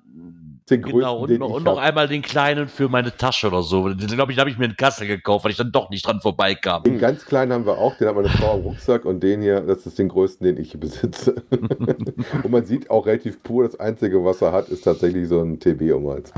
Den 0.70 0.80
genau, 0.80 1.18
größten, 1.18 1.20
und, 1.20 1.30
den 1.30 1.38
noch, 1.40 1.48
ich 1.48 1.54
und 1.56 1.64
noch 1.64 1.78
einmal 1.78 2.08
den 2.08 2.22
kleinen 2.22 2.68
für 2.68 2.88
meine 2.88 3.14
Tasche 3.14 3.48
oder 3.48 3.62
so. 3.62 3.88
Den, 3.90 4.08
glaube 4.08 4.32
ich, 4.32 4.38
habe 4.38 4.48
ich 4.48 4.56
mir 4.56 4.64
in 4.64 4.76
Kassel 4.76 5.06
gekauft, 5.06 5.44
weil 5.44 5.52
ich 5.52 5.58
dann 5.58 5.72
doch 5.72 5.90
nicht 5.90 6.06
dran 6.06 6.20
vorbeikam. 6.22 6.84
Den 6.84 6.98
ganz 6.98 7.26
kleinen 7.26 7.52
haben 7.52 7.66
wir 7.66 7.76
auch, 7.76 7.96
den 7.98 8.08
hat 8.08 8.14
meine 8.14 8.30
Frau 8.30 8.56
im 8.56 8.62
Rucksack 8.62 9.04
und 9.04 9.22
den 9.22 9.42
hier, 9.42 9.60
das 9.60 9.84
ist 9.84 9.98
den 9.98 10.08
größten, 10.08 10.46
den 10.46 10.56
ich 10.56 10.78
besitze. 10.80 11.34
und 11.50 12.50
man 12.50 12.64
sieht 12.64 12.88
auch 12.88 13.04
relativ 13.04 13.42
pur, 13.42 13.64
das 13.64 13.78
einzige, 13.78 14.24
was 14.24 14.40
er 14.40 14.52
hat, 14.52 14.68
ist 14.70 14.84
tatsächlich 14.84 15.28
so 15.28 15.42
ein 15.42 15.60
TB 15.60 15.92
um 15.92 16.04
den 16.04 16.08
Hals. 16.08 16.32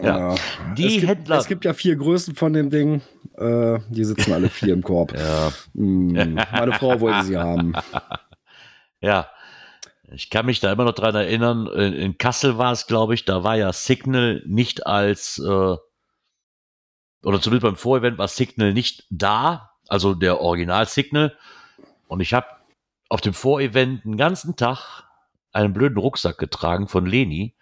Ja. 0.00 0.34
Die 0.76 0.86
es 0.86 0.92
gibt, 0.94 1.06
Händler. 1.08 1.38
Es 1.38 1.48
gibt 1.48 1.64
ja 1.64 1.74
vier 1.74 1.96
Größen 1.96 2.34
von 2.34 2.52
dem 2.52 2.70
Ding. 2.70 3.02
Äh, 3.36 3.78
die 3.88 4.04
sitzen 4.04 4.32
alle 4.32 4.48
vier 4.48 4.74
im 4.74 4.82
Korb. 4.82 5.12
ja. 5.18 5.52
Hm, 5.74 6.38
meine 6.52 6.72
Frau 6.72 7.00
wollte 7.00 7.24
sie 7.24 7.36
haben. 7.36 7.74
Ja. 9.04 9.26
Ich 10.14 10.30
kann 10.30 10.46
mich 10.46 10.60
da 10.60 10.72
immer 10.72 10.84
noch 10.84 10.94
dran 10.94 11.14
erinnern, 11.14 11.66
in, 11.66 11.92
in 11.92 12.18
Kassel 12.18 12.58
war 12.58 12.72
es, 12.72 12.86
glaube 12.86 13.14
ich, 13.14 13.24
da 13.24 13.44
war 13.44 13.56
ja 13.56 13.72
Signal 13.72 14.42
nicht 14.46 14.86
als, 14.86 15.38
äh, 15.38 15.76
oder 17.22 17.40
zumindest 17.40 17.62
beim 17.62 17.76
Vorevent 17.76 18.18
war 18.18 18.28
Signal 18.28 18.72
nicht 18.72 19.06
da, 19.10 19.70
also 19.88 20.14
der 20.14 20.40
Original 20.40 20.86
Signal. 20.86 21.36
Und 22.08 22.20
ich 22.20 22.34
habe 22.34 22.46
auf 23.08 23.20
dem 23.20 23.34
Vorevent 23.34 24.04
einen 24.04 24.16
ganzen 24.16 24.56
Tag 24.56 25.04
einen 25.52 25.72
blöden 25.72 25.98
Rucksack 25.98 26.38
getragen 26.38 26.88
von 26.88 27.06
Leni. 27.06 27.54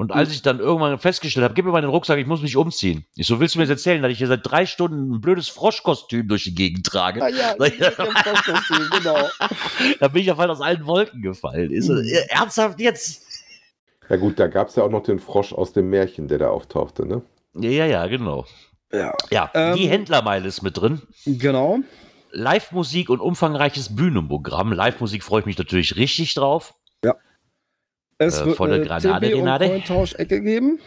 Und 0.00 0.12
als 0.12 0.30
ich 0.32 0.40
dann 0.40 0.60
irgendwann 0.60 0.98
festgestellt 0.98 1.44
habe, 1.44 1.52
gib 1.52 1.66
mir 1.66 1.72
mal 1.72 1.82
den 1.82 1.90
Rucksack, 1.90 2.18
ich 2.18 2.26
muss 2.26 2.40
mich 2.40 2.56
umziehen. 2.56 3.04
Ich 3.16 3.26
so, 3.26 3.38
willst 3.38 3.54
du 3.54 3.58
mir 3.58 3.64
jetzt 3.64 3.70
erzählen, 3.70 4.00
dass 4.02 4.10
ich 4.10 4.16
hier 4.16 4.28
seit 4.28 4.40
drei 4.50 4.64
Stunden 4.64 5.16
ein 5.16 5.20
blödes 5.20 5.48
Froschkostüm 5.48 6.26
durch 6.26 6.44
die 6.44 6.54
Gegend 6.54 6.86
trage? 6.86 7.22
Ah 7.22 7.28
ja, 7.28 7.54
Froschkostüm, 7.58 8.88
genau. 8.90 9.28
da 10.00 10.08
bin 10.08 10.22
ich 10.22 10.28
ja 10.28 10.36
voll 10.36 10.50
aus 10.50 10.62
allen 10.62 10.86
Wolken 10.86 11.20
gefallen. 11.20 11.70
Ist, 11.70 11.88
Mhm. 11.90 12.02
ernsthaft 12.28 12.80
jetzt? 12.80 13.26
Ja 14.08 14.16
gut, 14.16 14.38
da 14.38 14.46
gab 14.46 14.68
es 14.68 14.76
ja 14.76 14.84
auch 14.84 14.90
noch 14.90 15.02
den 15.02 15.18
Frosch 15.18 15.52
aus 15.52 15.74
dem 15.74 15.90
Märchen, 15.90 16.28
der 16.28 16.38
da 16.38 16.48
auftauchte, 16.48 17.04
ne? 17.06 17.20
Ja, 17.54 17.68
ja, 17.70 17.84
ja, 17.86 18.06
genau. 18.06 18.46
Ja, 18.92 19.14
Ja, 19.30 19.50
Ähm, 19.52 19.76
die 19.76 19.86
Händlermeile 19.86 20.48
ist 20.48 20.62
mit 20.62 20.78
drin. 20.78 21.02
genau. 21.26 21.80
Live-Musik 22.32 23.10
und 23.10 23.20
umfangreiches 23.20 23.94
Bühnenprogramm. 23.94 24.72
Live-Musik 24.72 25.24
freue 25.24 25.40
ich 25.40 25.46
mich 25.46 25.58
natürlich 25.58 25.96
richtig 25.96 26.32
drauf. 26.34 26.74
Es 28.20 28.40
Äh, 28.40 28.46
wird 28.46 28.56
volle 28.56 28.74
eine 28.74 28.84
Granate, 28.84 29.26
TB 29.28 29.34
und 29.34 29.42
Gnade. 29.42 29.66
Cointausch-Ecke 29.68 30.42
geben. 30.42 30.78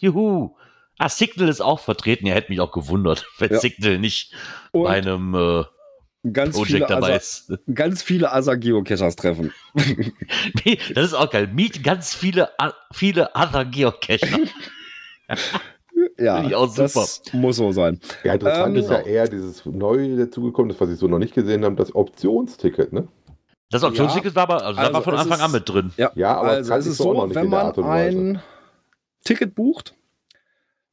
Juhu. 0.00 0.50
Ah, 0.98 1.08
Signal 1.08 1.48
ist 1.48 1.60
auch 1.60 1.78
vertreten. 1.78 2.26
Ja, 2.26 2.34
hätte 2.34 2.50
mich 2.50 2.60
auch 2.60 2.72
gewundert, 2.72 3.24
wenn 3.38 3.52
Ja. 3.52 3.60
Signal 3.60 3.98
nicht 3.98 4.34
Und 4.72 4.84
bei 4.84 4.90
einem 4.90 5.34
äh, 5.34 5.64
ganz 6.32 6.56
viele, 6.60 6.86
Projekt 6.86 6.90
dabei 6.90 7.06
Asa, 7.14 7.16
ist. 7.16 7.52
ganz 7.74 8.02
viele 8.02 8.32
Asa-Geocachers 8.32 9.14
treffen. 9.16 9.52
Das 10.94 11.04
ist 11.04 11.14
auch 11.14 11.30
geil. 11.30 11.46
Miet 11.52 11.84
ganz 11.84 12.14
viele, 12.14 12.50
viele 12.92 13.34
andere 13.36 13.66
Geocacher. 13.66 14.26
Ja, 16.18 16.36
Finde 16.36 16.48
ich 16.50 16.54
auch 16.56 16.74
das 16.74 17.22
muss 17.32 17.56
so 17.56 17.70
sein. 17.72 18.00
Ja, 18.24 18.34
interessant 18.34 18.74
Ähm, 18.76 18.82
ist 18.82 18.90
ja 18.90 18.96
genau. 18.98 19.08
eher 19.08 19.28
dieses 19.28 19.64
Neue 19.66 20.16
dazugekommen, 20.16 20.70
das, 20.70 20.80
was 20.80 20.90
ich 20.90 20.98
so 20.98 21.06
noch 21.08 21.18
nicht 21.18 21.34
gesehen 21.34 21.64
habe, 21.64 21.76
das 21.76 21.94
Optionsticket, 21.94 22.92
ne? 22.92 23.06
Das 23.70 23.82
Optionsticket 23.82 24.34
war 24.34 24.44
aber, 24.44 24.64
also, 24.64 24.80
das 24.80 24.92
war 24.92 24.94
Also 24.96 25.00
von 25.10 25.14
Anfang 25.18 25.38
ist- 25.38 25.44
an 25.44 25.52
mit 25.52 25.68
drin. 25.68 25.92
Ja, 25.96 26.36
aber 26.36 26.50
also 26.50 26.74
es 26.74 26.86
ist 26.86 26.98
so 26.98 27.34
wenn 27.34 27.48
man 27.48 27.72
ein 27.84 28.40
Ticket 29.24 29.54
bucht, 29.54 29.94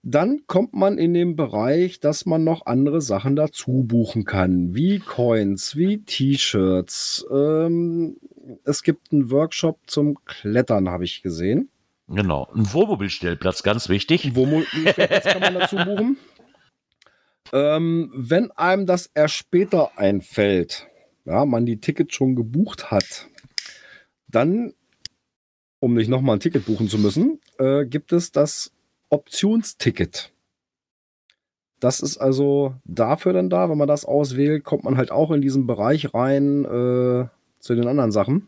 dann 0.02 0.42
kommt 0.48 0.74
man 0.74 0.98
in 0.98 1.14
den 1.14 1.36
Bereich, 1.36 2.00
dass 2.00 2.26
man 2.26 2.44
noch 2.44 2.66
andere 2.66 3.00
Sachen 3.00 3.36
dazu 3.36 3.84
buchen 3.88 4.26
kann, 4.26 4.74
wie 4.76 5.00
Coins, 5.00 5.76
wie 5.78 6.00
T-Shirts. 6.04 7.26
Ähm, 7.32 8.18
es 8.66 8.84
gibt 8.84 9.14
einen 9.14 9.32
Workshop 9.32 9.80
zum 9.88 10.18
Klettern, 10.26 10.90
habe 10.90 11.06
ich 11.06 11.22
gesehen. 11.22 11.70
Genau. 12.10 12.50
Ein 12.54 12.74
Wohnmobilstellplatz, 12.74 13.64
ganz 13.64 13.88
wichtig. 13.88 14.36
Wohnmobilstellplatz 14.36 15.24
kann 15.24 15.42
man 15.42 15.54
dazu 15.56 15.76
buchen. 15.78 16.18
Ähm, 17.52 18.12
wenn 18.16 18.50
einem 18.52 18.88
das 18.88 19.12
erst 19.14 19.36
später 19.36 19.92
einfällt, 19.98 20.88
ja, 21.26 21.46
man 21.46 21.66
die 21.66 21.80
Tickets 21.80 22.16
schon 22.16 22.36
gebucht 22.36 22.92
hat, 22.92 23.28
dann, 24.28 24.74
um 25.80 25.94
nicht 25.94 26.10
nochmal 26.10 26.38
ein 26.38 26.40
Ticket 26.40 26.66
buchen 26.66 26.88
zu 26.90 26.98
müssen, 26.98 27.40
äh, 27.60 27.86
gibt 27.86 28.12
es 28.14 28.32
das 28.32 28.72
Optionsticket. 29.10 30.32
Das 31.80 32.00
ist 32.00 32.18
also 32.18 32.76
dafür 32.86 33.34
dann 33.34 33.50
da, 33.50 33.70
wenn 33.70 33.78
man 33.78 33.88
das 33.90 34.06
auswählt, 34.06 34.64
kommt 34.64 34.86
man 34.86 34.96
halt 34.98 35.12
auch 35.12 35.32
in 35.32 35.42
diesen 35.42 35.68
Bereich 35.68 36.14
rein 36.14 36.64
äh, 36.64 37.28
zu 37.60 37.76
den 37.76 37.88
anderen 37.88 38.12
Sachen. 38.12 38.48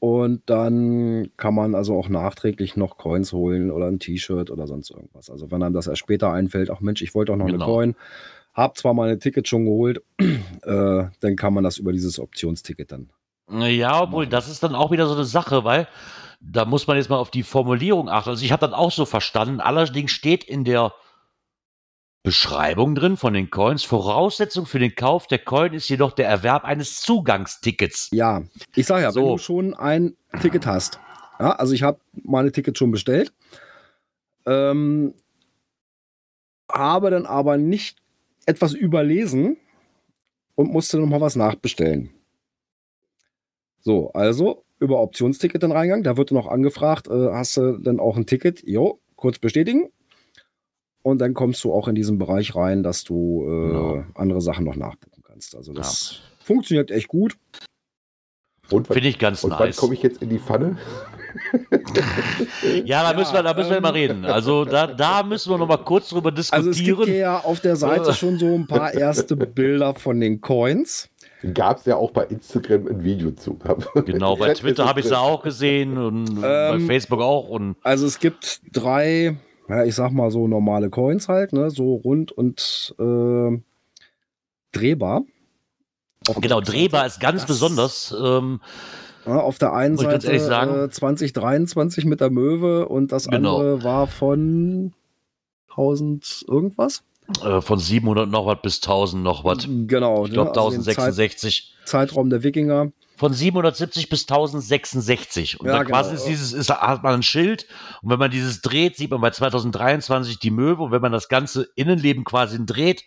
Und 0.00 0.42
dann 0.50 1.30
kann 1.38 1.54
man 1.54 1.74
also 1.74 1.96
auch 1.96 2.10
nachträglich 2.10 2.76
noch 2.76 2.98
Coins 2.98 3.32
holen 3.32 3.70
oder 3.70 3.86
ein 3.86 3.98
T-Shirt 3.98 4.50
oder 4.50 4.66
sonst 4.66 4.90
irgendwas. 4.90 5.30
Also 5.30 5.50
wenn 5.50 5.62
einem 5.62 5.74
das 5.74 5.86
erst 5.86 6.00
später 6.00 6.30
einfällt, 6.30 6.68
ach 6.70 6.80
Mensch, 6.80 7.00
ich 7.00 7.14
wollte 7.14 7.32
auch 7.32 7.36
noch 7.36 7.46
Genau. 7.46 7.64
eine 7.64 7.72
Coin, 7.72 7.96
hab 8.54 8.78
zwar 8.78 8.94
meine 8.94 9.18
Ticket 9.18 9.48
schon 9.48 9.64
geholt, 9.64 10.02
äh, 10.18 11.04
dann 11.20 11.36
kann 11.36 11.54
man 11.54 11.64
das 11.64 11.78
über 11.78 11.92
dieses 11.92 12.18
Optionsticket 12.18 12.92
dann. 12.92 13.10
Ja, 13.50 14.02
obwohl, 14.02 14.24
Machen. 14.24 14.30
das 14.30 14.48
ist 14.48 14.62
dann 14.62 14.74
auch 14.74 14.90
wieder 14.90 15.06
so 15.06 15.14
eine 15.14 15.24
Sache, 15.24 15.64
weil 15.64 15.86
da 16.40 16.64
muss 16.64 16.86
man 16.86 16.96
jetzt 16.96 17.10
mal 17.10 17.18
auf 17.18 17.30
die 17.30 17.42
Formulierung 17.42 18.08
achten. 18.08 18.30
Also 18.30 18.44
ich 18.44 18.52
habe 18.52 18.60
dann 18.60 18.74
auch 18.74 18.92
so 18.92 19.04
verstanden, 19.04 19.60
allerdings 19.60 20.12
steht 20.12 20.44
in 20.44 20.64
der 20.64 20.94
Beschreibung 22.22 22.94
drin 22.94 23.18
von 23.18 23.34
den 23.34 23.50
Coins, 23.50 23.84
Voraussetzung 23.84 24.64
für 24.64 24.78
den 24.78 24.94
Kauf 24.94 25.26
der 25.26 25.40
Coin 25.40 25.74
ist 25.74 25.90
jedoch 25.90 26.12
der 26.12 26.26
Erwerb 26.26 26.64
eines 26.64 27.02
Zugangstickets. 27.02 28.08
Ja, 28.12 28.42
ich 28.74 28.86
sage 28.86 29.02
ja, 29.02 29.12
So. 29.12 29.20
wenn 29.20 29.28
du 29.32 29.38
schon 29.38 29.74
ein 29.74 30.16
Ticket 30.40 30.64
hast, 30.64 30.98
ja, 31.38 31.50
also 31.52 31.74
ich 31.74 31.82
habe 31.82 32.00
meine 32.22 32.50
Tickets 32.50 32.78
schon 32.78 32.90
bestellt, 32.90 33.34
ähm, 34.46 35.12
habe 36.72 37.10
dann 37.10 37.26
aber 37.26 37.58
nicht 37.58 37.98
etwas 38.46 38.72
überlesen 38.74 39.56
und 40.54 40.70
musste 40.72 40.98
nochmal 40.98 41.20
was 41.20 41.36
nachbestellen. 41.36 42.10
So, 43.80 44.10
also 44.12 44.64
über 44.80 45.00
Optionsticket 45.00 45.62
dann 45.62 45.72
reingegangen, 45.72 46.04
da 46.04 46.16
wird 46.16 46.30
noch 46.32 46.46
angefragt, 46.46 47.08
äh, 47.08 47.30
hast 47.32 47.56
du 47.56 47.78
denn 47.78 48.00
auch 48.00 48.16
ein 48.16 48.26
Ticket? 48.26 48.62
Jo, 48.66 49.00
kurz 49.16 49.38
bestätigen. 49.38 49.90
Und 51.02 51.18
dann 51.18 51.34
kommst 51.34 51.62
du 51.64 51.72
auch 51.72 51.86
in 51.86 51.94
diesen 51.94 52.18
Bereich 52.18 52.54
rein, 52.56 52.82
dass 52.82 53.04
du 53.04 53.44
äh, 53.44 53.68
Genau. 53.68 54.04
andere 54.14 54.40
Sachen 54.40 54.64
noch 54.64 54.76
nachbuchen 54.76 55.22
kannst. 55.22 55.54
Also 55.54 55.72
das 55.74 56.20
funktioniert 56.40 56.90
echt 56.90 57.08
gut. 57.08 57.36
Und, 58.70 58.88
wann- 58.88 58.94
Finde 58.94 59.08
ich 59.10 59.18
ganz 59.18 59.44
und 59.44 59.50
wann 59.50 59.58
nice. 59.68 59.76
komme 59.76 59.92
ich 59.94 60.02
jetzt 60.02 60.22
in 60.22 60.30
die 60.30 60.38
Pfanne? 60.38 60.78
Ja, 62.84 63.02
da 63.02 63.10
Ja, 63.12 63.16
müssen 63.16 63.32
wir, 63.34 63.42
da 63.42 63.54
müssen 63.54 63.70
wir 63.70 63.76
ähm, 63.78 63.82
mal 63.82 63.92
reden. 63.92 64.24
Also 64.24 64.64
da, 64.64 64.86
da 64.86 65.22
müssen 65.22 65.50
wir 65.50 65.58
noch 65.58 65.66
mal 65.68 65.76
kurz 65.78 66.08
drüber 66.08 66.32
Also 66.50 66.70
es 66.70 66.76
gibt 66.76 66.86
hier 66.86 66.94
diskutieren. 66.96 67.18
ja 67.18 67.38
auf 67.40 67.60
der 67.60 67.76
Seite 67.76 68.12
schon 68.14 68.38
so 68.38 68.46
ein 68.54 68.66
paar 68.66 68.92
erste 68.94 69.36
Bilder 69.36 69.94
von 69.94 70.20
den 70.20 70.40
Coins. 70.40 71.08
Gab 71.52 71.78
es 71.78 71.84
ja 71.84 71.96
auch 71.96 72.10
bei 72.12 72.24
Instagram 72.24 72.86
ein 72.88 73.04
Video 73.04 73.30
zu. 73.32 73.58
genau, 74.06 74.36
bei 74.36 74.54
Twitter 74.54 74.86
habe 74.86 75.00
ich 75.00 75.06
es 75.06 75.12
auch 75.12 75.42
gesehen 75.42 75.98
und 75.98 76.40
bei 76.40 76.74
Ähm, 76.74 76.86
Facebook 76.86 77.20
auch. 77.20 77.48
Und 77.50 77.76
Also 77.82 78.06
es 78.06 78.18
gibt 78.18 78.60
drei, 78.72 79.36
ja, 79.68 79.84
ich 79.84 79.94
sag 79.94 80.10
mal 80.12 80.30
so 80.30 80.48
normale 80.48 80.88
Coins 80.88 81.28
halt, 81.28 81.52
ne, 81.52 81.70
so 81.70 81.94
rund 81.96 82.32
und 82.32 82.94
äh, 82.98 83.58
drehbar. 84.72 85.22
Genau, 86.40 86.62
drehbar 86.62 87.06
ist 87.06 87.20
ganz 87.20 87.42
Das- 87.42 87.48
besonders. 87.48 88.14
Ähm, 88.18 88.60
Ja, 89.26 89.40
auf 89.40 89.58
der 89.58 89.72
einen 89.72 89.94
Muss 89.94 90.04
Seite 90.04 90.38
sagen. 90.40 90.84
äh, 90.84 90.90
2023 90.90 92.04
mit 92.04 92.20
der 92.20 92.30
Möwe 92.30 92.88
und 92.88 93.12
das 93.12 93.26
Genau. 93.28 93.56
andere 93.58 93.82
war 93.82 94.06
von 94.06 94.92
1000 95.70 96.44
irgendwas. 96.48 97.02
äh, 97.42 97.60
von 97.62 97.78
700 97.78 98.28
noch 98.28 98.46
was 98.46 98.58
bis 98.62 98.80
1000 98.82 99.22
noch 99.22 99.44
was. 99.44 99.66
Genau. 99.66 100.26
Ich 100.26 100.32
glaube 100.32 100.50
ne, 100.52 100.60
also 100.60 100.70
den 100.72 100.82
Zeit, 100.82 100.98
1066. 100.98 101.74
Zeitraum 101.86 102.28
der 102.30 102.42
Wikinger. 102.42 102.92
Von 103.16 103.32
770 103.32 104.08
bis 104.08 104.22
1066. 104.28 105.60
Und 105.60 105.68
Ja, 105.68 105.78
da 105.78 105.84
quasi 105.84 106.10
genau. 106.10 106.20
ist 106.20 106.28
dieses, 106.28 106.52
ist, 106.52 106.68
hat 106.70 107.02
man 107.02 107.14
ein 107.14 107.22
Schild. 107.22 107.66
Und 108.02 108.10
wenn 108.10 108.18
man 108.18 108.30
dieses 108.30 108.60
dreht, 108.60 108.96
sieht 108.96 109.10
man 109.10 109.20
bei 109.20 109.30
2023 109.30 110.38
die 110.38 110.50
Möwe. 110.50 110.82
Und 110.82 110.90
wenn 110.90 111.00
man 111.00 111.12
das 111.12 111.28
ganze 111.28 111.68
Innenleben 111.76 112.24
quasi 112.24 112.58
dreht, 112.66 113.04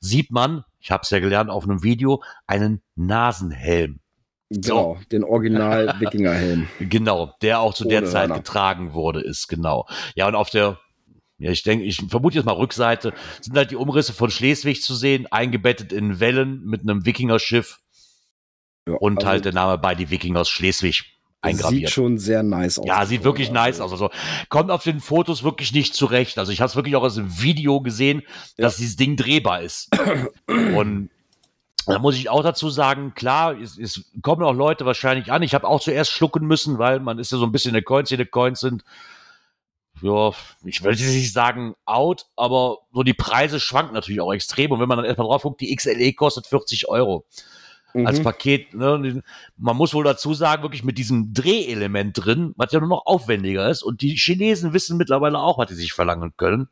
sieht 0.00 0.30
man, 0.30 0.64
ich 0.80 0.90
habe 0.90 1.02
es 1.02 1.10
ja 1.10 1.18
gelernt 1.18 1.50
auf 1.50 1.64
einem 1.64 1.82
Video, 1.82 2.22
einen 2.46 2.80
Nasenhelm. 2.94 3.98
Genau, 4.50 4.98
den 5.12 5.24
Original-Wikinger-Helm. 5.24 6.68
Genau, 6.80 7.34
der 7.42 7.60
auch 7.60 7.74
zu 7.74 7.84
der 7.84 8.00
Ohne 8.02 8.10
Zeit 8.10 8.28
Hörner. 8.28 8.36
getragen 8.36 8.94
wurde, 8.94 9.20
ist 9.20 9.48
genau. 9.48 9.86
Ja, 10.14 10.26
und 10.26 10.34
auf 10.34 10.48
der, 10.50 10.78
ja, 11.38 11.50
ich 11.50 11.62
denke, 11.62 11.84
ich 11.84 11.96
vermute 12.08 12.36
jetzt 12.36 12.46
mal 12.46 12.52
Rückseite, 12.52 13.12
sind 13.40 13.56
halt 13.56 13.70
die 13.70 13.76
Umrisse 13.76 14.12
von 14.12 14.30
Schleswig 14.30 14.82
zu 14.82 14.94
sehen, 14.94 15.26
eingebettet 15.30 15.92
in 15.92 16.18
Wellen 16.18 16.64
mit 16.64 16.80
einem 16.82 17.04
Wikingerschiff 17.04 17.78
Ja, 18.88 18.94
und 18.94 19.18
also 19.18 19.28
halt 19.28 19.44
der 19.44 19.52
Name 19.52 19.76
bei 19.78 19.94
die 19.94 20.08
Wikinger 20.10 20.40
aus 20.40 20.48
Schleswig 20.48 21.04
Sieht 21.44 21.54
eingraviert. 21.54 21.90
schon 21.90 22.18
sehr 22.18 22.42
nice 22.42 22.78
aus. 22.80 22.86
Ja, 22.86 23.06
sieht 23.06 23.22
wirklich 23.22 23.52
nice 23.52 23.80
aus. 23.80 23.92
Also 23.92 24.10
kommt 24.48 24.70
auf 24.72 24.82
den 24.82 24.98
Fotos 24.98 25.44
wirklich 25.44 25.72
nicht 25.72 25.94
zurecht. 25.94 26.36
Also 26.38 26.50
ich 26.50 26.60
habe 26.60 26.68
es 26.68 26.74
wirklich 26.74 26.96
auch 26.96 27.04
aus 27.04 27.14
dem 27.14 27.40
Video 27.40 27.80
gesehen, 27.80 28.22
dass 28.56 28.76
dieses 28.78 28.96
Ding 28.96 29.16
drehbar 29.16 29.62
ist. 29.62 29.88
Und 30.74 31.10
da 31.88 31.98
muss 31.98 32.16
ich 32.16 32.28
auch 32.28 32.42
dazu 32.42 32.70
sagen, 32.70 33.14
klar, 33.14 33.58
es, 33.60 33.78
es 33.78 34.10
kommen 34.22 34.42
auch 34.42 34.52
Leute 34.54 34.84
wahrscheinlich 34.86 35.32
an. 35.32 35.42
Ich 35.42 35.54
habe 35.54 35.66
auch 35.66 35.80
zuerst 35.80 36.10
schlucken 36.12 36.46
müssen, 36.46 36.78
weil 36.78 37.00
man 37.00 37.18
ist 37.18 37.32
ja 37.32 37.38
so 37.38 37.44
ein 37.44 37.52
bisschen 37.52 37.74
eine 37.74 37.82
Coins, 37.82 38.10
jede 38.10 38.26
Coins 38.26 38.60
sind, 38.60 38.84
ja, 40.00 40.30
ich 40.64 40.82
will 40.84 40.92
jetzt 40.92 41.00
nicht 41.12 41.32
sagen 41.32 41.74
out, 41.84 42.26
aber 42.36 42.78
so 42.92 43.02
die 43.02 43.14
Preise 43.14 43.58
schwanken 43.58 43.94
natürlich 43.94 44.20
auch 44.20 44.32
extrem. 44.32 44.70
Und 44.70 44.80
wenn 44.80 44.88
man 44.88 44.98
dann 44.98 45.06
erstmal 45.06 45.26
drauf 45.26 45.42
guckt, 45.42 45.60
die 45.60 45.74
XLE 45.74 46.12
kostet 46.12 46.46
40 46.46 46.88
Euro 46.88 47.24
als 47.94 48.18
Mhm. 48.20 48.22
Paket. 48.22 48.74
Ne? 48.74 49.22
Man 49.56 49.76
muss 49.76 49.94
wohl 49.94 50.04
dazu 50.04 50.34
sagen, 50.34 50.62
wirklich 50.62 50.84
mit 50.84 50.98
diesem 50.98 51.32
Drehelement 51.32 52.12
drin, 52.24 52.52
was 52.56 52.70
ja 52.70 52.80
nur 52.80 52.88
noch 52.90 53.06
aufwendiger 53.06 53.68
ist. 53.68 53.82
Und 53.82 54.02
die 54.02 54.14
Chinesen 54.14 54.72
wissen 54.72 54.98
mittlerweile 54.98 55.40
auch, 55.40 55.58
was 55.58 55.70
sie 55.70 55.74
sich 55.74 55.92
verlangen 55.94 56.34
können. 56.36 56.68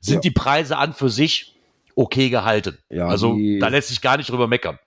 Sind 0.00 0.16
Ja. 0.16 0.20
die 0.20 0.30
Preise 0.30 0.76
an 0.76 0.92
für 0.92 1.08
sich 1.10 1.56
okay 1.94 2.30
gehalten. 2.30 2.78
Ja, 2.88 3.06
also 3.08 3.34
die- 3.34 3.58
da 3.58 3.68
lässt 3.68 3.88
sich 3.88 4.00
gar 4.00 4.16
nicht 4.16 4.30
drüber 4.30 4.46
meckern. 4.48 4.78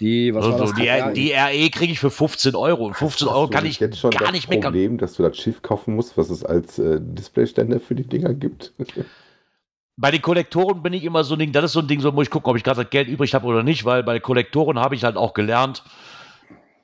Die, 0.00 0.34
was 0.34 0.44
war 0.44 0.52
Also, 0.54 0.64
das? 0.66 0.74
die, 0.74 0.84
Ja, 0.84 1.10
die 1.12 1.32
RE 1.32 1.70
kriege 1.70 1.92
ich 1.92 2.00
für 2.00 2.10
15 2.10 2.56
Euro. 2.56 2.86
Und 2.86 2.94
15 2.94 3.28
Euro 3.28 3.46
kann 3.48 3.62
nicht 3.64 3.74
ich 3.74 3.80
jetzt 3.80 3.98
schon 4.00 4.10
gar 4.10 4.22
das 4.22 4.32
nicht 4.32 4.48
meckern. 4.48 4.72
Problem, 4.72 4.98
dass 4.98 5.14
du 5.14 5.22
das 5.22 5.36
Schiff 5.36 5.62
kaufen 5.62 5.94
musst, 5.94 6.16
was 6.16 6.28
es 6.30 6.44
als 6.44 6.78
äh, 6.78 6.98
Displayständer 7.00 7.78
für 7.78 7.94
die 7.94 8.02
Dinger 8.08 8.34
gibt. 8.34 8.72
Bei 9.96 10.10
den 10.10 10.22
Kollektoren 10.22 10.82
bin 10.82 10.94
ich 10.94 11.04
immer 11.04 11.22
so 11.22 11.34
ein 11.34 11.38
Ding, 11.38 11.52
das 11.52 11.66
ist 11.66 11.72
so 11.72 11.80
ein 11.80 11.86
Ding, 11.86 12.00
so 12.00 12.10
muss 12.10 12.24
ich 12.24 12.30
gucken, 12.30 12.50
ob 12.50 12.56
ich 12.56 12.64
gerade 12.64 12.82
das 12.82 12.90
Geld 12.90 13.08
übrig 13.08 13.34
habe 13.34 13.46
oder 13.46 13.62
nicht, 13.62 13.84
weil 13.84 14.02
bei 14.02 14.18
Kollektoren 14.20 14.78
habe 14.78 14.94
ich 14.94 15.04
halt 15.04 15.16
auch 15.16 15.34
gelernt, 15.34 15.84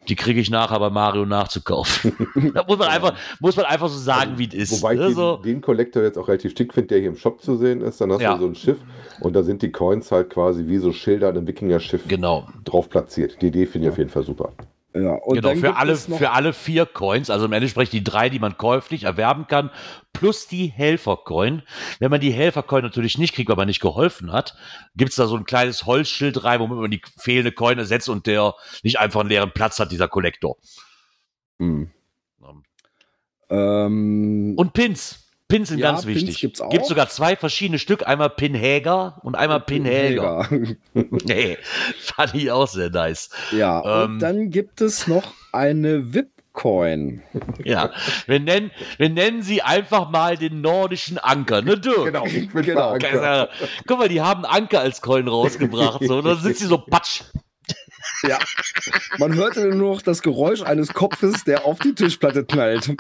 Die 0.09 0.17
kriege 0.17 0.41
ich 0.41 0.51
nachher 0.51 0.79
bei 0.81 0.91
Mario 0.91 1.27
nachzukaufen. 1.27 2.13
da 2.55 2.65
muss 2.67 2.79
man 2.79 2.89
einfach, 2.89 3.15
muss 3.41 3.57
man 3.57 3.67
einfach 3.67 3.89
so 3.89 3.99
sagen, 3.99 4.39
wie 4.39 4.49
es 4.49 4.55
ist. 4.73 4.83
Wobei 4.83 4.95
ich 4.95 5.01
ne? 5.01 5.15
den, 5.15 5.43
den 5.43 5.61
Collector 5.61 6.03
jetzt 6.03 6.17
auch 6.19 6.29
relativ 6.29 6.55
schick 6.57 6.73
finde, 6.75 6.89
der 6.89 6.99
hier 7.01 7.09
im 7.09 7.17
Shop 7.17 7.43
zu 7.43 7.57
sehen 7.57 7.81
ist. 7.83 8.01
Dann 8.01 8.13
hast 8.13 8.21
Ja. 8.21 8.35
du 8.35 8.41
so 8.41 8.47
ein 8.47 8.55
Schiff 8.55 8.79
und 9.21 9.35
da 9.37 9.43
sind 9.43 9.63
die 9.63 9.71
Coins 9.71 10.11
halt 10.11 10.31
quasi 10.31 10.67
wie 10.67 10.79
so 10.79 10.93
Schilder 10.93 11.29
an 11.29 11.37
einem 11.37 11.47
Wikinger-Schiff 11.47 12.09
Genau. 12.09 12.47
drauf 12.65 12.89
platziert. 12.89 13.37
Die 13.43 13.49
Idee 13.49 13.67
finde 13.67 13.87
ich 13.89 13.93
auf 13.93 13.99
jeden 13.99 14.11
Fall 14.11 14.23
super. 14.25 14.53
Ja, 14.95 15.13
und 15.13 15.35
genau, 15.35 15.55
für 15.55 15.77
alle, 15.77 15.97
für 15.97 16.31
alle 16.31 16.55
vier 16.55 16.87
Coins, 16.87 17.29
also 17.29 17.45
im 17.45 17.53
Endeffekt 17.53 17.93
die 17.93 18.03
drei, 18.03 18.31
die 18.31 18.39
man 18.39 18.57
käuflich 18.57 19.05
erwerben 19.05 19.47
kann, 19.47 19.71
plus 20.15 20.47
die 20.49 20.67
Helfercoin. 20.67 21.63
Wenn 21.99 22.11
man 22.11 22.21
die 22.21 22.33
Helfercoin 22.33 22.83
natürlich 22.83 23.19
nicht 23.19 23.35
kriegt, 23.35 23.51
weil 23.51 23.57
man 23.57 23.67
nicht 23.67 23.81
geholfen 23.81 24.33
hat, 24.33 24.57
gibt 24.97 25.11
es 25.11 25.17
da 25.17 25.27
so 25.27 25.37
ein 25.37 25.45
kleines 25.45 25.85
Holzschild 25.85 26.43
rein, 26.43 26.61
womit 26.61 26.79
man 26.79 26.91
die 26.91 27.03
fehlende 27.19 27.53
Coin 27.53 27.79
ersetzt 27.79 28.09
und 28.09 28.27
der 28.27 28.55
nicht 28.83 28.99
einfach 28.99 29.21
einen 29.21 29.29
leeren 29.29 29.53
Platz 29.53 29.79
hat, 29.79 29.93
dieser 29.93 30.09
Kollektor. 30.09 30.57
Hm. 31.59 31.91
Ähm, 33.51 34.55
Und 34.57 34.73
Pins. 34.73 35.28
Pins 35.49 35.71
sind 35.71 35.79
Ja, 35.79 35.93
ganz 35.93 36.05
Pins 36.05 36.17
wichtig. 36.17 36.41
gibt's 36.41 36.61
auch. 36.61 36.69
Gibt 36.69 36.85
sogar 36.87 37.09
zwei 37.09 37.35
verschiedene 37.35 37.79
Stück, 37.79 38.07
einmal 38.07 38.29
Pinhäger 38.31 39.19
und 39.23 39.35
einmal 39.35 39.61
Pinhäger. 39.61 40.47
Nee, 40.95 41.57
fand 42.01 42.35
ich 42.35 42.51
auch 42.51 42.69
sehr 42.69 42.91
nice. 42.91 43.31
Ja, 43.53 44.05
Ähm. 44.05 44.11
und 44.13 44.19
dann 44.21 44.51
gibt 44.51 44.81
es 44.83 45.07
noch 45.07 45.33
eine 45.53 46.13
VIP-Coin. 46.15 47.23
Ja, 47.65 47.91
wir 48.27 48.41
nennen, 48.41 48.71
wir 48.99 49.09
nennen 49.09 49.43
sie 49.43 49.63
einfach 49.63 50.11
mal 50.11 50.37
den 50.37 50.61
nordischen 50.61 51.17
Anker, 51.19 51.63
ne 51.63 51.79
Dirk? 51.79 52.05
Genau. 52.07 52.27
verankert. 52.27 53.51
Guck 53.87 53.99
mal, 53.99 54.09
die 54.09 54.21
haben 54.21 54.45
Anker 54.45 54.81
als 54.81 55.01
Coin 55.03 55.29
rausgebracht. 55.29 56.03
So, 56.05 56.19
und 56.19 56.25
dann 56.27 56.39
sind 56.41 56.57
sie 56.57 56.67
so 56.67 56.79
patsch. 56.79 57.23
Ja. 58.23 58.39
Man 59.19 59.35
hörte 59.35 59.67
nur 59.75 59.95
noch 59.95 60.03
das 60.03 60.23
Geräusch 60.23 60.63
eines 60.63 60.93
Kopfes, 60.93 61.45
der 61.45 61.65
auf 61.65 61.79
die 61.79 61.95
Tischplatte 61.95 62.45
knallt. 62.45 62.95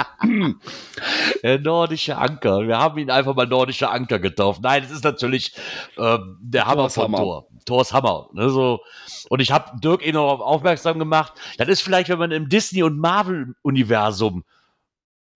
Der 1.43 1.59
nordische 1.59 2.16
Anker. 2.16 2.66
Wir 2.66 2.79
haben 2.79 2.99
ihn 2.99 3.11
einfach 3.11 3.35
mal 3.35 3.47
nordischer 3.47 3.91
Anker 3.91 4.19
getauft. 4.19 4.61
Nein, 4.62 4.85
es 4.85 4.91
ist 4.91 5.05
natürlich 5.05 5.55
ähm, 5.97 6.39
der 6.41 6.66
Hammer 6.66 6.83
Thors 6.83 6.95
von. 6.95 7.12
Thor. 7.12 7.49
Thors 7.64 7.93
Hammer. 7.93 8.29
Ne, 8.33 8.49
so. 8.51 8.81
Und 9.29 9.41
ich 9.41 9.51
habe 9.51 9.79
Dirk 9.81 10.07
eh 10.07 10.12
noch 10.12 10.25
darauf 10.27 10.41
aufmerksam 10.41 10.99
gemacht. 10.99 11.33
Das 11.59 11.69
ist 11.69 11.83
vielleicht, 11.83 12.09
wenn 12.09 12.19
man 12.19 12.31
im 12.31 12.49
Disney- 12.49 12.83
und 12.83 12.99
Marvel-Universum 12.99 14.45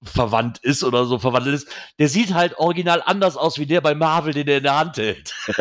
verwandt 0.02 0.58
ist 0.58 0.82
oder 0.82 1.04
so 1.04 1.18
verwandelt 1.18 1.54
ist, 1.54 1.68
der 1.98 2.08
sieht 2.08 2.34
halt 2.34 2.58
original 2.58 3.02
anders 3.04 3.36
aus 3.36 3.58
wie 3.58 3.66
der 3.66 3.80
bei 3.80 3.94
Marvel, 3.94 4.32
den 4.34 4.48
er 4.48 4.58
in 4.58 4.62
der 4.64 4.78
Hand 4.78 4.96
hält. 4.96 5.34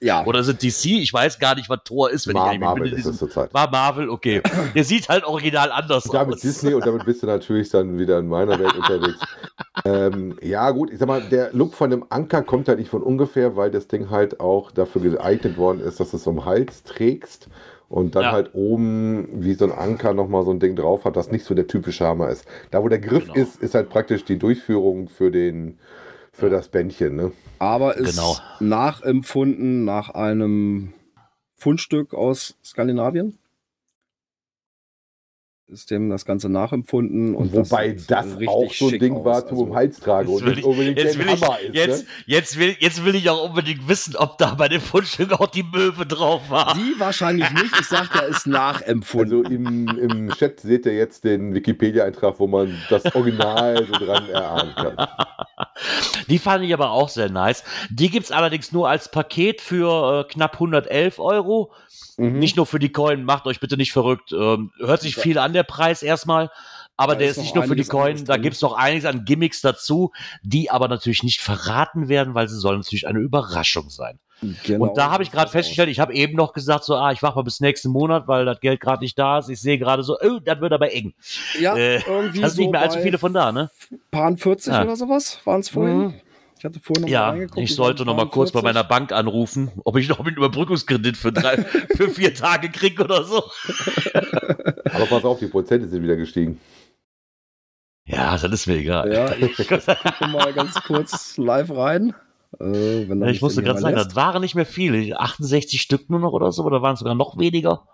Ja, 0.00 0.24
Oder 0.24 0.42
sind 0.42 0.62
DC? 0.62 0.86
Ich 0.86 1.12
weiß 1.12 1.38
gar 1.38 1.54
nicht, 1.54 1.68
was 1.68 1.80
Thor 1.84 2.10
ist, 2.10 2.26
wenn 2.26 2.34
Mar 2.34 2.52
ich 2.52 2.60
Marvel 2.60 2.84
bin 2.84 2.92
in 2.92 2.98
ist 2.98 3.06
es 3.06 3.18
zurzeit. 3.18 3.52
War 3.52 3.70
Marvel, 3.70 4.08
okay. 4.08 4.42
Der 4.74 4.84
sieht 4.84 5.08
halt 5.08 5.24
original 5.24 5.70
anders 5.72 6.06
Und 6.06 6.14
damit 6.14 6.36
aus. 6.36 6.40
Disney 6.40 6.74
und 6.74 6.86
damit 6.86 7.04
bist 7.04 7.22
du 7.22 7.26
natürlich 7.26 7.68
dann 7.70 7.98
wieder 7.98 8.18
in 8.18 8.28
meiner 8.28 8.58
Welt 8.58 8.74
unterwegs. 8.74 9.18
Ähm, 9.84 10.36
ja, 10.42 10.70
gut, 10.72 10.90
ich 10.90 10.98
sag 10.98 11.08
mal, 11.08 11.22
der 11.22 11.52
Look 11.52 11.72
von 11.74 11.88
dem 11.88 12.04
Anker 12.10 12.42
kommt 12.42 12.68
halt 12.68 12.78
nicht 12.78 12.90
von 12.90 13.02
ungefähr, 13.02 13.56
weil 13.56 13.70
das 13.70 13.88
Ding 13.88 14.10
halt 14.10 14.38
auch 14.40 14.72
dafür 14.72 15.00
geeignet 15.00 15.56
worden 15.56 15.80
ist, 15.80 16.00
dass 16.00 16.10
du 16.10 16.18
es 16.18 16.28
am 16.28 16.44
Hals 16.44 16.82
trägst 16.82 17.48
und 17.90 18.14
dann 18.14 18.22
Ja. 18.22 18.32
halt 18.32 18.54
oben 18.54 19.28
wie 19.42 19.52
so 19.54 19.64
ein 19.66 19.72
Anker 19.72 20.14
nochmal 20.14 20.44
so 20.44 20.52
ein 20.52 20.60
Ding 20.60 20.76
drauf 20.76 21.04
hat, 21.04 21.16
das 21.16 21.30
nicht 21.30 21.44
so 21.44 21.54
der 21.54 21.66
typische 21.66 22.06
Hammer 22.06 22.30
ist. 22.30 22.46
Da, 22.70 22.82
wo 22.82 22.88
der 22.88 23.00
Griff 23.00 23.24
Genau. 23.24 23.34
ist, 23.34 23.60
ist 23.62 23.74
halt 23.74 23.90
praktisch 23.90 24.24
die 24.24 24.38
Durchführung 24.38 25.08
für 25.08 25.30
den 25.30 25.78
für 26.32 26.48
das 26.48 26.68
Bändchen, 26.68 27.16
ne? 27.16 27.32
aber 27.58 27.96
ist 27.96 28.16
Genau. 28.16 28.36
nachempfunden 28.60 29.84
nach 29.84 30.10
einem 30.10 30.92
Fundstück 31.56 32.14
aus 32.14 32.56
Skandinavien. 32.64 33.36
Ist 35.72 35.90
dem 35.92 36.10
das 36.10 36.24
Ganze 36.24 36.48
nachempfunden. 36.48 37.36
Und 37.36 37.52
Wobei 37.52 37.96
das, 38.08 38.26
richtig 38.32 38.48
auch 38.48 38.72
so 38.72 38.88
ein 38.88 38.98
Ding 38.98 39.14
aus. 39.18 39.24
war 39.24 39.46
zum 39.46 39.58
Also, 39.60 39.74
Hals 39.76 40.00
tragen 40.00 40.28
Jetzt 40.28 40.40
und 40.40 40.44
will 40.46 40.50
nicht 40.50 40.58
ich- 40.58 40.64
unbedingt 40.64 40.98
Jetzt 40.98 41.16
der 41.18 41.24
will, 41.26 41.34
ich, 41.34 41.42
Hammer 41.42 41.60
ist. 41.60 41.74
jetzt, 41.76 42.02
ne? 42.02 42.08
jetzt, 42.26 42.58
will, 42.58 42.76
jetzt 42.80 43.04
will 43.04 43.14
ich 43.14 43.30
auch 43.30 43.48
unbedingt 43.48 43.86
wissen, 43.88 44.16
ob 44.16 44.36
da 44.38 44.54
bei 44.54 44.66
dem 44.68 44.80
Fundstück 44.80 45.32
auch 45.32 45.46
die 45.46 45.62
Möwe 45.62 46.06
drauf 46.06 46.42
war. 46.50 46.74
Die 46.74 46.98
wahrscheinlich 46.98 47.48
nicht. 47.52 47.72
Ich 47.80 47.86
sag 47.86 48.12
ja, 48.16 48.22
ist 48.22 48.48
nachempfunden. 48.48 49.44
Also 49.44 49.54
im, 49.54 49.86
im 49.88 50.30
Chat 50.30 50.58
seht 50.58 50.86
ihr 50.86 50.94
jetzt 50.96 51.22
den 51.22 51.54
Wikipedia-Eintrag, 51.54 52.40
wo 52.40 52.48
man 52.48 52.76
das 52.88 53.04
Original 53.14 53.86
so 53.86 53.92
dran 54.04 54.28
erahnen 54.28 54.74
kann. 54.74 54.96
Die 56.28 56.38
fand 56.38 56.64
ich 56.64 56.72
aber 56.74 56.90
auch 56.90 57.08
sehr 57.08 57.30
nice. 57.30 57.64
Die 57.90 58.10
gibt's 58.10 58.32
allerdings 58.32 58.72
nur 58.72 58.88
als 58.88 59.10
Paket 59.10 59.60
für 59.60 60.20
äh, 60.20 60.32
knapp 60.32 60.54
111 60.54 61.18
Euro. 61.18 61.72
Mhm. 62.16 62.38
Nicht 62.38 62.56
nur 62.56 62.66
für 62.66 62.78
die 62.78 62.92
Coin, 62.92 63.24
macht 63.24 63.46
euch 63.46 63.60
bitte 63.60 63.76
nicht 63.76 63.92
verrückt. 63.92 64.32
Ähm, 64.32 64.72
hört 64.78 65.00
sich 65.00 65.16
viel 65.16 65.38
an, 65.38 65.52
der 65.52 65.62
Preis 65.64 66.02
erstmal. 66.02 66.50
Aber 66.96 67.14
Da 67.14 67.20
der 67.20 67.28
ist 67.28 67.38
ist 67.38 67.38
nicht 67.38 67.54
nur 67.54 67.64
für 67.64 67.76
die 67.76 67.86
Coin, 67.86 68.24
da 68.26 68.34
drin. 68.34 68.42
gibt's 68.42 68.60
noch 68.60 68.74
einiges 68.74 69.06
an 69.06 69.24
Gimmicks 69.24 69.62
dazu, 69.62 70.12
die 70.42 70.70
aber 70.70 70.86
natürlich 70.88 71.22
nicht 71.22 71.40
verraten 71.40 72.08
werden, 72.08 72.34
weil 72.34 72.48
sie 72.48 72.58
sollen 72.58 72.80
natürlich 72.80 73.06
eine 73.08 73.20
Überraschung 73.20 73.88
sein. 73.88 74.18
Genau 74.64 74.86
und 74.88 74.96
da 74.96 75.10
habe 75.10 75.22
ich 75.22 75.30
gerade 75.30 75.50
festgestellt, 75.50 75.90
ich 75.90 76.00
habe 76.00 76.14
eben 76.14 76.34
noch 76.36 76.52
gesagt, 76.52 76.84
so, 76.84 76.94
ah, 76.96 77.12
ich 77.12 77.22
warte 77.22 77.36
mal 77.36 77.42
bis 77.42 77.60
nächsten 77.60 77.90
Monat, 77.90 78.26
weil 78.26 78.44
das 78.46 78.60
Geld 78.60 78.80
gerade 78.80 79.02
nicht 79.02 79.18
da 79.18 79.38
ist. 79.38 79.48
Ich 79.50 79.60
sehe 79.60 79.78
gerade 79.78 80.02
so, 80.02 80.16
oh, 80.20 80.38
das 80.42 80.60
wird 80.60 80.72
aber 80.72 80.92
eng. 80.92 81.12
Ja, 81.60 81.76
äh, 81.76 81.96
irgendwie 82.06 82.40
Da 82.40 82.48
sind 82.48 82.56
so 82.56 82.62
nicht 82.62 82.70
mehr 82.72 82.80
allzu 82.80 82.98
viele 83.00 83.18
von 83.18 83.32
da, 83.34 83.52
ne? 83.52 83.70
Paar 84.10 84.34
40 84.36 84.72
Ja. 84.72 84.82
oder 84.82 84.96
sowas 84.96 85.38
waren 85.44 85.60
es 85.60 85.68
vorhin. 85.68 85.98
Mhm. 85.98 86.14
Ich 86.58 86.64
hatte 86.64 86.78
vorhin 86.80 87.02
noch 87.02 87.08
mal 87.08 87.12
Ja, 87.12 87.28
reingeguckt. 87.30 87.58
ich 87.58 87.74
sollte 87.74 88.04
noch 88.04 88.14
mal 88.16 88.28
kurz 88.28 88.52
bei 88.52 88.60
43. 88.60 88.62
meiner 88.62 88.84
Bank 88.88 89.12
anrufen, 89.12 89.70
ob 89.84 89.96
ich 89.96 90.08
noch 90.08 90.20
einen 90.20 90.36
Überbrückungskredit 90.36 91.16
für, 91.16 91.32
drei, 91.32 91.56
für 91.96 92.08
vier 92.10 92.34
Tage 92.34 92.70
kriege 92.70 93.02
oder 93.04 93.24
so. 93.24 93.42
Aber 94.92 95.06
pass 95.06 95.24
auf, 95.24 95.38
die 95.38 95.46
Prozente 95.46 95.88
sind 95.88 96.02
wieder 96.02 96.16
gestiegen. 96.16 96.60
Ja, 98.06 98.32
das 98.36 98.44
ist 98.44 98.66
mir 98.66 98.76
egal. 98.76 99.12
Ja, 99.12 99.32
ich 99.38 99.56
gucke 99.56 99.80
mal 100.28 100.52
ganz 100.52 100.74
kurz 100.82 101.36
live 101.38 101.70
rein. 101.70 102.14
Äh, 102.58 103.04
Ja, 103.04 103.26
ich 103.26 103.42
musste 103.42 103.62
gerade 103.62 103.80
sagen, 103.80 103.96
das 103.96 104.16
waren 104.16 104.40
nicht 104.42 104.54
mehr 104.54 104.66
viele. 104.66 105.18
68 105.20 105.80
Stück 105.80 106.10
nur 106.10 106.20
noch 106.20 106.32
oder 106.32 106.52
so, 106.52 106.64
oder 106.64 106.82
waren 106.82 106.94
es 106.94 107.00
sogar 107.00 107.14
noch 107.14 107.38
weniger? 107.38 107.86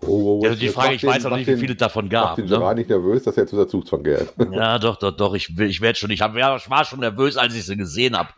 Oh, 0.00 0.06
oh, 0.06 0.40
oh, 0.40 0.44
Ja, 0.44 0.54
die 0.54 0.68
Frage, 0.68 0.94
ich 0.94 1.00
den- 1.00 1.10
weiß 1.10 1.26
auch 1.26 1.36
nicht, 1.36 1.46
wie 1.46 1.52
den- 1.52 1.60
viele 1.60 1.76
davon 1.76 2.06
Macht 2.06 2.12
gab. 2.12 2.36
den 2.36 2.46
Ne? 2.46 2.50
Gerard 2.58 2.76
nicht 2.76 2.90
nervös, 2.90 3.22
dass 3.24 3.36
er 3.36 3.44
jetzt 3.44 3.52
unser 3.52 3.68
Zugzwang 3.68 4.02
gehört. 4.02 4.32
Ja, 4.52 4.78
doch, 4.78 4.96
doch, 4.96 5.12
doch. 5.16 5.34
Ich, 5.34 5.56
ich 5.58 5.80
werde 5.80 5.98
schon. 5.98 6.10
Ich, 6.10 6.20
hab, 6.22 6.34
ich 6.36 6.70
war 6.70 6.84
schon 6.84 7.00
nervös, 7.00 7.36
als 7.36 7.54
ich 7.54 7.64
sie 7.64 7.76
gesehen 7.76 8.16
habe. 8.16 8.30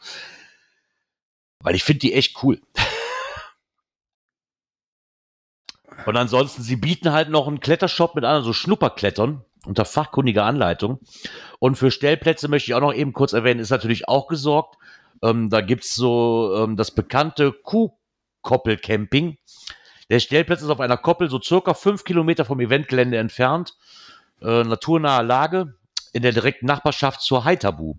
Weil 1.61 1.75
ich 1.75 1.85
finde 1.85 2.01
die 2.01 2.13
echt 2.15 2.43
cool. 2.43 2.61
Und 6.07 6.17
ansonsten, 6.17 6.63
sie 6.63 6.77
bieten 6.77 7.13
halt 7.13 7.31
noch 7.31 7.47
einen 7.49 7.61
Klettershop 7.61 8.15
mit 8.15 8.25
anderen 8.25 8.45
so 8.45 8.53
Schnupperklettern 8.53 9.43
unter 9.65 9.85
fachkundiger 9.87 10.45
Anleitung. 10.45 10.99
Und 11.59 11.77
für 11.77 11.91
Stellplätze 11.91 12.49
möchte 12.49 12.71
ich 12.71 12.75
auch 12.75 12.81
noch 12.81 12.93
eben 12.93 13.15
kurz 13.15 13.33
erwähnen, 13.33 13.61
ist 13.61 13.71
natürlich 13.71 14.07
auch 14.09 14.29
gesorgt. 14.29 14.77
Ähm, 15.23 15.51
da 15.51 15.61
gibt's 15.61 15.95
so 15.95 16.55
ähm, 16.57 16.77
das 16.77 16.91
bekannte 16.91 17.53
Kuhkoppelcamping. 17.53 19.39
Der 20.11 20.21
Stellplatz 20.21 20.63
ist 20.63 20.69
auf 20.69 20.81
einer 20.81 20.97
Koppel 20.97 21.31
so 21.31 21.41
circa 21.41 21.75
fünf 21.75 22.05
Kilometer 22.05 22.45
vom 22.45 22.61
Eventgelände 22.61 23.17
entfernt. 23.17 23.75
Äh, 24.43 24.65
naturnahe 24.65 25.23
Lage 25.23 25.75
in 26.13 26.23
der 26.23 26.33
direkten 26.33 26.67
Nachbarschaft 26.67 27.21
zur 27.23 27.45
Heiterbu. 27.45 27.97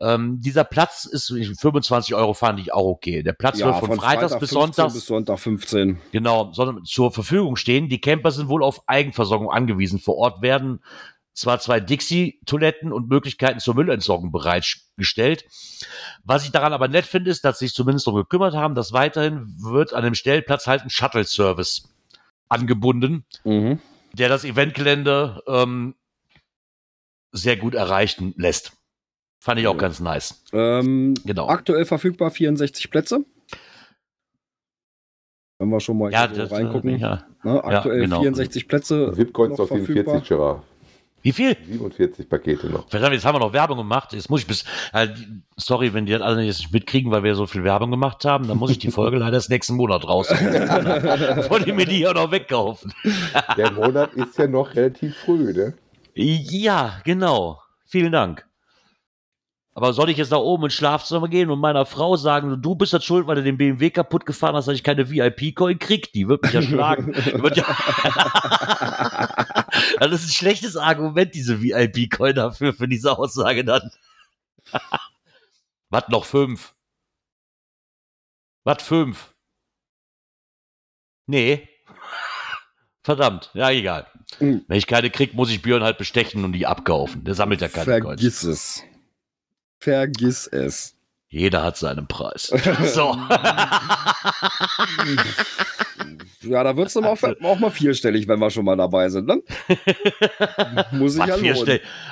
Ähm, 0.00 0.40
dieser 0.40 0.64
Platz 0.64 1.04
ist 1.04 1.28
25 1.28 2.14
Euro 2.14 2.34
fand 2.34 2.58
ich 2.58 2.72
auch 2.72 2.86
okay. 2.86 3.22
Der 3.22 3.32
Platz 3.32 3.60
Ja, 3.60 3.66
wird 3.66 3.78
von, 3.78 3.96
Freitags 3.96 4.32
Freitag 4.32 4.40
bis 4.40 4.50
15 4.50 4.74
Sonntags 4.74 4.94
bis 4.94 5.06
Sonntag 5.06 5.38
15. 5.38 6.00
genau 6.10 6.52
sondern 6.52 6.84
zur 6.84 7.12
Verfügung 7.12 7.54
stehen. 7.54 7.88
Die 7.88 8.00
Camper 8.00 8.32
sind 8.32 8.48
wohl 8.48 8.64
auf 8.64 8.88
Eigenversorgung 8.88 9.50
angewiesen. 9.50 10.00
Vor 10.00 10.16
Ort 10.16 10.42
werden 10.42 10.82
zwar 11.34 11.58
zwei 11.60 11.80
Dixie-Toiletten 11.80 12.92
und 12.92 13.08
Möglichkeiten 13.08 13.58
zur 13.60 13.74
Müllentsorgung 13.74 14.30
bereitgestellt. 14.32 15.44
Was 16.24 16.44
ich 16.44 16.52
daran 16.52 16.72
aber 16.72 16.88
nett 16.88 17.04
finde, 17.06 17.30
ist, 17.30 17.44
dass 17.44 17.58
sie 17.58 17.66
sich 17.66 17.74
zumindest 17.74 18.06
darum 18.06 18.20
gekümmert 18.20 18.54
haben, 18.54 18.74
dass 18.74 18.92
weiterhin 18.92 19.54
wird 19.58 19.92
an 19.94 20.04
dem 20.04 20.14
Stellplatz 20.14 20.66
halt 20.66 20.82
ein 20.82 20.90
Shuttle-Service 20.90 21.88
angebunden, 22.48 23.24
Mhm. 23.44 23.80
der 24.12 24.28
das 24.28 24.44
Eventgelände 24.44 25.42
ähm, 25.48 25.94
sehr 27.32 27.56
gut 27.56 27.74
erreichen 27.74 28.32
lässt. 28.36 28.72
Fand 29.40 29.58
ich 29.60 29.66
auch 29.66 29.74
Ja. 29.74 29.80
ganz 29.80 29.98
nice. 30.00 30.42
Ähm, 30.52 31.14
Genau. 31.24 31.48
Aktuell 31.48 31.84
verfügbar 31.84 32.30
64 32.30 32.90
Plätze. 32.90 33.24
Wenn 35.58 35.68
wir 35.68 35.80
schon 35.80 35.98
mal 35.98 36.12
Ja, 36.12 36.26
das, 36.26 36.50
äh, 36.50 36.54
reingucken. 36.54 36.98
ja. 36.98 37.24
Ne, 37.42 37.62
aktuell 37.62 38.00
genau. 38.02 38.20
64 38.20 38.68
Plätze. 38.68 39.16
VIP-Coins 39.16 39.58
noch 39.58 39.64
auf 39.64 39.68
47, 39.70 40.04
verfügbar. 40.04 40.20
Gerard. 40.20 40.62
Wie 41.24 41.32
viel? 41.32 41.56
47 41.66 42.28
Pakete 42.28 42.66
noch. 42.66 42.86
Verdammt, 42.90 43.14
jetzt 43.14 43.24
haben 43.24 43.34
wir 43.34 43.38
noch 43.38 43.54
Werbung 43.54 43.78
gemacht. 43.78 44.12
Jetzt 44.12 44.28
muss 44.28 44.42
ich 44.42 44.46
bis, 44.46 44.66
äh, 44.92 45.08
sorry, 45.56 45.94
wenn 45.94 46.04
die 46.04 46.12
das 46.12 46.20
alle 46.20 46.44
nicht 46.44 46.70
mitkriegen, 46.70 47.10
weil 47.10 47.22
wir 47.22 47.34
so 47.34 47.46
viel 47.46 47.64
Werbung 47.64 47.90
gemacht 47.90 48.26
haben, 48.26 48.46
dann 48.46 48.58
muss 48.58 48.70
ich 48.70 48.78
die 48.78 48.90
Folge 48.90 49.16
leider 49.20 49.32
das 49.32 49.48
nächsten 49.48 49.74
Monat 49.74 50.06
raus. 50.06 50.28
Die 51.64 51.72
mir 51.72 51.86
die 51.86 52.06
auch 52.06 52.12
noch 52.12 52.30
wegkaufen. 52.30 52.92
Der 53.56 53.70
Monat 53.70 54.12
ist 54.12 54.36
ja 54.36 54.46
noch 54.46 54.74
relativ 54.74 55.16
früh, 55.16 55.54
ne? 55.54 55.72
Ja, 56.14 57.00
genau. 57.04 57.58
Vielen 57.86 58.12
Dank. 58.12 58.44
Aber 59.72 59.94
soll 59.94 60.10
ich 60.10 60.18
jetzt 60.18 60.30
da 60.30 60.36
oben 60.36 60.64
ins 60.64 60.74
Schlafzimmer 60.74 61.28
gehen 61.28 61.48
und 61.50 61.58
meiner 61.58 61.86
Frau 61.86 62.16
sagen, 62.16 62.60
du 62.60 62.74
bist 62.74 62.92
das 62.92 63.02
schuld, 63.02 63.26
weil 63.26 63.36
du 63.36 63.42
den 63.42 63.56
BMW 63.56 63.88
kaputt 63.88 64.26
gefahren 64.26 64.54
hast, 64.54 64.68
dass 64.68 64.74
ich 64.74 64.84
keine 64.84 65.10
VIP-Coin 65.10 65.78
krieg? 65.78 66.12
Die 66.12 66.28
wird 66.28 66.42
mich 66.42 66.52
ja 66.52 66.60
schlagen. 66.60 67.14
Wird 67.14 67.56
ja 67.56 67.64
Das 70.00 70.22
ist 70.22 70.28
ein 70.28 70.32
schlechtes 70.32 70.76
Argument, 70.76 71.34
diese 71.34 71.62
VIP-Coin 71.62 72.34
dafür, 72.34 72.72
für 72.72 72.88
diese 72.88 73.16
Aussage 73.18 73.64
dann. 73.64 73.90
Was 75.90 76.08
noch 76.08 76.24
fünf? 76.24 76.74
Was 78.64 78.82
fünf? 78.82 79.34
Nee. 81.26 81.68
Verdammt, 83.02 83.50
ja, 83.54 83.70
egal. 83.70 84.06
Mhm. 84.40 84.64
Wenn 84.66 84.78
ich 84.78 84.86
keine 84.86 85.10
krieg, 85.10 85.34
muss 85.34 85.50
ich 85.50 85.62
Björn 85.62 85.82
halt 85.82 85.98
bestechen 85.98 86.44
und 86.44 86.52
die 86.52 86.66
abkaufen. 86.66 87.24
Der 87.24 87.34
sammelt 87.34 87.60
ja 87.60 87.68
keine 87.68 88.00
Coins. 88.00 88.20
Vergiss 88.20 88.42
es. 88.42 88.82
Vergiss 89.78 90.46
es. 90.46 90.94
Jeder 91.28 91.62
hat 91.64 91.76
seinen 91.76 92.06
Preis. 92.06 92.52
So. 92.94 93.18
Ja, 96.46 96.62
da 96.64 96.76
wird 96.76 96.88
es 96.88 96.94
dann 96.94 97.04
auch, 97.04 97.18
auch 97.22 97.58
mal 97.58 97.70
vierstellig, 97.70 98.28
wenn 98.28 98.38
wir 98.38 98.50
schon 98.50 98.64
mal 98.64 98.76
dabei 98.76 99.08
sind. 99.08 99.26
Ne? 99.26 99.42
Muss 100.92 101.16
ich 101.16 101.24
ja? 101.24 101.36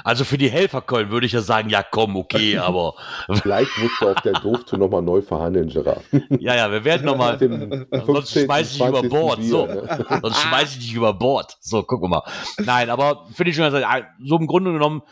Also 0.05 0.25
für 0.25 0.39
die 0.39 0.51
Helfercoin 0.51 1.11
würde 1.11 1.27
ich 1.27 1.33
ja 1.33 1.41
sagen, 1.41 1.69
ja 1.69 1.83
komm, 1.83 2.17
okay, 2.17 2.59
aber 2.59 2.95
Vielleicht 3.43 3.77
musst 3.79 4.01
du 4.01 4.09
auf 4.09 4.21
der 4.23 4.33
Doof 4.35 4.61
nochmal 4.73 5.03
neu 5.03 5.23
verhandeln, 5.23 5.69
Gerard. 5.69 6.03
ja, 6.39 6.55
ja, 6.55 6.71
wir 6.71 6.85
werden 6.85 7.05
nochmal, 7.07 7.39
sonst 7.39 8.33
15., 8.33 8.45
schmeiß 8.45 8.73
ich 8.73 8.79
dich 8.79 8.89
über 8.89 9.01
20. 9.01 9.11
Bord. 9.11 9.43
So, 9.43 9.67
Bier, 9.67 9.75
ne? 9.83 10.19
sonst 10.23 10.41
schmeiß 10.41 10.73
ich 10.73 10.79
dich 10.79 10.95
über 10.95 11.15
Bord. 11.15 11.57
So, 11.61 11.83
gucken 11.83 12.11
wir 12.11 12.17
mal. 12.17 12.23
Nein, 12.59 12.91
aber 12.91 13.27
finde 13.33 13.51
ich 13.51 13.57
schon, 13.57 13.65
also, 13.65 13.79
so 14.25 14.37
im 14.39 14.47
Grunde 14.47 14.73
genommen 14.73 15.03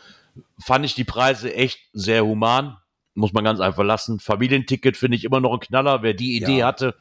fand 0.63 0.85
ich 0.85 0.95
die 0.95 1.03
Preise 1.03 1.53
echt 1.53 1.79
sehr 1.93 2.25
human. 2.25 2.77
Muss 3.13 3.33
man 3.33 3.43
ganz 3.43 3.59
einfach 3.59 3.83
lassen. 3.83 4.19
Familienticket 4.19 4.95
finde 4.95 5.17
ich 5.17 5.25
immer 5.25 5.41
noch 5.41 5.53
ein 5.53 5.59
Knaller. 5.59 6.01
Wer 6.01 6.13
die 6.13 6.37
Idee 6.37 6.59
Ja. 6.59 6.67
hatte, 6.67 6.95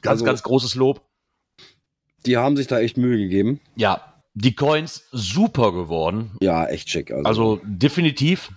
ganz, 0.00 0.20
Also- 0.20 0.24
ganz 0.24 0.42
großes 0.42 0.74
Lob. 0.76 1.02
Die 2.26 2.36
haben 2.36 2.56
sich 2.56 2.66
da 2.66 2.80
echt 2.80 2.96
Mühe 2.96 3.18
gegeben. 3.18 3.60
Ja, 3.76 4.14
die 4.34 4.54
Coins 4.54 5.06
super 5.12 5.72
geworden. 5.72 6.32
Ja, 6.40 6.66
echt 6.66 6.90
schick. 6.90 7.10
Also, 7.10 7.26
Also 7.26 7.60
definitiv. 7.64 8.50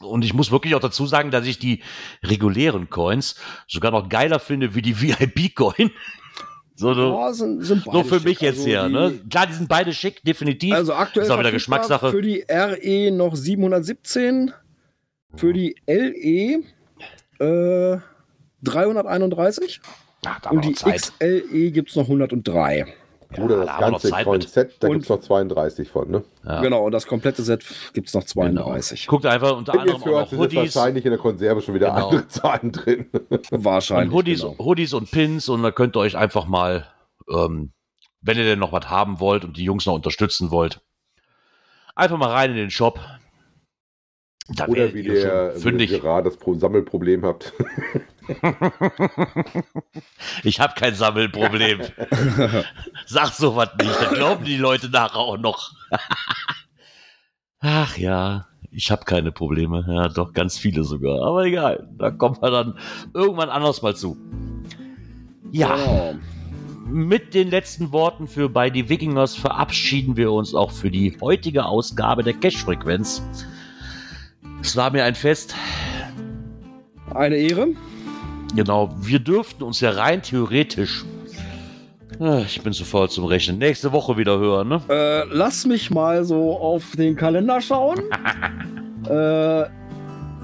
Und 0.00 0.24
ich 0.24 0.34
muss 0.34 0.50
wirklich 0.50 0.74
auch 0.74 0.80
dazu 0.80 1.06
sagen, 1.06 1.30
dass 1.30 1.46
ich 1.46 1.58
die 1.58 1.82
regulären 2.22 2.90
Coins 2.90 3.36
sogar 3.68 3.92
noch 3.92 4.08
geiler 4.08 4.40
finde 4.40 4.74
wie 4.74 4.82
die 4.82 5.00
VIP-Coin. 5.00 5.90
So, 6.76 6.92
so, 6.92 7.14
ja, 7.14 7.32
sind, 7.32 7.62
sind 7.62 7.84
beide 7.84 8.04
für 8.04 8.20
mich 8.20 8.38
schick. 8.38 8.42
jetzt 8.42 8.58
also 8.58 8.68
hier. 8.68 8.88
die, 8.88 8.92
Ne? 8.92 9.20
Klar, 9.30 9.46
die 9.46 9.52
sind 9.52 9.68
beide 9.68 9.92
schick, 9.92 10.24
definitiv. 10.24 10.74
Also 10.74 10.92
aktuell 10.92 11.24
Ist 11.24 11.30
auch 11.30 11.38
wieder 11.38 11.52
Geschmackssache. 11.52 12.10
Für 12.10 12.20
die 12.22 12.44
RE 12.50 13.12
noch 13.12 13.36
717, 13.36 14.52
für 15.36 15.52
die 15.52 15.76
LE 15.86 16.64
äh, 17.38 17.98
331 18.62 19.80
Ach, 20.26 20.40
da 20.40 20.50
und 20.50 20.64
die. 20.64 20.72
XLE 20.74 21.70
gibt 21.70 21.90
es 21.90 21.96
noch 21.96 22.04
103. 22.04 22.86
Bruder, 23.30 23.64
da 23.64 23.90
das 23.90 24.04
noch 24.04 24.24
ganze. 24.24 24.48
Set, 24.48 24.76
da 24.78 24.88
gibt 24.88 25.02
es 25.02 25.08
noch 25.08 25.18
32 25.20 25.88
von, 25.88 26.08
ne? 26.08 26.24
Ja. 26.44 26.60
Genau, 26.60 26.84
und 26.84 26.92
das 26.92 27.04
komplette 27.06 27.42
Set 27.42 27.64
gibt 27.92 28.06
es 28.06 28.14
noch 28.14 28.22
Genau. 28.24 28.62
32. 28.64 29.06
Guckt 29.08 29.26
einfach 29.26 29.56
unter 29.56 29.78
anderem 29.78 30.00
auch 30.02 30.06
noch 30.06 30.32
Hoodies. 30.32 30.76
wahrscheinlich 30.76 31.04
in 31.04 31.10
der 31.10 31.18
Konserve 31.18 31.60
schon 31.60 31.74
wieder 31.74 31.88
Genau. 31.92 32.08
andere 32.10 32.28
Zahlen 32.28 32.70
drin. 32.70 33.06
Wahrscheinlich. 33.50 34.08
Und 34.10 34.14
Hoodies, 34.14 34.40
genau. 34.42 34.58
Hoodies 34.58 34.92
und 34.92 35.10
Pins 35.10 35.48
und 35.48 35.62
da 35.64 35.72
könnt 35.72 35.96
ihr 35.96 36.00
euch 36.00 36.16
einfach 36.16 36.46
mal, 36.46 36.86
ähm, 37.28 37.72
wenn 38.20 38.38
ihr 38.38 38.44
denn 38.44 38.60
noch 38.60 38.70
was 38.72 38.88
haben 38.88 39.18
wollt 39.18 39.44
und 39.44 39.56
die 39.56 39.64
Jungs 39.64 39.84
noch 39.86 39.94
unterstützen 39.94 40.52
wollt, 40.52 40.80
einfach 41.96 42.18
mal 42.18 42.30
rein 42.30 42.50
in 42.52 42.56
den 42.56 42.70
Shop. 42.70 43.00
Da 44.48 44.66
Oder 44.68 44.92
wie 44.94 45.00
ihr 45.00 45.14
der, 45.14 45.52
fündig. 45.52 45.90
Gerard 45.90 46.26
das 46.26 46.36
Pro 46.36 46.54
Sammelproblem 46.54 47.24
habt. 47.24 47.52
Ich 50.42 50.60
habe 50.60 50.74
kein 50.74 50.94
Sammelproblem. 50.94 51.80
Sag 53.06 53.28
sowas 53.32 53.70
nicht, 53.80 54.00
dann 54.00 54.14
glauben 54.14 54.44
die 54.44 54.56
Leute 54.56 54.88
nachher 54.88 55.16
auch 55.18 55.38
noch. 55.38 55.72
Ach 57.60 57.96
ja, 57.96 58.46
ich 58.70 58.90
habe 58.90 59.04
keine 59.04 59.32
Probleme. 59.32 59.84
Ja, 59.88 60.08
doch, 60.08 60.32
ganz 60.32 60.58
viele 60.58 60.84
sogar. 60.84 61.26
Aber 61.26 61.44
egal, 61.44 61.88
da 61.98 62.10
kommen 62.10 62.36
wir 62.40 62.50
dann 62.50 62.78
irgendwann 63.14 63.50
anders 63.50 63.82
mal 63.82 63.96
zu. 63.96 64.16
Ja, 65.50 66.14
mit 66.86 67.32
den 67.34 67.48
letzten 67.50 67.92
Worten 67.92 68.26
für 68.26 68.48
bei 68.48 68.68
die 68.68 68.88
Wikingers 68.88 69.36
verabschieden 69.36 70.16
wir 70.16 70.32
uns 70.32 70.54
auch 70.54 70.70
für 70.72 70.90
die 70.90 71.16
heutige 71.20 71.64
Ausgabe 71.64 72.22
der 72.22 72.34
Cash-Frequenz. 72.34 73.22
Es 74.60 74.76
war 74.76 74.90
mir 74.90 75.04
ein 75.04 75.14
Fest. 75.14 75.54
Eine 77.14 77.36
Ehre. 77.36 77.68
Genau, 78.54 78.94
wir 79.00 79.18
dürften 79.18 79.62
uns 79.64 79.80
ja 79.80 79.90
rein 79.90 80.22
theoretisch. 80.22 81.04
Ah, 82.20 82.38
Ich 82.46 82.62
bin 82.62 82.72
zu 82.72 82.84
faul 82.84 83.08
zum 83.10 83.24
Rechnen. 83.24 83.58
Nächste 83.58 83.90
Woche 83.92 84.16
wieder 84.16 84.38
hören, 84.38 84.68
ne? 84.68 84.80
Äh, 84.88 85.24
lass 85.32 85.66
mich 85.66 85.90
mal 85.90 86.24
so 86.24 86.56
auf 86.56 86.92
den 86.96 87.16
Kalender 87.16 87.60
schauen. 87.60 88.00
äh, 89.08 89.62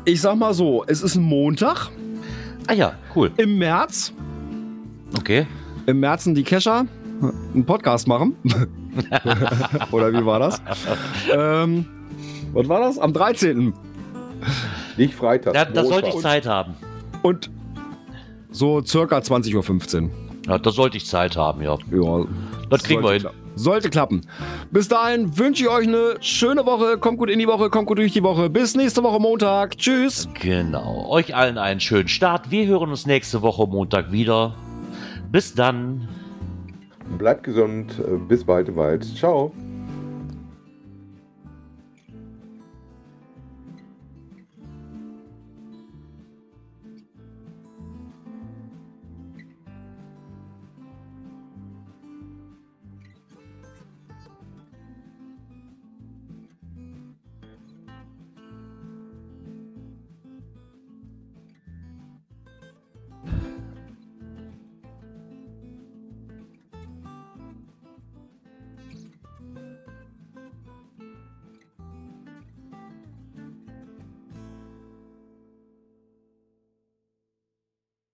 ich 0.05 0.21
sag 0.21 0.37
mal 0.37 0.53
so, 0.55 0.85
es 0.87 1.03
ist 1.03 1.15
ein 1.15 1.23
Montag 1.23 1.89
Ah 2.67 2.73
ja, 2.73 2.93
cool. 3.15 3.31
im 3.37 3.59
März. 3.59 4.13
Okay. 5.17 5.47
Im 5.87 6.01
März 6.01 6.25
sind 6.25 6.35
die 6.35 6.43
Kescher 6.45 6.87
einen 7.55 7.65
Podcast 7.65 8.09
machen. 8.09 8.35
Oder 9.93 10.13
wie 10.13 10.25
war 10.27 10.41
das? 10.41 10.61
ähm, 11.33 11.87
was 12.53 12.69
war 12.69 12.81
das? 12.81 12.99
Am 12.99 13.13
13. 13.13 13.73
Nicht 14.97 15.15
Freitag. 15.15 15.55
Da, 15.55 15.65
da 15.65 15.85
sollte 15.85 16.09
ich. 16.09 16.17
Zeit 16.19 16.47
haben. 16.47 16.75
Und 17.23 17.51
so 18.51 18.83
circa 18.83 19.19
20.15 19.19 20.03
Uhr. 20.05 20.11
Ja, 20.47 20.59
da 20.59 20.71
sollte 20.71 20.97
ich 20.97 21.07
Zeit 21.07 21.37
haben, 21.37 21.63
ja. 21.63 21.77
Ja, 21.93 22.25
Das 22.71 22.83
kriegen 22.83 23.01
wir 23.03 23.09
sollte 23.09 23.29
hin. 23.29 23.37
kla- 23.37 23.41
Sollte 23.57 23.91
klappen. 23.91 24.23
Bis 24.71 24.89
dahin 24.89 25.37
wünsche 25.37 25.65
ich 25.65 25.69
euch 25.69 25.87
eine 25.87 26.15
schöne 26.21 26.65
Woche. 26.65 26.97
Kommt 26.99 27.19
gut 27.19 27.29
in 27.29 27.39
die 27.39 27.47
Woche, 27.47 27.69
kommt 27.69 27.87
gut 27.89 27.99
durch 27.99 28.13
die 28.13 28.23
Woche. 28.23 28.49
Bis 28.49 28.75
nächste 28.75 29.03
Woche 29.03 29.21
Montag. 29.21 29.77
Tschüss. 29.77 30.29
Genau. 30.41 31.07
Euch 31.11 31.35
allen 31.35 31.59
einen 31.59 31.81
schönen 31.81 32.09
Start. 32.09 32.51
Wir 32.51 32.67
hören 32.67 32.89
uns 32.91 33.07
nächste 33.07 33.43
Woche 33.43 33.67
Montag 33.67 34.13
wieder. 34.13 34.55
Bis 35.31 35.53
dann. 35.55 36.09
Bleibt 37.19 37.43
gesund. 37.43 37.93
Bis 38.29 38.45
bald 38.45 38.69
im 38.69 38.77
Wald. 38.77 39.05
Ciao. 39.17 39.53